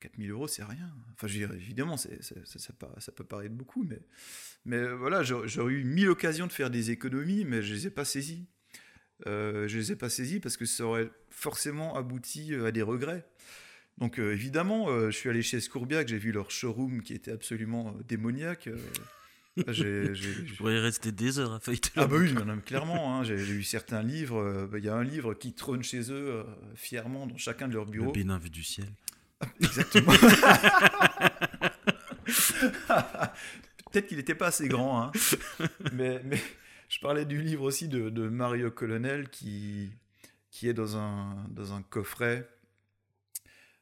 4000 0.00 0.30
euros, 0.32 0.48
c'est 0.48 0.64
rien. 0.64 0.92
Enfin, 1.12 1.28
je 1.28 1.38
veux 1.38 1.46
dire, 1.46 1.54
évidemment, 1.54 1.96
ça, 1.96 2.08
ça, 2.20 3.12
peut 3.12 3.24
paraître 3.24 3.54
beaucoup, 3.54 3.84
mais, 3.84 4.00
mais 4.64 4.92
voilà, 4.94 5.22
j'aurais 5.22 5.72
eu 5.72 5.84
mille 5.84 6.08
occasions 6.08 6.48
de 6.48 6.52
faire 6.52 6.70
des 6.70 6.90
économies, 6.90 7.44
mais 7.44 7.62
je 7.62 7.72
les 7.72 7.86
ai 7.86 7.90
pas 7.90 8.04
saisies. 8.04 8.48
Je 9.26 9.76
les 9.76 9.92
ai 9.92 9.96
pas 9.96 10.10
saisies 10.10 10.40
parce 10.40 10.56
que 10.56 10.64
ça 10.64 10.84
aurait 10.84 11.10
forcément 11.30 11.96
abouti 11.96 12.54
à 12.54 12.70
des 12.70 12.82
regrets. 12.82 13.24
Donc 13.98 14.18
euh, 14.18 14.32
évidemment, 14.32 14.88
euh, 14.88 15.10
je 15.10 15.16
suis 15.16 15.28
allé 15.28 15.42
chez 15.42 15.60
Scourbiac, 15.60 16.08
j'ai 16.08 16.18
vu 16.18 16.32
leur 16.32 16.50
showroom 16.50 17.02
qui 17.02 17.14
était 17.14 17.30
absolument 17.32 17.94
euh, 17.96 18.02
démoniaque. 18.08 18.68
je 19.68 20.56
pourrais 20.56 20.80
rester 20.80 21.12
des 21.12 21.38
heures 21.38 21.52
à 21.52 21.60
feuilleter. 21.60 21.90
Ah 21.96 22.06
bah 22.06 22.16
oui, 22.18 22.34
clairement. 22.64 23.18
Hein, 23.18 23.24
j'ai 23.24 23.36
lu 23.36 23.62
certains 23.62 24.02
livres. 24.02 24.66
Bah, 24.70 24.78
il 24.78 24.84
y 24.84 24.88
a 24.88 24.94
un 24.94 25.04
livre 25.04 25.34
qui 25.34 25.52
trône 25.52 25.82
chez 25.82 26.10
eux 26.10 26.42
fièrement 26.74 27.26
dans 27.26 27.36
chacun 27.36 27.68
de 27.68 27.74
leurs 27.74 27.84
bureaux. 27.84 28.06
Le 28.06 28.12
Bénin 28.12 28.38
vu 28.38 28.48
du 28.48 28.64
ciel. 28.64 28.88
exactement. 29.60 30.12
Peut-être 33.92 34.06
qu'il 34.06 34.16
n'était 34.16 34.34
pas 34.34 34.46
assez 34.46 34.68
grand. 34.68 35.02
Hein. 35.02 35.12
Mais, 35.92 36.22
mais, 36.24 36.40
je 36.92 37.00
parlais 37.00 37.24
du 37.24 37.40
livre 37.40 37.62
aussi 37.62 37.88
de, 37.88 38.28
Mario 38.28 38.70
Colonel 38.70 39.30
qui, 39.30 39.90
qui 40.50 40.68
est 40.68 40.74
dans 40.74 40.98
un, 40.98 41.48
dans 41.48 41.72
un 41.72 41.82
coffret 41.82 42.46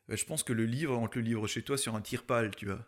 bah, 0.06 0.16
je 0.16 0.24
pense 0.24 0.42
que 0.42 0.52
le 0.52 0.64
livre, 0.64 0.96
on 0.98 1.08
le 1.12 1.20
livre 1.20 1.46
chez 1.46 1.62
toi 1.62 1.78
sur 1.78 1.94
un 1.94 2.00
tire-pale, 2.00 2.54
tu 2.56 2.66
vois. 2.66 2.84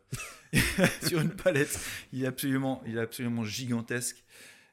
sur 1.06 1.20
une 1.20 1.30
palette. 1.30 1.78
Il 2.12 2.24
est 2.24 2.26
absolument, 2.26 2.82
il 2.84 2.96
est 2.96 3.00
absolument 3.00 3.44
gigantesque. 3.44 4.24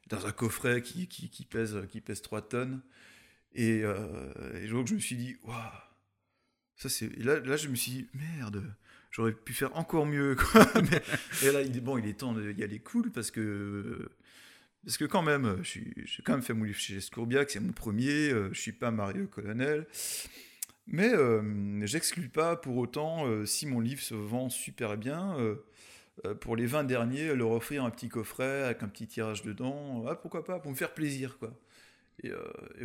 Dans 0.07 0.25
un 0.25 0.31
coffret 0.31 0.81
qui, 0.81 1.07
qui, 1.07 1.45
pèse, 1.45 1.77
qui 1.89 2.01
pèse 2.01 2.23
3 2.23 2.49
tonnes. 2.49 2.81
Et, 3.53 3.83
euh, 3.83 4.67
donc 4.71 4.87
je 4.87 4.95
me 4.95 4.99
suis 4.99 5.15
dit, 5.15 5.37
waouh. 5.43 5.55
Ça, 6.75 6.89
c'est... 6.89 7.15
Là, 7.17 7.39
là, 7.39 7.55
je 7.55 7.67
me 7.67 7.75
suis 7.75 7.91
dit, 7.91 8.09
merde, 8.15 8.63
j'aurais 9.11 9.33
pu 9.33 9.53
faire 9.53 9.75
encore 9.77 10.07
mieux. 10.07 10.35
Quoi. 10.35 10.65
Et 11.43 11.51
là, 11.51 11.61
il 11.61 11.79
bon, 11.81 11.99
il 11.99 12.07
est 12.07 12.19
temps 12.19 12.33
d'y 12.33 12.63
aller 12.63 12.79
cool 12.79 13.11
parce 13.11 13.29
que. 13.29 14.09
Parce 14.85 14.97
que 14.97 15.05
quand 15.05 15.23
même, 15.23 15.57
j'ai 15.63 16.23
quand 16.23 16.33
même 16.33 16.41
fait 16.41 16.53
mon 16.53 16.63
livre 16.63 16.79
chez 16.79 17.01
Scourbiac, 17.01 17.51
c'est 17.51 17.59
mon 17.59 17.73
premier, 17.73 18.29
euh, 18.31 18.49
je 18.53 18.59
suis 18.59 18.71
pas 18.71 18.91
Mario 18.91 19.27
Colonel. 19.27 19.85
Mais 20.91 21.13
euh, 21.13 21.85
j'exclus 21.85 22.29
pas 22.29 22.55
pour 22.55 22.77
autant, 22.77 23.27
euh, 23.27 23.45
si 23.45 23.67
mon 23.67 23.79
livre 23.79 24.01
se 24.01 24.15
vend 24.15 24.49
super 24.49 24.97
bien, 24.97 25.37
euh, 25.37 26.33
pour 26.41 26.55
les 26.55 26.65
20 26.65 26.83
derniers, 26.83 27.35
leur 27.35 27.51
offrir 27.51 27.83
un 27.83 27.91
petit 27.91 28.09
coffret 28.09 28.63
avec 28.63 28.81
un 28.81 28.87
petit 28.87 29.05
tirage 29.07 29.43
dedans. 29.43 30.03
Ah, 30.07 30.15
pourquoi 30.15 30.43
pas, 30.43 30.59
pour 30.59 30.71
me 30.71 30.75
faire 30.75 30.93
plaisir, 30.93 31.37
quoi. 31.37 31.53
Et, 32.23 32.31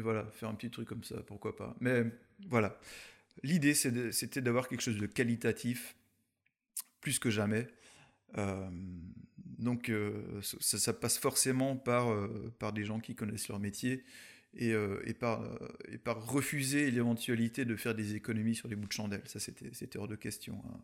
voilà, 0.01 0.26
faire 0.32 0.49
un 0.49 0.55
petit 0.55 0.70
truc 0.70 0.86
comme 0.86 1.03
ça, 1.03 1.16
pourquoi 1.26 1.57
pas. 1.57 1.74
Mais 1.80 2.05
voilà, 2.47 2.78
l'idée 3.42 3.74
c'était 3.74 4.40
d'avoir 4.40 4.68
quelque 4.68 4.82
chose 4.82 4.99
de 4.99 5.07
qualitatif, 5.07 5.97
plus 7.01 7.18
que 7.18 7.30
jamais. 7.30 7.66
Donc 9.65 9.91
ça, 10.43 10.79
ça, 10.79 10.93
passe 10.93 11.19
forcément 11.19 11.77
par, 11.77 12.07
par 12.59 12.73
des 12.73 12.85
gens 12.85 13.01
qui 13.01 13.15
connaissent 13.15 13.49
leur 13.49 13.59
métier 13.59 14.05
euh, 14.62 15.01
et, 15.05 15.15
par, 15.15 15.43
euh, 15.43 15.57
et 15.91 15.99
par 15.99 16.25
refuser 16.27 16.91
l'éventualité 16.91 17.65
de 17.65 17.75
faire 17.75 17.95
des 17.95 18.15
économies 18.15 18.55
sur 18.55 18.69
les 18.69 18.77
bouts 18.77 18.87
de 18.87 18.93
chandelle. 18.93 19.23
Ça, 19.27 19.41
c'était 19.41 19.99
hors 19.99 20.07
de 20.07 20.15
question. 20.15 20.62
Hein. 20.69 20.81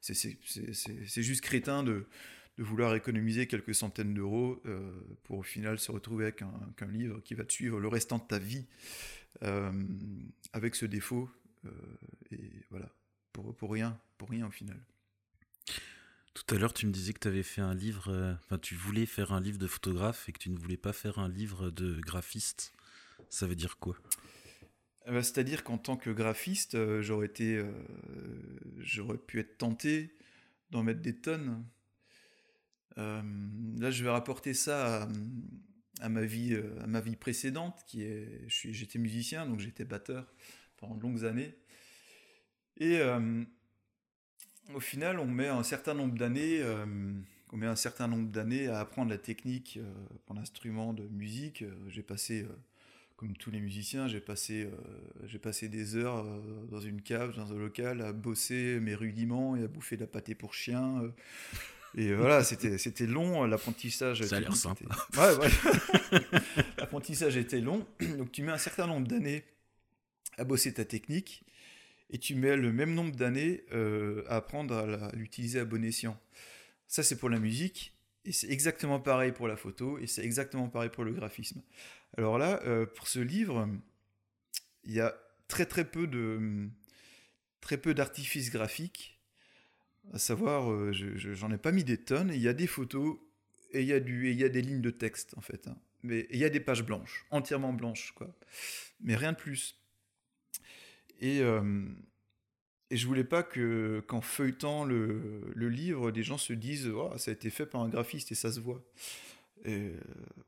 C'est 0.00 1.22
juste 1.22 1.42
crétin 1.42 1.82
de, 1.82 2.06
de, 2.56 2.62
vouloir 2.62 2.94
économiser 2.94 3.46
quelques 3.46 3.74
centaines 3.74 4.14
d'euros 4.14 4.62
euh, 4.64 4.90
pour 5.24 5.38
au 5.38 5.42
final 5.42 5.78
se 5.78 5.92
retrouver 5.92 6.24
avec 6.24 6.40
un, 6.42 6.86
livre 6.86 7.20
qui 7.20 7.34
va 7.34 7.44
te 7.44 7.52
suivre 7.52 7.78
le 7.78 7.88
restant 7.88 8.16
de 8.16 8.24
ta 8.24 8.38
vie 8.38 8.64
avec 10.52 10.74
ce 10.74 10.86
défaut. 10.86 11.30
et 12.32 12.50
voilà, 12.70 12.90
pour, 13.32 13.54
pour 13.54 13.70
rien, 13.70 13.98
pour 14.16 14.30
rien 14.30 14.46
au 14.46 14.50
final. 14.50 14.80
Tout 16.34 16.54
à 16.54 16.58
l'heure, 16.58 16.72
tu 16.72 16.86
me 16.86 16.92
disais 16.92 17.12
que 17.12 17.18
tu 17.18 17.28
avais 17.28 17.42
fait 17.42 17.60
un 17.60 17.74
livre, 17.74 18.36
enfin, 18.44 18.58
tu 18.58 18.74
voulais 18.74 19.06
faire 19.06 19.32
un 19.32 19.40
livre 19.40 19.58
de 19.58 19.66
photographe 19.66 20.28
et 20.28 20.32
que 20.32 20.38
tu 20.38 20.50
ne 20.50 20.58
voulais 20.58 20.76
pas 20.76 20.92
faire 20.92 21.18
un 21.18 21.28
livre 21.28 21.70
de 21.70 22.00
graphiste. 22.00 22.72
Ça 23.28 23.46
veut 23.46 23.56
dire 23.56 23.78
quoi? 23.78 23.96
Eh 25.06 25.12
ben, 25.12 25.22
C'est-à-dire 25.22 25.64
qu'en 25.64 25.78
tant 25.78 25.96
que 25.96 26.10
graphiste, 26.10 26.74
euh, 26.74 27.00
j'aurais 27.02 27.26
été, 27.26 27.56
euh, 27.56 27.72
j'aurais 28.78 29.18
pu 29.18 29.40
être 29.40 29.58
tenté 29.58 30.16
d'en 30.70 30.82
mettre 30.82 31.00
des 31.00 31.16
tonnes. 31.16 31.64
Euh, 32.98 33.22
là, 33.78 33.90
je 33.90 34.04
vais 34.04 34.10
rapporter 34.10 34.52
ça 34.52 35.08
à, 36.00 36.08
ma 36.08 36.22
vie, 36.22 36.60
à 36.80 36.86
ma 36.86 37.00
vie 37.00 37.16
précédente, 37.16 37.82
qui 37.86 38.02
est, 38.02 38.44
j'étais 38.46 38.98
musicien, 38.98 39.46
donc 39.46 39.60
j'étais 39.60 39.84
batteur 39.84 40.32
pendant 40.76 40.96
de 40.96 41.02
longues 41.02 41.24
années. 41.24 41.56
Et 42.76 43.00
au 44.74 44.80
final, 44.80 45.18
on 45.18 45.26
met 45.26 45.48
un 45.48 45.62
certain 45.62 45.94
nombre 45.94 46.16
d'années, 46.16 46.62
on 47.52 47.56
met 47.56 47.66
un 47.66 47.76
certain 47.76 48.08
nombre 48.08 48.28
d'années 48.28 48.68
à 48.68 48.80
apprendre 48.80 49.10
la 49.10 49.18
technique 49.18 49.78
pour 50.26 50.34
l'instrument 50.34 50.92
de 50.92 51.04
musique. 51.04 51.64
J'ai 51.88 52.02
passé 52.02 52.46
comme 53.20 53.36
tous 53.36 53.50
les 53.50 53.60
musiciens, 53.60 54.08
j'ai 54.08 54.18
passé, 54.18 54.62
euh, 54.62 54.70
j'ai 55.26 55.38
passé 55.38 55.68
des 55.68 55.94
heures 55.94 56.24
euh, 56.24 56.40
dans 56.70 56.80
une 56.80 57.02
cave, 57.02 57.36
dans 57.36 57.52
un 57.52 57.58
local, 57.58 58.00
à 58.00 58.14
bosser 58.14 58.80
mes 58.80 58.94
rudiments 58.94 59.56
et 59.56 59.64
à 59.64 59.68
bouffer 59.68 59.96
de 59.96 60.00
la 60.00 60.06
pâté 60.06 60.34
pour 60.34 60.54
chien. 60.54 61.02
Euh. 61.02 61.10
et 61.94 62.14
voilà, 62.14 62.42
c'était, 62.44 62.78
c'était 62.78 63.04
long, 63.04 63.44
l'apprentissage. 63.44 64.22
Ça 64.22 64.36
a 64.36 64.40
l'air 64.40 64.56
simple. 64.56 64.86
Ouais, 65.18 65.36
ouais. 65.36 66.20
l'apprentissage 66.78 67.36
était 67.36 67.60
long. 67.60 67.86
Donc 68.16 68.32
tu 68.32 68.42
mets 68.42 68.52
un 68.52 68.58
certain 68.58 68.86
nombre 68.86 69.06
d'années 69.06 69.44
à 70.38 70.44
bosser 70.44 70.72
ta 70.72 70.86
technique 70.86 71.44
et 72.10 72.18
tu 72.18 72.34
mets 72.34 72.56
le 72.56 72.72
même 72.72 72.94
nombre 72.94 73.14
d'années 73.14 73.64
à 74.28 74.36
apprendre 74.36 74.74
à, 74.76 75.12
l'utiliser 75.14 75.60
à 75.60 75.64
bon 75.64 75.84
escient. 75.84 76.18
Ça, 76.88 77.02
c'est 77.02 77.16
pour 77.16 77.28
la 77.30 77.38
musique. 77.38 77.94
Et 78.26 78.32
c'est 78.32 78.50
exactement 78.50 79.00
pareil 79.00 79.32
pour 79.32 79.48
la 79.48 79.56
photo, 79.56 79.98
et 79.98 80.06
c'est 80.06 80.22
exactement 80.22 80.68
pareil 80.68 80.90
pour 80.90 81.04
le 81.04 81.12
graphisme. 81.12 81.62
Alors 82.18 82.36
là, 82.36 82.60
euh, 82.66 82.84
pour 82.84 83.08
ce 83.08 83.18
livre, 83.18 83.66
il 84.84 84.92
y 84.92 85.00
a 85.00 85.16
très 85.48 85.64
très 85.66 85.84
peu 85.84 86.06
de 86.06 86.68
très 87.60 87.78
peu 87.78 87.94
d'artifices 87.94 88.50
graphiques. 88.50 89.18
À 90.12 90.18
savoir, 90.18 90.70
euh, 90.70 90.92
je- 90.92 91.16
j'en 91.34 91.50
ai 91.50 91.58
pas 91.58 91.72
mis 91.72 91.84
des 91.84 91.96
tonnes. 91.98 92.30
Il 92.34 92.40
y 92.40 92.48
a 92.48 92.52
des 92.52 92.66
photos 92.66 93.18
et 93.72 93.80
il 93.82 93.86
y 93.86 93.92
a 93.92 94.00
du 94.00 94.28
et 94.28 94.32
il 94.32 94.38
y 94.38 94.44
a 94.44 94.48
des 94.48 94.62
lignes 94.62 94.82
de 94.82 94.90
texte 94.90 95.34
en 95.36 95.40
fait. 95.40 95.66
hein. 95.68 95.76
Mais 96.02 96.26
il 96.30 96.38
y 96.38 96.44
a 96.44 96.50
des 96.50 96.60
pages 96.60 96.82
blanches, 96.84 97.24
entièrement 97.30 97.72
blanches 97.72 98.12
quoi. 98.14 98.34
Mais 99.00 99.16
rien 99.16 99.32
de 99.32 99.36
plus. 99.38 99.79
Et 101.20 101.40
euh, 101.42 101.62
et 102.90 102.96
je 102.96 103.06
voulais 103.06 103.24
pas 103.24 103.42
que 103.42 104.02
qu'en 104.08 104.20
feuilletant 104.20 104.84
le, 104.84 105.42
le 105.54 105.68
livre, 105.68 106.10
des 106.10 106.22
gens 106.22 106.38
se 106.38 106.52
disent 106.52 106.88
Oh, 106.88 107.12
ça 107.16 107.30
a 107.30 107.34
été 107.34 107.50
fait 107.50 107.66
par 107.66 107.82
un 107.82 107.88
graphiste 107.88 108.32
et 108.32 108.34
ça 108.34 108.52
se 108.52 108.60
voit. 108.60 108.82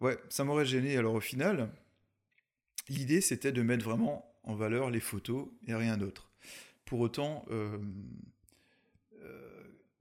Ouais, 0.00 0.18
ça 0.28 0.44
m'aurait 0.44 0.66
gêné. 0.66 0.96
Alors 0.96 1.14
au 1.14 1.20
final, 1.20 1.70
l'idée 2.88 3.20
c'était 3.20 3.50
de 3.52 3.62
mettre 3.62 3.84
vraiment 3.84 4.24
en 4.44 4.54
valeur 4.54 4.90
les 4.90 5.00
photos 5.00 5.48
et 5.66 5.74
rien 5.74 5.96
d'autre. 5.96 6.30
Pour 6.84 7.00
autant, 7.00 7.44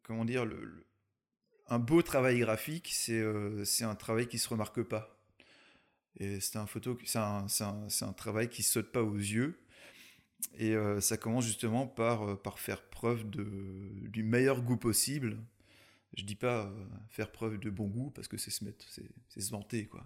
comment 0.04 0.26
dire, 0.26 0.46
le, 0.46 0.86
un 1.70 1.80
beau 1.80 2.02
travail 2.04 2.40
graphique, 2.40 2.90
c'est 2.94 3.20
euh, 3.20 3.64
un 3.82 3.96
travail 3.96 4.28
qui 4.28 4.40
se 4.40 4.50
remarque 4.50 4.84
pas. 4.84 5.18
Et 6.20 6.40
c'est 6.42 6.58
un 6.58 6.68
photo, 6.68 6.98
un, 7.16 7.46
un- 7.62 7.88
un 8.02 8.14
travail 8.14 8.50
qui 8.50 8.64
saute 8.64 8.92
pas 8.92 9.04
aux 9.04 9.16
yeux. 9.18 9.60
Et 10.58 10.76
euh, 10.76 11.00
ça 11.02 11.18
commence 11.18 11.46
justement 11.46 11.88
par, 11.88 12.24
euh, 12.30 12.36
par 12.36 12.60
faire 12.60 12.82
preuve 12.84 13.30
de, 13.30 13.46
du 14.10 14.24
meilleur 14.24 14.62
goût 14.62 14.78
possible. 14.78 15.38
Je 16.18 16.24
dis 16.24 16.36
pas 16.36 16.66
euh, 16.66 16.70
faire 17.10 17.32
preuve 17.32 17.58
de 17.58 17.70
bon 17.70 17.88
goût 17.88 18.12
parce 18.14 18.28
que 18.28 18.38
c'est 18.38 18.52
se 18.52 18.66
mettre, 18.66 18.86
c'est 18.89 19.06
c'est 19.30 19.39
se 19.39 19.50
vanter 19.52 19.86
quoi. 19.86 20.06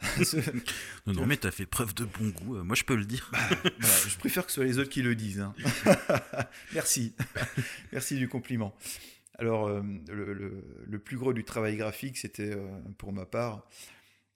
Non, 1.06 1.12
non, 1.12 1.26
mais 1.26 1.36
t'as 1.36 1.50
fait 1.50 1.66
preuve 1.66 1.94
de 1.94 2.04
bon 2.06 2.28
goût. 2.30 2.56
euh, 2.56 2.62
moi, 2.64 2.74
je 2.76 2.84
peux 2.84 2.96
le 2.96 3.04
dire. 3.04 3.30
Voilà, 3.30 3.96
je 4.08 4.16
préfère 4.18 4.44
que 4.46 4.50
ce 4.52 4.56
soit 4.56 4.64
les 4.64 4.78
autres 4.78 4.88
qui 4.90 5.02
le 5.02 5.14
disent. 5.14 5.40
hein. 5.40 5.54
Merci. 6.72 7.14
Merci 7.92 8.16
du 8.16 8.28
compliment. 8.28 8.74
Alors, 9.38 9.68
le, 9.68 10.32
le- 10.32 10.64
le 10.86 10.98
plus 10.98 11.16
gros 11.18 11.32
du 11.34 11.44
travail 11.44 11.76
graphique, 11.76 12.16
c'était, 12.16 12.56
pour 12.98 13.12
ma 13.12 13.26
part, 13.26 13.66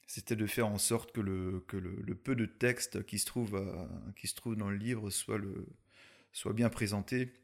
c'était 0.09 0.37
de 0.37 0.47
faire 0.49 0.69
en 0.69 0.79
sorte 0.79 1.13
que 1.13 1.23
le, 1.23 1.65
que 1.69 1.79
le, 1.79 2.17
peu 2.17 2.37
de 2.37 2.47
texte 2.47 3.05
qui 3.07 3.21
se, 3.21 3.27
trouve 3.27 3.57
à- 3.57 3.89
qui 4.17 4.27
se 4.29 4.35
trouve 4.35 4.57
dans 4.57 4.71
le 4.71 4.79
livre 4.79 5.11
soit, 5.11 5.39
le, 5.39 5.67
soit 6.33 6.55
bien 6.55 6.71
présenté. 6.71 7.35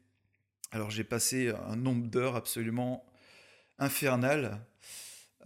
Alors, 0.71 0.91
j'ai 0.91 1.03
passé 1.03 1.49
un 1.67 1.75
nombre 1.77 2.07
d'heures 2.07 2.35
absolument 2.35 3.05
infernal 3.79 4.65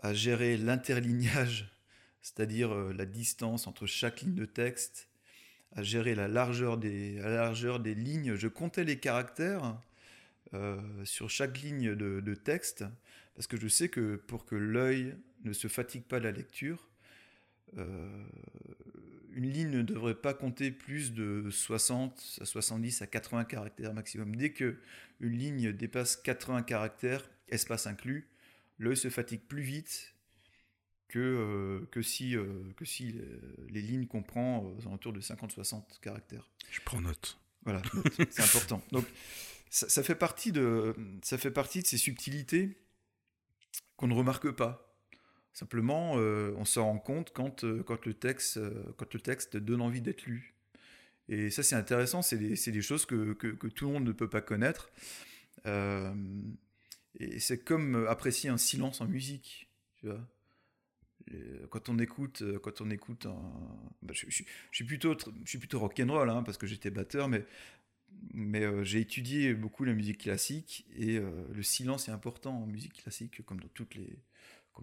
à 0.02 0.14
gérer 0.14 0.58
l'interlignage, 0.58 1.72
c'est-à-dire 2.22 2.74
euh, 2.74 2.94
la 2.94 3.06
distance 3.06 3.68
entre 3.68 3.86
chaque 3.86 4.22
ligne 4.22 4.36
de 4.36 4.46
texte, 4.46 5.10
à 5.76 5.84
gérer 5.84 6.16
la 6.16 6.28
largeur 6.28 6.78
des, 6.78 7.16
la 7.16 7.30
largeur 7.32 7.80
des 7.80 7.96
lignes. 7.96 8.36
Je 8.36 8.48
comptais 8.48 8.84
les 8.86 9.00
caractères 9.00 9.78
euh, 10.54 10.82
sur 11.06 11.30
chaque 11.30 11.62
ligne 11.62 11.96
de, 11.96 12.22
de 12.22 12.36
texte, 12.36 12.86
parce 13.36 13.48
que 13.48 13.58
je 13.58 13.68
sais 13.68 13.90
que 13.90 14.16
pour 14.18 14.46
que 14.46 14.56
l'œil 14.56 15.16
ne 15.46 15.54
se 15.54 15.68
fatigue 15.68 16.04
pas 16.04 16.20
de 16.20 16.26
la 16.26 16.32
lecture, 16.32 16.89
euh, 17.78 18.26
une 19.32 19.50
ligne 19.50 19.70
ne 19.70 19.82
devrait 19.82 20.16
pas 20.16 20.34
compter 20.34 20.72
plus 20.72 21.14
de 21.14 21.50
60 21.50 22.40
à 22.42 22.46
70 22.46 23.02
à 23.02 23.08
80 23.08 23.46
caractères 23.46 23.94
maximum. 23.94 24.36
Dès 24.36 24.52
que 24.52 24.78
une 25.20 25.38
ligne 25.38 25.72
dépasse 25.72 26.16
80 26.18 26.64
caractères, 26.64 27.30
espace 27.48 27.88
inclus, 27.88 28.28
l'œil 28.78 28.98
se 28.98 29.10
fatigue 29.10 29.42
plus 29.42 29.62
vite 29.62 30.16
que, 31.08 31.20
euh, 31.20 31.88
que 31.92 32.02
si, 32.02 32.36
euh, 32.36 32.46
que 32.78 32.86
si 32.86 33.16
les 33.70 33.82
lignes 33.82 34.08
comprend 34.08 34.60
aux 34.60 34.88
alentours 34.88 35.14
de 35.14 35.22
50-60 35.22 36.00
caractères. 36.02 36.50
Je 36.72 36.80
prends 36.82 37.02
note. 37.02 37.40
Voilà, 37.64 37.82
c'est 38.30 38.42
important. 38.42 38.82
Donc, 38.92 39.06
ça, 39.70 39.90
ça 39.90 40.02
fait 40.02 40.16
partie 40.16 40.52
de, 40.52 40.96
ça 41.22 41.38
fait 41.38 41.52
partie 41.52 41.82
de 41.82 41.88
ces 41.88 41.98
subtilités 41.98 42.78
qu'on 43.96 44.08
ne 44.08 44.14
remarque 44.14 44.52
pas. 44.52 44.89
Simplement, 45.60 46.14
euh, 46.16 46.54
on 46.56 46.64
s'en 46.64 46.86
rend 46.86 47.00
compte 47.00 47.34
quand, 47.34 47.66
euh, 47.66 47.84
quand, 47.84 48.06
le 48.06 48.14
texte, 48.14 48.56
euh, 48.56 48.72
quand 48.96 49.14
le 49.14 49.20
texte 49.20 49.58
donne 49.58 49.82
envie 49.82 50.00
d'être 50.00 50.26
lu. 50.26 50.56
Et 51.28 51.50
ça, 51.50 51.64
c'est 51.64 51.76
intéressant, 51.76 52.22
c'est 52.22 52.38
des, 52.38 52.82
choses 52.82 53.06
que, 53.06 53.34
tout 53.68 53.88
le 53.88 53.92
monde 53.92 54.06
ne 54.06 54.14
peut 54.14 54.30
pas 54.30 54.40
connaître. 54.40 54.90
Et 55.66 57.40
c'est 57.42 57.62
comme 57.62 58.08
apprécier 58.08 58.50
un 58.50 58.58
silence 58.58 59.02
en 59.02 59.06
musique, 59.06 59.70
tu 59.98 60.08
vois. 60.08 60.26
Quand 61.70 61.90
on 61.90 62.00
écoute, 62.00 62.42
quand 62.64 62.80
on 62.80 62.90
écoute 62.90 63.26
un, 63.26 63.54
bah, 64.02 64.14
je, 64.14 64.26
suis 64.72 64.86
plutôt, 64.86 65.18
je 65.44 65.58
plutôt 65.58 65.80
rock'n'roll 65.80 66.30
hein, 66.30 66.42
parce 66.42 66.58
que 66.58 66.68
j'étais 66.68 66.90
batteur, 66.90 67.30
mais 68.34 68.86
j'ai 68.86 69.02
étudié 69.02 69.54
beaucoup 69.54 69.84
la 69.84 69.94
musique 69.94 70.20
classique 70.20 70.88
et 70.96 71.20
le 71.20 71.64
silence 71.64 72.08
est 72.08 72.12
important 72.12 72.64
en 72.64 72.66
musique 72.66 72.94
classique, 73.04 73.46
comme 73.46 73.60
dans 73.60 73.68
toutes 73.68 73.96
les, 73.96 74.18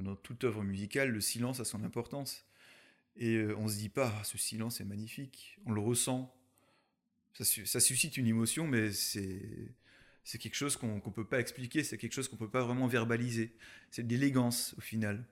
dans 0.02 0.16
toute 0.16 0.44
œuvre 0.44 0.62
musicale, 0.64 1.10
le 1.10 1.20
silence 1.20 1.60
a 1.60 1.64
son 1.64 1.84
importance. 1.84 2.46
Et 3.16 3.36
euh, 3.36 3.56
on 3.58 3.68
se 3.68 3.76
dit 3.78 3.88
pas, 3.90 4.12
Ah, 4.20 4.24
ce 4.24 4.38
silence 4.38 4.80
est 4.80 4.84
magnifique, 4.84 5.58
on 5.66 5.72
le 5.72 5.80
ressent. 5.80 6.34
Ça, 7.34 7.44
su- 7.44 7.66
ça 7.66 7.80
suscite 7.80 8.16
une 8.16 8.26
émotion, 8.26 8.66
mais 8.66 8.92
c'est 8.92 10.38
quelque 10.38 10.54
chose 10.54 10.76
qu'on 10.76 11.00
qu'on 11.00 11.10
peut 11.12 11.26
pas 11.26 11.40
expliquer, 11.40 11.84
c'est 11.84 11.98
quelque 11.98 12.12
chose 12.12 12.28
qu'on 12.28 12.36
peut 12.36 12.50
pas 12.50 12.64
vraiment 12.64 12.86
verbaliser. 12.86 13.52
C'est 13.90 14.06
de 14.06 14.12
l'élégance 14.12 14.74
au 14.78 14.80
final. 14.80 15.24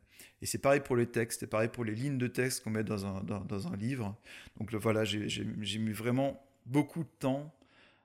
Et 0.43 0.47
c'est 0.47 0.59
pareil 0.59 0.81
pour 0.81 0.97
les 0.97 1.07
textes, 1.07 1.41
c'est 1.41 1.47
pareil 1.49 1.69
pour 1.69 1.85
les 1.85 1.95
lignes 1.95 2.19
de 2.19 2.27
texte 2.29 2.63
qu'on 2.63 2.71
met 2.71 2.85
dans 2.85 3.07
un, 3.07 3.23
dans, 3.25 3.69
un 3.69 3.77
livre. 3.77 4.17
Donc 4.59 4.73
voilà, 4.75 5.05
j'ai 5.05 5.45
mis 5.45 5.93
vraiment 5.93 6.41
beaucoup 6.67 7.03
de 7.05 7.09
temps 7.19 7.55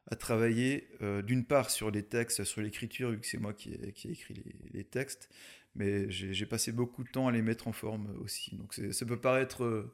à 0.08 0.16
travailler 0.16 0.88
euh, 1.02 1.22
d'une 1.22 1.46
part 1.46 1.70
sur 1.70 1.92
les 1.92 2.04
textes, 2.04 2.44
sur 2.44 2.62
l'écriture, 2.62 3.12
vu 3.12 3.20
que 3.20 3.28
c'est 3.28 3.38
moi 3.38 3.54
qui 3.54 3.74
ai, 3.74 3.92
qui 3.94 4.08
ai 4.08 4.12
écrit 4.12 4.44
les 4.74 4.84
textes, 4.84 5.30
mais 5.76 6.10
j'ai 6.12 6.46
passé 6.46 6.72
beaucoup 6.72 7.04
de 7.04 7.10
temps 7.10 7.28
à 7.28 7.32
les 7.32 7.42
mettre 7.42 7.68
en 7.68 7.72
forme 7.74 8.08
aussi. 8.24 8.56
Donc 8.56 8.74
ça 8.92 9.06
peut 9.06 9.20
paraître 9.20 9.64
euh, 9.64 9.92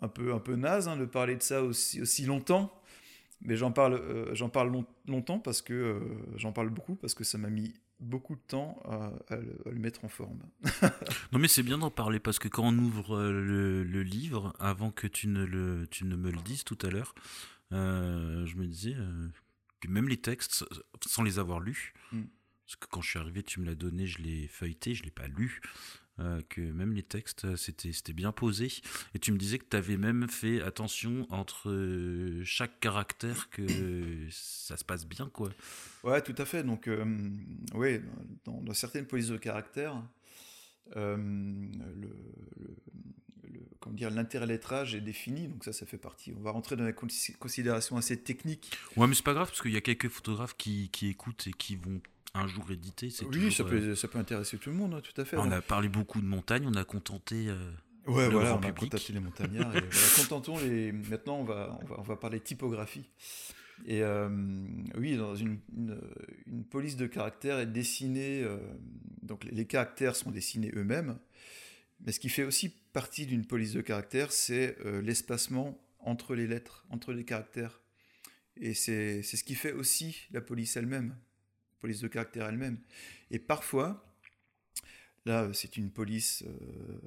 un 0.00 0.08
peu, 0.08 0.32
un 0.32 0.38
peu 0.40 0.54
naze 0.56 0.88
hein, 0.88 0.96
de 0.96 1.04
parler 1.04 1.36
de 1.36 1.42
ça 1.42 1.62
aussi, 1.62 2.00
aussi 2.00 2.24
longtemps, 2.24 2.72
mais 3.42 3.56
j'en 3.56 3.72
parle, 3.72 3.94
euh, 3.94 4.34
j'en 4.34 4.48
parle 4.48 4.70
long- 4.72 4.86
longtemps 5.06 5.38
parce 5.38 5.60
que 5.62 5.72
euh, 5.74 6.00
j'en 6.36 6.52
parle 6.52 6.70
beaucoup 6.70 6.94
parce 6.96 7.14
que 7.14 7.24
ça 7.24 7.38
m'a 7.38 7.50
mis 7.50 7.74
beaucoup 8.00 8.36
de 8.36 8.40
temps 8.46 8.80
à, 8.84 9.12
à 9.34 9.36
le, 9.36 9.56
à 9.66 9.70
le 9.70 9.78
mettre 9.78 10.04
en 10.04 10.08
forme. 10.08 10.40
Non, 11.32 11.38
mais 11.40 11.48
c'est 11.48 11.62
bien 11.64 11.78
d'en 11.78 11.90
parler 11.90 12.20
parce 12.20 12.38
que 12.38 12.48
quand 12.48 12.64
on 12.64 12.78
ouvre 12.78 13.20
le, 13.22 13.82
le 13.84 14.02
livre, 14.02 14.54
avant 14.60 14.90
que 14.92 15.06
tu 15.06 15.26
ne, 15.28 15.44
le, 15.44 15.86
tu 15.90 16.04
ne 16.04 16.14
me 16.16 16.30
le 16.30 16.38
dises 16.38 16.64
tout 16.64 16.78
à 16.82 16.90
l'heure, 16.90 17.14
euh, 17.72 18.46
je 18.46 18.56
me 18.56 18.66
disais 18.66 18.94
que 19.80 19.88
même 19.88 20.08
les 20.08 20.16
textes, 20.16 20.64
sans 21.06 21.22
les 21.22 21.38
avoir 21.38 21.60
lus, 21.60 21.92
Mm. 22.12 22.22
Parce 22.68 22.76
que 22.76 22.86
quand 22.90 23.00
je 23.00 23.08
suis 23.08 23.18
arrivé, 23.18 23.42
tu 23.42 23.60
me 23.60 23.64
l'as 23.66 23.74
donné, 23.74 24.06
je 24.06 24.18
l'ai 24.20 24.46
feuilleté, 24.46 24.94
je 24.94 25.02
l'ai 25.02 25.10
pas 25.10 25.26
lu. 25.26 25.60
euh, 26.20 26.42
que 26.48 26.60
même 26.60 26.92
les 26.92 27.04
textes, 27.04 27.44
euh, 27.44 27.56
c'était 27.56 27.92
c'était 27.92 28.12
bien 28.12 28.32
posé. 28.32 28.70
Et 29.14 29.18
tu 29.20 29.30
me 29.32 29.38
disais 29.38 29.58
que 29.58 29.64
tu 29.70 29.76
avais 29.76 29.96
même 29.96 30.28
fait 30.28 30.60
attention 30.60 31.26
entre 31.30 31.70
euh, 31.70 32.42
chaque 32.44 32.80
caractère, 32.80 33.48
que 33.50 33.64
ça 34.30 34.76
se 34.76 34.84
passe 34.84 35.06
bien, 35.06 35.30
quoi. 35.32 35.48
Ouais, 36.02 36.20
tout 36.20 36.34
à 36.36 36.44
fait. 36.44 36.64
Donc, 36.64 36.88
euh, 36.88 37.04
oui, 37.72 38.00
dans, 38.44 38.60
dans 38.60 38.74
certaines 38.74 39.06
polices 39.06 39.28
de 39.28 39.36
caractère, 39.36 40.02
euh, 40.96 41.16
le, 41.16 42.08
le- 42.58 42.76
le- 43.52 43.60
comment 43.80 43.94
dire, 43.94 44.10
l'interlettrage 44.10 44.94
est 44.96 45.00
défini. 45.00 45.46
Donc 45.48 45.64
ça, 45.64 45.72
ça 45.72 45.86
fait 45.86 45.98
partie. 45.98 46.32
On 46.36 46.40
va 46.40 46.50
rentrer 46.50 46.74
dans 46.76 46.84
des 46.84 46.92
consi- 46.92 47.36
considérations 47.36 47.96
assez 47.96 48.16
techniques. 48.20 48.76
Ouais, 48.96 49.06
mais 49.06 49.14
c'est 49.14 49.24
pas 49.24 49.34
grave 49.34 49.48
parce 49.48 49.62
qu'il 49.62 49.70
y 49.72 49.76
a 49.76 49.80
quelques 49.80 50.08
photographes 50.08 50.56
qui, 50.56 50.88
qui 50.90 51.06
écoutent 51.08 51.46
et 51.46 51.52
qui 51.52 51.76
vont 51.76 52.00
un 52.34 52.46
jour 52.46 52.70
éditer. 52.70 53.10
c'est 53.10 53.24
Oui, 53.24 53.32
toujours, 53.32 53.52
ça 53.52 53.62
euh, 53.64 53.68
peut, 53.68 53.94
ça 53.94 54.08
peut 54.08 54.18
intéresser 54.18 54.58
tout 54.58 54.70
le 54.70 54.76
monde, 54.76 54.94
hein, 54.94 55.00
tout 55.02 55.18
à 55.20 55.24
fait. 55.24 55.36
On 55.36 55.50
a 55.50 55.60
parlé 55.62 55.88
beaucoup 55.88 56.20
de 56.20 56.26
montagnes, 56.26 56.66
on 56.66 56.74
a 56.74 56.84
contenté. 56.84 57.48
euh, 57.48 57.56
ouais, 58.06 58.26
le 58.26 58.32
voilà, 58.32 58.56
on 58.56 58.60
a 58.62 58.72
contacté 58.72 59.12
les 59.12 59.20
montagnards. 59.20 59.74
et 59.76 59.80
voilà, 59.80 60.06
contentons 60.16 60.58
les. 60.58 60.92
Maintenant, 60.92 61.38
on 61.38 61.44
va, 61.44 61.78
on 61.82 61.86
va, 61.86 61.96
on 61.98 62.02
va 62.02 62.16
parler 62.16 62.40
typographie. 62.40 63.10
Et 63.86 64.02
euh, 64.02 64.28
oui, 64.96 65.16
dans 65.16 65.36
une, 65.36 65.60
une, 65.76 66.00
une 66.46 66.64
police 66.64 66.96
de 66.96 67.06
caractère 67.06 67.58
est 67.60 67.66
dessinée. 67.66 68.42
euh, 68.42 68.58
donc 69.22 69.44
les, 69.44 69.52
les 69.52 69.66
caractères 69.66 70.16
sont 70.16 70.30
dessinés 70.30 70.72
eux-mêmes. 70.74 71.18
Mais 72.04 72.12
ce 72.12 72.20
qui 72.20 72.28
fait 72.28 72.44
aussi 72.44 72.68
partie 72.92 73.26
d'une 73.26 73.44
police 73.46 73.72
de 73.72 73.80
caractère, 73.80 74.30
c'est 74.32 74.76
euh, 74.84 75.00
l'espacement 75.02 75.78
entre 76.00 76.34
les 76.34 76.46
lettres, 76.46 76.86
entre 76.90 77.12
les 77.12 77.24
caractères. 77.24 77.80
Et 78.56 78.74
c'est 78.74 79.22
c'est 79.22 79.36
ce 79.36 79.44
qui 79.44 79.54
fait 79.54 79.72
aussi 79.72 80.16
la 80.32 80.40
police 80.40 80.76
elle-même, 80.76 81.16
police 81.80 82.00
de 82.00 82.08
caractère 82.08 82.46
elle-même. 82.46 82.78
Et 83.30 83.38
parfois, 83.38 84.04
là, 85.26 85.48
c'est 85.52 85.76
une 85.76 85.90
police, 85.90 86.44
euh, 86.46 86.98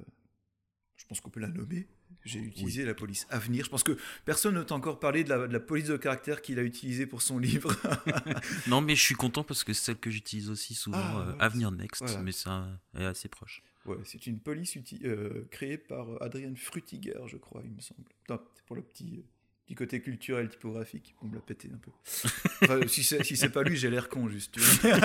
je 0.98 1.06
pense 1.06 1.19
qu'on 1.22 1.30
peut 1.30 1.39
la 1.39 1.48
nommer. 1.49 1.88
J'ai 2.26 2.39
utilisé 2.39 2.85
la 2.85 2.93
police 2.93 3.26
Avenir. 3.30 3.65
Je 3.65 3.69
pense 3.69 3.84
que 3.84 3.98
personne 4.26 4.53
ne 4.56 4.64
t'a 4.64 4.76
encore 4.76 4.99
parlé 4.99 5.23
de 5.23 5.30
la, 5.30 5.48
de 5.48 5.53
la 5.53 5.60
police 5.60 5.88
de 5.88 5.98
caractère 5.98 6.41
qu'il 6.41 6.60
a 6.60 6.64
utilisée 6.64 7.06
pour 7.07 7.22
son 7.22 7.39
livre. 7.39 7.73
Non, 8.68 8.81
mais 8.81 8.95
je 8.95 9.02
suis 9.02 9.15
content 9.15 9.43
parce 9.43 9.64
que 9.64 9.73
c'est 9.73 9.85
celle 9.85 9.98
que 9.98 10.11
j'utilise 10.11 10.49
aussi 10.49 10.76
souvent, 10.76 10.98
Ah, 10.99 11.27
euh, 11.30 11.35
Avenir 11.39 11.72
Next, 11.72 12.02
voilà. 12.03 12.22
mais 12.22 12.31
ça 12.31 12.68
est 12.98 13.06
assez 13.06 13.27
proche. 13.27 13.64
Ouais, 13.85 13.98
c'est 14.03 14.27
une 14.27 14.39
police 14.39 14.77
euh, 15.03 15.48
créée 15.49 15.77
par 15.80 16.22
Adrien 16.22 16.53
Frutiger, 16.56 17.19
je 17.27 17.38
crois, 17.38 17.61
il 17.65 17.72
me 17.72 17.81
semble. 17.81 18.03
C'est 18.27 18.65
pour 18.65 18.76
le 18.76 18.84
petit, 18.84 19.26
petit 19.72 19.76
côté 19.76 20.02
culturel, 20.02 20.49
typographique. 20.49 21.15
On 21.22 21.27
me 21.27 21.35
l'a 21.35 21.41
pété 21.41 21.69
un 21.73 21.77
peu. 21.77 21.91
Enfin, 22.64 22.88
si 22.88 23.03
c'est 23.03 23.23
si 23.23 23.49
pas 23.49 23.64
lui, 23.64 23.77
j'ai 23.77 23.89
l'air 23.89 24.10
con, 24.10 24.27
juste. 24.27 24.57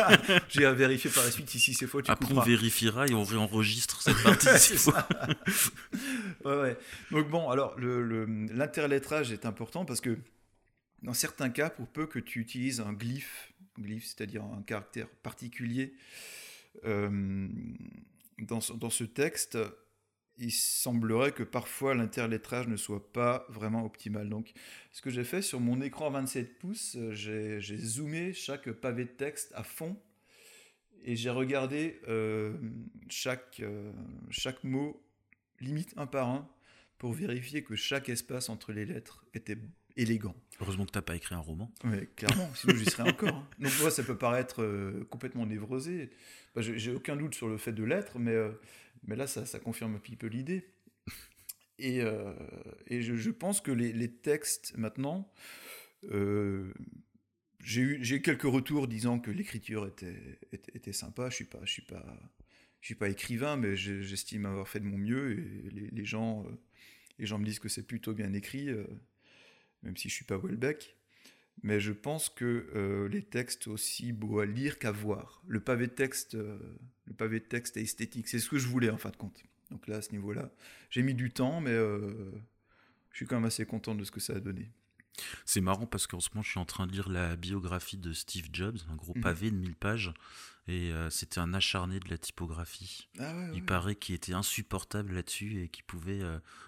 j'ai 0.48 0.66
à 0.66 0.72
vérifier 0.72 1.10
par 1.10 1.24
la 1.24 1.30
suite 1.30 1.48
si, 1.48 1.58
si 1.58 1.72
c'est 1.72 1.86
faux. 1.86 2.02
Tu 2.02 2.10
Après, 2.10 2.34
on 2.34 2.40
vérifiera 2.40 3.06
et 3.06 3.14
on 3.14 3.24
réenregistre 3.24 4.02
cette 4.02 4.16
partie. 4.22 4.76
ouais, 6.44 6.60
ouais. 6.60 6.78
Donc 7.10 7.30
bon, 7.30 7.48
alors, 7.48 7.78
l'interlettrage 7.78 9.30
le, 9.30 9.34
est 9.34 9.46
important 9.46 9.84
parce 9.84 10.00
que 10.00 10.18
dans 11.02 11.14
certains 11.14 11.48
cas, 11.48 11.70
pour 11.70 11.86
peu 11.86 12.06
que 12.06 12.18
tu 12.18 12.40
utilises 12.40 12.80
un 12.80 12.92
glyphe, 12.92 13.52
glyphe 13.78 14.04
c'est-à-dire 14.04 14.42
un 14.42 14.62
caractère 14.62 15.08
particulier, 15.08 15.94
euh, 16.84 17.48
dans, 18.38 18.60
dans, 18.74 18.90
ce 18.90 19.04
texte, 19.04 19.56
il 20.38 20.52
semblerait 20.52 21.32
que 21.32 21.42
parfois 21.42 21.94
l'interlettrage 21.94 22.68
ne 22.68 22.76
soit 22.76 23.12
pas 23.12 23.46
vraiment 23.48 23.84
optimal. 23.84 24.28
Donc, 24.28 24.52
ce 24.92 25.02
que 25.02 25.10
j'ai 25.10 25.24
fait 25.24 25.42
sur 25.42 25.60
mon 25.60 25.80
écran 25.80 26.10
27 26.10 26.58
pouces, 26.58 26.96
j'ai 27.10 27.60
zoomé 27.78 28.32
chaque 28.32 28.70
pavé 28.70 29.04
de 29.04 29.10
texte 29.10 29.52
à 29.54 29.62
fond 29.62 29.96
et 31.04 31.16
j'ai 31.16 31.30
regardé 31.30 32.00
euh, 32.08 32.54
chaque, 33.08 33.60
euh, 33.60 33.92
chaque 34.30 34.64
mot 34.64 35.00
limite 35.60 35.94
un 35.96 36.06
par 36.06 36.28
un 36.28 36.48
pour 36.98 37.12
vérifier 37.12 37.62
que 37.62 37.76
chaque 37.76 38.08
espace 38.08 38.48
entre 38.48 38.72
les 38.72 38.84
lettres 38.84 39.24
était 39.34 39.58
élégant. 39.96 40.34
Heureusement 40.60 40.84
que 40.84 40.92
tu 40.92 40.98
n'as 40.98 41.02
pas 41.02 41.16
écrit 41.16 41.34
un 41.34 41.40
roman. 41.40 41.70
Oui, 41.84 42.08
clairement, 42.16 42.50
sinon 42.54 42.74
j'y 42.76 42.84
serais 42.86 43.08
encore. 43.08 43.28
Hein. 43.28 43.48
Donc 43.58 43.72
moi, 43.80 43.90
ça 43.90 44.02
peut 44.02 44.16
paraître 44.16 44.62
euh, 44.62 45.06
complètement 45.10 45.46
névrosé. 45.46 46.10
Bah, 46.54 46.62
J'ai 46.62 46.92
aucun 46.92 47.16
doute 47.16 47.34
sur 47.34 47.48
le 47.48 47.58
fait 47.58 47.72
de 47.72 47.84
l'être, 47.84 48.18
mais, 48.18 48.32
euh, 48.32 48.50
mais 49.06 49.16
là, 49.16 49.26
ça, 49.26 49.58
confirme 49.58 49.96
un 49.96 49.98
petit 49.98 50.16
peu 50.16 50.26
l'idée. 50.26 50.66
Et, 51.78 52.02
euh, 52.02 52.34
je, 52.90 53.30
pense 53.30 53.60
que 53.60 53.70
les, 53.70 53.92
les 53.92 54.10
textes, 54.12 54.76
maintenant, 54.76 55.32
j'ai 57.62 57.80
eu, 57.80 58.22
quelques 58.22 58.42
retours 58.42 58.88
disant 58.88 59.18
que 59.18 59.30
l'écriture 59.30 59.86
était, 59.86 60.38
était, 60.52 60.92
sympa. 60.92 61.24
Je 61.24 61.44
ne 61.44 61.66
suis, 61.66 61.84
suis, 62.80 62.94
pas, 62.94 63.08
écrivain, 63.08 63.56
mais 63.56 63.76
j'estime 63.76 64.46
avoir 64.46 64.68
fait 64.68 64.80
de 64.80 64.86
mon 64.86 64.98
mieux. 64.98 65.38
Et 65.38 65.70
les, 65.70 65.88
les 65.90 66.04
gens, 66.04 66.46
les 67.18 67.26
gens 67.26 67.38
me 67.38 67.44
disent 67.44 67.58
que 67.58 67.68
c'est 67.68 67.86
plutôt 67.86 68.14
bien 68.14 68.32
écrit 68.32 68.70
même 69.86 69.96
si 69.96 70.08
je 70.08 70.14
suis 70.14 70.24
pas 70.24 70.36
Welbeck. 70.36 70.96
Mais 71.62 71.80
je 71.80 71.92
pense 71.92 72.28
que 72.28 72.70
euh, 72.74 73.08
les 73.08 73.22
textes 73.22 73.66
aussi 73.66 74.12
beaux 74.12 74.40
à 74.40 74.46
lire 74.46 74.78
qu'à 74.78 74.92
voir. 74.92 75.42
Le 75.46 75.60
pavé 75.60 75.86
de 75.86 75.92
texte, 75.92 76.34
euh, 76.34 76.58
le 77.06 77.14
pavé 77.14 77.40
de 77.40 77.44
texte 77.44 77.76
est 77.76 77.82
esthétique. 77.82 78.28
C'est 78.28 78.38
ce 78.38 78.48
que 78.48 78.58
je 78.58 78.68
voulais 78.68 78.90
en 78.90 78.98
fin 78.98 79.10
de 79.10 79.16
compte. 79.16 79.42
Donc 79.70 79.86
là, 79.88 79.96
à 79.96 80.02
ce 80.02 80.12
niveau-là, 80.12 80.50
j'ai 80.90 81.02
mis 81.02 81.14
du 81.14 81.30
temps, 81.30 81.60
mais 81.60 81.72
euh, 81.72 82.30
je 83.10 83.16
suis 83.16 83.26
quand 83.26 83.36
même 83.36 83.46
assez 83.46 83.66
content 83.66 83.94
de 83.94 84.04
ce 84.04 84.10
que 84.10 84.20
ça 84.20 84.34
a 84.34 84.40
donné. 84.40 84.70
C'est 85.46 85.62
marrant 85.62 85.86
parce 85.86 86.06
qu'en 86.06 86.20
ce 86.20 86.28
moment, 86.34 86.42
je 86.42 86.50
suis 86.50 86.60
en 86.60 86.66
train 86.66 86.86
de 86.86 86.92
lire 86.92 87.08
la 87.08 87.36
biographie 87.36 87.96
de 87.96 88.12
Steve 88.12 88.48
Jobs, 88.52 88.76
un 88.90 88.96
gros 88.96 89.14
mhm. 89.16 89.22
pavé 89.22 89.50
de 89.50 89.56
1000 89.56 89.74
pages. 89.74 90.12
Et 90.68 90.90
c'était 91.10 91.38
un 91.38 91.54
acharné 91.54 92.00
de 92.00 92.10
la 92.10 92.18
typographie. 92.18 93.08
Ah 93.20 93.32
Il 93.54 93.64
paraît 93.64 93.94
qu'il 93.94 94.16
était 94.16 94.32
insupportable 94.32 95.14
là-dessus 95.14 95.62
et 95.62 95.68
qu'il 95.68 95.84
pouvait 95.84 96.22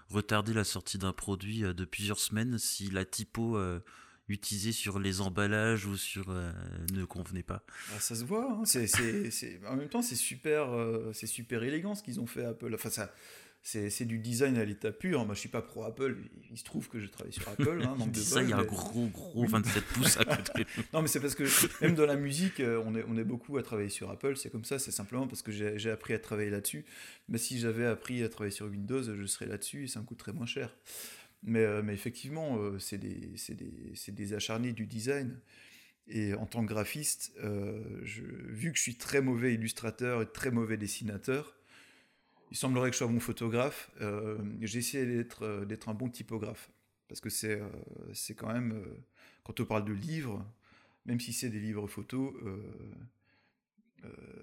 retarder 0.09 0.53
la 0.53 0.63
sortie 0.63 0.99
d'un 0.99 1.13
produit 1.13 1.63
de 1.63 1.85
plusieurs 1.85 2.21
semaines 2.21 2.59
si 2.59 2.91
la 2.91 3.05
typo 3.05 3.59
utilisée 4.29 4.73
sur 4.73 4.99
les 4.99 5.21
emballages 5.21 5.87
ou 5.87 5.97
sur 5.97 6.29
ne 6.93 7.05
convenait 7.05 7.43
pas. 7.43 7.65
Ah, 7.95 8.01
ça 8.01 8.15
se 8.15 8.25
voit. 8.25 8.53
Hein. 8.53 8.65
C'est, 8.65 9.61
En 9.67 9.77
même 9.77 9.89
temps, 9.89 10.03
c'est 10.03 10.17
super, 10.17 10.69
c'est 11.13 11.27
super 11.27 11.63
élégant 11.63 11.95
ce 11.95 12.03
qu'ils 12.03 12.21
ont 12.21 12.27
fait 12.27 12.45
Apple. 12.45 12.73
Enfin, 12.75 12.91
ça 12.91 13.13
c'est 13.63 14.07
du 14.07 14.19
design 14.19 14.57
à 14.57 14.65
l'état 14.65 14.93
pur. 14.93 15.27
Moi, 15.27 15.35
je 15.35 15.41
suis 15.41 15.49
pas 15.49 15.61
pro 15.61 15.85
Apple. 15.85 16.17
Il 16.51 16.57
se 16.57 16.65
trouve 16.65 16.89
que 16.89 17.01
je 17.01 17.07
travaille 17.07 17.33
sur 17.33 17.47
Apple. 17.49 17.83
Hein, 17.85 17.97
de 18.07 18.19
ça, 18.19 18.43
il 18.43 18.49
y 18.49 18.53
a 18.53 18.59
un 18.59 18.65
gros, 18.65 19.09
gros 19.09 19.47
27 19.47 19.85
pouces 19.95 20.17
à 20.19 20.25
côté. 20.25 20.67
non, 20.93 21.03
mais 21.03 21.09
c'est 21.09 21.21
parce 21.21 21.35
que 21.35 21.45
même 21.83 21.95
dans 21.95 22.07
la 22.07 22.17
musique, 22.17 22.61
euh, 22.61 22.83
on 22.87 22.95
est, 22.95 23.05
on 23.07 23.17
est 23.19 23.25
beaucoup 23.25 23.59
à 23.59 23.63
travailler 23.63 23.91
sur 23.91 24.11
Apple. 24.11 24.37
C'est 24.37 24.51
comme 24.51 24.65
ça. 24.65 24.79
C'est 24.79 24.91
simplement 24.91 25.27
parce 25.27 25.43
que 25.43 25.53
j'ai 25.53 25.91
appris 25.91 26.15
à 26.15 26.19
travailler 26.19 26.51
là-dessus. 26.51 26.87
Mais 27.29 27.39
si 27.39 27.59
j'avais 27.59 27.87
appris 27.87 28.23
à 28.23 28.29
travailler 28.29 28.55
sur 28.55 28.67
Windows, 28.67 29.03
je 29.03 29.27
serais 29.27 29.47
là-dessus 29.47 29.85
et 29.85 29.89
ça 29.89 30.01
me 30.01 30.07
coûterait 30.07 30.33
moins 30.33 30.47
cher. 30.47 30.75
Mais, 31.43 31.61
euh, 31.61 31.83
mais 31.83 31.95
effectivement, 31.95 32.59
euh, 32.59 32.79
c'est 32.79 32.99
des, 32.99 33.35
des, 33.49 34.13
des, 34.13 34.35
acharnés 34.35 34.73
du 34.73 34.87
design. 34.87 35.39
Et 36.09 36.35
en 36.35 36.47
tant 36.47 36.63
que 36.63 36.69
graphiste, 36.69 37.33
je, 37.37 38.23
vu 38.23 38.73
que 38.73 38.79
je 38.79 38.83
suis 38.83 38.97
très 38.97 39.21
mauvais 39.21 39.53
illustrateur 39.53 40.23
et 40.23 40.27
très 40.27 40.51
mauvais 40.51 40.79
dessinateur, 40.79 41.59
il 42.51 42.57
semblerait 42.57 42.91
que 42.91 42.95
je 42.95 42.99
sois 42.99 43.07
bon 43.07 43.21
photographe. 43.21 43.91
Euh, 44.01 44.39
j'ai 44.63 44.79
essayé 44.79 45.07
d'être, 45.07 45.43
euh, 45.43 45.65
d'être 45.65 45.89
un 45.89 45.95
bon 45.95 46.09
typographe. 46.09 46.71
Parce 47.09 47.21
que 47.21 47.31
c'est, 47.31 47.61
euh, 47.61 47.69
c'est 48.13 48.35
quand 48.35 48.53
même, 48.53 48.85
quand 49.45 49.61
on 49.61 49.65
parle 49.65 49.85
de 49.85 49.93
livres, 49.93 50.45
même 51.07 51.21
si 51.21 51.33
c'est 51.33 51.49
des 51.49 51.61
livres 51.61 51.87
photos, 51.87 52.35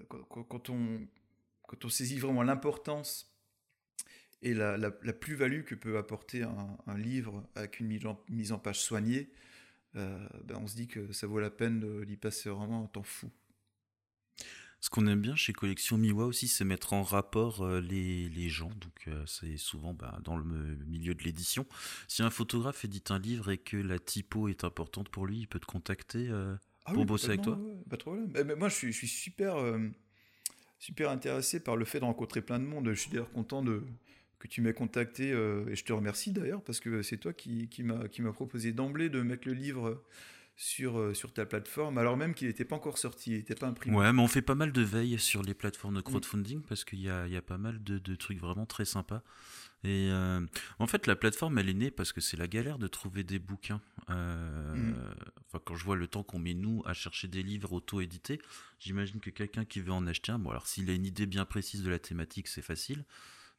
quand, 0.08 0.70
on, 0.70 1.06
quand 1.66 1.84
on 1.84 1.88
saisit 1.88 2.18
vraiment 2.18 2.42
l'importance 2.42 3.35
et 4.42 4.54
la, 4.54 4.76
la, 4.76 4.90
plus-value 4.90 5.62
que 5.62 5.74
peut 5.74 5.98
apporter 5.98 6.42
un, 6.42 6.98
livre 6.98 7.48
avec 7.54 7.80
une 7.80 7.86
mise 7.86 8.06
en, 8.06 8.22
mise 8.28 8.52
en 8.52 8.58
page 8.58 8.80
soignée, 8.80 9.30
ben 9.94 10.58
on 10.60 10.66
se 10.66 10.76
dit 10.76 10.88
que 10.88 11.10
ça 11.12 11.26
vaut 11.26 11.40
la 11.40 11.50
peine 11.50 12.04
d'y 12.04 12.16
passer 12.16 12.50
vraiment 12.50 12.84
un 12.84 12.86
temps 12.86 13.02
fou. 13.02 13.30
Ce 14.86 14.90
qu'on 14.90 15.06
aime 15.06 15.20
bien 15.20 15.34
chez 15.34 15.52
Collection 15.52 15.98
Miwa 15.98 16.26
aussi, 16.26 16.48
c'est 16.48 16.64
mettre 16.64 16.92
en 16.92 17.02
rapport 17.02 17.62
euh, 17.62 17.80
les, 17.80 18.28
les, 18.28 18.48
gens. 18.48 18.68
Donc, 18.68 19.08
euh, 19.08 19.24
c'est 19.26 19.56
souvent 19.56 19.94
bah, 19.94 20.18
dans 20.22 20.36
le 20.36 20.44
milieu 20.86 21.14
de 21.14 21.24
l'édition. 21.24 21.66
Si 22.08 22.22
un 22.22 22.30
photographe 22.30 22.84
édite 22.84 23.10
un 23.10 23.18
livre 23.18 23.50
et 23.50 23.58
que 23.58 23.76
la 23.76 23.98
typo 23.98 24.48
est 24.48 24.64
importante 24.64 25.08
pour 25.08 25.26
lui, 25.26 25.38
il 25.40 25.48
peut 25.48 25.58
te 25.58 25.66
contacter 25.66 26.28
euh, 26.28 26.54
ah 26.84 26.92
pour 26.92 27.06
bosser 27.06 27.30
avec 27.30 27.42
toi? 27.42 27.58
Pas 27.88 27.96
de 27.96 28.02
problème. 28.02 28.30
Mais, 28.46 28.54
moi, 28.54 28.68
je 28.68 28.74
suis, 28.74 28.92
je 28.92 28.98
suis 28.98 29.08
super, 29.08 29.56
super 30.78 31.10
intéressé 31.10 31.58
par 31.58 31.76
le 31.76 31.84
fait 31.84 31.98
de 31.98 32.04
rencontrer 32.04 32.42
plein 32.42 32.60
de 32.60 32.64
monde. 32.64 32.88
Je 32.90 33.00
suis 33.00 33.10
d'ailleurs 33.10 33.32
content 33.32 33.62
de, 33.62 33.82
que 34.46 34.52
tu 34.52 34.62
m'aies 34.62 34.74
contacté, 34.74 35.28
et 35.28 35.76
je 35.76 35.84
te 35.84 35.92
remercie 35.92 36.32
d'ailleurs, 36.32 36.62
parce 36.62 36.80
que 36.80 37.02
c'est 37.02 37.18
toi 37.18 37.32
qui, 37.32 37.68
qui 37.68 37.82
m'a 37.82 38.32
proposé 38.32 38.72
d'emblée 38.72 39.08
de 39.08 39.22
mettre 39.22 39.46
le 39.48 39.54
livre 39.54 40.02
sur, 40.56 40.98
euh, 40.98 41.12
sur 41.12 41.32
ta 41.32 41.44
plateforme, 41.44 41.98
alors 41.98 42.16
même 42.16 42.34
qu'il 42.34 42.48
n'était 42.48 42.64
pas 42.64 42.76
encore 42.76 42.96
sorti, 42.96 43.32
il 43.32 43.36
n'était 43.36 43.54
pas 43.54 43.66
imprimé. 43.66 43.96
Ouais, 43.96 44.12
mais 44.12 44.22
on 44.22 44.28
fait 44.28 44.42
pas 44.42 44.54
mal 44.54 44.72
de 44.72 44.82
veille 44.82 45.18
sur 45.18 45.42
les 45.42 45.54
plateformes 45.54 45.96
de 45.96 46.00
crowdfunding 46.00 46.62
parce 46.62 46.84
qu'il 46.84 47.00
y 47.00 47.10
a, 47.10 47.28
y 47.28 47.36
a, 47.36 47.42
pas 47.42 47.58
mal 47.58 47.82
de, 47.84 47.98
de, 47.98 48.14
trucs 48.14 48.40
vraiment 48.40 48.64
très 48.64 48.86
sympas. 48.86 49.22
Et 49.84 50.08
euh, 50.10 50.40
en 50.78 50.86
fait, 50.86 51.06
la 51.06 51.14
plateforme, 51.14 51.58
elle 51.58 51.68
est 51.68 51.74
née 51.74 51.90
parce 51.90 52.12
que 52.12 52.22
c'est 52.22 52.38
la 52.38 52.48
galère 52.48 52.78
de 52.78 52.88
trouver 52.88 53.22
des 53.22 53.38
bouquins. 53.38 53.82
Euh, 54.08 54.74
mm. 54.74 55.14
Enfin, 55.46 55.60
quand 55.62 55.76
je 55.76 55.84
vois 55.84 55.96
le 55.96 56.08
temps 56.08 56.22
qu'on 56.22 56.38
met 56.38 56.54
nous 56.54 56.82
à 56.86 56.94
chercher 56.94 57.28
des 57.28 57.42
livres 57.42 57.74
auto-édités, 57.74 58.40
j'imagine 58.80 59.20
que 59.20 59.30
quelqu'un 59.30 59.66
qui 59.66 59.80
veut 59.80 59.92
en 59.92 60.06
acheter 60.06 60.32
un, 60.32 60.38
bon, 60.38 60.50
alors 60.50 60.66
s'il 60.66 60.88
a 60.88 60.94
une 60.94 61.04
idée 61.04 61.26
bien 61.26 61.44
précise 61.44 61.82
de 61.82 61.90
la 61.90 61.98
thématique, 61.98 62.48
c'est 62.48 62.62
facile. 62.62 63.04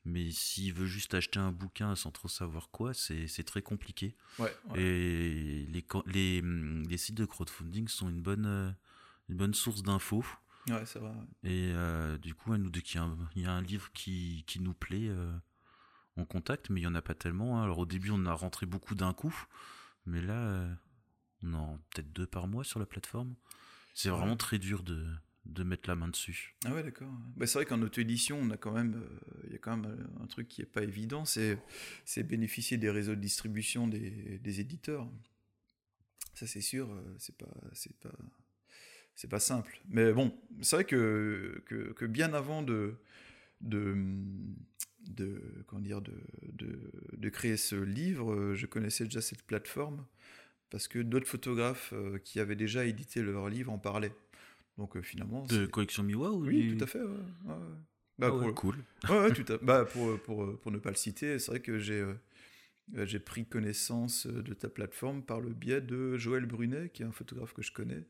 Mais 0.07 0.31
s'il 0.31 0.73
veut 0.73 0.85
juste 0.85 1.13
acheter 1.13 1.37
un 1.37 1.51
bouquin 1.51 1.93
sans 1.95 2.11
trop 2.11 2.29
savoir 2.29 2.69
quoi, 2.69 2.93
c'est 2.93 3.43
très 3.45 3.61
compliqué. 3.61 4.15
Ouais, 4.39 4.55
Et 4.75 5.65
les, 5.69 5.85
les, 6.05 6.39
hum, 6.41 6.87
les, 6.87 6.97
sites 6.97 7.15
de 7.15 7.25
crowdfunding 7.25 7.89
sont 7.89 8.07
une 8.07 8.21
bonne, 8.21 8.45
euh, 8.45 8.71
une 9.27 9.35
bonne 9.35 9.53
source 9.53 9.83
d'infos. 9.83 10.25
Ouais, 10.69 10.85
c'est 10.85 10.99
vrai. 10.99 11.11
Et 11.43 11.71
euh, 11.73 12.17
du 12.17 12.33
coup, 12.33 12.55
nous, 12.55 12.69
dès 12.69 12.81
qu'il 12.81 13.01
y, 13.35 13.45
a 13.45 13.51
un 13.51 13.61
livre 13.61 13.91
qui, 13.91 14.45
qui 14.47 14.61
nous 14.61 14.73
plaît, 14.73 15.09
euh, 15.09 15.37
on 16.15 16.23
contacte, 16.23 16.69
mais 16.69 16.79
il 16.79 16.83
n'y 16.83 16.87
en 16.87 16.95
a 16.95 17.01
pas 17.01 17.13
tellement. 17.13 17.59
Hein. 17.59 17.63
Alors 17.63 17.79
au 17.79 17.85
début, 17.85 18.11
on 18.11 18.25
a 18.25 18.33
rentré 18.33 18.65
beaucoup 18.65 18.95
d'un 18.95 19.11
coup, 19.13 19.35
mais 20.05 20.21
là, 20.21 20.69
on 21.43 21.53
en 21.53 21.79
peut-être 21.89 22.13
deux 22.13 22.27
par 22.27 22.47
mois 22.47 22.63
sur 22.63 22.79
la 22.79 22.85
plateforme. 22.85 23.35
C'est 23.93 24.09
vraiment 24.09 24.37
très 24.37 24.57
dur 24.57 24.83
de, 24.83 25.05
de 25.49 25.63
mettre 25.63 25.89
la 25.89 25.95
main 25.95 26.07
dessus. 26.07 26.55
Ah 26.65 26.73
ouais, 26.73 26.83
d'accord. 26.83 27.11
Bah, 27.35 27.47
c'est 27.47 27.59
vrai 27.59 27.65
qu'en 27.65 27.81
auto-édition, 27.81 28.41
euh, 28.41 28.43
il 28.45 28.49
y 28.49 28.53
a 28.53 28.57
quand 28.57 29.77
même 29.77 29.85
euh, 29.85 30.23
un 30.23 30.27
truc 30.27 30.47
qui 30.47 30.61
est 30.61 30.65
pas 30.65 30.83
évident, 30.83 31.25
c'est, 31.25 31.57
c'est 32.05 32.23
bénéficier 32.23 32.77
des 32.77 32.89
réseaux 32.89 33.15
de 33.15 33.21
distribution 33.21 33.87
des, 33.87 34.59
éditeurs. 34.59 35.09
Ça, 36.33 36.47
c'est 36.47 36.61
sûr, 36.61 36.91
euh, 36.91 37.15
c'est 37.17 37.37
pas, 37.37 37.53
c'est 37.73 37.97
pas, 37.99 38.13
c'est 39.15 39.29
pas 39.29 39.39
simple. 39.39 39.81
Mais 39.89 40.11
bon, 40.13 40.33
c'est 40.61 40.75
vrai 40.77 40.85
que, 40.85 41.63
que, 41.65 42.05
bien 42.05 42.33
avant 42.33 42.61
de, 42.61 42.95
de, 43.61 43.95
comment 45.65 45.81
dire, 45.81 46.01
de, 46.01 46.13
de, 46.53 47.29
créer 47.29 47.57
ce 47.57 47.75
livre, 47.75 48.53
je 48.53 48.65
connaissais 48.65 49.05
déjà 49.05 49.21
cette 49.21 49.43
plateforme 49.43 50.05
parce 50.69 50.87
que 50.87 50.99
d'autres 50.99 51.27
photographes 51.27 51.93
qui 52.23 52.39
avaient 52.39 52.55
déjà 52.55 52.85
édité 52.85 53.21
leur 53.21 53.49
livre 53.49 53.71
en 53.71 53.79
parlaient. 53.79 54.13
Donc 54.77 54.95
euh, 54.95 55.01
finalement. 55.01 55.45
De 55.45 55.65
collection 55.65 56.03
Miwa 56.03 56.31
ou 56.31 56.45
Oui, 56.45 56.75
tout 56.77 56.83
à 56.83 56.87
fait. 56.87 57.01
Bah, 58.19 58.31
ah 58.33 58.51
cool. 58.51 58.75
Ouais, 59.09 59.31
tout 59.31 59.51
à... 59.53 59.57
bah, 59.61 59.85
pour, 59.85 60.19
pour, 60.21 60.59
pour, 60.59 60.71
ne 60.71 60.79
pas 60.79 60.89
le 60.89 60.95
citer, 60.95 61.37
c'est 61.39 61.51
vrai 61.51 61.59
que 61.59 61.77
j'ai 61.77 62.03
euh, 62.95 63.05
j'ai 63.05 63.19
pris 63.19 63.45
connaissance 63.45 64.27
de 64.27 64.53
ta 64.53 64.69
plateforme 64.69 65.21
par 65.21 65.41
le 65.41 65.49
biais 65.49 65.81
de 65.81 66.17
Joël 66.17 66.45
Brunet, 66.45 66.89
qui 66.89 67.03
est 67.03 67.05
un 67.05 67.11
photographe 67.11 67.53
que 67.53 67.61
je 67.61 67.71
connais, 67.71 68.05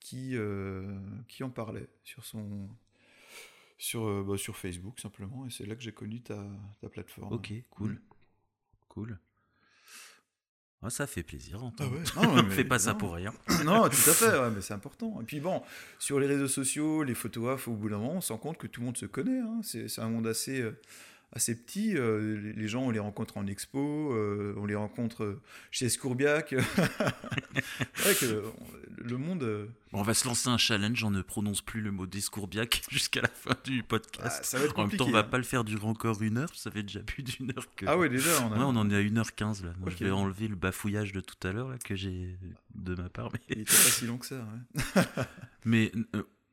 qui, 0.00 0.36
euh, 0.36 0.98
qui 1.28 1.42
en 1.44 1.50
parlait 1.50 1.88
sur 2.04 2.24
son, 2.24 2.68
sur, 3.78 4.06
euh, 4.06 4.22
bah, 4.22 4.36
sur 4.36 4.56
Facebook 4.56 5.00
simplement, 5.00 5.46
et 5.46 5.50
c'est 5.50 5.64
là 5.64 5.74
que 5.74 5.82
j'ai 5.82 5.92
connu 5.92 6.20
ta, 6.20 6.46
ta 6.80 6.88
plateforme. 6.88 7.32
Ok, 7.32 7.52
cool. 7.70 8.00
Cool. 8.88 9.18
Ah, 10.84 10.90
ça 10.90 11.06
fait 11.06 11.22
plaisir. 11.22 11.60
Ah 11.78 11.84
ouais. 11.84 11.88
Non, 12.16 12.30
On 12.32 12.42
mais- 12.42 12.50
fait 12.54 12.64
pas 12.64 12.78
ça 12.80 12.94
pour 12.94 13.14
rien. 13.14 13.32
Non, 13.64 13.84
tout 13.88 14.10
à 14.10 14.14
fait, 14.14 14.38
ouais, 14.38 14.50
mais 14.54 14.60
c'est 14.60 14.74
important. 14.74 15.20
Et 15.20 15.24
puis 15.24 15.38
bon, 15.40 15.62
sur 15.98 16.18
les 16.18 16.26
réseaux 16.26 16.48
sociaux, 16.48 17.04
les 17.04 17.14
photographes, 17.14 17.68
au 17.68 17.72
bout 17.74 17.88
d'un 17.88 17.98
moment, 17.98 18.14
on 18.14 18.20
se 18.20 18.32
rend 18.32 18.38
compte 18.38 18.58
que 18.58 18.66
tout 18.66 18.80
le 18.80 18.86
monde 18.86 18.96
se 18.96 19.06
connaît. 19.06 19.38
hein. 19.40 19.60
C'est 19.62 19.88
c'est 19.88 20.00
un 20.00 20.08
monde 20.08 20.26
assez, 20.26 20.60
euh, 20.60 20.76
assez 21.32 21.54
petit. 21.54 21.96
euh, 21.96 22.52
les- 22.56 22.68
gens, 22.68 22.82
on 22.82 22.90
les 22.90 22.98
rencontre 22.98 23.36
en 23.36 23.46
expo, 23.46 24.12
euh, 24.12 24.54
on 24.56 24.66
les 24.66 24.74
rencontre 24.74 25.24
euh, 25.24 25.40
chez 25.70 25.88
Scourbiac. 25.88 26.54
C'est 27.94 28.02
vrai 28.02 28.14
que 28.14 28.42
le 29.04 29.16
monde. 29.16 29.68
Bon, 29.92 30.00
on 30.00 30.02
va 30.02 30.14
se 30.14 30.26
lancer 30.26 30.48
un 30.48 30.58
challenge. 30.58 31.02
On 31.04 31.10
ne 31.10 31.22
prononce 31.22 31.60
plus 31.60 31.80
le 31.80 31.90
mot 31.90 32.06
discourbiac 32.06 32.82
jusqu'à 32.90 33.22
la 33.22 33.28
fin 33.28 33.56
du 33.64 33.80
ah, 33.80 33.86
podcast. 33.88 34.44
ça 34.44 34.58
va 34.58 34.64
être 34.64 34.78
en 34.78 34.86
même 34.86 34.96
temps, 34.96 35.06
on 35.06 35.10
va 35.10 35.20
hein. 35.20 35.24
pas 35.24 35.38
le 35.38 35.44
faire 35.44 35.64
durer 35.64 35.86
encore 35.86 36.22
une 36.22 36.38
heure. 36.38 36.54
Ça 36.54 36.70
fait 36.70 36.82
déjà 36.82 37.00
plus 37.00 37.22
d'une 37.22 37.50
heure 37.56 37.66
que. 37.74 37.86
Ah 37.86 37.98
ouais, 37.98 38.08
déjà, 38.08 38.30
on 38.46 38.52
a. 38.52 38.58
Ouais, 38.58 38.64
on 38.64 38.76
en 38.76 38.90
est 38.90 38.96
à 38.96 39.02
1h15 39.02 39.64
là. 39.64 39.72
Moi, 39.80 39.90
je 39.90 40.04
vais 40.04 40.10
enlever 40.10 40.48
le 40.48 40.56
bafouillage 40.56 41.12
de 41.12 41.20
tout 41.20 41.46
à 41.46 41.52
l'heure 41.52 41.68
là, 41.68 41.78
que 41.78 41.94
j'ai 41.94 42.36
de 42.74 42.94
ma 42.94 43.08
part. 43.08 43.30
Mais, 43.32 43.40
Il 43.48 43.60
était 43.60 43.70
pas 43.70 43.90
si 43.90 44.06
long 44.06 44.18
que 44.18 44.26
ça. 44.26 44.36
ouais. 44.36 45.02
mais, 45.64 45.92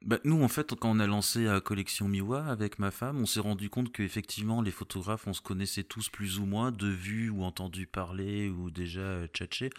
bah, 0.05 0.19
nous, 0.23 0.41
en 0.41 0.47
fait, 0.47 0.73
quand 0.75 0.91
on 0.91 0.99
a 0.99 1.07
lancé 1.07 1.43
la 1.43 1.59
collection 1.59 2.07
Miwa 2.07 2.45
avec 2.45 2.79
ma 2.79 2.89
femme, 2.89 3.19
on 3.19 3.25
s'est 3.25 3.41
rendu 3.41 3.69
compte 3.69 3.91
qu'effectivement, 3.91 4.61
les 4.61 4.71
photographes, 4.71 5.27
on 5.27 5.33
se 5.33 5.41
connaissait 5.41 5.83
tous 5.83 6.09
plus 6.09 6.39
ou 6.39 6.45
moins, 6.45 6.71
de 6.71 6.87
vue 6.87 7.29
ou 7.29 7.43
entendu 7.43 7.85
parler 7.85 8.49
ou 8.49 8.69
déjà 8.69 9.01
euh, 9.01 9.27
tchatché. 9.27 9.69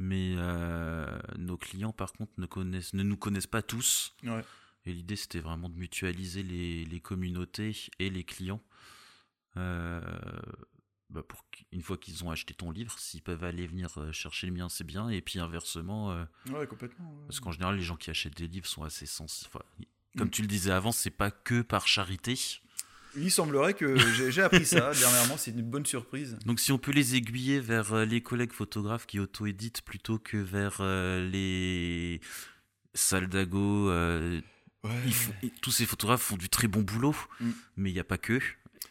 Mais 0.00 0.34
euh, 0.36 1.06
nos 1.38 1.56
clients, 1.56 1.92
par 1.92 2.12
contre, 2.12 2.32
ne, 2.38 2.46
connaissent, 2.46 2.94
ne 2.94 3.02
nous 3.02 3.16
connaissent 3.16 3.46
pas 3.46 3.62
tous. 3.62 4.16
Ouais. 4.24 4.44
Et 4.86 4.92
l'idée, 4.92 5.16
c'était 5.16 5.40
vraiment 5.40 5.68
de 5.68 5.76
mutualiser 5.76 6.42
les, 6.42 6.84
les 6.84 7.00
communautés 7.00 7.76
et 7.98 8.10
les 8.10 8.24
clients. 8.24 8.62
Euh, 9.56 10.00
bah, 11.10 11.22
pour 11.26 11.44
qu'une 11.50 11.82
fois 11.82 11.96
qu'ils 11.98 12.24
ont 12.24 12.30
acheté 12.30 12.54
ton 12.54 12.70
livre, 12.70 12.98
s'ils 12.98 13.22
peuvent 13.22 13.44
aller 13.44 13.66
venir 13.66 13.90
euh, 13.98 14.12
chercher 14.12 14.46
le 14.46 14.52
mien, 14.52 14.68
c'est 14.68 14.84
bien. 14.84 15.08
Et 15.10 15.20
puis 15.20 15.38
inversement, 15.38 16.12
euh, 16.12 16.24
Ouais, 16.50 16.66
complètement. 16.66 17.10
ouais. 17.10 17.24
parce 17.26 17.40
qu'en 17.40 17.52
général, 17.52 17.76
les 17.76 17.82
gens 17.82 17.96
qui 17.96 18.10
achètent 18.10 18.36
des 18.36 18.46
livres 18.48 18.66
sont 18.66 18.82
assez 18.84 19.06
sensibles. 19.06 19.50
Enfin, 19.52 19.64
comme 20.16 20.28
Mm. 20.28 20.30
tu 20.30 20.42
le 20.42 20.48
disais 20.48 20.70
avant, 20.70 20.92
c'est 20.92 21.10
pas 21.10 21.30
que 21.30 21.62
par 21.62 21.86
charité. 21.86 22.38
Il 23.16 23.30
semblerait 23.32 23.74
que 23.74 23.96
j'ai 24.30 24.40
appris 24.42 24.64
ça 24.64 24.92
dernièrement, 25.00 25.36
c'est 25.36 25.50
une 25.50 25.62
bonne 25.62 25.84
surprise. 25.86 26.38
Donc 26.46 26.60
si 26.60 26.70
on 26.70 26.78
peut 26.78 26.92
les 26.92 27.16
aiguiller 27.16 27.58
vers 27.58 27.92
euh, 27.92 28.04
les 28.04 28.22
collègues 28.22 28.52
photographes 28.52 29.06
qui 29.06 29.18
auto-éditent 29.18 29.82
plutôt 29.82 30.18
que 30.20 30.36
vers 30.36 30.76
euh, 30.80 31.28
les 31.28 32.20
salles 32.94 33.28
d'ago, 33.28 33.90
euh, 33.90 34.40
Ouais, 34.82 34.92
tous 35.60 35.72
ces 35.72 35.84
photographes 35.84 36.22
font 36.22 36.38
du 36.38 36.48
très 36.48 36.66
bon 36.66 36.80
boulot, 36.80 37.14
Mm. 37.40 37.50
mais 37.76 37.90
il 37.90 37.92
n'y 37.92 37.98
a 38.00 38.04
pas 38.04 38.16
que. 38.16 38.40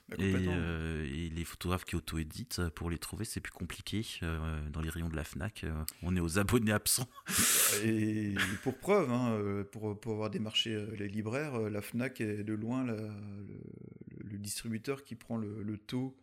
Bah, 0.09 0.15
Et, 0.19 0.33
euh, 0.47 1.05
et 1.05 1.29
les 1.29 1.43
photographes 1.45 1.85
qui 1.85 1.95
auto-éditent, 1.95 2.59
euh, 2.59 2.69
pour 2.69 2.89
les 2.89 2.97
trouver, 2.97 3.25
c'est 3.25 3.41
plus 3.41 3.51
compliqué. 3.51 4.05
Euh, 4.23 4.69
dans 4.69 4.81
les 4.81 4.89
rayons 4.89 5.09
de 5.09 5.15
la 5.15 5.23
FNAC, 5.23 5.63
euh, 5.63 5.73
on 6.03 6.15
est 6.15 6.19
aux 6.19 6.39
abonnés 6.39 6.71
absents. 6.71 7.09
Et 7.85 8.33
pour 8.63 8.77
preuve, 8.77 9.11
hein, 9.11 9.63
pour, 9.71 9.99
pour 9.99 10.13
avoir 10.13 10.29
démarché 10.29 10.85
les 10.97 11.07
libraires, 11.07 11.59
la 11.69 11.81
FNAC 11.81 12.21
est 12.21 12.43
de 12.43 12.53
loin 12.53 12.83
la- 12.85 12.95
le, 12.95 14.29
le 14.31 14.37
distributeur 14.37 15.03
qui 15.03 15.15
prend 15.15 15.37
le, 15.37 15.61
le 15.63 15.77
taux 15.77 16.15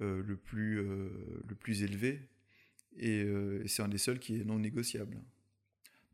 le, 0.00 0.36
plus, 0.36 0.76
le 0.76 1.54
plus 1.58 1.82
élevé. 1.82 2.20
Et, 2.96 3.20
et 3.20 3.68
c'est 3.68 3.82
un 3.82 3.88
des 3.88 3.98
seuls 3.98 4.18
qui 4.18 4.40
est 4.40 4.44
non 4.44 4.58
négociable. 4.58 5.18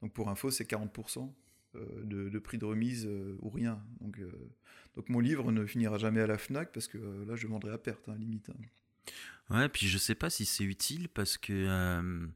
Donc 0.02 0.12
pour 0.12 0.28
info, 0.30 0.50
c'est 0.50 0.68
40% 0.70 1.32
euh, 1.74 1.84
de, 2.04 2.28
de 2.28 2.38
prix 2.38 2.58
de 2.58 2.64
remise 2.64 3.08
ou 3.40 3.48
rien. 3.50 3.82
Donc, 4.00 4.18
donc 4.96 5.08
mon 5.08 5.20
livre 5.20 5.52
ne 5.52 5.64
finira 5.66 5.98
jamais 5.98 6.20
à 6.20 6.26
la 6.26 6.38
FNAC 6.38 6.72
parce 6.72 6.86
que 6.88 6.98
euh, 6.98 7.24
là, 7.26 7.36
je 7.36 7.46
vendrai 7.46 7.72
à 7.72 7.78
perte, 7.78 8.08
hein, 8.08 8.16
limite. 8.18 8.50
hein. 8.50 8.54
Ouais, 9.54 9.68
puis 9.68 9.88
je 9.88 9.98
sais 9.98 10.14
pas 10.14 10.30
si 10.30 10.44
c'est 10.44 10.64
utile 10.64 11.08
parce 11.08 11.36
que. 11.38 11.52
euh, 11.52 12.26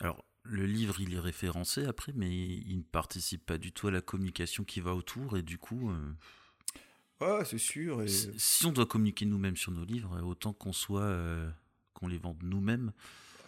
alors, 0.00 0.24
le 0.42 0.66
livre, 0.66 1.00
il 1.00 1.14
est 1.14 1.20
référencé 1.20 1.86
après, 1.86 2.12
mais 2.14 2.28
il 2.30 2.76
ne 2.78 2.82
participe 2.82 3.46
pas 3.46 3.56
du 3.56 3.72
tout 3.72 3.88
à 3.88 3.90
la 3.90 4.02
communication 4.02 4.62
qui 4.64 4.80
va 4.80 4.94
autour. 4.94 5.38
Et 5.38 5.42
du 5.42 5.56
coup, 5.58 5.90
euh, 5.90 6.12
Ouais, 7.20 7.44
c'est 7.44 7.58
sûr. 7.58 8.02
Et... 8.02 8.08
si 8.08 8.66
on 8.66 8.72
doit 8.72 8.86
communiquer 8.86 9.24
nous-mêmes 9.24 9.56
sur 9.56 9.72
nos 9.72 9.84
livres, 9.84 10.20
autant 10.22 10.52
qu'on 10.52 10.72
soit. 10.72 11.02
euh, 11.02 11.50
qu'on 11.94 12.08
les 12.08 12.18
vende 12.18 12.42
nous-mêmes. 12.42 12.92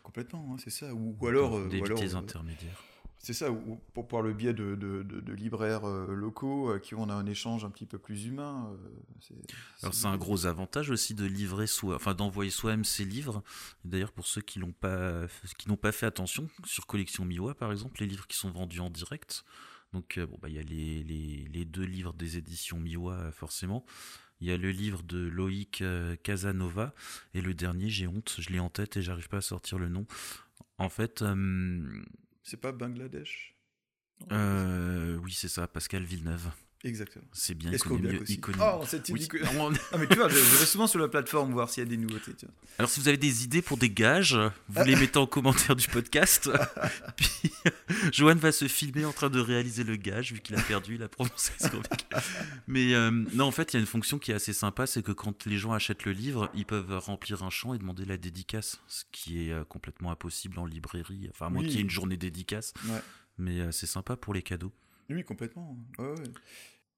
Complètement, 0.03 0.55
hein, 0.55 0.57
c'est 0.63 0.71
ça. 0.71 0.95
Ou, 0.95 1.17
ou 1.21 1.27
alors, 1.27 1.57
euh, 1.57 1.69
ou 1.69 1.85
alors, 1.85 2.17
intermédiaires. 2.17 2.81
C'est 3.19 3.33
ça, 3.33 3.51
ou, 3.51 3.57
ou 3.73 3.81
pour, 3.93 4.07
par 4.07 4.23
le 4.23 4.33
biais 4.33 4.53
de, 4.55 4.77
de- 4.77 5.03
de- 5.03 5.21
de 5.21 5.33
libraires 5.33 5.85
euh, 5.89 6.15
locaux 6.15 6.71
euh, 6.71 6.79
qui 6.79 6.95
ont 6.95 7.11
un 7.11 7.27
échange 7.27 7.65
un 7.65 7.71
petit 7.71 7.87
peu 7.87 7.99
plus 7.99 8.27
humain. 8.27 8.71
euh, 8.73 8.89
c'est- 9.21 9.35
Alors 9.83 9.95
c'est 9.95 10.07
un 10.07 10.17
gros 10.17 10.47
avantage 10.47 10.91
aussi 10.91 11.15
de 11.15 11.25
livrer 11.25 11.67
soi, 11.67 11.97
enfin 11.97 12.15
d'envoyer 12.15 12.51
soi-même 12.53 12.85
ses 12.85 13.05
livres. 13.05 13.43
D'ailleurs 13.85 14.13
pour 14.13 14.27
ceux 14.27 14.43
qui 14.43 14.59
l'ont 14.61 14.73
pas, 14.73 15.27
qui 15.59 15.69
n'ont 15.69 15.77
pas 15.77 15.91
fait 15.93 16.07
attention 16.07 16.49
sur 16.65 16.87
collection 16.87 17.25
Miwa 17.25 17.55
par 17.55 17.73
exemple, 17.73 18.01
les 18.01 18.07
livres 18.07 18.27
qui 18.29 18.37
sont 18.37 18.51
vendus 18.53 18.81
en 18.81 18.91
direct. 18.91 19.45
Donc 19.93 20.19
euh, 20.19 20.27
bon 20.27 20.39
bah 20.41 20.49
il 20.49 20.55
y 20.55 20.59
a 20.59 20.63
les, 20.63 21.03
les, 21.03 21.49
les 21.53 21.65
deux 21.65 21.85
livres 21.85 22.13
des 22.13 22.37
éditions 22.37 22.79
Miwa 22.79 23.33
forcément. 23.33 23.85
Il 24.41 24.47
y 24.47 24.53
a 24.53 24.57
le 24.59 24.71
livre 24.71 25.03
de 25.03 25.19
Loïc 25.19 25.83
Casanova 26.23 26.93
et 27.33 27.41
le 27.41 27.55
dernier 27.55 27.89
j'ai 27.89 28.07
honte, 28.07 28.37
je 28.39 28.51
l'ai 28.51 28.61
en 28.61 28.69
tête 28.69 28.99
et 28.99 29.03
j'arrive 29.03 29.29
pas 29.31 29.39
à 29.39 29.41
sortir 29.41 29.79
le 29.79 29.89
nom. 29.89 30.07
En 30.79 30.91
fait, 30.91 31.25
C'est 32.47 32.61
pas 32.61 32.71
Bangladesh? 32.71 33.57
Euh, 34.31 35.17
oui 35.17 35.33
c'est 35.33 35.49
ça, 35.49 35.67
Pascal 35.67 36.05
Villeneuve. 36.05 36.49
Exactement. 36.87 37.25
C'est 37.33 37.55
bien 37.55 37.73
Escobiac 37.73 38.23
aussi. 38.23 38.35
économie- 38.35 38.63
Ah, 38.65 38.79
on 38.81 38.87
s'est 38.87 39.01
dit 39.01 39.13
Oui. 39.13 39.27
que- 39.27 39.39
On- 39.59 39.73
Ah, 39.93 39.99
mais 39.99 40.07
tu 40.07 40.15
vois, 40.17 40.29
je, 40.29 40.37
je 40.37 40.57
vais 40.57 40.65
souvent 40.67 40.87
sur 40.87 41.01
la 41.01 41.09
plateforme 41.09 41.53
voir 41.53 41.69
s'il 41.69 41.83
y 41.83 41.87
a 41.87 41.89
des 41.91 41.97
nouveautés. 41.97 42.33
tu 42.39 42.47
vois. 42.47 42.55
Alors 42.79 42.89
si 42.91 43.01
vous 43.01 43.09
avez 43.09 43.17
des 43.17 43.43
idées 43.45 43.61
pour 43.63 43.77
des 43.77 43.91
gages, 43.91 44.39
vous 44.69 44.85
les 44.85 44.95
mettez 44.97 45.19
en 45.19 45.27
commentaire 45.27 45.75
du 45.75 45.89
podcast. 45.89 46.49
Puis 47.17 47.51
Johan 48.13 48.37
va 48.37 48.53
se 48.53 48.69
filmer 48.69 49.05
en 49.05 49.13
train 49.13 49.31
de 49.31 49.41
réaliser 49.41 49.83
le 49.85 49.97
gage 49.97 50.33
vu 50.33 50.41
qu'il 50.41 50.55
a 50.57 50.63
perdu, 50.63 50.95
il 50.95 51.03
a 51.03 51.09
prononcé 51.09 51.53
Scorbek. 51.59 52.07
Mais 52.67 52.95
euh, 52.95 53.11
non, 53.11 53.47
en 53.47 53.51
fait, 53.51 53.73
il 53.73 53.77
y 53.77 53.79
a 53.79 53.81
une 53.81 53.87
fonction 53.87 54.19
qui 54.19 54.31
est 54.31 54.35
assez 54.35 54.53
sympa, 54.53 54.87
c'est 54.87 55.03
que 55.03 55.13
quand 55.13 55.45
les 55.47 55.59
gens 55.59 55.73
achètent 55.73 56.05
le 56.05 56.13
livre, 56.13 56.51
ils 56.55 56.67
peuvent 56.67 56.97
remplir 56.99 57.43
un 57.43 57.51
champ 57.51 57.75
et 57.75 57.79
demander 57.79 58.05
la 58.05 58.17
dédicace, 58.17 58.81
ce 58.87 59.05
qui 59.11 59.49
est 59.49 59.53
euh, 59.53 59.65
complètement 59.65 60.11
impossible 60.13 60.59
en 60.59 60.67
librairie. 60.67 61.29
Enfin, 61.31 61.47
à 61.47 61.51
moins 61.51 61.63
Oui. 61.63 61.67
qu'il 61.69 61.77
y 61.77 61.81
ait 61.81 61.83
une 61.83 61.91
journée 61.91 62.17
dédicace, 62.17 62.73
Ouais. 62.89 63.01
mais 63.39 63.61
euh, 63.61 63.73
c'est 63.73 63.87
sympa 63.87 64.17
pour 64.17 64.35
les 64.35 64.43
cadeaux. 64.43 64.73
Oui, 65.09 65.25
complètement. 65.25 65.79
Ouais, 65.99 66.09
ouais. 66.09 66.25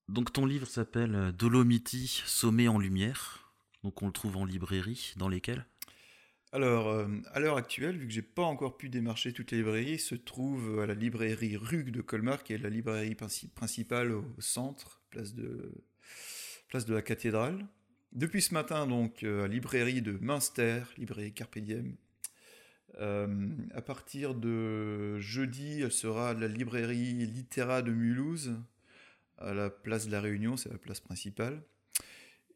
Donc 0.08 0.32
ton 0.32 0.46
livre 0.46 0.66
s'appelle 0.66 1.14
euh, 1.14 1.32
Dolomiti, 1.32 2.22
sommet 2.26 2.68
en 2.68 2.78
lumière. 2.78 3.52
Donc 3.84 4.02
on 4.02 4.06
le 4.06 4.12
trouve 4.12 4.36
en 4.36 4.44
librairie, 4.44 5.14
dans 5.16 5.28
lesquelles? 5.28 5.66
Alors, 6.50 6.88
euh, 6.88 7.06
à 7.32 7.40
l'heure 7.40 7.58
actuelle, 7.58 7.98
vu 7.98 8.06
que 8.06 8.12
j'ai 8.12 8.22
pas 8.22 8.42
encore 8.42 8.78
pu 8.78 8.88
démarcher 8.88 9.32
toutes 9.32 9.50
les 9.50 9.58
librairies, 9.58 9.92
il 9.92 10.00
se 10.00 10.14
trouve 10.14 10.80
à 10.80 10.86
la 10.86 10.94
librairie 10.94 11.58
Rug 11.58 11.90
de 11.90 12.00
Colmar, 12.00 12.42
qui 12.42 12.54
est 12.54 12.58
la 12.58 12.70
librairie 12.70 13.12
princi- 13.12 13.50
principale 13.50 14.12
au 14.12 14.24
centre, 14.38 15.02
place 15.10 15.34
de, 15.34 15.74
la 16.88 17.02
cathédrale. 17.02 17.66
Depuis 18.12 18.40
ce 18.40 18.54
matin, 18.54 18.86
donc, 18.86 19.22
euh, 19.22 19.40
à 19.40 19.42
la 19.42 19.48
librairie 19.48 20.00
de 20.00 20.12
Münster, 20.12 20.84
librairie 20.96 21.34
Carpe 21.34 21.58
Diem. 21.58 21.96
Euh, 22.98 23.50
à 23.74 23.82
partir 23.82 24.34
de 24.34 25.18
jeudi, 25.18 25.82
elle 25.82 25.92
sera 25.92 26.32
la 26.32 26.48
librairie 26.48 27.26
Littéra 27.26 27.82
de 27.82 27.92
Mulhouse, 27.92 28.56
à 29.38 29.54
la 29.54 29.70
place 29.70 30.06
de 30.06 30.12
la 30.12 30.20
Réunion, 30.20 30.56
c'est 30.56 30.70
la 30.70 30.78
place 30.78 31.00
principale. 31.00 31.62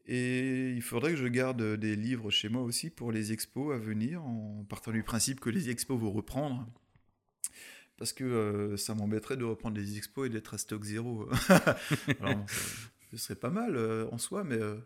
Et 0.06 0.70
il 0.72 0.82
faudrait 0.82 1.12
que 1.12 1.16
je 1.16 1.26
garde 1.28 1.62
des 1.76 1.94
livres 1.94 2.30
chez 2.30 2.48
moi 2.48 2.62
aussi 2.62 2.90
pour 2.90 3.12
les 3.12 3.32
expos 3.32 3.72
à 3.74 3.78
venir, 3.78 4.22
en 4.24 4.64
partant 4.68 4.90
du 4.90 5.02
principe 5.04 5.38
que 5.40 5.48
les 5.50 5.70
expos 5.70 5.98
vont 5.98 6.10
reprendre. 6.10 6.68
Parce 7.98 8.12
que 8.12 8.24
euh, 8.24 8.76
ça 8.76 8.94
m'embêterait 8.96 9.36
de 9.36 9.44
reprendre 9.44 9.76
les 9.76 9.96
expos 9.96 10.26
et 10.26 10.30
d'être 10.30 10.54
à 10.54 10.58
stock 10.58 10.82
zéro. 10.82 11.28
Ça- 11.48 11.76
ce 13.12 13.16
serait 13.16 13.36
pas 13.36 13.50
mal 13.50 13.76
euh, 13.76 14.08
en 14.10 14.18
soi, 14.18 14.42
mais, 14.42 14.56
euh, 14.56 14.76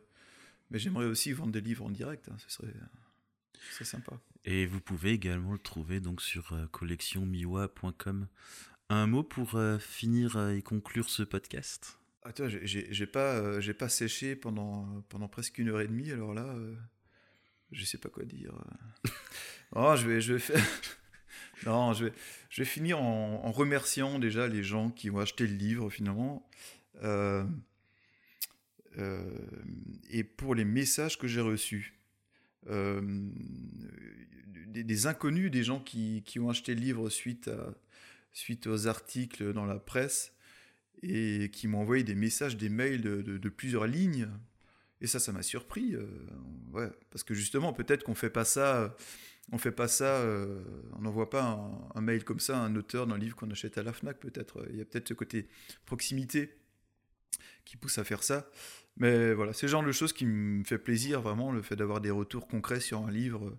mais 0.71 0.79
j'aimerais 0.79 1.07
aussi 1.07 1.33
vendre 1.33 1.53
des 1.53 1.61
livres 1.63 1.85
en 1.87 1.91
direct. 1.91 2.29
hein, 2.29 2.37
ce 2.39 2.51
serait, 2.51 2.75
ce 3.71 3.73
serait 3.75 3.85
sympa. 3.85 4.21
Et 4.45 4.67
vous 4.67 4.81
pouvez 4.81 5.13
également 5.13 5.53
le 5.53 5.59
trouver 5.59 6.01
donc 6.01 6.21
sur 6.21 6.53
euh, 6.53 6.67
collectionmiwa.com. 6.73 8.27
Un 8.89 9.07
mot 9.07 9.23
pour 9.23 9.57
euh, 9.57 9.79
finir 9.79 10.37
euh, 10.37 10.55
et 10.55 10.63
conclure 10.63 11.11
ce 11.11 11.23
podcast 11.25 11.99
Ah, 12.23 12.33
toi, 12.33 12.49
j'ai- 12.49 13.07
pas, 13.07 13.37
euh, 13.37 13.73
pas 13.75 13.89
séché 13.89 14.37
pendant, 14.37 15.03
pendant 15.09 15.29
presque 15.29 15.59
une 15.59 15.69
heure 15.71 15.81
et 15.81 15.89
demie, 15.89 16.13
alors 16.13 16.35
là, 16.35 16.45
euh, 16.45 16.75
je 17.73 17.85
sais 17.85 17.99
pas 17.99 18.09
quoi 18.09 18.25
dire. 18.25 18.55
euh. 18.55 19.09
Non, 19.75 19.97
je 19.97 20.07
vais, 20.09 20.21
je 20.21 20.35
vais 20.35 20.39
faire. 20.39 20.65
non, 21.67 21.93
je 21.93 22.05
vais, 22.07 22.13
je 22.51 22.63
vais 22.63 22.67
finir 22.67 23.03
en, 23.03 23.45
en 23.45 23.51
remerciant 23.51 24.21
déjà 24.21 24.47
les 24.47 24.63
gens 24.63 24.91
qui 24.91 25.11
ont 25.11 25.19
acheté 25.19 25.45
le 25.49 25.55
livre 25.57 25.91
finalement. 25.91 26.49
Euh, 27.03 27.45
et 30.09 30.23
pour 30.25 30.55
les 30.55 30.65
messages 30.65 31.19
que 31.19 31.27
j'ai 31.27 31.41
reçus. 31.43 31.99
Des, 34.67 34.85
des 34.85 35.07
inconnus, 35.07 35.51
des 35.51 35.63
gens 35.65 35.81
qui, 35.81 36.23
qui 36.25 36.39
ont 36.39 36.49
acheté 36.49 36.75
le 36.75 36.81
livre 36.81 37.11
suite, 37.11 37.49
à, 37.49 37.75
suite 38.37 38.67
aux 38.67 38.87
articles 38.87 39.53
dans 39.53 39.67
la 39.67 39.79
presse 39.79 40.33
et 41.03 41.51
qui 41.53 41.69
m'ont 41.69 41.81
envoyé 41.81 42.05
des 42.05 42.15
messages, 42.15 42.57
des 42.57 42.69
mails 42.69 43.01
de, 43.01 43.49
plusieurs 43.49 43.87
lignes. 43.87 44.29
Et 45.01 45.07
ça, 45.07 45.19
ça 45.19 45.33
m'a 45.33 45.43
surpris. 45.43 45.95
ouais, 46.73 46.91
parce 47.11 47.23
que 47.23 47.35
justement, 47.35 47.73
peut-être 47.73 48.03
qu'on 48.03 48.15
fait 48.15 48.31
pas 48.31 48.45
ça 48.45 48.97
on 49.53 49.59
fait 49.59 49.73
pas 49.73 49.89
ça, 49.89 50.17
euh, 50.17 50.61
on 50.95 51.03
n'envoie 51.03 51.31
pas 51.31 51.71
un, 51.95 52.01
mail 52.01 52.25
comme 52.25 52.41
ça 52.41 52.59
à 52.59 52.63
un 52.63 52.75
auteur 52.75 53.07
d'un 53.07 53.19
livre 53.19 53.37
qu'on 53.37 53.51
achète 53.51 53.79
à 53.79 53.83
la 53.83 53.93
FNAC, 53.93 54.19
peut-être. 54.19 54.67
Il 54.71 54.77
y 54.77 54.81
a 54.81 54.85
peut-être 54.85 55.09
ce 55.09 55.15
côté 55.15 55.49
proximité 55.85 56.51
qui 57.65 57.77
pousse 57.77 57.99
à 57.99 58.05
faire 58.05 58.23
ça. 58.23 58.51
Mais 58.97 59.35
voilà, 59.35 59.53
c'est 59.53 59.67
le 59.67 59.71
genre 59.71 59.85
de 59.85 59.93
choses 59.93 60.13
qui 60.13 60.27
me 60.27 60.65
fait 60.65 60.79
plaisir, 60.79 61.21
vraiment, 61.21 61.53
le 61.53 61.63
fait 61.63 61.77
d'avoir 61.77 62.01
des 62.01 62.11
retours 62.11 62.49
concrets 62.49 62.81
sur 62.81 63.01
un 63.03 63.11
livre 63.11 63.57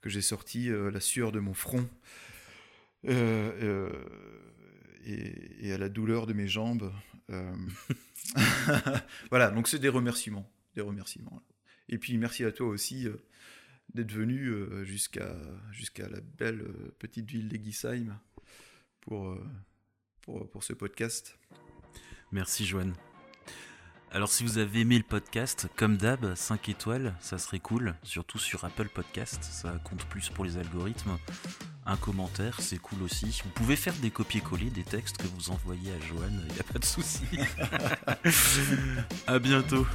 que 0.00 0.08
j'ai 0.08 0.22
sorti, 0.22 0.70
euh, 0.70 0.90
La 0.90 1.00
sueur 1.00 1.30
de 1.30 1.40
mon 1.40 1.54
front, 1.54 1.88
euh, 3.06 3.92
et, 5.04 5.72
à 5.72 5.78
la 5.78 5.88
douleur 5.88 6.26
de 6.26 6.32
mes 6.32 6.48
jambes. 6.48 6.92
voilà, 9.30 9.50
donc 9.50 9.68
c'est 9.68 9.78
des 9.78 9.88
remerciements. 9.88 10.50
Des 10.74 10.80
remerciements. 10.80 11.42
Et 11.88 11.98
puis 11.98 12.16
merci 12.18 12.44
à 12.44 12.52
toi 12.52 12.68
aussi 12.68 13.08
d'être 13.94 14.12
venu 14.12 14.48
euh, 14.48 14.84
jusqu'à 14.84 16.08
la 16.08 16.20
belle 16.20 16.60
euh, 16.60 16.94
petite 16.98 17.30
ville 17.30 17.48
d'Egisheim 17.48 18.18
pour, 19.00 19.28
euh, 19.28 19.44
pour, 20.22 20.48
pour 20.50 20.64
ce 20.64 20.72
podcast. 20.72 21.38
Merci 22.32 22.66
Joanne. 22.66 22.94
Alors 24.10 24.30
si 24.30 24.42
vous 24.42 24.56
avez 24.58 24.80
aimé 24.80 24.96
le 24.96 25.04
podcast, 25.04 25.68
comme 25.76 25.98
d'hab, 25.98 26.34
5 26.34 26.70
étoiles, 26.70 27.14
ça 27.20 27.36
serait 27.36 27.58
cool, 27.58 27.94
surtout 28.02 28.38
sur 28.38 28.64
Apple 28.64 28.88
Podcast, 28.88 29.38
ça 29.42 29.74
compte 29.84 30.04
plus 30.06 30.30
pour 30.30 30.46
les 30.46 30.56
algorithmes. 30.56 31.18
Un 31.84 31.96
commentaire, 31.96 32.60
c'est 32.60 32.78
cool 32.78 33.02
aussi. 33.02 33.40
Vous 33.44 33.50
pouvez 33.50 33.76
faire 33.76 33.94
des 33.94 34.10
copier-coller 34.10 34.70
des 34.70 34.82
textes 34.82 35.18
que 35.18 35.26
vous 35.26 35.50
envoyez 35.50 35.92
à 35.92 36.00
Joanne, 36.06 36.42
il 36.48 36.54
n'y 36.54 36.60
a 36.60 36.64
pas 36.64 36.78
de 36.78 36.84
souci. 36.84 37.24
à 39.26 39.38
bientôt. 39.38 39.86